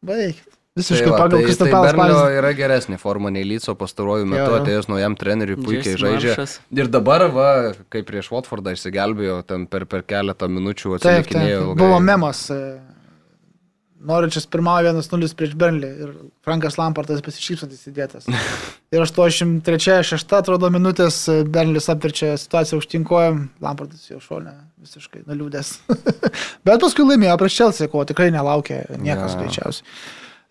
Baig. 0.05 0.37
Visiškai 0.79 1.03
Tai 1.03 1.11
va, 1.11 1.17
pagal 1.25 1.33
tai, 1.41 1.45
Crystal 1.49 1.67
tai 1.67 1.79
Bernlio 1.83 2.15
pavyzdį. 2.15 2.35
yra 2.39 2.51
geresnė 2.55 2.97
forma 3.01 3.27
nei 3.35 3.43
Lyco 3.43 3.73
pastaruoju 3.75 4.23
metu, 4.29 4.45
Jo, 4.45 4.53
jo. 4.55 4.59
atėjus 4.61 4.87
naujam 4.87 5.17
treneriui 5.19 5.57
puikiai 5.59 5.91
Jesse 5.97 5.99
žaidžia. 6.05 6.29
Maršas. 6.37 6.53
Ir 6.79 6.87
dabar, 6.93 7.25
va, 7.35 7.49
kai 7.91 8.05
prieš 8.07 8.29
Watfordą 8.31 8.71
išsigelbėjo, 8.77 9.41
ten 9.49 9.65
per, 9.67 9.83
per 9.91 10.05
keletą 10.07 10.47
minučių 10.47 10.95
atsilikinėjo. 10.95 11.65
Buvo 11.75 11.97
memas. 11.99 12.45
e, 12.55 12.79
Noričias 14.01 14.47
pirmavo 14.49 14.81
1-0 14.95 15.35
prieš 15.37 15.51
Bernlį 15.61 15.89
ir 16.05 16.13
Frankas 16.47 16.79
Lampartas 16.79 17.19
pasišypsantis 17.21 17.83
įdėtas. 17.91 18.25
Ir 18.95 19.03
83-6 19.05 20.33
atrodo 20.39 20.71
minutės 20.73 21.19
e, 21.29 21.35
Bernlis 21.45 21.91
apverčia 21.91 22.31
situaciją 22.39 22.79
aukštinkojam, 22.79 23.43
Lampartas 23.61 24.07
jau 24.09 24.17
šonė 24.23 24.55
visiškai 24.81 25.21
nuliūdęs. 25.27 25.75
Bet 26.65 26.81
paskui 26.81 27.05
laimėjo 27.11 27.35
prieš 27.43 27.59
Chelsea, 27.59 27.91
ko 27.91 28.01
tikrai 28.09 28.31
nelaukė 28.33 28.81
niekas 29.03 29.35
Jo. 29.35 29.43
greičiausiai. 29.43 29.85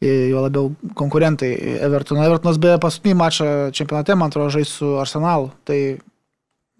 Jo 0.01 0.40
labiau 0.47 0.70
konkurentai 0.97 1.51
Evertono. 1.85 2.22
Evertonas 2.24 2.56
beje 2.60 2.78
paskutinį 2.81 3.16
mačą 3.20 3.48
čempionate, 3.77 4.14
man 4.16 4.32
atrodo, 4.32 4.48
žais 4.55 4.70
su 4.72 4.94
Arsenalu. 4.97 5.51
Tai 5.68 5.77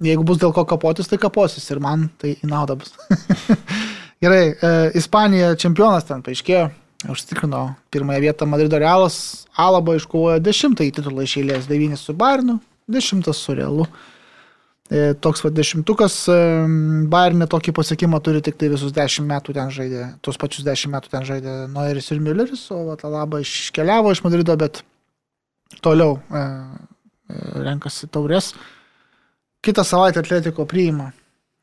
jeigu 0.01 0.25
bus 0.25 0.41
dėl 0.41 0.55
ko 0.57 0.65
kapotis, 0.69 1.11
tai 1.11 1.21
kaposis 1.21 1.69
ir 1.69 1.83
man 1.85 2.09
tai 2.21 2.33
į 2.39 2.49
naudą 2.49 2.79
bus. 2.81 2.95
Gerai, 4.25 4.53
e, 4.53 4.71
Ispanija 5.01 5.53
čempionas 5.61 6.09
ten 6.09 6.25
paaiškėjo, 6.25 6.65
užtikrino 7.13 7.63
pirmąją 7.93 8.25
vietą 8.25 8.49
Madrido 8.49 8.81
Realas, 8.81 9.47
Alaba 9.57 9.99
iškovojo 10.01 10.41
dešimtąjį 10.45 10.97
titulą 10.97 11.25
iš 11.25 11.37
eilės, 11.43 11.69
devynis 11.69 12.05
su 12.05 12.17
Bairnu, 12.17 12.59
dešimtas 12.89 13.41
su 13.41 13.57
Realu. 13.57 13.87
E, 14.91 15.13
toks 15.23 15.45
va 15.45 15.53
dešimtukas, 15.55 16.15
e, 16.33 16.37
Bairne 17.11 17.47
tokį 17.51 17.75
pasiekimą 17.77 18.19
turi 18.27 18.41
tik 18.43 18.57
tai 18.59 18.73
visus 18.73 18.91
dešimt 18.91 19.29
metų 19.31 19.55
ten 19.55 19.71
žaidė, 19.71 20.07
tuos 20.19 20.41
pačius 20.41 20.67
dešimt 20.67 20.97
metų 20.97 21.13
ten 21.13 21.27
žaidė 21.29 21.55
Noiris 21.71 22.11
ir 22.11 22.19
Mülleris, 22.25 22.65
o 22.75 22.81
va 22.89 22.97
Alaba 23.07 23.39
iškeliavo 23.45 24.11
iš 24.11 24.25
Madrido, 24.25 24.57
bet 24.59 24.83
toliau 25.79 26.19
e, 26.19 26.43
e, 26.43 27.39
renkasi 27.63 28.11
taurės. 28.11 28.51
Kitą 29.63 29.85
savaitę 29.87 30.25
Atletiko 30.25 30.67
priima 30.67 31.13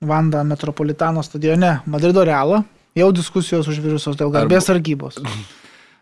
Vanda 0.07 0.45
Metropolitano 0.47 1.23
stadione 1.25 1.81
Madrido 1.85 2.23
Realą. 2.23 2.63
Jau 2.97 3.11
diskusijos 3.13 3.67
užvirusios 3.67 4.15
dėl 4.17 4.31
garbės 4.33 4.69
sargybos. 4.69 5.19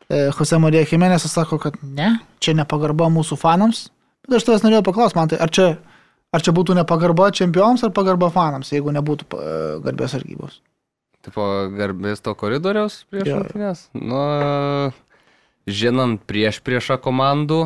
E, 0.05 0.29
Jose 0.29 0.59
Marija 0.61 0.85
Jimenezas 0.85 1.33
sako, 1.33 1.57
kad 1.59 1.81
ne, 1.81 2.19
čia 2.37 2.53
nepagarba 2.53 3.09
mūsų 3.09 3.39
fanams. 3.41 3.87
Bet 4.27 4.39
aš 4.39 4.47
tavęs 4.47 4.65
norėjau 4.65 4.85
paklausti, 4.85 5.17
man 5.17 5.31
tai, 5.31 5.39
ar 5.41 5.51
čia, 5.53 5.71
ar 6.35 6.43
čia 6.43 6.53
būtų 6.55 6.75
nepagarba 6.77 7.29
čempionams 7.35 7.83
ar 7.87 7.93
pagarba 7.95 8.29
fanams, 8.33 8.71
jeigu 8.75 8.91
nebūtų 8.95 9.27
e, 9.39 9.57
garbės 9.85 10.15
sargybos. 10.17 10.59
Tipo, 11.25 11.45
garbės 11.73 12.21
to 12.21 12.35
koridoriaus 12.37 12.99
prieš 13.09 13.31
Jo. 13.31 13.39
rungtynes. 13.41 13.87
Nu, 13.97 14.19
žinant 15.65 16.21
prieš 16.29 16.59
priešą 16.65 16.99
komandų 17.01 17.63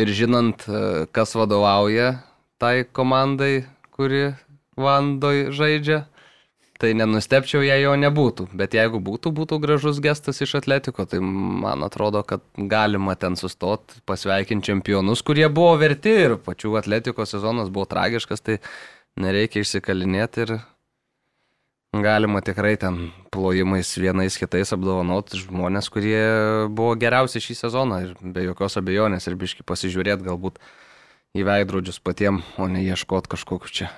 ir 0.00 0.12
žinant, 0.12 0.66
e, 0.68 1.06
kas 1.14 1.32
vadovauja 1.38 2.18
tai 2.60 2.84
komandai, 2.84 3.64
kuri 3.96 4.34
Vandoj 4.80 5.50
žaidžia, 5.52 6.04
tai 6.80 6.94
nenustepčiau, 6.96 7.60
jei 7.64 7.82
jo 7.82 7.92
nebūtų. 8.00 8.48
Bet 8.56 8.74
jeigu 8.76 9.02
būtų, 9.04 9.32
būtų 9.36 9.58
gražus 9.60 10.00
gestas 10.02 10.40
iš 10.40 10.56
Atletiko, 10.62 11.04
tai 11.08 11.20
man 11.20 11.84
atrodo, 11.84 12.22
kad 12.24 12.44
galima 12.56 13.16
ten 13.20 13.36
sustoti, 13.36 14.00
pasveikinti 14.08 14.70
čempionus, 14.70 15.20
kurie 15.26 15.46
buvo 15.52 15.74
verti 15.80 16.14
ir 16.24 16.38
pačių 16.40 16.78
Atletiko 16.80 17.26
sezonas 17.28 17.68
buvo 17.72 17.84
tragiškas, 17.90 18.44
tai 18.46 18.58
nereikia 19.20 19.60
išsikalinėti 19.64 20.46
ir 20.46 20.54
galima 22.00 22.40
tikrai 22.40 22.76
ten 22.80 23.10
plojimais 23.34 23.90
vienais 23.98 24.38
kitais 24.40 24.72
apdovanoti 24.72 25.40
žmonės, 25.42 25.90
kurie 25.92 26.22
buvo 26.70 26.94
geriausi 27.00 27.42
šį 27.42 27.58
sezoną 27.64 27.98
ir 28.06 28.14
be 28.22 28.46
jokios 28.46 28.78
abejonės 28.80 29.26
ir 29.28 29.36
biški 29.40 29.66
pasižiūrėti 29.66 30.28
galbūt 30.30 30.62
į 31.36 31.44
veidrodžius 31.46 32.00
patiem, 32.02 32.40
o 32.56 32.70
ne 32.70 32.86
ieškoti 32.86 33.34
kažkokiu 33.36 33.74
čia 33.74 33.90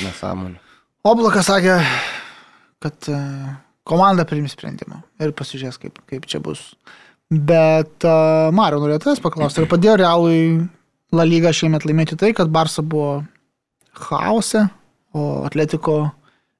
nesąmonių. 0.00 0.69
Oblakas 1.00 1.46
sakė, 1.48 1.78
kad 2.84 3.06
e, 3.08 3.18
komanda 3.88 4.26
priims 4.28 4.52
sprendimą 4.52 4.98
ir 5.24 5.32
pasižiūrės, 5.36 5.78
kaip, 5.80 5.96
kaip 6.10 6.26
čia 6.28 6.42
bus. 6.44 6.74
Bet 7.30 8.04
uh, 8.04 8.50
Mario 8.50 8.80
norėjo 8.82 9.04
tavęs 9.04 9.20
paklausti, 9.22 9.62
ar 9.62 9.68
padėjo 9.70 9.92
Realui 10.00 10.40
La 11.14 11.22
Lyga 11.24 11.52
šiemet 11.54 11.86
laimėti 11.86 12.18
tai, 12.18 12.32
kad 12.34 12.50
Barsa 12.50 12.82
buvo 12.82 13.20
chaose, 13.94 14.64
o 15.14 15.44
Atletiko 15.46 16.10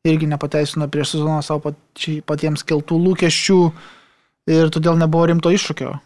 irgi 0.06 0.28
nepateisino 0.30 0.86
prieš 0.88 1.16
sezoną 1.16 1.40
savo 1.44 1.74
patiems 2.30 2.62
keltų 2.64 3.00
lūkesčių 3.02 3.58
ir 4.54 4.70
todėl 4.72 4.96
nebuvo 5.02 5.26
rimto 5.32 5.52
iššūkio 5.52 5.90
e, 5.90 5.98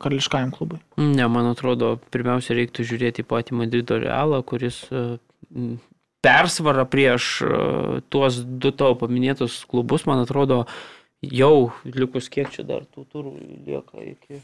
karališkajam 0.00 0.50
klubui. 0.56 0.80
Ne, 0.98 1.28
man 1.30 1.52
atrodo, 1.52 1.94
pirmiausia 2.10 2.56
reiktų 2.58 2.88
žiūrėti 2.88 3.22
į 3.22 3.28
patį 3.28 3.60
Madrido 3.60 4.00
realą, 4.02 4.40
kuris 4.42 4.80
persvara 6.24 6.84
prieš 6.88 7.30
e, 7.42 7.50
tuos 8.10 8.40
du 8.42 8.72
tavo 8.74 8.96
paminėtus 8.98 9.62
klubus, 9.70 10.06
man 10.08 10.24
atrodo, 10.24 10.64
jau 11.22 11.70
likus 11.84 12.30
kiek 12.32 12.50
čia 12.54 12.64
dar 12.66 12.86
tų 12.86 13.06
turų 13.12 13.34
lieka 13.66 14.02
iki 14.04 14.40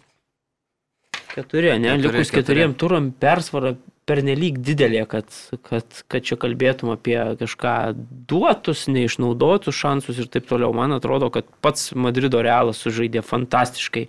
keturi, 1.35 1.73
ne, 1.79 1.97
Keturi, 1.97 2.03
likus 2.07 2.31
keturi. 2.31 2.43
keturiem 2.43 2.75
turam 2.79 3.11
persvara 3.11 3.75
pernelyg 4.07 4.59
didelė, 4.63 5.03
kad, 5.09 5.31
kad, 5.67 6.03
kad 6.13 6.27
čia 6.27 6.37
kalbėtum 6.39 6.93
apie 6.93 7.17
kažką 7.41 7.73
duotus, 8.31 8.85
neišnaudotus 8.93 9.75
šansus 9.79 10.21
ir 10.21 10.29
taip 10.31 10.47
toliau. 10.51 10.75
Man 10.77 10.93
atrodo, 10.95 11.31
kad 11.35 11.49
pats 11.65 11.91
Madrido 11.97 12.43
realas 12.45 12.83
sužaidė 12.85 13.25
fantastiškai 13.25 14.07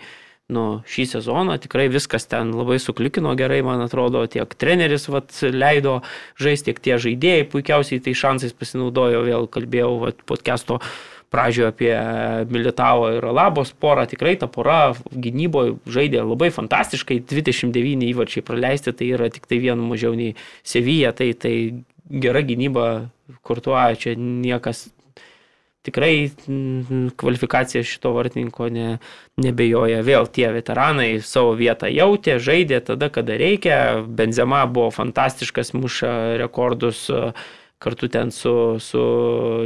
nu, 0.54 0.66
šį 0.90 1.08
sezoną. 1.16 1.58
Tikrai 1.62 1.88
viskas 1.90 2.28
ten 2.30 2.54
labai 2.54 2.78
suklikino 2.82 3.34
gerai, 3.38 3.62
man 3.66 3.82
atrodo, 3.86 4.26
tiek 4.30 4.52
treneris 4.60 5.08
vat, 5.10 5.34
leido 5.42 6.00
žaisti, 6.42 6.70
tiek 6.70 6.82
tie 6.84 7.00
žaidėjai 7.02 7.50
puikiausiai 7.50 8.04
tai 8.06 8.14
šansais 8.18 8.54
pasinaudojo. 8.58 9.26
Vėl 9.26 9.50
kalbėjau 9.52 9.92
vat, 10.04 10.22
podcast'o 10.30 10.80
pradžioje 11.34 11.72
apie 11.72 11.94
Militavo 12.54 13.10
ir 13.18 13.26
Alabos 13.26 13.74
porą. 13.74 14.06
Tikrai 14.10 14.36
ta 14.40 14.48
pora 14.52 14.94
gynyboje 15.12 15.80
žaidė 15.90 16.22
labai 16.24 16.52
fantastiškai. 16.54 17.24
29 17.26 18.06
įvarčiai 18.12 18.46
praleisti, 18.46 18.94
tai 18.94 19.12
yra 19.18 19.32
tik 19.34 19.50
tai 19.50 19.60
vienu 19.64 19.90
mažiau 19.90 20.14
nei 20.18 20.36
Sevija. 20.64 21.16
Tai, 21.18 21.32
tai 21.42 21.56
gera 22.22 22.46
gynyba, 22.46 23.10
kurtuoja, 23.46 23.98
čia 23.98 24.14
niekas 24.20 24.88
tikrai 25.86 26.30
kvalifikacija 27.18 27.84
šito 27.86 28.12
vartininko 28.16 28.70
ne, 28.74 28.88
nebejoja. 29.42 30.02
Vėl 30.06 30.30
tie 30.34 30.50
veteranai 30.56 31.10
savo 31.26 31.54
vietą 31.60 31.90
jautė, 31.92 32.40
žaidė 32.42 32.82
tada, 32.90 33.12
kada 33.14 33.38
reikia. 33.40 33.78
Benzema 34.06 34.66
buvo 34.66 34.92
fantastiškas, 34.96 35.74
muša 35.78 36.16
rekordus 36.42 37.06
e, 37.14 37.22
kartu 37.80 38.08
ten 38.08 38.32
su, 38.32 38.80
su 38.80 39.02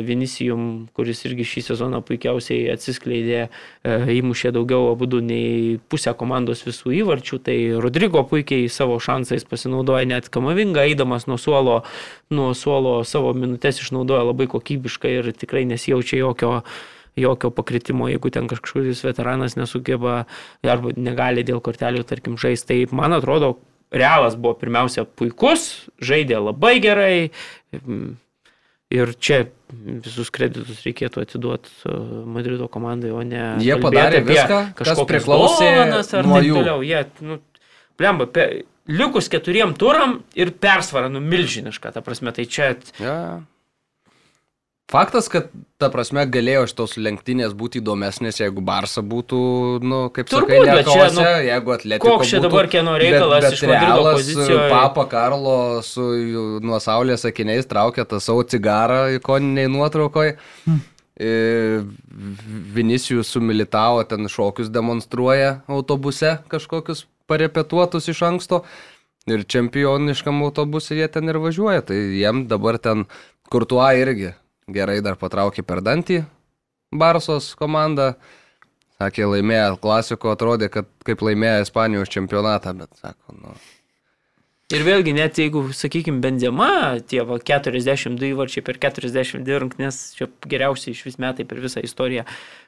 Vinicijum, 0.03 0.89
kuris 0.97 1.21
irgi 1.29 1.45
šį 1.45 1.63
sezoną 1.69 2.01
puikiausiai 2.07 2.71
atsiskleidė, 2.73 3.41
e, 3.47 3.97
įmušė 4.17 4.51
daugiau 4.55 4.89
abudu 4.91 5.21
nei 5.23 5.77
pusę 5.91 6.15
komandos 6.17 6.65
visų 6.65 6.95
įvarčių. 7.03 7.39
Tai 7.45 7.57
Rodrygo 7.85 8.25
puikiai 8.27 8.67
savo 8.73 8.97
šansais 8.99 9.45
pasinaudoja 9.49 10.09
net 10.09 10.29
Kamavinga, 10.33 10.87
eidamas 10.89 11.29
nuo 11.29 11.37
suolo, 11.37 11.83
nuo 12.33 12.53
suolo 12.57 12.99
savo 13.05 13.35
minutės 13.37 13.83
išnaudoja 13.83 14.25
labai 14.31 14.49
kokybiškai 14.51 15.19
ir 15.19 15.33
tikrai 15.37 15.67
nesijaučia 15.69 16.23
jokio 16.23 16.57
jokio 17.19 17.49
pakritimo, 17.51 18.07
jeigu 18.09 18.29
ten 18.31 18.47
kažkuris 18.47 19.03
veteranas 19.03 19.57
nesugeba 19.59 20.23
arba 20.63 20.93
negali 20.95 21.43
dėl 21.43 21.59
kortelių, 21.63 22.05
tarkim, 22.07 22.37
žaisti. 22.39 22.85
Tai 22.85 22.97
man 23.01 23.15
atrodo, 23.17 23.57
realas 23.91 24.35
buvo 24.37 24.55
pirmiausia 24.59 25.05
puikus, 25.05 25.85
žaidė 26.01 26.41
labai 26.41 26.77
gerai. 26.83 27.13
Ir 28.89 29.11
čia 29.21 29.43
visus 29.69 30.31
kreditus 30.33 30.81
reikėtų 30.81 31.21
atiduoti 31.21 31.69
e, 31.85 31.91
Madrido 32.25 32.65
komandai, 32.73 33.11
o 33.13 33.21
ne... 33.21 33.43
Jie 33.61 33.75
padarė 33.77 34.23
viską, 34.25 34.57
kas 34.79 35.01
priklausė 35.05 35.67
nuo 36.25 36.39
jų. 36.41 36.55
Toliau. 36.57 36.81
Jie, 36.81 37.03
nu, 37.21 37.37
blemba, 38.01 38.25
pe, 38.33 38.47
likus 38.89 39.29
keturiem 39.29 39.75
turam 39.77 40.23
ir 40.33 40.55
persvara, 40.57 41.11
nu, 41.13 41.21
milžiniška, 41.21 41.93
ta 41.93 42.01
prasme, 42.01 42.33
tai 42.33 42.47
čia 42.49 42.71
Ja. 42.97 43.19
Faktas, 44.89 45.27
kad, 45.29 45.51
ta 45.77 45.91
prasme, 45.93 46.23
galėjo 46.33 46.63
šitos 46.71 46.95
lenktynės 46.97 47.51
būti 47.57 47.77
įdomesnės, 47.77 48.39
jeigu 48.41 48.63
Barsa 48.65 49.03
būtų, 49.05 49.41
nu, 49.85 49.99
kaip 50.15 50.31
Turbūt, 50.31 50.49
sakai, 50.49 50.79
nekose, 50.79 51.09
nu, 51.13 51.25
jeigu 51.45 51.73
atletiko 51.75 52.13
koks 52.15 52.31
čia 52.31 52.39
dabar 52.41 52.69
kieno 52.73 52.95
reikalas 52.97 53.45
bet, 53.45 53.57
iš 53.57 53.61
bet 53.61 53.69
Madrido 53.69 53.99
Realas, 53.99 54.17
pozicijoje? 54.17 54.71
Papa 54.73 55.05
Karlo 55.11 55.59
su 55.85 56.07
nuo 56.65 56.81
saulės 56.81 57.27
akiniais 57.29 57.69
traukia 57.69 58.07
tą 58.09 58.17
savo 58.23 58.41
cigarą 58.49 59.03
ikoniniai 59.19 59.69
nuotraukoje. 59.69 60.39
Hmm. 60.65 60.81
Vinicijus 62.79 63.29
su 63.35 63.43
Militavo 63.45 64.01
ten 64.09 64.25
šokius 64.31 64.73
demonstruoja 64.73 65.59
autobuse 65.69 66.37
kažkokius 66.49 67.05
parepetuotus 67.29 68.09
iš 68.09 68.25
anksto. 68.25 68.63
Ir 69.29 69.45
čempioniškam 69.45 70.41
autobusui 70.47 70.97
jie 70.97 71.13
ten 71.13 71.29
ir 71.29 71.37
važiuoja. 71.37 71.85
Tai 71.85 71.97
jiem 72.17 72.47
dabar 72.49 72.81
ten 72.81 73.05
kurtuo 73.51 73.85
irgi 73.93 74.31
gerai 74.75 74.99
dar 75.05 75.17
patraukė 75.19 75.65
per 75.65 75.83
dantį 75.85 76.23
Barsos 76.91 77.53
komanda. 77.57 78.15
Sakė, 78.99 79.29
laimėjo 79.31 79.77
klasiko, 79.79 80.33
atrodė, 80.33 80.67
kad 80.73 80.87
kaip 81.07 81.21
laimėjo 81.23 81.63
Ispanijos 81.63 82.09
čempionatą, 82.11 82.73
bet 82.75 82.89
sako, 82.99 83.35
nu. 83.37 83.53
Ir 84.75 84.83
vėlgi, 84.85 85.13
net 85.17 85.39
jeigu, 85.39 85.63
sakykime, 85.73 86.19
Benzema, 86.21 86.99
tie 87.09 87.23
va, 87.25 87.39
42 87.41 88.33
įvarčiai 88.33 88.65
per 88.65 88.77
42 88.81 89.61
rungtynes, 89.63 90.01
čia 90.17 90.27
geriausiai 90.51 90.93
iš 90.93 91.05
vis 91.07 91.17
metai 91.21 91.47
per 91.47 91.61
visą 91.63 91.81
istoriją 91.85 92.27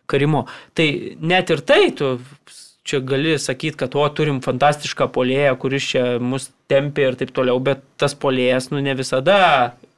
karimo, 0.09 0.47
tai 0.73 0.87
net 1.19 1.51
ir 1.53 1.61
tai 1.67 1.83
tu 1.97 2.15
čia 2.87 3.03
gali 3.05 3.35
sakyti, 3.37 3.77
kad 3.83 3.93
o 3.99 4.07
turim 4.09 4.39
fantastišką 4.41 5.11
polėją, 5.13 5.53
kuris 5.61 5.91
čia 5.91 6.05
mus 6.23 6.49
tempia 6.71 7.11
ir 7.11 7.19
taip 7.19 7.35
toliau, 7.35 7.61
bet 7.61 7.83
tas 8.01 8.15
polėjas, 8.17 8.71
nu 8.73 8.81
ne 8.81 8.95
visada 8.97 9.37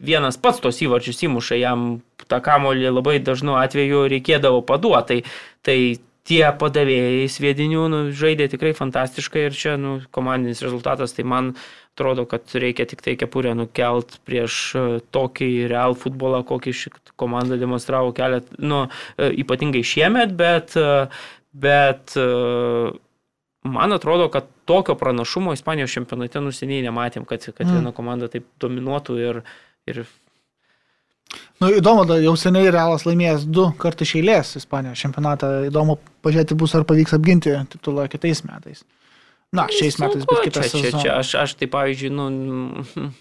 vienas 0.03 0.39
pats 0.41 0.61
tos 0.63 0.81
įvarčius 0.83 1.23
įmuša, 1.27 1.59
jam 1.61 2.01
tą 2.27 2.41
kamolį 2.43 2.91
labai 2.91 3.19
dažnu 3.23 3.55
atveju 3.59 4.07
reikėdavo 4.11 4.63
paduoti. 4.67 5.23
Tai, 5.23 5.29
tai 5.63 5.77
tie 6.27 6.43
padavėjai 6.59 7.27
sviedinių 7.31 7.85
nu, 7.91 8.01
žaidė 8.15 8.47
tikrai 8.53 8.71
fantastiškai 8.77 9.47
ir 9.49 9.57
čia 9.57 9.75
nu, 9.79 9.97
komandinis 10.15 10.63
rezultatas, 10.63 11.15
tai 11.15 11.25
man 11.27 11.53
atrodo, 11.93 12.25
kad 12.29 12.47
reikia 12.57 12.87
tik 12.89 13.03
tai 13.05 13.15
kepurę 13.19 13.53
nukelt 13.57 14.17
prieš 14.27 14.59
e, 14.75 14.83
tokį 15.13 15.49
real 15.71 15.97
futbolą, 15.99 16.41
kokį 16.47 16.73
ši 16.79 16.93
komanda 17.19 17.59
demonstravo 17.61 18.13
kelet, 18.15 18.47
nu, 18.57 18.85
e, 19.17 19.29
ypatingai 19.43 19.83
šiemet, 19.85 20.33
bet, 20.39 20.77
e, 20.79 21.05
bet 21.53 22.15
man 23.63 23.93
atrodo, 23.93 24.29
kad 24.33 24.47
tokio 24.65 24.95
pranašumo 24.97 25.53
Ispanijos 25.53 25.93
čempionate 25.93 26.41
nuseniai 26.41 26.81
nematėm, 26.87 27.27
kad, 27.29 27.45
kad 27.51 27.67
Mm. 27.67 27.77
viena 27.77 27.91
komanda 27.93 28.31
taip 28.31 28.47
dominuotų 28.63 29.19
ir, 29.21 29.43
ir 29.89 30.05
Nu, 31.61 31.69
įdomu, 31.71 32.03
jau 32.21 32.33
seniai 32.37 32.71
Realas 32.73 33.05
laimėjęs 33.07 33.45
du 33.49 33.69
kartus 33.79 34.09
iš 34.09 34.17
eilės 34.19 34.51
Ispanijos 34.59 34.99
čempionatą. 35.01 35.51
Įdomu 35.69 35.95
pažiūrėti 36.25 36.57
bus, 36.59 36.73
ar 36.77 36.85
pavyks 36.89 37.15
apginti 37.15 37.53
titulą 37.71 38.05
kitais 38.11 38.43
metais. 38.45 38.83
Na, 39.53 39.67
šiais 39.69 39.99
metais, 40.01 40.25
bet 40.25 40.33
Sunku, 40.33 40.43
kitas 40.49 40.71
čia, 40.73 40.81
čia, 40.81 40.91
čia, 40.97 41.15
aš, 41.21 41.33
aš 41.43 41.55
tai 41.59 41.69
pavyzdžiui, 41.73 42.11
nu, 42.17 43.13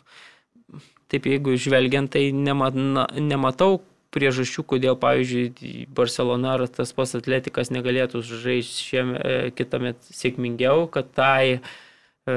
taip 1.13 1.29
jeigu 1.29 1.57
žvelgiant, 1.61 2.09
tai 2.15 2.31
nema, 2.33 2.71
na, 2.73 3.05
nematau 3.21 3.83
priežasčių, 4.13 4.65
kodėl, 4.69 4.97
pavyzdžiui, 5.01 5.87
Barcelona 5.97 6.57
ar 6.57 6.67
tas 6.73 6.93
pats 6.97 7.15
atletikas 7.17 7.73
negalėtų 7.73 8.25
žaisti 8.29 8.89
šiame 8.89 9.37
kitame 9.57 9.95
sėkmingiau, 10.09 10.87
kad 10.93 11.13
tai 11.17 11.61
e, 11.61 12.37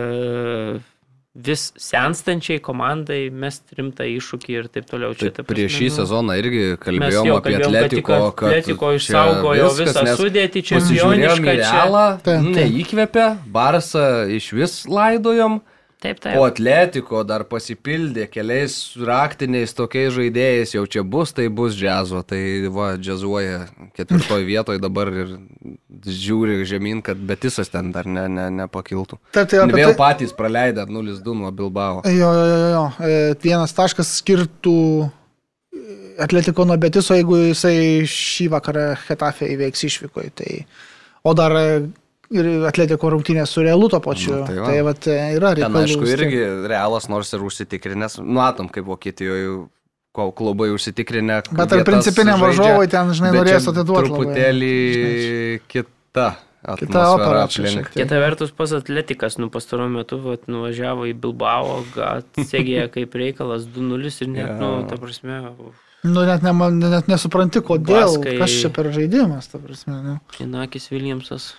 vis 1.36 1.74
senstančiai 1.76 2.62
komandai 2.64 3.28
mest 3.30 3.74
rimtą 3.76 4.06
iššūkį 4.08 4.54
ir 4.56 4.68
taip 4.72 4.88
toliau. 4.88 5.12
Čia, 5.18 5.28
Čia 5.28 5.36
ta 5.36 5.44
prieš 5.44 5.74
šį 5.76 5.88
nu, 5.90 5.96
sezoną 5.98 6.38
irgi 6.40 6.62
kalbėjom 6.80 7.28
jo 7.28 7.38
apie 7.42 7.56
atletiko, 7.60 8.20
kad 8.40 8.54
Atletiko 8.54 8.92
čia 8.96 9.02
išsaugojo 9.02 9.68
viskas, 9.74 10.00
visą 10.00 10.16
sudėtį, 10.22 10.64
Pasižiūrėjom 10.72 10.96
į 10.96 11.36
čempionišką 11.36 11.56
čia. 11.60 11.72
realą, 11.76 12.06
Taip, 12.24 12.48
taip. 12.48 12.72
neįkvėpė, 12.72 13.26
Barsą 13.58 14.06
iš 14.38 14.48
vis 14.56 14.78
laidojom, 14.88 15.60
Taip, 16.04 16.20
taip. 16.22 16.36
o 16.38 16.44
atletiko 16.46 17.24
dar 17.26 17.46
pasipildė 17.50 18.28
keliais 18.30 18.76
raktiniais 19.08 19.74
tokiais 19.74 20.12
žaidėjais, 20.14 20.76
jau 20.76 20.84
čia 20.92 21.02
bus, 21.08 21.32
tai 21.34 21.48
bus 21.50 21.74
džiazo, 21.78 22.20
tai 22.28 22.68
va, 22.70 22.92
džiazuoja 23.00 23.64
ketvirtoje 23.96 24.46
vietoje 24.52 24.82
dabar 24.84 25.10
ir 25.10 25.34
žiūri 26.06 26.60
žemyn, 26.68 27.02
kad 27.06 27.18
betisas 27.18 27.72
ten 27.74 27.90
dar 27.96 28.06
ne, 28.06 28.28
ne, 28.30 28.50
nepakiltų. 28.62 29.18
Taip, 29.32 29.50
tai 29.50 29.64
apie 29.64 29.80
Vėl 29.80 29.94
tai- 29.94 30.00
patys 30.04 30.36
praleidę 30.36 30.86
0-2 30.86 31.38
nuo 31.42 31.52
Bilbao. 31.56 32.04
Jo, 32.06 32.32
jo, 32.38 32.46
jo, 32.52 32.72
jo. 32.76 32.86
E, 33.00 33.22
Vienas 33.46 33.74
taškas 33.74 34.12
skirtų 34.20 34.76
Atletiko 36.22 36.64
nuo 36.64 36.78
Betiso, 36.80 37.16
jeigu 37.18 37.36
jisai 37.50 38.06
šį 38.08 38.46
vakarą 38.54 38.86
Hetafė 39.08 39.50
įveiks 39.56 39.84
išvykoje. 39.90 40.30
Tai... 40.40 40.52
O 41.28 41.34
dar 41.36 41.52
e, 41.60 41.66
ir 42.32 42.46
Atletiko 42.70 43.10
rungtynės 43.14 43.52
su 43.54 43.62
Realu 43.66 43.90
to 43.90 44.00
pačiu. 44.00 44.36
Nu, 44.40 44.46
tai 44.48 44.56
va. 44.60 44.66
tai 44.72 44.82
vat, 44.82 45.08
e, 45.08 45.18
yra 45.38 45.54
Ten, 45.56 45.64
reikalų. 45.64 45.84
aišku, 45.84 46.02
vis 46.02 46.10
tiek. 46.16 46.22
irgi 46.26 46.68
realas 46.72 47.08
nors 47.10 47.34
ir 47.34 47.40
užsitikrinęs, 47.46 48.20
matom, 48.24 48.70
kaip 48.70 48.86
Vokietijoje 48.86 49.68
kol 50.16 50.32
klubai 50.32 50.70
užsitikrinę. 50.72 51.42
Bet 51.52 51.74
ar 51.74 51.84
principiniam 51.84 52.40
varžovui 52.40 52.88
ten, 52.88 53.12
žinai, 53.14 53.34
norės 53.36 53.68
atiduoti. 53.68 54.10
Truputėlį 54.10 54.74
Žinai, 54.96 55.62
kita. 55.68 56.36
Kita 56.66 57.02
opera 57.14 57.44
aplink. 57.46 57.92
Kita 57.94 58.18
vertus, 58.18 58.50
pas 58.50 58.72
atletikas, 58.74 59.36
nu, 59.38 59.52
pastaruoju 59.54 59.92
metu 60.00 60.18
vat, 60.24 60.48
nuvažiavo 60.50 61.06
į 61.06 61.14
Bilbao, 61.22 61.84
atsegė 61.94 62.88
kaip 62.96 63.14
reikalas 63.14 63.68
2-0 63.70 64.10
ir 64.26 64.32
net, 64.34 64.48
Jo. 64.50 64.56
nu, 64.58 64.88
ta 64.90 64.98
prasme, 64.98 65.42
uf, 65.60 65.76
Nu, 66.06 66.22
net, 66.26 66.42
ne, 66.46 66.52
net 66.90 67.08
nesupranti, 67.10 67.62
kodėl, 67.66 68.18
Baskai- 68.18 68.38
kas 68.38 68.52
čia 68.62 68.70
per 68.70 68.90
žaidimas, 68.94 69.48
ta 69.50 69.58
prasme. 69.58 69.94
Nu, 70.06 70.20
Inakis 70.40 70.90
Williamsas 70.92 71.54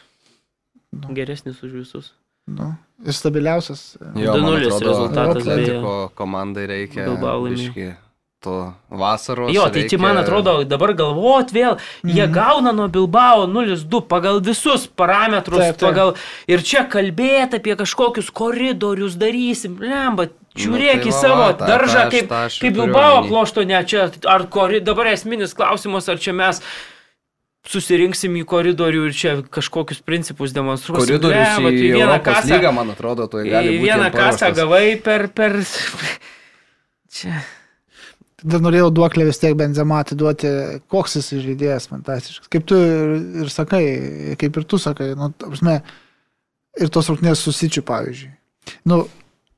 Nu. 0.93 1.15
geresnis 1.15 1.63
už 1.63 1.73
visus. 1.73 2.13
nu, 2.47 2.75
ir 3.07 3.13
stabiliausias. 3.13 3.97
Jo, 4.15 4.33
2:0 4.35 4.41
man 4.43 4.55
atrodo, 4.63 4.87
rezultatas 4.89 5.47
Atletiko 5.47 6.11
komandai 6.15 6.67
reikia 6.67 7.05
to 8.41 8.73
vasaros. 8.91 9.51
Jo, 9.55 9.65
tai 9.73 9.89
čia 9.89 9.99
man 9.99 10.17
atrodo, 10.21 10.63
dabar 10.65 10.93
galvot 10.95 11.51
vėl, 11.51 11.79
jie 12.05 12.27
Mhm. 12.27 12.33
gauna 12.33 12.73
nuo 12.73 12.87
Bilbao 12.89 13.47
0-2 13.47 14.01
pagal 14.07 14.41
visus 14.41 14.87
parametrus, 14.87 15.59
Taip, 15.59 15.77
taip. 15.77 15.89
pagal 15.91 16.15
ir 16.47 16.63
čia 16.63 16.87
kalbėti 16.89 17.59
apie 17.59 17.75
kažkokius 17.77 18.31
koridorius 18.31 19.17
darysim, 19.19 19.79
lemba, 19.81 20.29
žiūrėk 20.55 20.97
Nu, 20.97 21.03
tai 21.03 21.11
į 21.11 21.13
savo 21.13 21.43
va, 21.43 21.53
tą- 21.55 21.67
daržą, 21.67 22.03
tą 22.03 22.07
aš- 22.07 22.13
kaip, 22.13 22.31
ir 22.31 22.61
kaip 22.63 22.75
Bilbao 22.75 23.23
plošto, 23.27 23.67
ne 23.67 23.83
čia, 23.85 24.11
ar 24.27 24.47
kori, 24.47 24.81
dabar 24.81 25.07
esminis 25.07 25.53
klausimas, 25.55 26.09
ar 26.09 26.17
čia 26.19 26.33
mes 26.33 26.63
susirinksim 27.67 28.37
į 28.41 28.45
koridorių 28.49 29.05
ir 29.09 29.15
čia 29.17 29.35
kažkokius 29.53 30.01
principus 30.07 30.55
demonstruosim. 30.55 31.03
Koridorius 31.03 31.57
Blemba, 31.57 31.73
į 31.73 31.77
tu 31.81 31.91
vieną 31.91 32.07
Europos 32.07 32.29
kasą- 32.31 32.55
lygą, 32.55 32.73
man 32.77 32.93
atrodo, 32.95 33.27
tai 33.33 33.45
gali 33.49 33.75
į 33.75 33.77
būti. 33.81 33.89
vieną 33.91 34.09
jiem 34.09 34.17
kasą 34.17 34.51
gavai 34.57 34.85
per... 35.03 35.29
per... 35.35 35.59
Čia. 37.17 37.43
Dar 38.47 38.61
norėjau 38.61 38.91
duoklę 38.95 39.25
vis 39.27 39.41
tiek 39.43 39.55
Benzema 39.59 40.03
atiduoti, 40.05 40.49
koks 40.93 41.17
jis 41.19 41.31
žaidėjas 41.43 41.89
fantastiškas. 41.91 42.51
Kaip 42.53 42.67
tu 42.69 42.77
ir, 42.79 43.15
ir 43.43 43.51
sakai, 43.51 43.85
kaip 44.39 44.59
ir 44.61 44.67
tu 44.69 44.79
sakai, 44.79 45.15
nu, 45.19 45.31
ta 45.33 45.49
prasme, 45.49 45.79
ir 46.79 46.93
tos 46.93 47.09
rūknės 47.11 47.41
susičių, 47.47 47.83
pavyzdžiui. 47.89 48.31
Nu, 48.93 49.01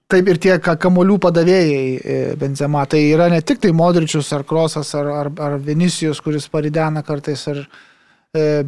taip 0.08 0.30
ir 0.30 0.38
tie 0.40 0.54
ka- 0.62 0.78
kamolių 0.80 1.18
padavėjai 1.26 1.82
e, 1.98 2.16
Benzema, 2.40 2.86
tai 2.88 3.02
yra 3.10 3.26
ne 3.32 3.42
tik 3.42 3.60
tai 3.66 3.74
Modričius 3.76 4.30
ar 4.38 4.46
Krosas 4.48 4.94
ar, 4.96 5.10
ar, 5.24 5.32
ar 5.48 5.58
Vinicijus, 5.58 6.22
kuris 6.24 6.46
paridena 6.48 7.02
kartais, 7.04 7.42
ar, 7.50 7.64
e, 7.66 7.87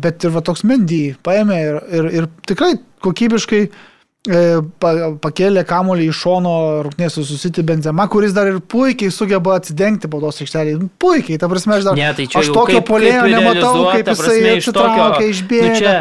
bet 0.00 0.24
ir 0.24 0.32
va 0.34 0.40
toks 0.44 0.64
Mendy 0.64 1.14
paėmė 1.26 1.56
ir, 1.60 1.80
ir, 1.98 2.10
ir 2.20 2.28
tikrai 2.48 2.74
kokybiškai 3.04 3.60
e, 3.66 4.40
pa, 4.80 4.92
pakėlė 5.20 5.64
kamolį 5.68 6.08
iš 6.12 6.22
šono 6.24 6.54
rūknės 6.86 7.18
susiti 7.20 7.64
Benzema, 7.66 8.08
kuris 8.12 8.32
dar 8.36 8.48
ir 8.50 8.58
puikiai 8.60 9.12
sugeba 9.12 9.58
atsidengti 9.60 10.08
baudos 10.12 10.40
aikštelėje. 10.44 10.80
Nu, 10.80 10.88
Puikiai, 11.00 11.38
ta 11.40 11.48
prasme, 11.52 11.76
aš 11.76 11.90
dar... 11.90 12.00
Ne, 12.00 12.08
tai 12.16 12.26
aš 12.40 12.50
tokio 12.56 12.80
polėjo 12.88 13.28
nematau, 13.28 13.86
kaip 13.92 14.10
jisai 14.12 14.24
prasme, 14.24 14.56
iš 14.60 14.70
tokio- 14.76 15.30
išbėga. 15.30 15.70
Nu 15.70 15.80
čia, 15.80 15.94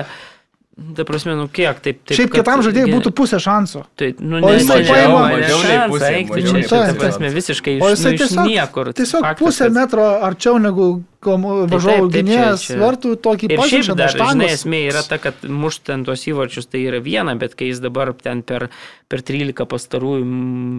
ta 0.95 1.03
prasme, 1.05 1.35
nu 1.35 1.47
kiek 1.47 1.79
taip. 1.83 1.99
taip 2.05 2.17
Šiaip 2.17 2.31
kitam 2.33 2.61
žaidėjui 2.65 2.91
būtų 2.95 3.11
pusė 3.15 3.39
šansų. 3.43 3.83
Tai, 3.95 4.09
nu, 4.19 4.39
O 4.45 4.51
jisai 4.53 4.79
paima- 4.87 5.25
šansą 5.39 5.99
tai 5.99 6.93
ta 6.93 6.93
prasme, 6.99 7.29
visiškai 7.33 7.75
iš, 7.77 7.81
O 7.83 7.89
jisai 7.93 8.11
nu, 8.11 8.17
tiesiog, 8.23 8.47
niekur. 8.47 8.93
tiesiog 8.93 9.21
Faktas, 9.21 9.45
pusę 9.47 9.63
kad- 9.69 9.73
metro 9.73 10.05
arčiau 10.29 10.57
negu 10.59 10.87
taip, 11.19 12.11
čia- 12.11 12.23
gynėjas 12.23 12.63
vartų 12.79 13.15
tokį 13.19 13.47
pažinčią 13.59 13.95
dar, 13.95 14.09
žinai, 14.09 14.49
esmė 14.55 14.79
yra 14.91 15.01
ta, 15.07 15.17
kad 15.17 15.35
mušt 15.43 15.83
ten 15.83 16.03
tuos 16.05 16.23
įvarčius 16.25 16.69
tai 16.71 16.79
yra 16.87 16.99
viena, 17.03 17.35
bet 17.37 17.55
kai 17.55 17.67
jis 17.67 17.79
dabar 17.79 18.13
ten 18.13 18.41
per, 18.41 18.69
per 19.09 19.19
13 19.21 19.65
pastarųjų, 19.67 20.23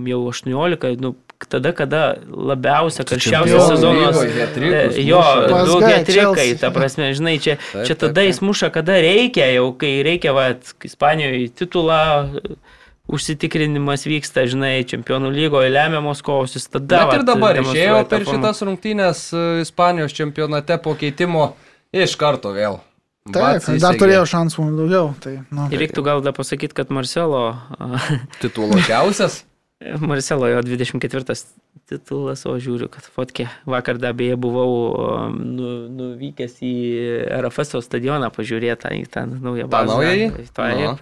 jau 0.08 0.22
18, 0.32 0.96
nu, 1.00 1.14
tada, 1.48 1.72
kada 1.76 2.00
labiausia, 2.26 3.04
karščiausias 3.08 3.68
sezonas. 3.70 4.18
e, 4.20 4.82
Jo, 5.06 5.22
du 5.68 5.78
getrikai, 5.80 6.48
ta 6.60 6.72
prasme, 6.74 7.12
žinai, 7.16 7.38
čia, 7.40 7.56
Taip, 7.56 7.86
čia 7.86 7.94
taip, 7.94 8.02
tada 8.08 8.26
jis 8.26 8.40
taip. 8.40 8.48
muša, 8.50 8.70
kada 8.74 8.98
reikia, 9.00 9.46
jau 9.56 9.70
kai 9.80 9.94
reikia, 10.06 10.34
va, 10.36 10.50
Ispanijoje 10.84 11.48
titulą. 11.62 12.02
Užsitikrinimas 13.10 14.04
vyksta, 14.06 14.44
žinai, 14.46 14.84
čempionų 14.86 15.32
lygoje 15.34 15.72
lemiamos 15.72 16.20
kovos, 16.22 16.52
jis 16.54 16.68
tada... 16.70 17.00
Bet 17.08 17.16
ir 17.16 17.24
dabar 17.26 17.58
išėjo 17.58 18.04
per 18.06 18.22
šitas 18.28 18.62
rungtynės 18.62 19.24
e, 19.34 19.40
Ispanijos 19.64 20.14
čempionate 20.14 20.76
po 20.78 20.94
keitimo 20.94 21.56
iš 21.90 22.14
karto 22.20 22.54
vėl. 22.54 22.78
Taip, 23.34 23.66
dar 23.82 23.98
turėjo 23.98 24.22
šansų 24.30 24.68
daugiau. 24.78 25.10
Tai, 25.22 25.34
nu. 25.50 25.66
Ir 25.74 25.82
reiktų 25.82 26.04
gal 26.06 26.22
dar 26.22 26.36
pasakyti, 26.38 26.76
kad 26.76 26.94
Marcelo, 26.94 27.44
Tituluočiausias. 28.40 29.42
Marcelo 29.80 30.46
jo 30.50 30.60
24 30.62 31.34
titulas, 31.88 32.42
o 32.46 32.52
žiūriu, 32.60 32.90
kad 32.92 33.06
fotkė. 33.14 33.46
Vakar 33.70 33.96
dar 33.98 34.12
beje 34.18 34.36
buvau 34.36 34.74
um, 34.92 35.38
nu, 35.56 35.70
nuvykęs 35.88 36.58
į 36.66 36.72
RFS 37.40 37.78
stadioną 37.86 38.28
pažiūrėti 38.34 38.92
į 39.00 39.06
tą 39.10 39.24
naują 39.30 39.66
bazę. 39.72 39.94
naująjį? 39.94 40.28
Taip, 40.52 40.84
Nu. 40.84 40.92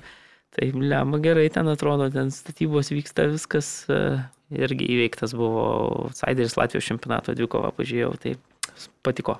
tai 0.55 0.71
lemba 0.73 1.19
gerai 1.23 1.49
ten 1.51 1.69
atrodo, 1.69 2.07
ten 2.15 2.31
statybos 2.35 2.93
vyksta 2.95 3.27
viskas. 3.33 3.85
uh, 3.91 4.23
Irgi 4.49 4.87
įveiktas 4.95 5.35
buvo 5.37 6.07
Outsideris 6.07 6.55
Latvijos 6.57 6.87
čempionato 6.89 7.35
dvikova, 7.37 7.69
pažiūrėjau, 7.77 8.15
tai 8.23 8.37
patiko. 9.05 9.35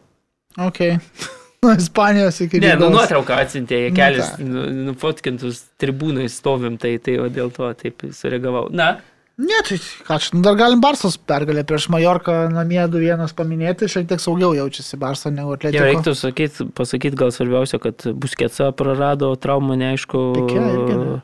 Ok. 0.61 0.83
Nuo 1.65 1.73
Ispanijos 1.75 2.37
iki 2.45 2.61
Ne, 2.63 2.75
nu 2.79 2.91
nuotrauką 2.93 3.39
atsintė, 3.41 3.79
Nu, 3.89 3.95
kelias 3.97 4.35
nu, 4.39 4.67
nufotkintus 4.91 5.63
tribūnai 5.81 6.29
stovim, 6.31 6.77
tai, 6.79 6.99
tai 7.03 7.17
va 7.23 7.31
dėl 7.33 7.49
to 7.57 7.71
taip 7.81 8.05
sureagavau. 8.15 8.69
Na, 8.71 8.99
Ne, 9.39 9.59
tai 9.63 9.77
ką 9.79 10.17
čia, 10.19 10.31
nu, 10.35 10.41
dar 10.43 10.57
galim 10.59 10.81
Barsos 10.83 11.15
pergalę 11.17 11.63
prieš 11.65 11.85
Majorką 11.95 12.49
namie 12.51 12.81
2-1 12.91 13.31
paminėti, 13.39 13.87
šiek 13.87 14.09
tiek 14.11 14.19
saugiau 14.23 14.51
jaučiasi 14.57 14.99
Barso 14.99 15.31
negu 15.31 15.53
jau 15.53 15.59
Atletiko. 15.61 15.85
reiktų 15.87 16.15
sakyti, 16.19 16.67
pasakyti 16.75 17.21
gal 17.21 17.31
svarbiausia, 17.31 17.79
kad 17.79 18.03
Busketsa 18.19 18.73
prarado 18.75 19.31
traumą, 19.39 19.77
neaišku. 19.79 20.25
Pikė 20.41 20.59
ne? 20.65 21.21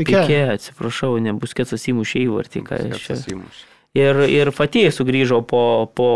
Pikė. 0.00 0.16
Pikė, 0.24 0.40
atsiprašau, 0.56 1.18
ne 1.20 1.34
Busketsas 1.36 1.84
įmušė 1.92 2.24
įvartį. 2.24 2.62
ką 2.64 2.80
aš 2.88 3.04
čia- 3.04 3.20
įmušė. 3.36 3.69
Ir, 3.98 4.20
ir 4.30 4.52
Fatijai 4.54 4.92
sugrįžo 4.94 5.40
po, 5.50 5.90
po 5.98 6.08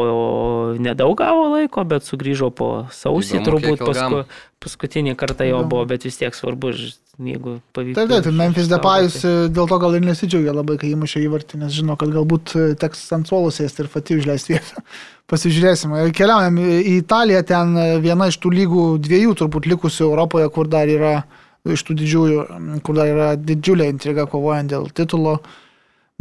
nedaug 0.78 1.16
gavo 1.18 1.48
laiko, 1.56 1.82
bet 1.90 2.06
sugrįžo 2.06 2.52
po 2.54 2.68
sausį, 2.94 3.40
Įdomu, 3.40 3.46
turbūt 3.48 3.80
pasku, 3.82 4.20
paskutinį 4.62 5.16
kartą 5.18 5.48
jo 5.48 5.56
Įdomu. 5.58 5.70
buvo, 5.72 5.88
bet 5.90 6.06
vis 6.06 6.20
tiek 6.20 6.36
svarbu, 6.38 6.70
jeigu 7.18 7.56
pavyktų. 7.74 7.96
Taip, 7.98 8.12
taip, 8.12 8.28
tai 8.28 8.34
Memphis. 8.38 8.68
Depayus 8.70 9.16
e, 9.26 9.32
dėl 9.50 9.66
to 9.66 9.78
gal 9.82 9.96
ir 9.98 10.06
nesidžiaugia 10.06 10.54
labai, 10.54 10.76
kai 10.78 10.92
įmušė 10.94 11.24
įvartį, 11.26 11.60
nes 11.64 11.74
žino, 11.74 11.96
kad 11.98 12.14
galbūt 12.14 12.54
e, 12.54 12.68
teks 12.78 13.02
ant 13.18 13.26
suolo 13.26 13.50
sėsti 13.54 13.82
ir 13.82 13.90
Fatijų 13.90 14.22
išleisti 14.22 14.54
vietą. 14.54 14.84
Pasižiūrėsim. 15.34 15.98
E, 15.98 16.06
Keliaujam 16.14 16.62
į 16.62 16.78
Italiją, 17.00 17.42
ten 17.50 17.74
viena 18.06 18.30
iš 18.30 18.38
tų 18.38 18.54
lygų 18.54 18.86
dviejų 19.02 19.34
turbūt 19.42 19.66
likusių 19.74 20.06
Europoje, 20.12 20.46
kur 20.54 20.70
dar 20.70 20.94
yra 20.94 21.16
iš 21.66 21.82
tų 21.90 21.98
didžiųjų, 22.04 22.46
kur 22.86 23.02
dar 23.02 23.10
yra 23.10 23.28
didžiulė 23.34 23.90
intriga 23.90 24.30
kovojant 24.30 24.70
dėl 24.70 24.86
titulo. 24.94 25.40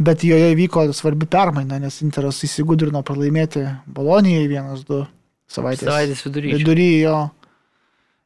Bet 0.02 0.24
joje 0.26 0.50
įvyko 0.56 0.88
svarbi 0.90 1.26
permaina, 1.30 1.78
nes 1.78 2.00
Interas 2.02 2.40
įsigudrino 2.42 3.04
pralaimėti 3.06 3.62
Bolonijai 3.86 4.48
1-2 4.50 5.04
savaitės. 5.46 5.86
Savaitės 5.86 6.24
vidury. 6.26 6.54
Vidury 6.58 6.88
jo. 7.04 7.18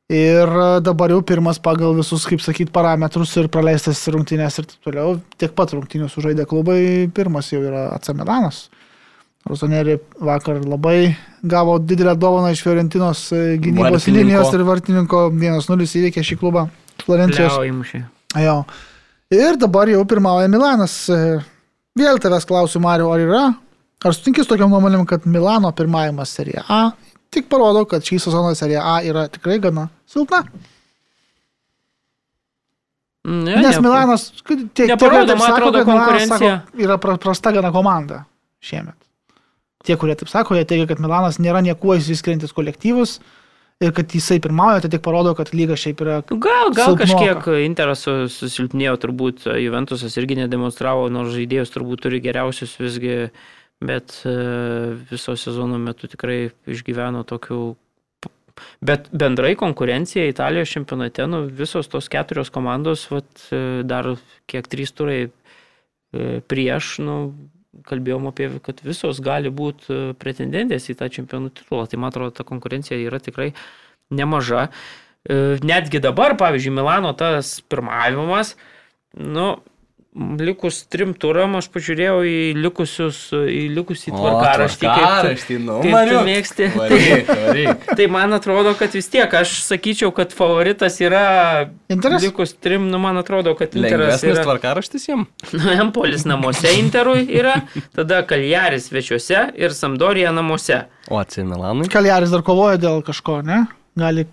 Ir 0.08 0.48
e, 0.48 0.68
dabar 0.80 1.12
jau 1.12 1.20
pirmas 1.28 1.58
pagal 1.60 1.92
visus, 1.98 2.24
kaip 2.24 2.40
sakyt, 2.40 2.70
parametrus 2.72 3.34
ir 3.36 3.50
praleistas 3.52 4.00
rungtynės 4.08 4.56
ir 4.62 4.68
taip 4.70 4.88
toliau. 4.88 5.18
Tiek 5.36 5.52
pat 5.52 5.74
rungtynių 5.76 6.08
sužaidė 6.08 6.46
klubai, 6.48 6.80
pirmas 7.12 7.52
jau 7.52 7.60
yra 7.60 7.90
AC 7.98 8.14
Milanas. 8.16 8.62
Rosoneri 9.48 9.98
vakar 10.24 10.62
labai 10.64 11.12
gavo 11.44 11.76
didelę 11.78 12.16
dovaną 12.16 12.54
iš 12.56 12.64
Fiorentinos 12.64 13.26
e, 13.36 13.42
gynybos 13.60 13.98
Vartininko. 13.98 14.16
linijos 14.16 14.56
ir 14.56 14.64
vartininko 14.64 15.22
1-0 15.36 15.88
įveikė 16.00 16.24
šį 16.24 16.40
klubą 16.40 16.64
Florencijos. 17.04 17.60
Jo. 18.40 18.56
Ir 19.36 19.60
dabar 19.60 19.92
jau 19.92 20.00
pirmauja 20.08 20.48
Milanas. 20.48 20.96
Vėl 21.98 22.18
tavęs 22.22 22.46
klausiu, 22.48 22.80
Mario, 22.84 23.10
ar 23.14 23.22
yra? 23.24 23.42
Ar 24.06 24.14
sutinkis 24.14 24.46
tokiam 24.46 24.70
nuomonėm, 24.70 25.02
kad 25.10 25.24
Milano 25.26 25.72
pirmavimas 25.74 26.30
Serija 26.36 26.62
A 26.70 26.80
tik 27.34 27.48
parodo, 27.50 27.82
kad 27.90 28.04
šį 28.06 28.20
sezoną 28.28 28.52
Serija 28.56 28.84
A 28.86 28.98
yra 29.06 29.24
tikrai 29.32 29.58
gana 29.62 29.88
silpna? 30.08 30.44
Ne, 33.28 33.56
Nes 33.60 33.76
ne, 33.76 33.82
Milanas, 33.82 34.28
tiek, 34.72 34.88
Neparodo, 34.88 35.34
man 35.36 35.50
sako, 35.50 35.56
atrodo, 35.58 35.78
kad 35.82 35.86
Milanas 35.88 36.06
konkurencija. 36.08 36.52
Sako, 36.60 36.78
yra 36.84 36.96
pra- 37.02 37.16
prasta 37.20 37.52
gana 37.52 37.72
komanda 37.74 38.22
šiemet. 38.64 38.94
Tie, 39.84 39.96
kurie 40.00 40.14
taip 40.16 40.30
sako, 40.30 40.54
jie 40.56 40.64
teigia, 40.68 40.86
kad 40.88 41.00
Milanas 41.02 41.36
nėra 41.42 41.60
niekuo 41.64 41.96
įsiskrintis 41.98 42.54
kolektyvus 42.56 43.18
ir 43.80 43.92
kad 43.94 44.14
jisai 44.14 44.40
pirmauja, 44.42 44.82
tai 44.82 44.90
tik 44.96 45.02
parodo, 45.04 45.34
kad 45.38 45.52
lyga 45.54 45.76
šiaip 45.78 46.00
yra 46.02 46.18
Gal, 46.26 46.72
gal 46.74 46.96
Silpnoka. 46.96 47.04
kažkiek 47.04 47.48
interesų 47.66 48.14
susilpnėjo, 48.34 48.96
turbūt 49.04 49.46
Juventusas 49.62 50.16
irgi 50.18 50.40
nedemonstravo, 50.40 51.06
nors 51.14 51.34
žaidėjus 51.36 51.74
turbūt 51.74 52.02
turi 52.06 52.22
geriausius 52.24 52.74
visgi, 52.80 53.28
bet 53.78 54.16
e, 54.26 54.34
viso 55.10 55.36
sezono 55.38 55.78
metu 55.78 56.10
tikrai 56.10 56.48
išgyveno 56.66 57.22
tokių. 57.28 57.60
Bet 58.82 59.06
bendrai 59.14 59.52
konkurencija 59.54 60.26
Italijos 60.26 60.72
čempionate, 60.74 61.28
nu, 61.30 61.44
visos 61.46 61.86
tos 61.86 62.10
keturios 62.10 62.50
komandos, 62.50 63.06
vat, 63.12 63.30
e, 63.54 63.84
dar 63.86 64.16
kiek 64.50 64.66
trys 64.66 64.90
turai 64.90 65.20
e, 65.28 66.40
prieš, 66.50 66.96
nu, 67.06 67.20
kalbėjom 67.86 68.28
apie, 68.30 68.48
kad 68.64 68.80
visos 68.86 69.20
gali 69.24 69.52
būti 69.54 70.16
pretendentės 70.18 70.88
į 70.90 70.98
tą 70.98 71.10
čempionų 71.12 71.52
titulą. 71.54 71.86
Tai 71.90 72.00
man 72.02 72.12
atrodo, 72.12 72.34
ta 72.38 72.46
konkurencija 72.48 72.98
yra 72.98 73.20
tikrai 73.22 73.52
nemaža. 74.10 74.68
E, 75.28 75.58
Netgi 75.62 76.02
dabar, 76.02 76.36
pavyzdžiui, 76.40 76.74
Milano 76.78 77.12
tas 77.18 77.58
pirmavimas, 77.68 78.54
nu, 79.18 79.50
likus 80.16 80.80
trim 80.90 81.12
turam, 81.14 81.54
aš 81.58 81.68
pažiūrėjau 81.70 82.22
į 82.26 82.38
likusius, 82.58 83.18
į 83.34 83.68
likusį 83.76 84.10
tvarkaraštį. 84.14 84.86
tvarkaraštį, 84.86 85.58
nu, 85.62 85.76
Mariuk. 85.92 86.22
mėgsti. 86.26 86.68
Varyk, 86.74 87.28
varyk. 87.28 87.84
Tai 87.98 88.06
man 88.14 88.32
atrodo, 88.38 88.72
kad 88.78 88.96
vis 88.96 89.08
tiek, 89.12 89.28
aš 89.40 89.52
sakyčiau, 89.66 90.10
kad 90.16 90.32
favoritas 90.34 90.98
yra 91.04 91.68
Interas? 91.92 92.24
likus 92.24 92.56
trim, 92.56 92.88
nu 92.90 92.98
man 93.02 93.20
atrodo, 93.20 93.54
kad 93.58 93.76
Interas 93.76 93.92
Lengvesnis 94.18 94.34
yra. 94.34 94.46
tvarkaraštis 94.48 95.08
jiem? 95.10 95.26
Nu, 95.52 95.70
Empolis 95.76 96.24
namuose 96.28 96.72
Interui 96.80 97.26
yra, 97.38 97.60
tada 97.96 98.22
Kaljaris 98.26 98.88
svečiuose 98.88 99.50
ir 99.60 99.76
Samdorija 99.76 100.32
namuose. 100.34 100.86
O, 101.08 101.20
AC 101.20 101.38
Milanui? 101.44 101.88
Kaljaris 101.92 102.32
dar 102.34 102.42
kovoja 102.46 102.80
dėl 102.80 103.04
kažko, 103.06 103.42
ne? 103.46 103.66
Gali. 103.98 104.24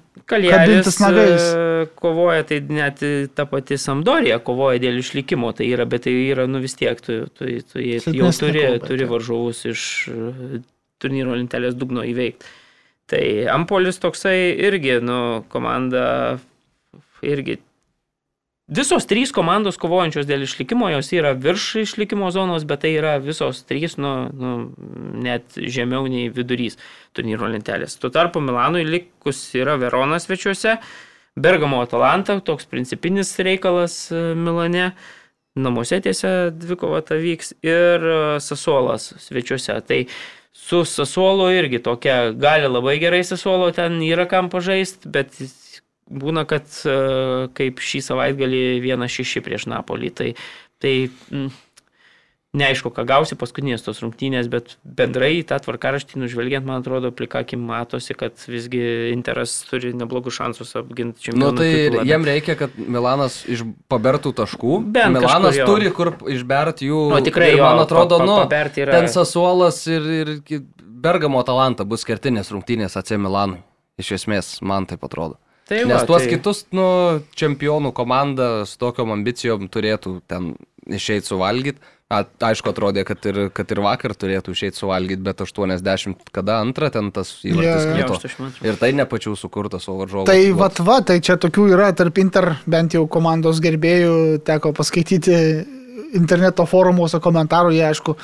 Nagais. 1.04 1.48
e, 1.54 1.88
kovoja, 2.00 2.46
tai 2.50 2.60
net 2.70 3.02
ta 3.38 3.46
pati 3.50 3.78
Samdorija 3.78 4.40
kovoja 4.46 4.82
dėl 4.82 5.02
išlikimo, 5.02 5.52
tai 5.58 5.68
yra, 5.74 5.86
bet 5.90 6.08
tai 6.08 6.16
yra, 6.32 6.48
nu 6.50 6.62
vis 6.64 6.78
tiek, 6.80 7.02
tu, 7.06 7.26
tu, 7.38 7.50
tu 7.70 7.84
jie 7.84 8.00
jau 8.00 8.32
turi, 8.34 8.64
kova, 8.64 8.80
turi 8.88 9.10
varžovus 9.10 9.66
iš 9.70 9.84
e, 10.10 10.62
turnyro 11.02 11.36
lentelės 11.38 11.78
dugno 11.78 12.06
įveikti. 12.08 12.54
Tai 13.12 13.22
Ampolis 13.54 14.02
toksai 14.02 14.38
irgi, 14.66 14.98
nu, 15.06 15.20
komanda 15.54 16.06
irgi. 17.22 17.60
Visos 18.66 19.06
trys 19.06 19.30
komandos 19.30 19.78
kovojančios 19.78 20.26
dėl 20.26 20.42
išlikimo, 20.42 20.88
jos 20.90 21.12
yra 21.14 21.36
virš 21.38 21.84
išlikimo 21.84 22.32
zonos, 22.34 22.64
bet 22.66 22.82
tai 22.82 22.96
yra 22.98 23.20
visos 23.22 23.60
trys, 23.70 23.94
nu, 24.02 24.14
nu 24.34 24.54
net 25.22 25.54
žemiau 25.54 26.08
nei 26.10 26.32
vidurys 26.34 26.80
turnyro 27.14 27.46
lentelės. 27.46 27.94
Tuo 28.02 28.10
tarpu 28.10 28.42
Milanui 28.42 28.82
likus 28.88 29.44
yra 29.54 29.76
Verona 29.78 30.18
svečiuose, 30.18 30.80
Bergamo 31.38 31.84
Atalanta, 31.84 32.40
toks 32.42 32.66
principinis 32.66 33.36
reikalas 33.38 34.08
e, 34.10 34.24
Milane, 34.34 34.96
namuose 35.54 36.00
tiesa 36.02 36.50
dvikova 36.50 37.04
ta 37.06 37.20
vyks 37.22 37.54
ir 37.62 38.02
e, 38.02 38.18
Sasuolas 38.42 39.12
svečiuose. 39.28 39.76
Tai 39.86 40.00
su 40.58 40.82
Sasuolo 40.90 41.52
irgi 41.54 41.84
tokia, 41.86 42.32
gali 42.34 42.66
labai 42.66 42.98
gerai 43.04 43.22
Sasuolo, 43.28 43.70
ten 43.78 44.02
yra 44.02 44.26
kam 44.32 44.50
pažaisti, 44.50 45.12
bet 45.12 45.38
būna, 46.12 46.46
kad 46.50 46.66
e, 46.86 46.96
kaip 47.58 47.80
šį 47.82 48.02
savaitgalį 48.12 48.64
1-6 48.86 49.42
prieš 49.46 49.66
Napolį. 49.72 50.12
Tai, 50.16 50.28
tai 50.84 50.96
mm, 51.32 51.50
neaišku, 52.56 52.88
ką 52.96 53.04
gausi 53.10 53.36
paskutinės 53.36 53.84
tos 53.84 54.00
rungtynės, 54.00 54.48
bet 54.48 54.78
bendrai 54.88 55.42
tą 55.48 55.58
tvarkaraštį 55.66 56.22
nužvelgiant, 56.22 56.64
man 56.68 56.80
atrodo, 56.80 57.10
plikakim 57.12 57.60
matosi, 57.68 58.16
kad 58.16 58.38
visgi 58.48 58.80
Interas 59.12 59.58
turi 59.68 59.92
neblogus 59.98 60.38
šansus 60.38 60.72
apginti 60.80 61.20
Nu, 61.36 61.52
čempionų 61.52 61.58
tai 61.60 61.68
titulą. 61.74 62.06
jiem 62.08 62.28
reikia, 62.30 62.56
kad 62.62 62.78
Milanas 62.80 63.42
iš 63.52 63.66
pabertų 63.92 64.32
taškų. 64.40 64.78
Bent 64.96 65.18
Milanas 65.18 65.52
kažkur 65.52 65.60
jo. 65.60 65.68
turi 65.74 65.92
kur 65.98 66.14
išberti 66.38 66.88
jų. 66.88 67.02
O 67.18 67.20
tikrai 67.28 67.52
ir 67.52 67.60
jo, 67.60 67.66
man 67.68 67.84
atrodo, 67.84 68.22
pa- 68.22 68.24
pa- 68.24 68.30
nu, 68.32 68.38
paberti 68.46 68.86
yra- 68.86 69.00
ten 69.02 69.12
Sasuolas 69.12 69.82
ir, 69.92 70.08
ir 70.22 70.36
Bergamo 71.06 71.42
Atalanta 71.44 71.84
bus 71.86 72.06
kertinės 72.08 72.54
rungtynės 72.56 72.96
AC 72.98 73.18
Milanui. 73.20 73.60
Iš 74.00 74.14
esmės, 74.22 74.62
man 74.64 74.88
taip 74.88 75.04
atrodo. 75.04 75.36
Tai 75.66 75.82
Nes 75.82 75.98
va, 75.98 76.06
tuos 76.06 76.22
tai- 76.22 76.30
kitus, 76.30 76.66
nu, 76.78 76.86
čempionų 77.34 77.92
komanda 77.98 78.66
su 78.70 78.78
tokiom 78.78 79.12
ambicijom 79.16 79.66
turėtų 79.70 80.20
ten 80.30 80.54
išeiti 80.86 81.32
suvalgyti. 81.32 81.82
Aišku, 82.14 82.70
atrodė, 82.70 83.02
kad 83.04 83.26
ir, 83.26 83.50
kad 83.50 83.72
ir 83.74 83.80
vakar 83.82 84.14
turėtų 84.14 84.54
išeiti 84.54 84.78
suvalgyti, 84.78 85.24
bet 85.26 85.42
80 85.42 86.30
kada 86.32 86.60
antrą 86.62 86.92
ten 86.94 87.10
tas 87.12 87.32
įvartis. 87.42 87.82
Jo, 87.82 87.96
krito. 87.96 88.20
82. 88.22 88.68
Ir 88.70 88.78
tai 88.78 88.92
ne 88.94 89.08
pačių 89.10 89.34
sukurtas, 89.36 89.90
o 89.90 89.98
varžovų. 89.98 90.28
Tai 90.30 90.38
vat 90.54 90.80
va, 90.86 91.00
tai 91.02 91.18
čia 91.26 91.40
tokių 91.42 91.66
yra 91.74 91.90
tarp 91.98 92.22
Inter, 92.22 92.60
bent 92.70 92.94
jau 92.94 93.08
komandos 93.10 93.58
gerbėjų, 93.60 94.44
teko 94.46 94.70
paskaityti 94.78 95.34
interneto 96.14 96.68
forumuose 96.70 97.18
komentarų, 97.20 97.74
jie 97.74 97.88
aišku 97.90 98.16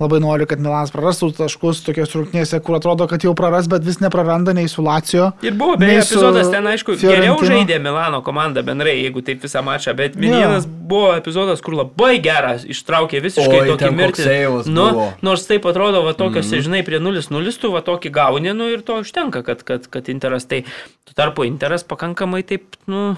labai 0.00 0.20
nori, 0.22 0.46
kad 0.48 0.60
Milanas 0.62 0.90
prarastų 0.94 1.28
taškus 1.36 1.82
tokios 1.84 2.14
rungtynėse, 2.16 2.60
kur 2.64 2.78
atrodo, 2.78 3.04
kad 3.10 3.24
jau 3.26 3.34
praras, 3.36 3.68
bet 3.70 3.84
vis 3.84 3.98
nepraranda 4.00 4.54
nei 4.56 4.68
su 4.72 4.80
Lacijo. 4.84 5.30
Ir 5.44 5.56
buvo, 5.60 5.76
beje, 5.80 6.00
epizodas 6.02 6.48
ten, 6.52 6.66
aišku, 6.70 6.96
geriau 7.00 7.36
Fiorentino. 7.36 7.50
žaidė 7.50 7.78
Milano 7.84 8.22
komanda 8.24 8.64
bendrai, 8.66 8.96
jeigu 9.02 9.22
taip 9.26 9.44
visą 9.44 9.62
mačą, 9.66 9.92
bet 9.98 10.16
Jo. 10.16 10.32
vienas 10.32 10.64
buvo 10.66 11.12
epizodas, 11.18 11.60
kur 11.64 11.76
labai 11.78 12.14
geras, 12.24 12.64
ištraukė 12.64 13.20
visiškai 13.26 13.60
Oi, 13.60 13.68
tokį 13.74 13.90
mirtį. 13.98 14.28
Nu, 14.72 14.86
buvo. 14.90 15.08
nors 15.22 15.44
taip 15.46 15.68
atrodo, 15.68 16.02
va 16.06 16.16
tokios, 16.16 16.48
mm 16.48 16.64
žinai, 16.64 16.80
prie 16.84 16.98
0-0 17.00 17.58
tu 17.60 17.70
va 17.72 17.80
tokį 17.84 18.10
gauni, 18.12 18.52
nu 18.56 18.70
ir 18.72 18.80
to 18.82 19.00
užtenka, 19.04 19.44
kad, 19.44 19.62
kad, 19.62 19.86
kad 19.92 20.08
Interas 20.08 20.48
tai, 20.48 20.64
tu 21.04 21.14
tarpu 21.14 21.44
Interas 21.44 21.84
pakankamai 21.84 22.42
taip, 22.42 22.76
nu, 22.90 23.16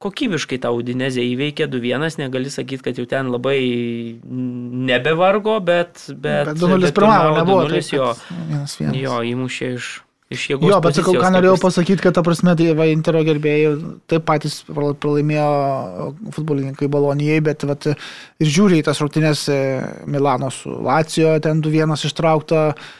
kokybiškai 0.00 0.58
tą 0.62 0.72
Udinezę 0.72 1.20
įveikė 1.20 1.66
2-1, 1.68 2.18
negali 2.22 2.50
sakyti, 2.52 2.84
kad 2.86 3.00
jau 3.00 3.06
ten 3.08 3.28
labai 3.32 3.58
nebevargo, 4.24 5.58
bet... 5.60 6.06
Bet, 6.14 6.54
Bet 6.54 6.60
2-0 6.62 6.92
pirmavo, 6.96 7.34
nebuvo. 7.36 7.66
2-0 7.68 7.74
taip, 7.74 7.90
jo, 7.98 8.06
vienas 8.48 8.78
vienas. 8.80 8.96
jo, 9.02 9.18
įmušė 9.34 9.68
iš, 9.76 9.88
iš. 10.32 10.46
Jo, 10.54 10.56
bet 10.56 10.70
sakau, 10.70 10.80
pozicijos, 10.86 11.18
ką 11.18 11.26
kaip 11.26 11.36
norėjau 11.36 11.58
pasakyti, 11.66 12.04
kad 12.06 12.16
ta 12.16 12.24
prasme, 12.24 12.54
tai 12.56 12.70
va, 12.78 12.88
Interio 12.88 13.20
gerbėjai 13.28 13.74
taip 14.08 14.24
patys 14.30 14.62
prala- 14.70 14.96
pralaimėjo 15.04 15.50
futbolininkai 16.38 16.88
Balonijai, 16.96 17.42
bet 17.50 17.68
vat, 17.68 17.90
ir 18.40 18.54
žiūri 18.56 18.80
į 18.80 18.88
tas 18.88 19.04
rungtynės 19.04 19.44
e, 19.52 19.60
Milano 20.08 20.48
su 20.54 20.72
Lacijo, 20.80 21.36
ten 21.44 21.60
2-1 21.66 22.08
ištraukta, 22.08 22.64
e, 22.72 22.99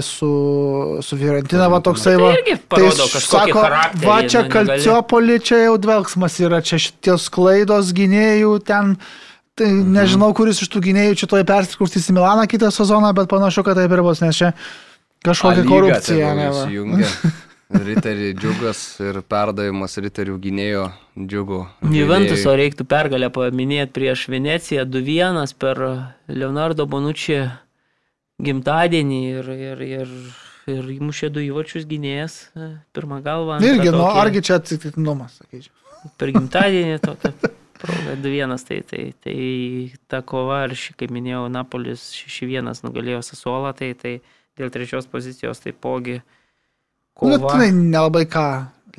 su, 0.00 0.98
su 1.04 1.16
Fiorentina, 1.20 1.68
va 1.68 1.80
toksai 1.84 2.14
va. 2.16 2.30
Tai 2.32 2.54
parodo 2.72 3.04
kažkokį 3.12 3.52
charakterį, 3.56 4.06
va 4.08 4.18
čia 4.24 4.40
na, 4.40 4.46
negali- 4.48 4.52
kalciopolį, 4.70 5.36
čia 5.44 5.58
jau 5.66 5.74
dvelgsmas 5.84 6.38
yra, 6.40 6.62
čia 6.64 6.78
šities 6.80 7.26
klaidos 7.34 7.92
gynėjų 7.92 8.54
ten. 8.64 8.96
Tai 9.60 9.66
Mhm. 9.68 9.92
nežinau, 9.92 10.30
kuris 10.32 10.62
iš 10.64 10.70
tų 10.72 10.80
gynėjų 10.86 11.16
čia 11.20 11.26
toj 11.28 11.44
persikrustys 11.44 12.08
į 12.08 12.14
Milaną 12.16 12.46
kitą 12.48 12.70
sezoną, 12.72 13.12
bet 13.14 13.28
panašu, 13.28 13.62
kad 13.62 13.76
taip 13.76 13.92
ir 13.92 14.00
bus, 14.02 14.20
nes 14.24 14.36
čia 14.36 14.52
kažkokia 15.24 15.64
korupcija. 15.68 16.30
Riteriai 17.70 18.34
džiugas 18.34 18.78
ir 18.98 19.20
perdavimas 19.30 19.92
riterių 20.02 20.38
gynėjo 20.42 20.86
džiugo. 21.28 21.60
Juventuso 21.86 22.50
reiktų 22.58 22.82
pergalę 22.88 23.28
paminėti 23.30 23.92
prieš 23.94 24.24
Veneciją 24.32 24.82
2-1 24.90 25.52
per 25.54 25.78
Leonardo 26.26 26.86
Bonucci 26.86 27.44
gimtadienį 28.46 29.20
ir, 29.30 29.50
ir, 29.54 29.84
ir, 30.00 30.12
ir 30.70 30.90
įmušė 30.96 31.30
du 31.34 31.44
įvarčius 31.44 31.86
gynėjas 31.90 32.36
e, 32.54 32.72
pirmą 32.96 33.20
galvą. 33.24 33.60
Irgi, 33.64 33.90
nu, 33.92 34.00
tokį 34.02 34.20
argi 34.24 34.42
čia 34.48 34.58
atsitiktinumas, 34.60 35.38
sakyčiau. 35.42 35.76
Per 36.20 36.32
gimtadienį 36.36 36.98
tokia 37.04 37.32
proga 37.80 38.16
2-1, 38.20 38.56
tai, 38.68 38.80
tai, 38.88 39.04
tai 39.24 39.38
ta 40.10 40.20
kova, 40.26 40.64
ir 40.68 40.76
ši, 40.76 40.96
kaip 41.00 41.12
minėjau, 41.16 41.46
Napolis 41.52 42.10
6-1 42.16 42.84
nugalėjo 42.84 43.22
Sasuolą, 43.24 43.72
tai, 43.76 43.94
tai 43.96 44.18
dėl 44.60 44.72
trečios 44.74 45.08
pozicijos 45.08 45.62
taipogi 45.64 46.20
Nu, 47.20 47.36
kova. 47.36 47.58
tai 47.58 47.68
nelabai 47.76 48.24
ką 48.24 48.44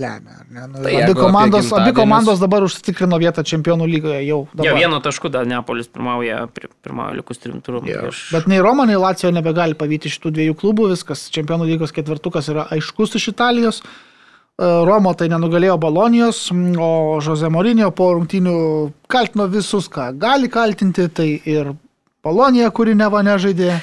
lemia. 0.01 0.37
Ne? 0.49 0.65
Nu, 0.71 0.81
Tai 0.83 0.93
abi, 1.03 1.13
komandos, 1.17 1.69
abi 1.77 1.93
komandos 1.95 2.39
dabar 2.41 2.65
užsitikrino 2.65 3.19
vietą 3.21 3.43
čempionų 3.45 3.87
lygoje 3.91 4.19
jau. 4.25 4.39
Jo, 4.51 4.63
Dabar. 4.63 4.79
vieno 4.81 4.99
tašku 5.05 5.29
dar 5.31 5.45
Neapolis 5.47 5.87
pirmauja, 5.93 6.47
pirmauja 6.83 7.15
likus 7.21 7.37
trim 7.43 7.61
turum. 7.61 7.85
Jo. 7.87 8.01
prieš- 8.09 8.31
Bet 8.33 8.47
nei 8.51 8.59
Roma, 8.59 8.85
nei 8.89 8.97
Lacijo 8.99 9.31
nebegali 9.31 9.77
pavyti 9.77 10.09
šitų 10.09 10.33
dviejų 10.37 10.55
klubų, 10.63 10.89
viskas. 10.95 11.27
Čempionų 11.31 11.69
lygos 11.71 11.93
ketvirtukas 11.95 12.49
yra 12.51 12.67
aiškus 12.73 13.15
iš 13.21 13.29
Italijos. 13.35 13.81
E, 13.81 14.65
Romo 14.85 15.13
tai 15.17 15.29
nenugalėjo 15.31 15.77
Balonijos, 15.79 16.41
o 16.77 17.19
Jose 17.23 17.49
Morinio 17.49 17.91
po 17.95 18.11
rungtynių 18.17 18.57
kaltino 19.09 19.47
visus, 19.49 19.87
ką 19.89 20.11
gali 20.19 20.49
kaltinti, 20.51 21.07
tai 21.09 21.29
ir 21.45 21.71
Balonija, 22.23 22.69
kuri 22.71 22.93
neva 22.93 23.23
nežaidė. 23.25 23.79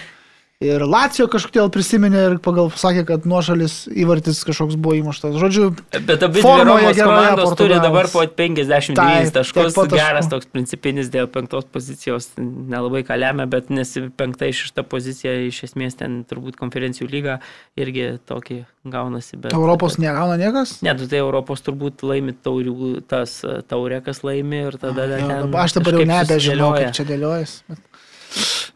Ir 0.59 0.83
Lacijo 0.83 1.29
kažkodėl 1.31 1.69
prisiminė 1.71 2.23
ir 2.33 2.33
pagal 2.43 2.67
sakė, 2.75 3.05
kad 3.07 3.27
nuošalis 3.31 3.85
įvartis 3.95 4.41
kažkoks 4.43 4.75
buvo 4.75 4.97
įmuštas. 4.99 5.37
Žodžiu, 5.39 5.69
Bet 6.03 6.25
abi 6.27 6.43
Romos 6.43 6.99
komandos 6.99 7.53
turi 7.61 7.77
dabar 7.79 8.09
po 8.11 8.25
59 8.27 8.99
Taip, 8.99 9.31
taškus. 9.37 9.77
taškų. 9.77 9.85
Geras 9.93 10.27
toks 10.33 10.51
principinis 10.51 11.13
dėl 11.15 11.31
penktos 11.31 11.69
pozicijos. 11.71 12.33
Nelabai 12.43 13.05
ką 13.07 13.21
lemia, 13.23 13.47
bet 13.47 13.71
nes 13.71 13.95
penkta 14.19 14.51
iš 14.51 14.65
šitą 14.67 14.83
poziciją 14.91 15.37
iš 15.47 15.63
esmės 15.69 15.95
ten 16.03 16.25
turbūt 16.27 16.59
konferencijų 16.59 17.07
lyga 17.07 17.39
irgi 17.79 18.17
tokį 18.27 18.65
gaunasi. 18.91 19.39
Bet, 19.39 19.55
Europos 19.55 19.95
bet, 19.95 20.09
negauna 20.09 20.35
niekas. 20.43 20.81
Ne, 20.83 20.97
tu 20.99 21.07
tai 21.07 21.23
Europos 21.23 21.63
turbūt 21.63 22.03
laimi 22.03 22.35
taurių, 22.35 22.97
tas 23.07 23.45
taurė, 23.71 24.03
kas 24.03 24.25
laimi 24.27 24.65
ir 24.73 24.83
tada... 24.83 25.07
Jo, 25.07 25.23
ten 25.23 25.55
aš 25.63 25.79
dabar 25.79 26.01
jau 26.01 26.09
nebežinau, 26.17 26.73
kaip 26.81 26.99
čia 26.99 27.07
dėliojas. 27.15 27.61
Bet... 27.71 27.85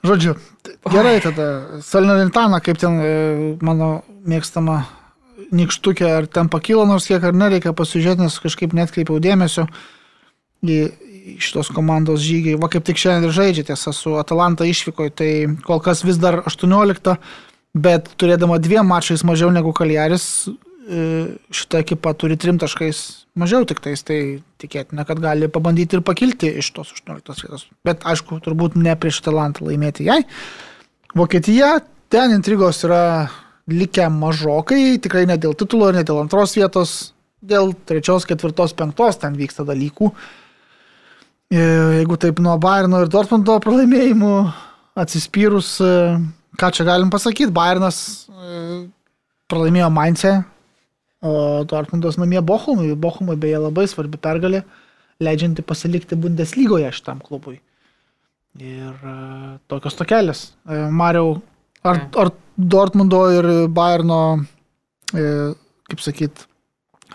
Žodžiu, 0.02 0.34
gerai 0.90 1.20
tada. 1.22 1.46
Salernitana, 1.86 2.58
kaip 2.64 2.80
ten 2.80 2.98
e, 2.98 3.12
mano 3.62 4.02
mėgstama 4.26 4.82
nikštukė, 5.52 6.08
ar 6.18 6.26
ten 6.26 6.50
pakilo 6.52 6.84
nors 6.88 7.06
kiek 7.10 7.22
ar 7.22 7.36
nereikia 7.36 7.74
pasižiūrėti, 7.76 8.24
nes 8.24 8.38
kažkaip 8.42 8.74
netkreipiau 8.76 9.20
dėmesio 9.22 9.66
į 10.62 10.80
šitos 11.42 11.70
komandos 11.74 12.22
žygiai. 12.24 12.58
Va 12.58 12.70
kaip 12.72 12.86
tik 12.86 12.98
šiandien 12.98 13.28
ir 13.28 13.36
žaidžia 13.36 13.68
tiesa 13.70 13.94
su 13.94 14.16
Atalanta 14.18 14.66
išvykoje, 14.66 15.14
tai 15.14 15.30
kol 15.66 15.82
kas 15.84 16.02
vis 16.06 16.18
dar 16.22 16.40
18, 16.48 17.16
bet 17.78 18.10
turėdama 18.20 18.58
dviem 18.62 18.88
mačais 18.88 19.22
mažiau 19.26 19.52
negu 19.54 19.74
Kaljaris, 19.76 20.48
e, 20.48 21.04
šita 21.54 21.84
ekipa 21.84 22.14
turi 22.18 22.38
trim 22.40 22.58
taškais 22.58 23.21
mažiau 23.38 23.64
tik 23.68 23.80
tais, 23.84 24.02
tai 24.04 24.18
tikėtina, 24.60 25.06
kad 25.08 25.20
gali 25.22 25.48
pabandyti 25.52 25.98
ir 25.98 26.04
pakilti 26.06 26.50
iš 26.60 26.72
tos 26.76 26.92
18 26.96 27.46
vietos. 27.46 27.66
Bet 27.86 28.04
aišku, 28.08 28.40
turbūt 28.44 28.76
ne 28.80 28.94
prieš 28.98 29.22
Talantą 29.24 29.66
laimėti 29.68 30.06
jai. 30.08 30.20
Vokietija, 31.16 31.78
ten 32.12 32.34
intrigos 32.36 32.82
yra 32.86 33.30
likę 33.70 34.08
mažokai, 34.12 34.98
tikrai 35.02 35.24
ne 35.28 35.38
dėl 35.40 35.56
titulo, 35.58 35.90
ne 35.94 36.04
dėl 36.04 36.22
antros 36.24 36.56
vietos, 36.58 37.12
dėl 37.42 37.72
trečios, 37.88 38.26
ketvirtos, 38.28 38.74
penktos 38.76 39.20
ten 39.22 39.36
vyksta 39.38 39.66
dalykų. 39.68 40.12
E, 41.52 41.62
Jeigu 42.00 42.16
taip 42.20 42.40
nuo 42.42 42.56
Bayerno 42.60 43.02
ir 43.02 43.10
Dortmundo 43.12 43.58
pralaimėjimų 43.62 44.32
atsispyrus, 45.02 45.74
e, 45.84 45.92
ką 46.60 46.72
čia 46.74 46.86
galim 46.88 47.12
pasakyti, 47.12 47.52
Bayernas 47.54 48.28
e, 48.28 48.86
pralaimėjo 49.52 49.90
Mainze, 49.92 50.34
o 51.22 51.62
Dortmundas 51.68 52.18
namie 52.18 52.40
Bochumui. 52.42 52.94
Bochumui 52.98 53.36
beje 53.40 53.60
labai 53.62 53.86
svarbi 53.90 54.18
pergalė, 54.20 54.64
leidžianti 55.22 55.62
pasilikti 55.62 56.18
Bundeslygoje 56.18 56.90
šitam 56.94 57.20
klubui. 57.22 57.60
Ir 58.60 58.92
e, 58.92 59.16
tokios 59.70 59.94
tokelės. 59.96 60.40
E, 60.68 60.80
Mariau, 60.92 61.36
ar, 61.86 62.02
ar 62.20 62.32
Dortmundo 62.58 63.22
ir 63.32 63.48
Bayerno, 63.72 64.18
e, 65.14 65.22
kaip 65.88 66.02
sakyt, 66.04 66.44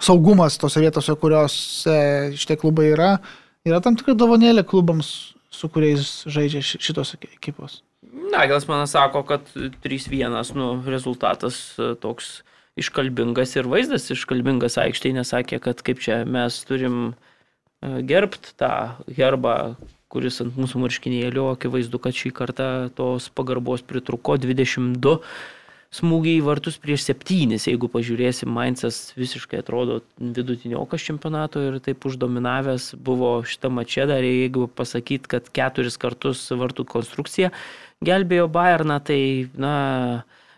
saugumas 0.02 0.58
tose 0.62 0.82
vietose, 0.82 1.14
kuriuose 1.20 1.98
šitie 2.38 2.58
klubai 2.62 2.88
yra, 2.96 3.12
yra 3.68 3.82
tam 3.84 3.98
tikra 4.00 4.16
dovanėlė 4.18 4.64
klubams, 4.66 5.12
su 5.54 5.70
kuriais 5.74 6.24
žaidžia 6.30 6.64
ši- 6.66 6.82
šitos 6.88 7.16
ekipos. 7.20 7.82
Nagelas 8.32 8.66
man 8.70 8.88
sako, 8.90 9.22
kad 9.28 9.46
3-1 9.84 10.54
nu, 10.58 10.72
rezultatas 10.86 11.58
toks 12.02 12.40
iškalbingas 12.80 13.56
ir 13.58 13.70
vaizdas 13.70 14.08
iškalbingas 14.14 14.78
aikštėje, 14.82 15.18
nesakė, 15.20 15.62
kad 15.64 15.84
kaip 15.86 16.02
čia 16.04 16.22
mes 16.30 16.58
turim 16.70 16.98
e, 17.10 18.02
gerbt 18.08 18.54
tą 18.62 18.72
herbą, 19.18 19.76
kuris 20.12 20.40
ant 20.44 20.56
mūsų 20.58 20.82
marškinėlio, 20.86 21.52
akivaizdu, 21.56 22.00
kad 22.02 22.16
šį 22.16 22.34
kartą 22.38 22.72
tos 22.96 23.28
pagarbos 23.36 23.84
pritruko 23.86 24.38
22 24.40 25.18
smūgiai 25.98 26.42
į 26.42 26.46
vartus 26.46 26.78
prieš 26.84 27.06
septynis, 27.08 27.68
jeigu 27.70 27.88
pažiūrėsim, 27.92 28.50
Mainzas 28.52 29.14
visiškai 29.18 29.62
atrodo 29.62 30.02
vidutiniokas 30.20 31.06
čempionato 31.08 31.64
ir 31.64 31.78
taip 31.84 32.06
uždominavęs 32.08 32.92
buvo 33.04 33.38
šitą 33.48 33.72
mačę, 33.74 34.08
dar 34.10 34.26
jeigu 34.26 34.68
pasakyt, 34.68 35.30
kad 35.32 35.48
keturis 35.56 36.00
kartus 36.02 36.44
vartų 36.52 36.88
konstrukcija 36.92 37.54
gelbėjo 38.06 38.50
Bayerną, 38.52 39.00
tai 39.04 39.22
na... 39.56 39.78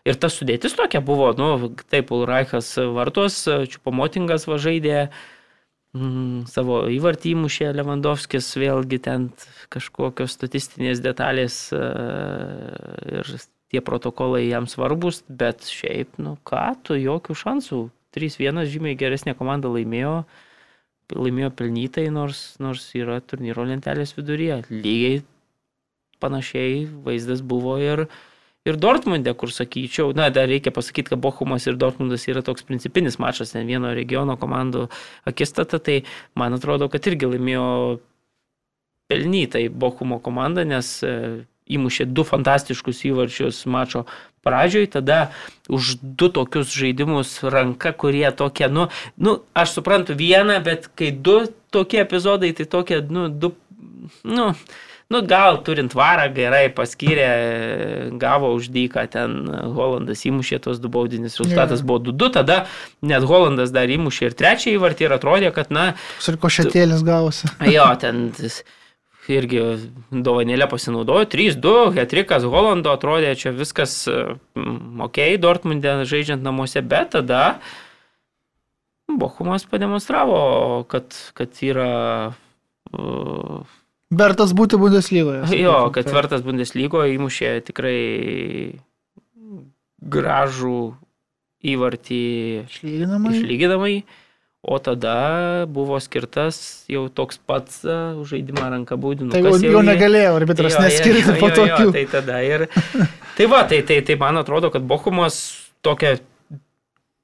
Ir 0.08 0.16
ta 0.20 0.30
sudėtis 0.32 0.76
tokia 0.78 1.02
buvo, 1.04 1.32
nu, 1.38 1.72
taip, 1.92 2.14
Ulraichas 2.16 2.72
vartos, 2.96 3.42
Čiupamotingas 3.44 4.48
važaidė, 4.48 5.10
mm, 5.98 6.48
savo 6.52 6.82
įvartį 6.94 7.36
įmušė 7.36 7.72
Lewandowskis, 7.76 8.48
vėlgi 8.62 9.02
ten 9.10 9.30
kažkokios 9.74 10.38
statistinės 10.38 11.04
detalės 11.04 11.62
e, 11.76 11.84
ir 13.20 13.34
tie 13.70 13.82
protokolai 13.86 14.48
jam 14.48 14.68
svarbus, 14.68 15.22
bet 15.30 15.68
šiaip, 15.70 16.18
nu 16.22 16.38
ką, 16.48 16.74
tu 16.84 16.98
jokių 16.98 17.38
šansų. 17.38 17.82
3-1 18.16 18.66
žymiai 18.66 18.98
geresnė 18.98 19.36
komanda 19.38 19.70
laimėjo, 19.70 20.24
laimėjo 21.14 21.52
pelnytai, 21.58 22.08
nors, 22.14 22.56
nors 22.62 22.88
yra 22.98 23.20
turnyro 23.22 23.68
lentelės 23.70 24.16
viduryje. 24.18 24.64
Lygiai 24.74 25.22
panašiai 26.20 26.88
vaizdas 27.06 27.44
buvo 27.46 27.78
ir, 27.82 28.08
ir 28.70 28.80
Dortmundė, 28.82 29.34
kur 29.38 29.52
sakyčiau, 29.54 30.14
na, 30.18 30.30
dar 30.34 30.50
reikia 30.52 30.74
pasakyti, 30.76 31.14
kad 31.14 31.22
Bochumas 31.24 31.68
ir 31.68 31.80
Dortmundas 31.80 32.28
yra 32.30 32.44
toks 32.46 32.66
principinis 32.68 33.20
mačas, 33.22 33.54
ten 33.56 33.68
vieno 33.70 33.94
regiono 33.98 34.38
komandų 34.40 34.88
akistata, 35.30 35.82
tai 35.84 36.04
man 36.40 36.58
atrodo, 36.58 36.90
kad 36.92 37.10
irgi 37.10 37.34
laimėjo 37.34 37.68
pelnytai 39.10 39.68
Bochumo 39.74 40.20
komanda, 40.22 40.66
nes 40.68 41.00
e, 41.04 41.14
įmušė 41.70 42.08
du 42.14 42.26
fantastiškus 42.26 43.04
įvarčius 43.10 43.64
mačo 43.70 44.06
pradžioj, 44.46 44.88
tada 44.96 45.32
už 45.70 45.98
du 46.02 46.30
tokius 46.34 46.74
žaidimus 46.74 47.40
ranka, 47.44 47.92
kurie 47.92 48.30
tokie, 48.32 48.70
nu, 48.72 48.88
nu, 49.18 49.40
aš 49.54 49.80
suprantu 49.80 50.16
vieną, 50.18 50.60
bet 50.66 50.88
kai 50.96 51.12
du 51.12 51.42
tokie 51.74 52.04
epizodai, 52.06 52.54
tai 52.58 52.70
tokie, 52.70 53.02
nu, 53.10 53.28
du, 53.30 53.54
nu, 54.24 54.54
nu, 55.10 55.22
gal 55.26 55.58
turint 55.66 55.94
varą 55.98 56.28
gerai 56.36 56.68
paskyrė, 56.74 57.30
gavo 58.22 58.52
už 58.54 58.70
dyką, 58.74 59.06
ten 59.10 59.38
Holandas 59.74 60.22
įmušė 60.30 60.60
tos 60.66 60.82
du 60.82 60.92
baudinius, 60.94 61.40
rezultatas 61.42 61.82
Jo. 61.82 61.88
buvo 61.90 62.12
2-2, 62.12 62.30
tada 62.38 62.60
net 63.02 63.26
Holandas 63.26 63.74
dar 63.74 63.90
įmušė 63.90 64.30
ir 64.30 64.38
trečią 64.38 64.76
įvartį 64.76 65.08
ir 65.08 65.16
atrodė, 65.18 65.54
kad, 65.56 65.74
na, 65.74 65.94
Ir 66.30 66.38
košetėlis 66.42 67.02
gavosi. 67.08 67.50
Jo, 67.76 67.88
ten 68.02 68.30
irgi 69.30 69.64
dovanėlė 70.14 70.66
pasinaudojo. 70.70 71.26
3-2, 71.30 71.74
Hetrikas 71.98 72.46
Holando 72.50 72.94
atrodė, 72.94 73.34
čia 73.38 73.54
viskas 73.54 74.04
mm, 74.10 75.02
ok, 75.06 75.20
Dortmundė 75.42 76.00
žaidžiant 76.10 76.46
namuose, 76.46 76.86
bet 76.86 77.16
tada 77.18 77.60
Bochumas 79.10 79.66
pademonstravo, 79.66 80.86
kad, 80.90 81.18
kad 81.34 81.66
yra... 81.66 81.90
Uh, 82.94 83.66
Bertas 84.10 84.56
būti 84.58 84.78
Bundeslygoje. 84.82 85.44
jo, 85.60 85.76
kad 85.94 86.08
taip. 86.08 86.16
vertas 86.18 86.42
Bundeslygoje 86.46 87.14
įmušė 87.14 87.52
tikrai 87.68 88.00
gražų 90.00 90.80
įvartį 91.70 92.24
Išlyginamai. 92.66 93.36
išlyginamai. 93.36 93.94
O 94.60 94.76
tada 94.84 95.64
buvo 95.72 95.96
skirtas 96.04 96.84
jau 96.92 97.06
toks 97.08 97.38
pats 97.40 97.80
už 97.88 98.34
žaidimą 98.34 98.66
ranką 98.74 98.98
būdinu. 99.00 99.32
Tai 99.32 99.40
jau, 99.40 99.54
jau 99.56 99.84
negalėjo 99.88 100.34
arbitras 100.36 100.76
neskirti 100.76 101.38
po 101.40 101.48
tokių. 101.48 101.94
Tai 101.96 102.04
tada 102.12 102.42
ir... 102.44 102.66
Tai 103.40 103.48
va, 103.48 103.62
tai, 103.64 103.80
tai, 103.88 104.02
tai 104.04 104.18
man 104.20 104.36
atrodo, 104.42 104.68
kad 104.74 104.84
Bochumas 104.84 105.38
tokia 105.80 106.18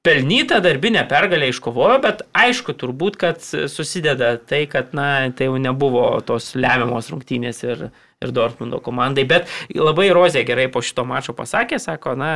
pelnyta 0.06 0.60
darbinė 0.62 1.02
pergalė 1.10 1.50
iškovojo, 1.50 1.98
bet 2.04 2.22
aišku, 2.36 2.76
turbūt, 2.78 3.18
kad 3.20 3.42
susideda 3.42 4.36
tai, 4.38 4.64
kad, 4.70 4.92
na, 4.96 5.26
tai 5.34 5.48
jau 5.48 5.56
nebuvo 5.60 6.04
tos 6.26 6.52
lemiamos 6.58 7.10
rungtynės 7.10 7.62
ir, 7.66 7.88
ir 8.22 8.34
Dortmundo 8.36 8.78
komandai, 8.84 9.26
bet 9.28 9.50
labai 9.74 10.08
Rozė 10.14 10.44
gerai 10.46 10.68
po 10.72 10.82
šito 10.84 11.06
mačo 11.08 11.34
pasakė, 11.36 11.80
sako, 11.82 12.14
na, 12.18 12.30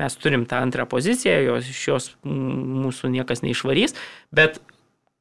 mes 0.00 0.18
turim 0.22 0.46
tą 0.46 0.62
antrą 0.62 0.86
poziciją, 0.90 1.40
jos, 1.48 1.72
iš 1.74 1.82
jos 1.90 2.08
mūsų 2.26 3.10
niekas 3.18 3.42
neišvarys, 3.46 3.96
bet 4.34 4.60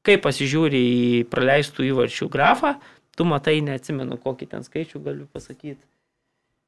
kai 0.05 0.19
pasižiūri 0.21 0.85
į 0.85 1.25
praleistų 1.31 1.89
įvarčių 1.89 2.29
grafą, 2.29 2.75
tu 3.17 3.25
matai, 3.25 3.57
neatsimenu, 3.65 4.21
kokį 4.21 4.51
ten 4.53 4.67
skaičių 4.67 5.01
galiu 5.01 5.29
pasakyti. 5.33 5.81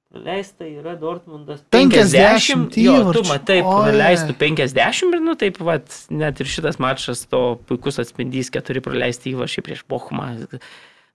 Praleista 0.08 0.64
yra 0.64 0.96
Dortmundas 0.96 1.60
50 1.76 2.78
Jo, 2.80 3.12
tu 3.12 3.24
matai, 3.28 3.58
praleistų 3.60 4.36
50 4.40 5.12
ir, 5.12 5.20
nu, 5.24 5.36
taip, 5.36 5.60
vat, 5.68 5.84
net 6.10 6.40
ir 6.40 6.48
šitas 6.48 6.80
mačas 6.80 7.26
to 7.28 7.42
puikus 7.68 8.00
atspindys, 8.00 8.48
keturi 8.54 8.80
praleisti 8.84 9.34
įvarčiai 9.34 9.66
prieš 9.68 9.84
Bochumą. 9.92 10.30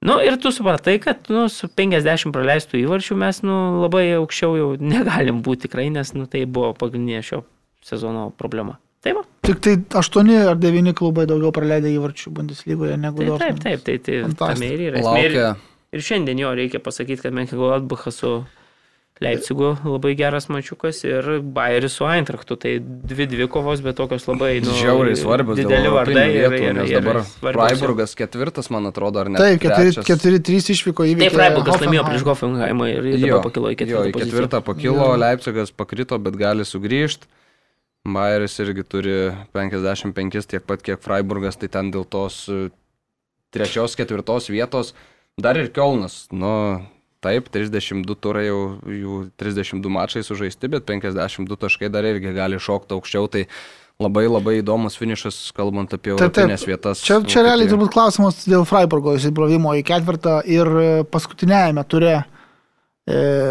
Nu, 0.02 0.18
ir 0.20 0.36
tu 0.42 0.52
supratai, 0.52 0.98
kad, 1.00 1.24
nu, 1.32 1.46
su 1.48 1.70
50 1.72 2.34
praleistų 2.36 2.82
įvarčių 2.82 3.16
mes, 3.22 3.40
nu, 3.46 3.56
labai 3.80 4.04
aukščiau 4.18 4.56
jau 4.60 4.70
negalim 4.76 5.40
būti 5.46 5.68
tikrai, 5.70 5.88
nes, 5.94 6.12
nu, 6.18 6.28
tai 6.28 6.44
buvo 6.44 6.74
pagrindinė 6.76 7.22
šio 7.24 7.42
sezono 7.86 8.28
problema. 8.36 8.76
Taip, 9.02 9.22
va. 9.22 9.24
Tik 9.48 9.58
tai 9.64 9.76
8 9.98 10.32
ar 10.52 10.58
9 10.62 10.92
klubai 10.98 11.24
daugiau 11.30 11.50
praleidę 11.54 11.90
įvarčių 11.96 12.30
Bundeslygoje 12.36 12.98
negu 13.00 13.24
taip, 13.24 13.30
taip, 13.30 13.38
Dortmundas. 13.40 13.64
taip, 13.64 13.86
tai, 13.88 13.96
tai 14.04 14.20
Fantastika. 14.28 14.52
tame 14.52 14.68
ir 14.76 14.84
yra. 14.90 15.00
esmė. 15.00 15.22
Ir- 15.24 15.38
Laukia 15.40 15.70
Ir 15.92 16.00
šiandien 16.00 16.38
jo 16.40 16.50
reikia 16.56 16.78
pasakyti, 16.80 17.20
kad 17.20 17.34
Menkigolatbachas 17.36 18.16
su 18.22 18.28
Leipzigu 19.22 19.68
labai 19.86 20.12
geras 20.18 20.48
mačiukas 20.52 21.00
ir 21.06 21.28
Bayeris 21.56 21.94
su 21.98 22.06
Eintrachtu. 22.08 22.56
Tai 22.60 22.72
dvi 22.82 23.26
dvi 23.30 23.46
kovos, 23.52 23.82
bet 23.84 23.96
tokios 24.00 24.26
labai 24.26 24.56
nu, 24.64 24.74
žiauriai 24.78 25.18
svarbios 25.20 25.60
dideli 25.60 25.92
vardai. 25.92 26.24
Ir, 26.32 26.48
vietų, 26.52 26.62
ir, 26.70 26.74
nes 26.80 26.90
ir 26.90 26.98
dabar 27.00 27.20
svarbūs 27.28 27.60
jau. 27.62 27.68
Freiburgas 27.76 28.16
ketvirtas, 28.18 28.70
man 28.74 28.90
atrodo, 28.90 29.22
ar 29.22 29.30
ne? 29.32 29.38
Taip, 29.42 29.62
4-3 29.62 30.72
išvyko 30.76 31.06
įveikti. 31.12 31.28
Taip, 31.28 31.36
Freiburgas 31.38 31.84
laimėjo 31.84 32.06
prieš 32.08 32.26
Hoffenheimą 32.30 32.88
ir 32.90 33.06
dabar 33.22 33.46
pakilo 33.46 33.70
į 33.70 33.76
Jo, 33.76 33.78
ketvirtą. 33.84 34.02
į 34.08 34.16
poziciją. 34.16 34.32
ketvirtą 34.32 34.62
pakilo, 34.70 35.06
Jo. 35.12 35.20
Leipzigas 35.22 35.70
pakrito, 35.74 36.18
bet 36.18 36.36
gali 36.40 36.66
sugrįžti. 36.66 37.30
Bayeris 38.02 38.58
irgi 38.58 38.82
turi 38.82 39.16
55 39.54 40.48
tiek 40.50 40.64
pat 40.66 40.82
kiek 40.82 40.98
Freiburgas, 41.04 41.54
tai 41.60 41.68
ten 41.70 41.92
dėl 41.94 42.02
tos 42.10 42.48
e, 42.50 42.64
trečios, 43.54 43.94
ketvirtos 43.94 44.48
vietos 44.50 44.90
dar 45.38 45.56
ir 45.60 45.68
Kielnas. 45.70 46.26
Nu, 46.34 46.82
taip, 47.22 47.48
32 47.54 48.18
turai 48.18 48.48
jau, 48.48 48.60
jų 48.86 49.20
32 49.40 49.92
mačai 49.92 50.24
sužaisti, 50.26 50.70
bet 50.72 50.86
52 50.88 51.60
taškai 51.66 51.92
dar 51.92 52.06
irgi 52.08 52.34
gali 52.36 52.60
šokti 52.62 52.96
aukščiau. 52.96 53.30
Tai 53.32 53.46
labai 54.02 54.26
labai 54.26 54.58
įdomus 54.60 54.96
finišas, 54.98 55.38
kalbant 55.56 55.92
apie 55.94 56.14
europinės 56.14 56.66
vietas. 56.66 57.02
Čia, 57.06 57.20
čia 57.28 57.44
realiai 57.46 57.70
turbūt 57.70 57.92
klausimas 57.94 58.42
dėl 58.48 58.64
Freiburgo 58.68 59.16
įsibrovimo 59.18 59.74
į 59.78 59.84
ketvirtą 59.86 60.40
ir 60.50 60.70
paskutinėjame 61.12 61.84
ture 61.90 62.14
e, 62.18 62.24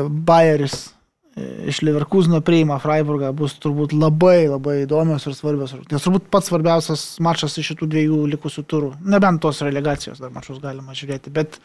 Bayeris 0.09 0.75
e, 0.81 1.69
iš 1.71 1.83
Leverkusino 1.85 2.41
priima 2.45 2.79
Freiburgą 2.83 3.31
bus 3.37 3.55
turbūt 3.61 3.95
labai 3.95 4.49
labai 4.49 4.81
įdomios 4.85 5.27
ir 5.29 5.37
svarbios. 5.37 5.77
Nes 5.91 6.07
turbūt 6.07 6.27
pats 6.33 6.51
svarbiausias 6.51 7.05
mačas 7.23 7.55
iš 7.61 7.73
šitų 7.73 7.91
dviejų 7.93 8.25
likusių 8.35 8.65
turų. 8.67 8.91
Nebent 9.13 9.43
tos 9.45 9.63
relegacijos 9.63 10.19
dar 10.23 10.33
mačus 10.35 10.59
galima 10.63 10.97
žiūrėti, 10.97 11.33
bet 11.37 11.61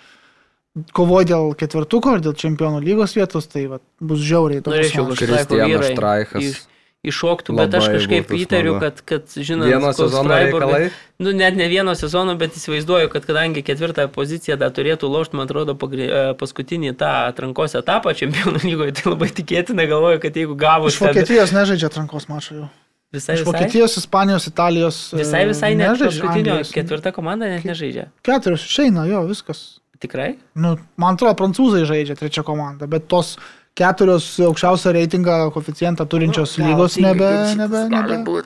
kovoja 0.93 1.27
dėl 1.33 1.53
ketvirtuko 1.59 2.17
ir 2.19 2.25
dėl 2.27 2.35
čempionų 2.37 2.81
lygos 2.85 3.15
vietos, 3.17 3.47
tai 3.49 3.67
va, 3.71 3.79
bus 4.01 4.21
žiauriai 4.21 4.61
įdomus. 4.63 4.77
Norėčiau, 4.79 5.07
kad 5.09 5.21
Kristijanas 5.23 5.93
Štraichas. 5.93 6.43
iš- 6.51 6.65
iššoktų, 7.07 7.55
bet 7.55 7.75
aš 7.79 7.87
kažkaip 7.95 8.33
įtariu, 8.35 8.73
kad, 8.83 8.99
kad 9.07 9.29
žinot, 9.37 9.69
Vieno 9.71 9.93
sezono 9.95 10.33
reikalai. 10.35 10.89
Nu, 11.23 11.31
net 11.33 11.55
ne 11.57 11.69
vieno 11.71 11.95
sezono, 11.95 12.35
bet 12.37 12.57
įsivaizduoju, 12.59 13.09
kad 13.13 13.25
kadangi 13.29 13.63
ketvirtąją 13.63 14.11
poziciją 14.13 14.57
dar 14.59 14.73
turėtų 14.75 15.07
lošti, 15.09 15.39
man 15.39 15.47
atrodo, 15.47 15.77
e, 15.95 16.35
paskutinį 16.41 16.97
tą 16.99 17.13
atrankos 17.31 17.77
etapą 17.79 18.11
čempionų 18.19 18.65
lygoje, 18.67 18.97
tai 18.99 19.13
labai 19.13 19.29
tikėtina, 19.31 19.87
galvoju, 19.87 20.19
kad 20.25 20.35
jeigu 20.35 20.57
gavus 20.59 20.97
Iš 20.97 21.01
Vokietijos 21.07 21.55
nežaidžia 21.55 21.87
atrankos 21.93 22.27
mačo 22.29 22.55
jau. 22.59 22.69
visai, 23.15 23.37
Iš 23.39 23.45
visai, 23.45 23.53
Vokietijos, 23.53 23.97
Ispanijos, 24.03 24.47
Italijos. 24.51 25.13
e, 25.15 25.23
visai, 25.23 25.47
visai 25.47 25.75
net 25.77 25.95
nežaidžia, 25.95 26.21
paskutinio 26.27 26.59
ketvirta 26.75 27.13
komanda 27.15 27.47
net 27.49 27.63
nežaidžia. 27.65 28.11
Keturios 28.27 28.67
išeina, 28.67 29.07
jo, 29.07 29.23
viskas. 29.31 29.79
Tikrai? 30.03 30.35
Nu, 30.59 30.75
man 31.01 31.17
atrodo, 31.17 31.37
prancūzai 31.39 31.87
žaidžia 31.89 32.19
trečią 32.19 32.45
komandą, 32.47 32.89
bet 32.91 33.09
tos 33.11 33.37
keturios 33.77 34.29
aukščiausią 34.45 34.93
reitingą, 34.97 35.39
koeficientą 35.55 36.07
turinčios 36.09 36.57
Nu, 36.61 36.71
lygos 36.71 36.97
tinka, 36.99 37.13
nebe, 37.13 37.33
nebe, 37.61 37.83
nebe. 37.93 38.43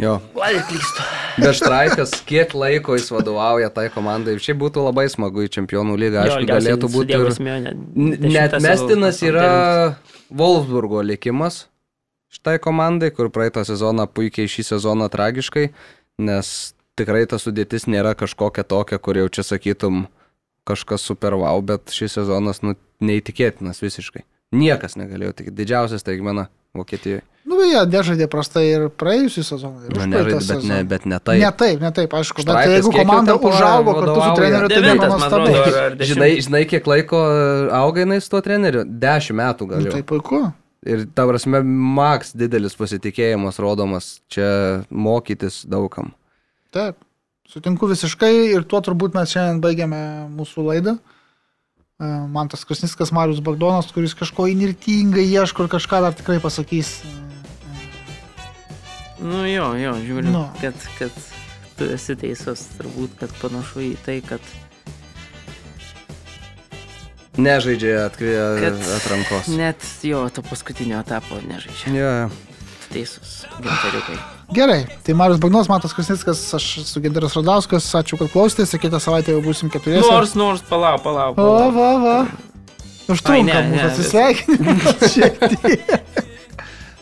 Jo. 0.00 0.16
Klystu. 0.34 1.02
Bet 1.40 1.56
Štraikas, 1.56 2.14
kiek 2.26 2.54
laiko 2.56 2.96
jis 2.96 3.10
vadovauja 3.12 3.68
tai 3.72 3.86
komandai. 3.92 4.34
Šiaip 4.40 4.58
būtų 4.60 4.82
labai 4.86 5.06
smagu 5.12 5.44
į 5.44 5.50
čempionų 5.52 5.96
lygą. 6.00 6.24
Aišku, 6.24 6.46
galėtų 6.48 6.90
būti 6.92 7.16
ir... 7.16 7.76
Net 8.24 8.56
mestinas 8.64 9.20
yra 9.24 9.50
Wolfsburgo 10.32 11.04
likimas 11.04 11.66
šitai 12.30 12.58
komandai, 12.62 13.10
kur 13.14 13.30
praeitą 13.34 13.64
sezoną 13.66 14.06
puikiai 14.10 14.50
šį 14.50 14.66
sezoną 14.68 15.08
tragiškai, 15.12 15.70
nes 16.22 16.52
tikrai 16.98 17.26
ta 17.30 17.38
sudėtis 17.40 17.86
nėra 17.90 18.14
kažkokia 18.18 18.64
tokia, 18.64 18.98
kur 18.98 19.18
jau 19.20 19.28
čia 19.28 19.44
sakytum 19.46 20.06
kažkas 20.68 21.04
super 21.06 21.36
wow, 21.40 21.62
bet 21.64 21.92
šis 21.94 22.18
sezonas 22.18 22.62
nu, 22.62 22.76
neįtikėtinas 23.04 23.82
visiškai. 23.82 24.24
Niekas 24.50 24.96
negalėjo 24.98 25.36
tik 25.38 25.52
didžiausias 25.54 26.02
taigmena 26.06 26.48
Vokietijoje. 26.74 27.22
Nu, 27.50 27.56
jie 27.64 27.80
nežaidė 27.90 28.26
prastai 28.30 28.62
ir 28.68 28.84
praėjusią 29.00 29.42
sezoną. 29.46 29.88
ir 29.88 29.96
Nu, 29.96 30.04
nežaidė, 30.10 30.34
bet, 30.34 30.42
ne, 30.42 30.46
sezoną. 30.46 30.80
bet 30.90 31.06
ne 31.08 31.18
tai. 31.18 31.36
Ne 31.40 31.50
taip, 31.62 31.80
ne 31.82 31.90
taip, 31.96 32.12
aišku. 32.14 32.44
Bet 32.44 32.52
Štraikas 32.52 32.74
jeigu 32.76 32.92
komanda 32.94 33.34
užaugo 33.34 33.94
kartu 33.96 34.14
su 34.20 34.30
treneriu, 34.38 34.68
tai 34.70 34.78
Devintas, 34.84 35.14
man 35.14 35.24
atrodo. 35.26 36.04
Žinai, 36.10 36.30
žinai, 36.46 36.62
kiek 36.70 36.86
laiko 36.90 37.22
auga 37.80 38.04
jinai 38.04 38.20
su 38.22 38.30
tuo 38.34 38.42
treneriu? 38.44 38.84
Dešimt 38.86 39.40
metų 39.40 39.70
gal. 39.72 39.82
Nu, 39.86 39.94
tai 39.96 40.04
puiku. 40.06 40.44
Ir 40.86 41.04
ta 41.16 41.26
prasme, 41.28 41.64
maks 41.96 42.36
didelis 42.38 42.76
pasitikėjimas 42.78 43.58
rodomas 43.60 44.12
čia 44.32 44.84
mokytis 44.90 45.64
daugam. 45.68 46.14
Taip. 46.70 46.96
Sutinku 47.50 47.88
visiškai 47.90 48.52
ir 48.54 48.62
tuo 48.70 48.78
turbūt 48.84 49.16
mes 49.18 49.32
šiandien 49.32 49.58
baigiame 49.64 49.98
mūsų 50.36 50.62
laidą. 50.68 50.92
E, 51.98 52.10
Man 52.30 52.48
tas 52.52 52.62
Krasniskas 52.64 53.10
Marius 53.16 53.40
Bagdonas, 53.42 53.88
kuris 53.94 54.14
kažko 54.14 54.46
įnirtingai 54.52 55.24
ieško 55.26 55.66
ir 55.66 55.72
kažką 55.72 56.00
dar 56.06 56.14
tikrai 56.14 56.38
pasakys. 56.42 57.00
E, 57.04 57.16
Nu 59.20 59.42
jo, 59.44 59.66
jo, 59.76 59.90
žiūriu, 60.00 60.30
Nu. 60.32 60.46
kad, 60.62 60.72
kad 60.96 61.12
tu 61.76 61.84
esi 61.92 62.14
teisus, 62.16 62.62
turbūt, 62.78 63.18
kad 63.20 63.34
panašu 63.42 63.82
į 63.90 63.90
tai, 64.06 64.20
kad, 64.24 64.40
Nežaidžia 67.36 68.06
atkri... 68.06 68.32
Kad- 68.62 68.80
atrankos. 68.96 69.48
net 69.54 69.84
jo, 70.02 70.22
to 70.32 70.42
paskutinio 70.42 70.98
etapo 71.04 71.36
nežaidžia. 71.46 71.92
Ja. 71.94 72.30
Teisus, 72.90 73.44
gintariukai. 73.60 74.16
Gerai, 74.50 74.86
tai 75.06 75.14
Marius 75.14 75.38
Bagdonas, 75.38 75.68
Matas 75.70 75.92
Krasnickas, 75.94 76.42
aš 76.58 76.64
esu 76.82 77.00
Ginteras 77.04 77.36
Radauskas, 77.38 77.86
ačiū, 78.00 78.18
kad 78.18 78.32
klausėtės, 78.32 78.74
kitą 78.82 78.98
savaitę 79.02 79.36
jau 79.36 79.42
būsim 79.44 79.70
keturiese. 79.70 80.08
Nors, 80.10 80.34
nors, 80.34 80.64
palauk, 80.66 81.04
palauk. 81.04 81.38
O, 81.38 81.44
palauk. 81.44 81.76
va, 81.76 81.90
va. 82.02 82.16
Užtrunka 83.10 83.46
ne, 83.46 83.62
mūsų 83.70 83.86
atsisveikinimas 83.92 85.14
šiek 85.14 85.38
tiek. 85.54 86.26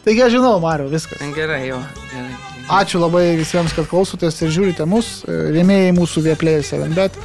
Taigi 0.04 0.22
aš 0.24 0.36
žinau, 0.36 0.54
Mariu, 0.60 0.90
viskas. 0.92 1.24
Gerai, 1.36 1.62
jo, 1.70 1.80
gerai. 2.12 2.36
Ačiū 2.78 3.00
labai 3.00 3.30
visiems, 3.40 3.72
kad 3.72 3.88
klausotės 3.88 4.42
ir 4.44 4.52
žiūrite 4.52 4.84
mus. 4.88 5.22
Rėmėjai 5.28 5.94
mūsų 5.96 6.26
vieplėjai 6.28 6.66
7bet. 6.74 7.16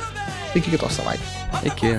Iki 0.55 0.77
kitos 0.77 1.01
savaitės. 1.01 1.39
Iki. 1.67 1.97